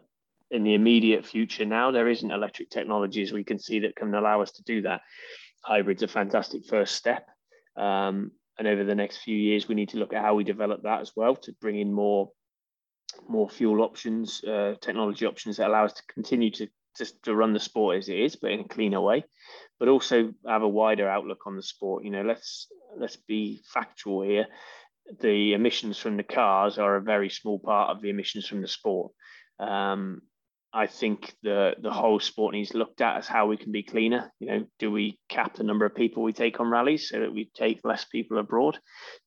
in 0.50 0.62
the 0.62 0.74
immediate 0.74 1.24
future 1.24 1.64
now 1.64 1.90
there 1.90 2.08
isn't 2.08 2.30
electric 2.30 2.70
technologies 2.70 3.32
we 3.32 3.44
can 3.44 3.58
see 3.58 3.80
that 3.80 3.96
can 3.96 4.14
allow 4.14 4.40
us 4.40 4.52
to 4.52 4.62
do 4.62 4.82
that 4.82 5.00
hybrid's 5.64 6.02
a 6.02 6.08
fantastic 6.08 6.66
first 6.66 6.94
step. 6.94 7.28
Um, 7.76 8.32
and 8.58 8.68
over 8.68 8.84
the 8.84 8.94
next 8.94 9.18
few 9.18 9.36
years, 9.36 9.66
we 9.66 9.74
need 9.74 9.88
to 9.90 9.96
look 9.96 10.12
at 10.12 10.22
how 10.22 10.34
we 10.34 10.44
develop 10.44 10.82
that 10.82 11.00
as 11.00 11.12
well 11.16 11.34
to 11.36 11.52
bring 11.60 11.78
in 11.78 11.92
more 11.92 12.30
more 13.28 13.48
fuel 13.48 13.82
options, 13.82 14.42
uh, 14.44 14.74
technology 14.80 15.24
options 15.24 15.56
that 15.56 15.68
allow 15.68 15.84
us 15.84 15.92
to 15.92 16.02
continue 16.12 16.50
to 16.50 16.66
just 16.96 17.22
to 17.24 17.34
run 17.34 17.52
the 17.52 17.60
sport 17.60 17.98
as 17.98 18.08
it 18.08 18.18
is, 18.18 18.36
but 18.36 18.50
in 18.50 18.60
a 18.60 18.68
cleaner 18.68 19.00
way, 19.00 19.24
but 19.78 19.88
also 19.88 20.32
have 20.46 20.62
a 20.62 20.68
wider 20.68 21.08
outlook 21.08 21.46
on 21.46 21.56
the 21.56 21.62
sport. 21.62 22.04
You 22.04 22.10
know, 22.10 22.22
let's 22.22 22.68
let's 22.96 23.16
be 23.16 23.62
factual 23.72 24.22
here. 24.22 24.46
The 25.20 25.52
emissions 25.52 25.98
from 25.98 26.16
the 26.16 26.22
cars 26.22 26.78
are 26.78 26.96
a 26.96 27.02
very 27.02 27.28
small 27.28 27.58
part 27.58 27.90
of 27.90 28.00
the 28.00 28.10
emissions 28.10 28.46
from 28.46 28.62
the 28.62 28.68
sport. 28.68 29.12
Um, 29.58 30.22
I 30.74 30.88
think 30.88 31.32
the 31.42 31.74
the 31.80 31.92
whole 31.92 32.18
sport 32.18 32.52
needs 32.52 32.74
looked 32.74 33.00
at 33.00 33.16
as 33.16 33.28
how 33.28 33.46
we 33.46 33.56
can 33.56 33.70
be 33.70 33.84
cleaner. 33.84 34.32
You 34.40 34.48
know, 34.48 34.66
do 34.80 34.90
we 34.90 35.20
cap 35.28 35.54
the 35.54 35.62
number 35.62 35.86
of 35.86 35.94
people 35.94 36.24
we 36.24 36.32
take 36.32 36.58
on 36.58 36.68
rallies 36.68 37.08
so 37.08 37.20
that 37.20 37.32
we 37.32 37.48
take 37.54 37.80
less 37.84 38.04
people 38.04 38.38
abroad, 38.38 38.78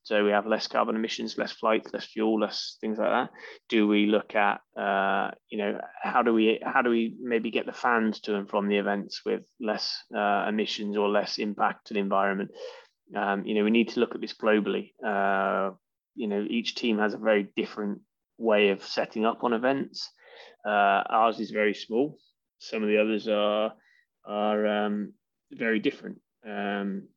so 0.02 0.24
we 0.24 0.30
have 0.30 0.46
less 0.46 0.66
carbon 0.66 0.94
emissions, 0.94 1.38
less 1.38 1.52
flights, 1.52 1.90
less 1.92 2.04
fuel, 2.04 2.38
less 2.38 2.76
things 2.82 2.98
like 2.98 3.08
that? 3.08 3.30
Do 3.70 3.88
we 3.88 4.06
look 4.06 4.34
at 4.34 4.60
uh, 4.78 5.30
you 5.48 5.56
know 5.56 5.80
how 6.02 6.22
do 6.22 6.34
we 6.34 6.60
how 6.62 6.82
do 6.82 6.90
we 6.90 7.16
maybe 7.18 7.50
get 7.50 7.64
the 7.64 7.72
fans 7.72 8.20
to 8.20 8.36
and 8.36 8.48
from 8.48 8.68
the 8.68 8.76
events 8.76 9.22
with 9.24 9.42
less 9.58 10.02
uh, 10.14 10.44
emissions 10.46 10.98
or 10.98 11.08
less 11.08 11.38
impact 11.38 11.86
to 11.86 11.94
the 11.94 12.00
environment? 12.00 12.50
Um, 13.16 13.46
you 13.46 13.54
know, 13.54 13.64
we 13.64 13.70
need 13.70 13.88
to 13.90 14.00
look 14.00 14.14
at 14.14 14.20
this 14.20 14.34
globally. 14.34 14.92
Uh, 15.02 15.70
you 16.14 16.28
know, 16.28 16.44
each 16.48 16.74
team 16.74 16.98
has 16.98 17.14
a 17.14 17.18
very 17.18 17.48
different 17.56 18.00
way 18.36 18.68
of 18.68 18.84
setting 18.84 19.24
up 19.24 19.44
on 19.44 19.54
events. 19.54 20.10
Uh, 20.68 21.02
ours 21.08 21.40
is 21.40 21.50
very 21.50 21.74
small. 21.74 22.18
Some 22.58 22.82
of 22.82 22.88
the 22.88 22.98
others 22.98 23.26
are 23.28 23.72
are 24.24 24.66
um, 24.66 25.14
very 25.50 25.78
different. 25.78 26.20
Um, 26.46 27.08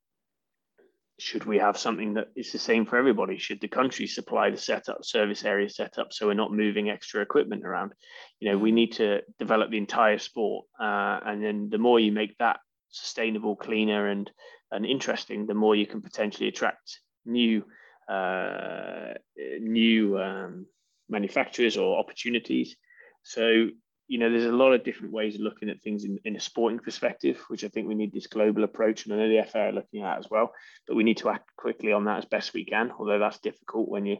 should 1.19 1.45
we 1.45 1.57
have 1.59 1.77
something 1.77 2.15
that 2.15 2.29
is 2.35 2.51
the 2.51 2.57
same 2.57 2.85
for 2.85 2.97
everybody? 2.97 3.37
Should 3.37 3.61
the 3.61 3.67
country 3.67 4.07
supply 4.07 4.49
the 4.49 4.57
setup, 4.57 5.03
service 5.03 5.43
area 5.43 5.69
setup, 5.69 6.13
so 6.13 6.27
we're 6.27 6.33
not 6.33 6.53
moving 6.53 6.89
extra 6.89 7.21
equipment 7.21 7.65
around? 7.65 7.91
You 8.39 8.51
know, 8.51 8.57
we 8.57 8.71
need 8.71 8.93
to 8.93 9.21
develop 9.37 9.69
the 9.69 9.77
entire 9.77 10.17
sport, 10.17 10.65
uh, 10.79 11.19
and 11.25 11.43
then 11.43 11.69
the 11.69 11.77
more 11.77 11.99
you 11.99 12.11
make 12.13 12.37
that 12.37 12.59
sustainable, 12.89 13.55
cleaner, 13.55 14.07
and 14.07 14.31
and 14.71 14.85
interesting, 14.85 15.45
the 15.45 15.53
more 15.63 15.75
you 15.75 15.85
can 15.85 16.01
potentially 16.01 16.47
attract 16.47 17.01
new 17.25 17.65
uh, 18.09 19.13
new 19.59 20.17
um, 20.19 20.65
manufacturers 21.09 21.75
or 21.75 21.99
opportunities. 21.99 22.77
So, 23.23 23.67
you 24.07 24.19
know, 24.19 24.29
there's 24.29 24.45
a 24.45 24.51
lot 24.51 24.73
of 24.73 24.83
different 24.83 25.13
ways 25.13 25.35
of 25.35 25.41
looking 25.41 25.69
at 25.69 25.81
things 25.81 26.03
in, 26.03 26.19
in 26.25 26.35
a 26.35 26.39
sporting 26.39 26.79
perspective, 26.79 27.41
which 27.47 27.63
I 27.63 27.69
think 27.69 27.87
we 27.87 27.95
need 27.95 28.13
this 28.13 28.27
global 28.27 28.63
approach. 28.63 29.05
And 29.05 29.13
I 29.13 29.17
know 29.17 29.29
the 29.29 29.47
FIA 29.49 29.69
are 29.69 29.71
looking 29.71 30.03
at 30.03 30.19
as 30.19 30.27
well, 30.29 30.53
but 30.87 30.95
we 30.95 31.03
need 31.03 31.17
to 31.17 31.29
act 31.29 31.49
quickly 31.55 31.93
on 31.93 32.05
that 32.05 32.17
as 32.17 32.25
best 32.25 32.53
we 32.53 32.65
can. 32.65 32.91
Although 32.97 33.19
that's 33.19 33.39
difficult 33.39 33.87
when 33.87 34.05
you 34.05 34.17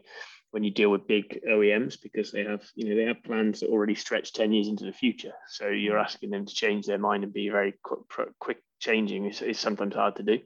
when 0.52 0.64
you 0.64 0.70
deal 0.70 0.90
with 0.90 1.06
big 1.06 1.40
OEMs 1.48 1.96
because 2.00 2.30
they 2.30 2.44
have, 2.44 2.62
you 2.74 2.88
know, 2.88 2.94
they 2.94 3.06
have 3.06 3.22
plans 3.24 3.60
that 3.60 3.70
already 3.70 3.94
stretch 3.94 4.34
10 4.34 4.52
years 4.52 4.68
into 4.68 4.84
the 4.84 4.92
future. 4.92 5.32
So 5.48 5.68
you're 5.68 5.98
mm. 5.98 6.04
asking 6.04 6.30
them 6.30 6.44
to 6.44 6.54
change 6.54 6.86
their 6.86 6.98
mind 6.98 7.24
and 7.24 7.32
be 7.32 7.48
very 7.48 7.72
quick, 7.82 8.28
quick 8.38 8.58
changing 8.82 9.26
is, 9.26 9.40
is 9.40 9.58
sometimes 9.58 9.94
hard 9.94 10.16
to 10.16 10.22
do. 10.22 10.38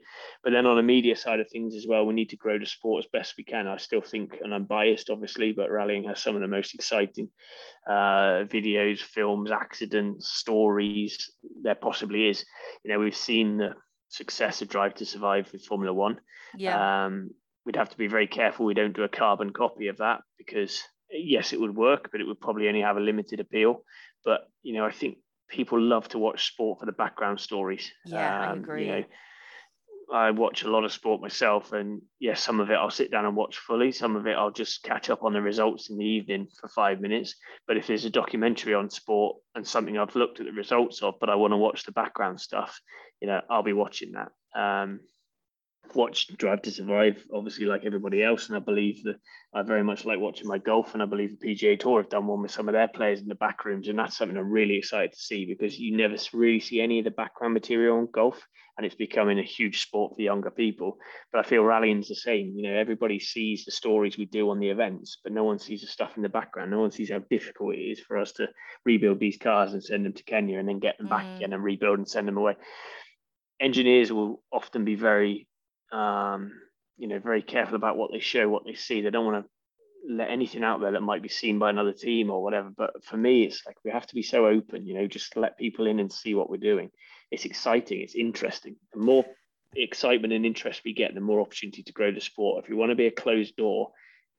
But 0.44 0.52
then 0.52 0.66
on 0.66 0.76
the 0.76 0.82
media 0.82 1.16
side 1.16 1.40
of 1.40 1.48
things 1.50 1.74
as 1.74 1.86
well, 1.88 2.06
we 2.06 2.14
need 2.14 2.30
to 2.30 2.36
grow 2.36 2.58
the 2.58 2.66
sport 2.66 3.04
as 3.04 3.10
best 3.10 3.34
we 3.36 3.44
can. 3.44 3.66
I 3.66 3.78
still 3.78 4.02
think, 4.02 4.36
and 4.42 4.54
I'm 4.54 4.64
biased 4.64 5.10
obviously, 5.10 5.52
but 5.52 5.70
rallying 5.70 6.04
has 6.04 6.22
some 6.22 6.36
of 6.36 6.42
the 6.42 6.48
most 6.48 6.74
exciting 6.74 7.28
uh, 7.88 8.44
videos, 8.46 9.00
films, 9.00 9.50
accidents, 9.50 10.28
stories 10.28 11.32
there 11.62 11.74
possibly 11.74 12.28
is. 12.28 12.44
You 12.84 12.92
know, 12.92 13.00
we've 13.00 13.16
seen 13.16 13.56
the 13.56 13.70
success 14.08 14.62
of 14.62 14.68
Drive 14.68 14.94
to 14.94 15.06
Survive 15.06 15.50
with 15.52 15.64
Formula 15.64 15.92
One. 15.92 16.20
Yeah. 16.56 17.06
Um, 17.06 17.30
we'd 17.64 17.76
have 17.76 17.90
to 17.90 17.98
be 17.98 18.06
very 18.06 18.28
careful 18.28 18.64
we 18.64 18.74
don't 18.74 18.94
do 18.94 19.02
a 19.02 19.08
carbon 19.08 19.52
copy 19.52 19.88
of 19.88 19.96
that 19.96 20.20
because 20.38 20.80
yes, 21.10 21.52
it 21.52 21.60
would 21.60 21.74
work, 21.74 22.10
but 22.12 22.20
it 22.20 22.26
would 22.26 22.40
probably 22.40 22.68
only 22.68 22.82
have 22.82 22.96
a 22.96 23.00
limited 23.00 23.40
appeal. 23.40 23.82
But 24.24 24.40
you 24.62 24.74
know, 24.74 24.84
I 24.84 24.92
think 24.92 25.18
people 25.48 25.81
love 25.81 26.09
to 26.09 26.18
watch 26.18 26.48
sport 26.48 26.81
for 26.81 26.86
the 26.86 26.93
background 26.93 27.40
stories. 27.40 27.90
Yeah, 28.05 28.51
um, 28.51 28.59
I 28.59 28.60
agree. 28.60 28.86
You 28.86 28.93
know, 28.93 29.05
I 30.12 30.31
watch 30.31 30.62
a 30.62 30.70
lot 30.70 30.85
of 30.85 30.93
sport 30.93 31.20
myself, 31.20 31.73
and 31.73 32.01
yes, 32.20 32.40
some 32.40 32.60
of 32.60 32.70
it 32.70 32.74
I'll 32.74 32.90
sit 32.90 33.10
down 33.10 33.27
and 33.27 33.35
watch 33.36 33.59
fully. 33.59 33.90
Some 33.90 34.14
of 34.14 34.27
it 34.27 34.36
I'll 34.36 34.52
just 34.52 34.82
catch 34.82 35.10
up 35.10 35.24
on 35.24 35.32
the 35.32 35.43
results 35.43 35.90
in 35.90 35.98
the 35.98 36.05
evening 36.05 36.47
for 36.60 36.68
five 36.68 37.01
minutes. 37.01 37.35
But 37.66 37.77
if 37.77 37.86
there's 37.86 38.05
a 38.05 38.10
documentary 38.10 38.74
on 38.74 38.89
sport 38.89 39.36
and 39.55 39.66
something 39.66 39.98
I've 39.98 40.14
looked 40.14 40.39
at 40.39 40.47
the 40.47 40.52
results 40.52 41.02
of, 41.02 41.14
but 41.18 41.28
I 41.28 41.35
want 41.35 41.52
to 41.52 41.56
watch 41.56 41.85
the 41.85 41.93
background 41.93 42.40
stuff, 42.40 42.81
you 43.20 43.27
know, 43.27 43.40
I'll 43.51 43.64
be 43.64 43.73
watching 43.73 44.12
that. 44.12 44.31
Um, 44.59 45.01
watched 45.94 46.36
Drive 46.36 46.62
to 46.62 46.70
Survive, 46.70 47.24
obviously, 47.32 47.66
like 47.66 47.84
everybody 47.84 48.22
else. 48.22 48.48
And 48.48 48.56
I 48.56 48.60
believe 48.60 49.02
that 49.04 49.16
I 49.54 49.62
very 49.62 49.84
much 49.84 50.04
like 50.04 50.18
watching 50.18 50.48
my 50.48 50.58
golf. 50.58 50.94
And 50.94 51.02
I 51.02 51.06
believe 51.06 51.38
the 51.38 51.54
PGA 51.54 51.78
Tour 51.78 52.02
have 52.02 52.10
done 52.10 52.26
one 52.26 52.42
with 52.42 52.50
some 52.50 52.68
of 52.68 52.72
their 52.72 52.88
players 52.88 53.20
in 53.20 53.28
the 53.28 53.34
back 53.34 53.64
rooms. 53.64 53.88
And 53.88 53.98
that's 53.98 54.16
something 54.16 54.36
I'm 54.36 54.50
really 54.50 54.76
excited 54.76 55.12
to 55.12 55.18
see 55.18 55.44
because 55.44 55.78
you 55.78 55.96
never 55.96 56.16
really 56.32 56.60
see 56.60 56.80
any 56.80 56.98
of 56.98 57.04
the 57.04 57.10
background 57.10 57.54
material 57.54 57.98
on 57.98 58.08
golf. 58.12 58.40
And 58.76 58.84
it's 58.84 58.94
becoming 58.94 59.38
a 59.38 59.42
huge 59.42 59.82
sport 59.82 60.14
for 60.16 60.22
younger 60.22 60.50
people. 60.50 60.98
But 61.32 61.44
I 61.44 61.48
feel 61.48 61.62
rallying's 61.62 62.08
the 62.08 62.14
same. 62.14 62.52
You 62.56 62.70
know, 62.70 62.78
everybody 62.78 63.18
sees 63.18 63.64
the 63.64 63.70
stories 63.70 64.18
we 64.18 64.26
do 64.26 64.50
on 64.50 64.58
the 64.58 64.68
events, 64.68 65.18
but 65.22 65.32
no 65.32 65.44
one 65.44 65.58
sees 65.58 65.80
the 65.80 65.86
stuff 65.86 66.12
in 66.16 66.22
the 66.22 66.28
background. 66.28 66.70
No 66.70 66.80
one 66.80 66.90
sees 66.90 67.10
how 67.10 67.20
difficult 67.30 67.76
it 67.76 67.80
is 67.80 68.00
for 68.00 68.18
us 68.18 68.32
to 68.32 68.48
rebuild 68.84 69.18
these 69.18 69.38
cars 69.38 69.72
and 69.72 69.82
send 69.82 70.04
them 70.04 70.12
to 70.12 70.24
Kenya 70.24 70.58
and 70.58 70.68
then 70.68 70.78
get 70.78 70.98
them 70.98 71.06
mm. 71.06 71.10
back 71.10 71.36
again 71.36 71.54
and 71.54 71.64
rebuild 71.64 71.98
and 71.98 72.08
send 72.08 72.28
them 72.28 72.36
away 72.36 72.56
engineers 73.60 74.12
will 74.12 74.42
often 74.52 74.84
be 74.84 74.94
very 74.94 75.46
um, 75.92 76.52
you 76.96 77.08
know, 77.08 77.18
very 77.18 77.42
careful 77.42 77.76
about 77.76 77.96
what 77.96 78.10
they 78.12 78.20
show, 78.20 78.48
what 78.48 78.64
they 78.64 78.74
see. 78.74 79.00
They 79.00 79.10
don't 79.10 79.26
want 79.26 79.44
to 79.44 79.50
let 80.08 80.30
anything 80.30 80.62
out 80.62 80.80
there 80.80 80.92
that 80.92 81.02
might 81.02 81.22
be 81.22 81.28
seen 81.28 81.58
by 81.58 81.70
another 81.70 81.92
team 81.92 82.30
or 82.30 82.42
whatever. 82.42 82.70
But 82.76 83.04
for 83.04 83.16
me, 83.16 83.44
it's 83.44 83.62
like 83.66 83.76
we 83.84 83.90
have 83.90 84.06
to 84.06 84.14
be 84.14 84.22
so 84.22 84.46
open, 84.46 84.86
you 84.86 84.94
know, 84.94 85.06
just 85.06 85.36
let 85.36 85.58
people 85.58 85.86
in 85.86 86.00
and 86.00 86.12
see 86.12 86.34
what 86.34 86.48
we're 86.48 86.56
doing. 86.58 86.90
It's 87.30 87.44
exciting, 87.44 88.00
it's 88.00 88.14
interesting. 88.14 88.76
The 88.92 89.00
more 89.00 89.24
excitement 89.74 90.32
and 90.32 90.46
interest 90.46 90.82
we 90.84 90.94
get, 90.94 91.14
the 91.14 91.20
more 91.20 91.40
opportunity 91.40 91.82
to 91.82 91.92
grow 91.92 92.12
the 92.12 92.20
sport. 92.20 92.64
If 92.64 92.70
we 92.70 92.76
want 92.76 92.90
to 92.90 92.96
be 92.96 93.06
a 93.06 93.10
closed 93.10 93.56
door, 93.56 93.90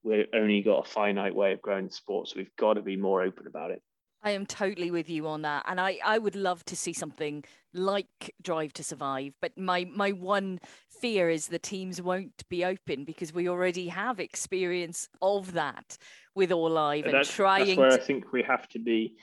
we've 0.04 0.26
only 0.34 0.62
got 0.62 0.86
a 0.86 0.90
finite 0.90 1.36
way 1.36 1.52
of 1.54 1.62
growing 1.62 1.88
the 1.88 1.94
sport. 1.94 2.30
So 2.30 2.36
we've 2.38 2.56
got 2.58 2.76
to 2.76 2.82
be 2.82 2.96
more 2.96 3.22
open 3.22 3.46
about 3.48 3.72
it. 3.72 3.82
I 4.24 4.32
am 4.32 4.46
totally 4.46 4.92
with 4.92 5.10
you 5.10 5.28
on 5.28 5.44
that. 5.44 5.64
And 5.68 5.80
I, 5.80 6.00
I 6.04 6.18
would 6.18 6.36
love 6.36 6.66
to 6.66 6.76
see 6.76 6.94
something 6.94 7.44
like 7.74 8.34
Drive 8.42 8.74
to 8.74 8.84
Survive. 8.84 9.34
But 9.42 9.58
my, 9.58 9.86
my 9.86 10.12
one 10.12 10.60
fear 10.90 11.30
is 11.30 11.48
the 11.48 11.60
teams 11.60 12.02
won't 12.02 12.44
be 12.50 12.66
open 12.66 13.06
because 13.06 13.34
we 13.34 13.48
already 13.48 13.88
have 13.88 14.20
experience 14.20 15.08
of 15.22 15.54
that 15.54 15.98
with 16.36 16.52
All 16.52 16.70
Live 16.70 17.06
and 17.06 17.14
that's, 17.14 17.34
trying 17.34 17.68
that's 17.68 17.78
where 17.78 17.90
to... 17.92 18.02
I 18.02 18.06
think 18.06 18.32
we 18.34 18.44
have 18.44 18.68
to 18.70 18.80
be, 18.80 19.16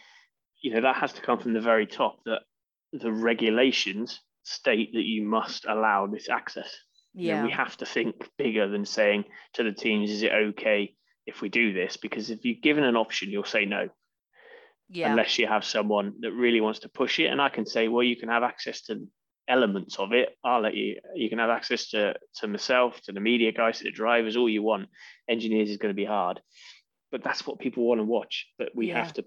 you 0.62 0.72
know, 0.72 0.80
that 0.80 0.96
has 0.96 1.12
to 1.14 1.22
come 1.22 1.38
from 1.38 1.52
the 1.52 1.60
very 1.60 1.86
top 1.86 2.20
that 2.26 2.42
the 2.92 3.12
regulations 3.12 4.20
state 4.44 4.92
that 4.94 5.04
you 5.04 5.22
must 5.22 5.66
allow 5.66 6.06
this 6.06 6.28
access. 6.28 6.70
Yeah. 7.14 7.34
You 7.34 7.40
know, 7.40 7.46
we 7.46 7.52
have 7.52 7.76
to 7.78 7.86
think 7.86 8.28
bigger 8.38 8.68
than 8.68 8.84
saying 8.84 9.24
to 9.54 9.64
the 9.64 9.72
teams, 9.72 10.10
is 10.10 10.22
it 10.22 10.32
okay 10.32 10.94
if 11.26 11.40
we 11.40 11.48
do 11.48 11.72
this? 11.72 11.96
Because 11.96 12.30
if 12.30 12.44
you're 12.44 12.56
given 12.62 12.84
an 12.84 12.96
option, 12.96 13.30
you'll 13.30 13.44
say 13.44 13.64
no 13.64 13.88
yeah. 14.88 15.10
unless 15.10 15.38
you 15.38 15.46
have 15.46 15.64
someone 15.64 16.14
that 16.20 16.32
really 16.32 16.60
wants 16.60 16.80
to 16.80 16.88
push 16.88 17.18
it. 17.18 17.26
And 17.26 17.40
I 17.40 17.48
can 17.48 17.66
say, 17.66 17.88
well, 17.88 18.02
you 18.02 18.16
can 18.16 18.28
have 18.28 18.42
access 18.42 18.82
to 18.82 19.06
elements 19.48 19.98
of 19.98 20.12
it. 20.12 20.36
I'll 20.44 20.60
let 20.60 20.74
you. 20.74 21.00
You 21.14 21.28
can 21.28 21.38
have 21.38 21.50
access 21.50 21.90
to 21.90 22.14
to 22.36 22.48
myself, 22.48 23.00
to 23.02 23.12
the 23.12 23.20
media 23.20 23.52
guys, 23.52 23.78
to 23.78 23.84
the 23.84 23.90
drivers, 23.90 24.36
all 24.36 24.48
you 24.48 24.62
want. 24.62 24.88
Engineers 25.28 25.70
is 25.70 25.76
going 25.76 25.94
to 25.94 25.96
be 25.96 26.04
hard, 26.04 26.40
but 27.10 27.22
that's 27.22 27.46
what 27.46 27.58
people 27.58 27.84
want 27.84 28.00
to 28.00 28.04
watch. 28.04 28.46
But 28.58 28.70
we 28.74 28.88
yeah. 28.88 29.02
have 29.02 29.12
to 29.14 29.24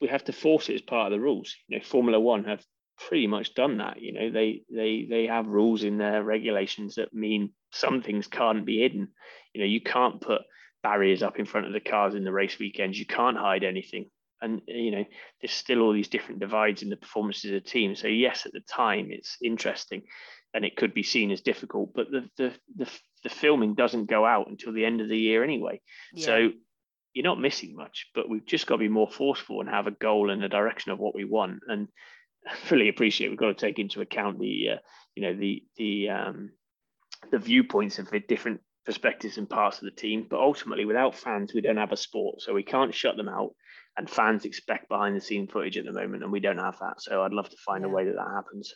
we 0.00 0.08
have 0.08 0.24
to 0.24 0.32
force 0.32 0.68
it 0.68 0.74
as 0.74 0.82
part 0.82 1.12
of 1.12 1.16
the 1.16 1.22
rules. 1.22 1.54
You 1.68 1.78
know, 1.78 1.84
Formula 1.84 2.20
One 2.20 2.44
have 2.44 2.64
pretty 3.08 3.26
much 3.26 3.54
done 3.54 3.78
that. 3.78 4.00
You 4.00 4.12
know, 4.12 4.30
they 4.30 4.62
they 4.72 5.06
they 5.08 5.26
have 5.26 5.46
rules 5.46 5.82
in 5.82 5.98
their 5.98 6.22
regulations 6.22 6.96
that 6.96 7.14
mean 7.14 7.52
some 7.72 8.02
things 8.02 8.26
can't 8.26 8.64
be 8.64 8.80
hidden. 8.80 9.08
You 9.52 9.60
know, 9.62 9.66
you 9.66 9.80
can't 9.80 10.20
put 10.20 10.42
barriers 10.82 11.22
up 11.22 11.38
in 11.38 11.46
front 11.46 11.66
of 11.66 11.72
the 11.72 11.80
cars 11.80 12.14
in 12.14 12.24
the 12.24 12.32
race 12.32 12.58
weekends. 12.58 12.98
You 12.98 13.06
can't 13.06 13.36
hide 13.36 13.64
anything 13.64 14.10
and 14.40 14.60
you 14.66 14.90
know 14.90 15.04
there's 15.40 15.52
still 15.52 15.80
all 15.80 15.92
these 15.92 16.08
different 16.08 16.40
divides 16.40 16.82
in 16.82 16.90
the 16.90 16.96
performances 16.96 17.50
of 17.50 17.62
the 17.62 17.68
team. 17.68 17.96
So 17.96 18.08
yes 18.08 18.46
at 18.46 18.52
the 18.52 18.60
time 18.60 19.08
it's 19.10 19.36
interesting 19.42 20.02
and 20.54 20.64
it 20.64 20.76
could 20.76 20.94
be 20.94 21.02
seen 21.02 21.30
as 21.30 21.40
difficult 21.40 21.92
but 21.94 22.10
the 22.10 22.28
the 22.36 22.52
the, 22.76 22.90
the 23.22 23.28
filming 23.28 23.74
doesn't 23.74 24.10
go 24.10 24.24
out 24.24 24.48
until 24.48 24.72
the 24.72 24.84
end 24.84 25.00
of 25.00 25.08
the 25.08 25.18
year 25.18 25.42
anyway. 25.42 25.80
Yeah. 26.12 26.26
so 26.26 26.50
you're 27.12 27.24
not 27.24 27.40
missing 27.40 27.74
much 27.74 28.06
but 28.14 28.28
we've 28.28 28.46
just 28.46 28.66
got 28.66 28.74
to 28.74 28.80
be 28.80 28.88
more 28.88 29.10
forceful 29.10 29.60
and 29.60 29.70
have 29.70 29.86
a 29.86 29.92
goal 29.92 30.30
and 30.30 30.44
a 30.44 30.48
direction 30.48 30.92
of 30.92 30.98
what 30.98 31.14
we 31.14 31.24
want. 31.24 31.60
And 31.68 31.88
I 32.46 32.54
fully 32.68 32.88
appreciate 32.88 33.28
we've 33.28 33.38
got 33.38 33.56
to 33.58 33.66
take 33.66 33.78
into 33.78 34.00
account 34.00 34.38
the 34.38 34.68
uh, 34.74 34.78
you 35.14 35.22
know 35.22 35.34
the 35.34 35.64
the 35.76 36.10
um 36.10 36.50
the 37.30 37.38
viewpoints 37.38 37.98
of 37.98 38.10
the 38.10 38.20
different 38.20 38.60
perspectives 38.84 39.36
and 39.36 39.50
parts 39.50 39.78
of 39.78 39.84
the 39.84 39.90
team. 39.90 40.26
But 40.28 40.40
ultimately 40.40 40.84
without 40.84 41.14
fans 41.14 41.52
we 41.54 41.60
don't 41.60 41.78
have 41.78 41.92
a 41.92 41.96
sport 41.96 42.40
so 42.40 42.54
we 42.54 42.62
can't 42.62 42.94
shut 42.94 43.16
them 43.16 43.28
out 43.28 43.54
and 43.96 44.08
fans 44.08 44.44
expect 44.44 44.88
behind 44.88 45.16
the 45.16 45.20
scene 45.20 45.46
footage 45.46 45.78
at 45.78 45.84
the 45.84 45.92
moment, 45.92 46.22
and 46.22 46.32
we 46.32 46.40
don't 46.40 46.58
have 46.58 46.78
that. 46.80 47.00
So 47.00 47.22
I'd 47.22 47.32
love 47.32 47.48
to 47.48 47.56
find 47.64 47.82
yeah. 47.82 47.90
a 47.90 47.92
way 47.92 48.04
that 48.04 48.16
that 48.16 48.30
happens. 48.34 48.74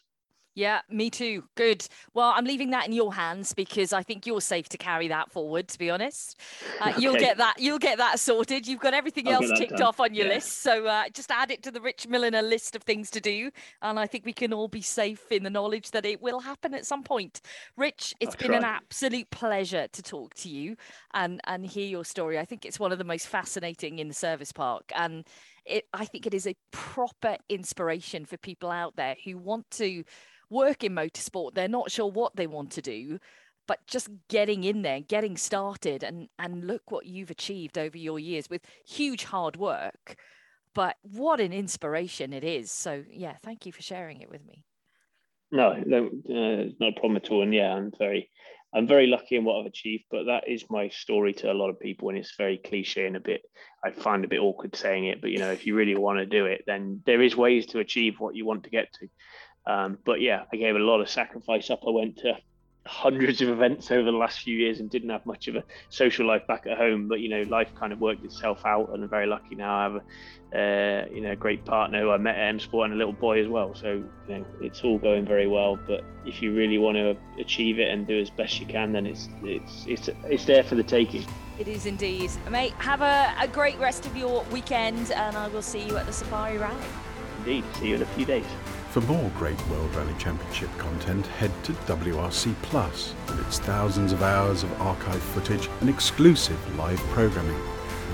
Yeah, 0.61 0.83
me 0.91 1.09
too. 1.09 1.45
Good. 1.55 1.87
Well, 2.13 2.35
I'm 2.37 2.45
leaving 2.45 2.69
that 2.73 2.87
in 2.87 2.93
your 2.93 3.15
hands 3.15 3.55
because 3.55 3.95
I 3.95 4.03
think 4.03 4.27
you're 4.27 4.43
safe 4.43 4.69
to 4.69 4.77
carry 4.77 5.09
that 5.09 5.33
forward. 5.33 5.69
To 5.69 5.79
be 5.79 5.89
honest, 5.89 6.39
uh, 6.83 6.89
okay. 6.91 7.01
you'll 7.01 7.15
get 7.15 7.39
that. 7.39 7.55
You'll 7.59 7.79
get 7.79 7.97
that 7.97 8.21
sorted. 8.21 8.67
You've 8.67 8.81
got 8.81 8.93
everything 8.93 9.27
I'll 9.27 9.43
else 9.43 9.59
ticked 9.59 9.79
done. 9.79 9.83
off 9.85 10.01
on 10.01 10.13
your 10.13 10.27
yeah. 10.27 10.35
list, 10.35 10.61
so 10.61 10.85
uh, 10.85 11.05
just 11.15 11.31
add 11.31 11.51
it 11.51 11.63
to 11.63 11.71
the 11.71 11.81
Rich 11.81 12.09
Millener 12.11 12.47
list 12.47 12.77
of 12.77 12.83
things 12.83 13.11
to 13.13 13.23
do, 13.23 13.51
and 13.81 13.99
I 13.99 14.07
think 14.07 14.27
we 14.27 14.35
can 14.35 14.53
all 14.53 14.69
be 14.69 14.83
safe 14.83 15.33
in 15.33 15.45
the 15.45 15.51
knowledge 15.51 15.93
that 15.93 16.05
it 16.05 16.21
will 16.21 16.41
happen 16.41 16.75
at 16.75 16.85
some 16.85 17.05
point. 17.05 17.41
Rich, 17.79 18.15
it's 18.21 18.35
I'll 18.35 18.39
been 18.39 18.49
try. 18.49 18.59
an 18.59 18.65
absolute 18.65 19.31
pleasure 19.31 19.89
to 19.91 20.03
talk 20.03 20.35
to 20.35 20.51
you 20.51 20.77
and 21.15 21.41
and 21.45 21.65
hear 21.65 21.87
your 21.87 22.05
story. 22.05 22.39
I 22.39 22.45
think 22.45 22.67
it's 22.67 22.79
one 22.79 22.93
of 22.93 22.99
the 22.99 23.05
most 23.05 23.29
fascinating 23.29 23.99
in 23.99 24.09
the 24.09 24.15
service 24.15 24.53
park, 24.53 24.93
and 24.95 25.25
it, 25.65 25.87
I 25.93 26.05
think 26.05 26.27
it 26.27 26.35
is 26.35 26.47
a 26.47 26.57
proper 26.71 27.37
inspiration 27.49 28.25
for 28.25 28.37
people 28.37 28.71
out 28.71 28.97
there 28.97 29.17
who 29.25 29.39
want 29.39 29.71
to 29.73 30.05
work 30.51 30.85
in 30.85 30.95
motorsport. 30.95 31.55
They're 31.55 31.69
not 31.69 31.91
sure 31.91 32.11
what 32.11 32.37
they 32.37 32.47
want 32.47 32.73
to 32.73 32.83
do, 32.83 33.19
but 33.67 33.87
just 33.87 34.09
getting 34.29 34.65
in 34.65 34.83
there, 34.83 35.01
getting 35.01 35.37
started, 35.37 36.03
and 36.03 36.29
and 36.39 36.67
look 36.67 36.91
what 36.91 37.07
you've 37.07 37.31
achieved 37.31 37.79
over 37.79 37.97
your 37.97 38.19
years 38.19 38.51
with 38.51 38.63
huge 38.87 39.25
hard 39.25 39.57
work. 39.57 40.17
But 40.75 40.97
what 41.03 41.41
an 41.41 41.53
inspiration 41.53 42.33
it 42.33 42.45
is. 42.45 42.71
So 42.71 43.05
yeah, 43.11 43.37
thank 43.43 43.67
you 43.67 43.73
for 43.73 43.83
sharing 43.83 44.21
it 44.21 44.31
with 44.31 44.45
me. 44.45 44.65
No, 45.53 45.75
no, 45.85 46.07
uh, 46.07 46.71
not 46.79 46.97
a 46.97 47.01
problem 47.01 47.17
at 47.17 47.31
all. 47.31 47.43
And 47.43 47.53
yeah, 47.53 47.75
I'm 47.75 47.93
very, 47.99 48.31
I'm 48.73 48.87
very 48.87 49.09
lucky 49.09 49.35
in 49.35 49.45
what 49.45 49.59
I've 49.59 49.67
achieved. 49.67 50.05
But 50.11 50.27
that 50.27 50.49
is 50.49 50.65
my 50.71 50.89
story 50.89 51.33
to 51.35 51.51
a 51.51 51.55
lot 51.55 51.71
of 51.71 51.81
people, 51.81 52.09
and 52.09 52.19
it's 52.19 52.37
very 52.37 52.59
cliche 52.59 53.07
and 53.07 53.17
a 53.17 53.21
bit. 53.21 53.43
I 53.85 53.91
find 53.91 54.25
a 54.25 54.29
bit 54.29 54.39
awkward 54.39 54.77
saying 54.77 55.07
it, 55.07 55.21
but 55.21 55.31
you 55.31 55.39
know, 55.39 55.51
if 55.51 55.67
you 55.67 55.75
really 55.75 55.97
want 55.97 56.19
to 56.19 56.27
do 56.27 56.47
it, 56.47 56.63
then 56.67 57.03
there 57.05 57.21
is 57.21 57.37
ways 57.37 57.67
to 57.67 57.81
achieve 57.81 58.21
what 58.21 58.37
you 58.37 58.47
want 58.47 58.65
to 58.65 58.71
get 58.71 58.93
to. 59.01 59.09
Um, 59.67 59.99
but 60.05 60.21
yeah, 60.21 60.45
I 60.53 60.57
gave 60.57 60.77
a 60.77 60.81
lot 60.81 61.01
of 61.01 61.09
sacrifice 61.09 61.71
up. 61.71 61.81
I 61.87 61.91
went 61.91 62.19
to 62.19 62.37
hundreds 62.87 63.43
of 63.43 63.49
events 63.49 63.91
over 63.91 64.11
the 64.11 64.17
last 64.17 64.41
few 64.41 64.57
years 64.57 64.81
and 64.81 64.91
didn't 64.91 65.11
have 65.11 65.25
much 65.27 65.49
of 65.49 65.57
a 65.57 65.63
social 65.91 66.27
life 66.27 66.47
back 66.47 66.67
at 66.67 66.79
home. 66.79 67.09
But 67.09 67.21
you 67.21 67.29
know, 67.29 67.43
life 67.43 67.69
kind 67.79 67.93
of 67.93 68.01
worked 68.01 68.25
itself 68.25 68.65
out, 68.65 68.91
and 68.93 69.03
I'm 69.03 69.09
very 69.09 69.27
lucky 69.27 69.55
now. 69.55 69.77
I 69.77 69.83
have 69.83 69.95
a 69.95 70.01
uh, 70.53 71.15
you 71.15 71.21
know 71.21 71.33
a 71.33 71.37
great 71.37 71.65
partner 71.65 72.01
who 72.01 72.11
I 72.11 72.17
met 72.17 72.37
at 72.37 72.49
M 72.49 72.61
Sport 72.61 72.87
and 72.87 72.95
a 72.95 72.97
little 72.97 73.13
boy 73.13 73.41
as 73.41 73.49
well. 73.49 73.75
So 73.75 74.03
you 74.29 74.39
know, 74.39 74.45
it's 74.61 74.83
all 74.83 74.99
going 74.99 75.25
very 75.27 75.47
well. 75.47 75.79
But 75.87 76.05
if 76.27 76.43
you 76.43 76.55
really 76.55 76.79
want 76.79 76.97
to 76.97 77.17
achieve 77.39 77.79
it 77.79 77.89
and 77.89 78.07
do 78.07 78.19
as 78.19 78.31
best 78.31 78.59
you 78.61 78.67
can, 78.67 78.93
then 78.93 79.07
it's 79.07 79.29
it's 79.43 79.85
it's 79.87 80.11
it's 80.25 80.45
there 80.45 80.63
for 80.63 80.75
the 80.75 80.83
taking. 80.83 81.25
It 81.59 81.69
is 81.69 81.85
indeed, 81.85 82.31
mate. 82.51 82.73
Have 82.79 83.03
a, 83.03 83.35
a 83.39 83.47
great 83.47 83.79
rest 83.79 84.07
of 84.07 84.17
your 84.17 84.43
weekend, 84.45 85.13
and 85.13 85.37
I 85.37 85.49
will 85.49 85.63
see 85.63 85.87
you 85.87 85.99
at 85.99 86.07
the 86.07 86.13
Safari 86.13 86.57
Rally. 86.57 86.75
Indeed, 87.39 87.65
see 87.75 87.89
you 87.89 87.97
in 87.97 88.03
a 88.03 88.07
few 88.07 88.25
days. 88.25 88.47
For 88.91 89.01
more 89.03 89.31
great 89.39 89.69
World 89.69 89.95
Rally 89.95 90.15
Championship 90.19 90.69
content, 90.77 91.25
head 91.25 91.53
to 91.63 91.73
WRC 91.73 92.53
Plus 92.63 93.15
with 93.29 93.47
its 93.47 93.61
thousands 93.61 94.11
of 94.13 94.25
hours 94.25 94.65
of 94.65 94.83
archive 94.83 95.23
footage 95.23 95.69
and 95.81 95.89
exclusive 95.89 96.59
live 96.77 96.99
programming, 97.11 97.55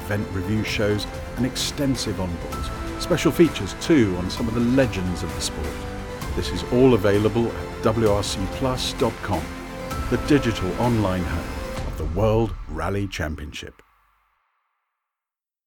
event 0.05 0.29
review 0.33 0.63
shows, 0.65 1.07
and 1.37 1.47
extensive 1.47 2.17
onboards. 2.17 3.01
Special 3.01 3.33
features 3.33 3.75
too 3.81 4.15
on 4.19 4.29
some 4.29 4.47
of 4.49 4.55
the 4.55 4.61
legends 4.61 5.23
of 5.23 5.35
the 5.35 5.41
sport. 5.41 5.67
This 6.35 6.51
is 6.51 6.63
all 6.65 6.93
available 6.93 7.47
at 7.47 7.83
WRCPlus.com, 7.83 9.45
the 10.11 10.19
digital 10.29 10.71
online 10.79 11.25
home 11.25 11.87
of 11.87 11.97
the 11.97 12.05
World 12.21 12.53
Rally 12.69 13.07
Championship. 13.07 13.81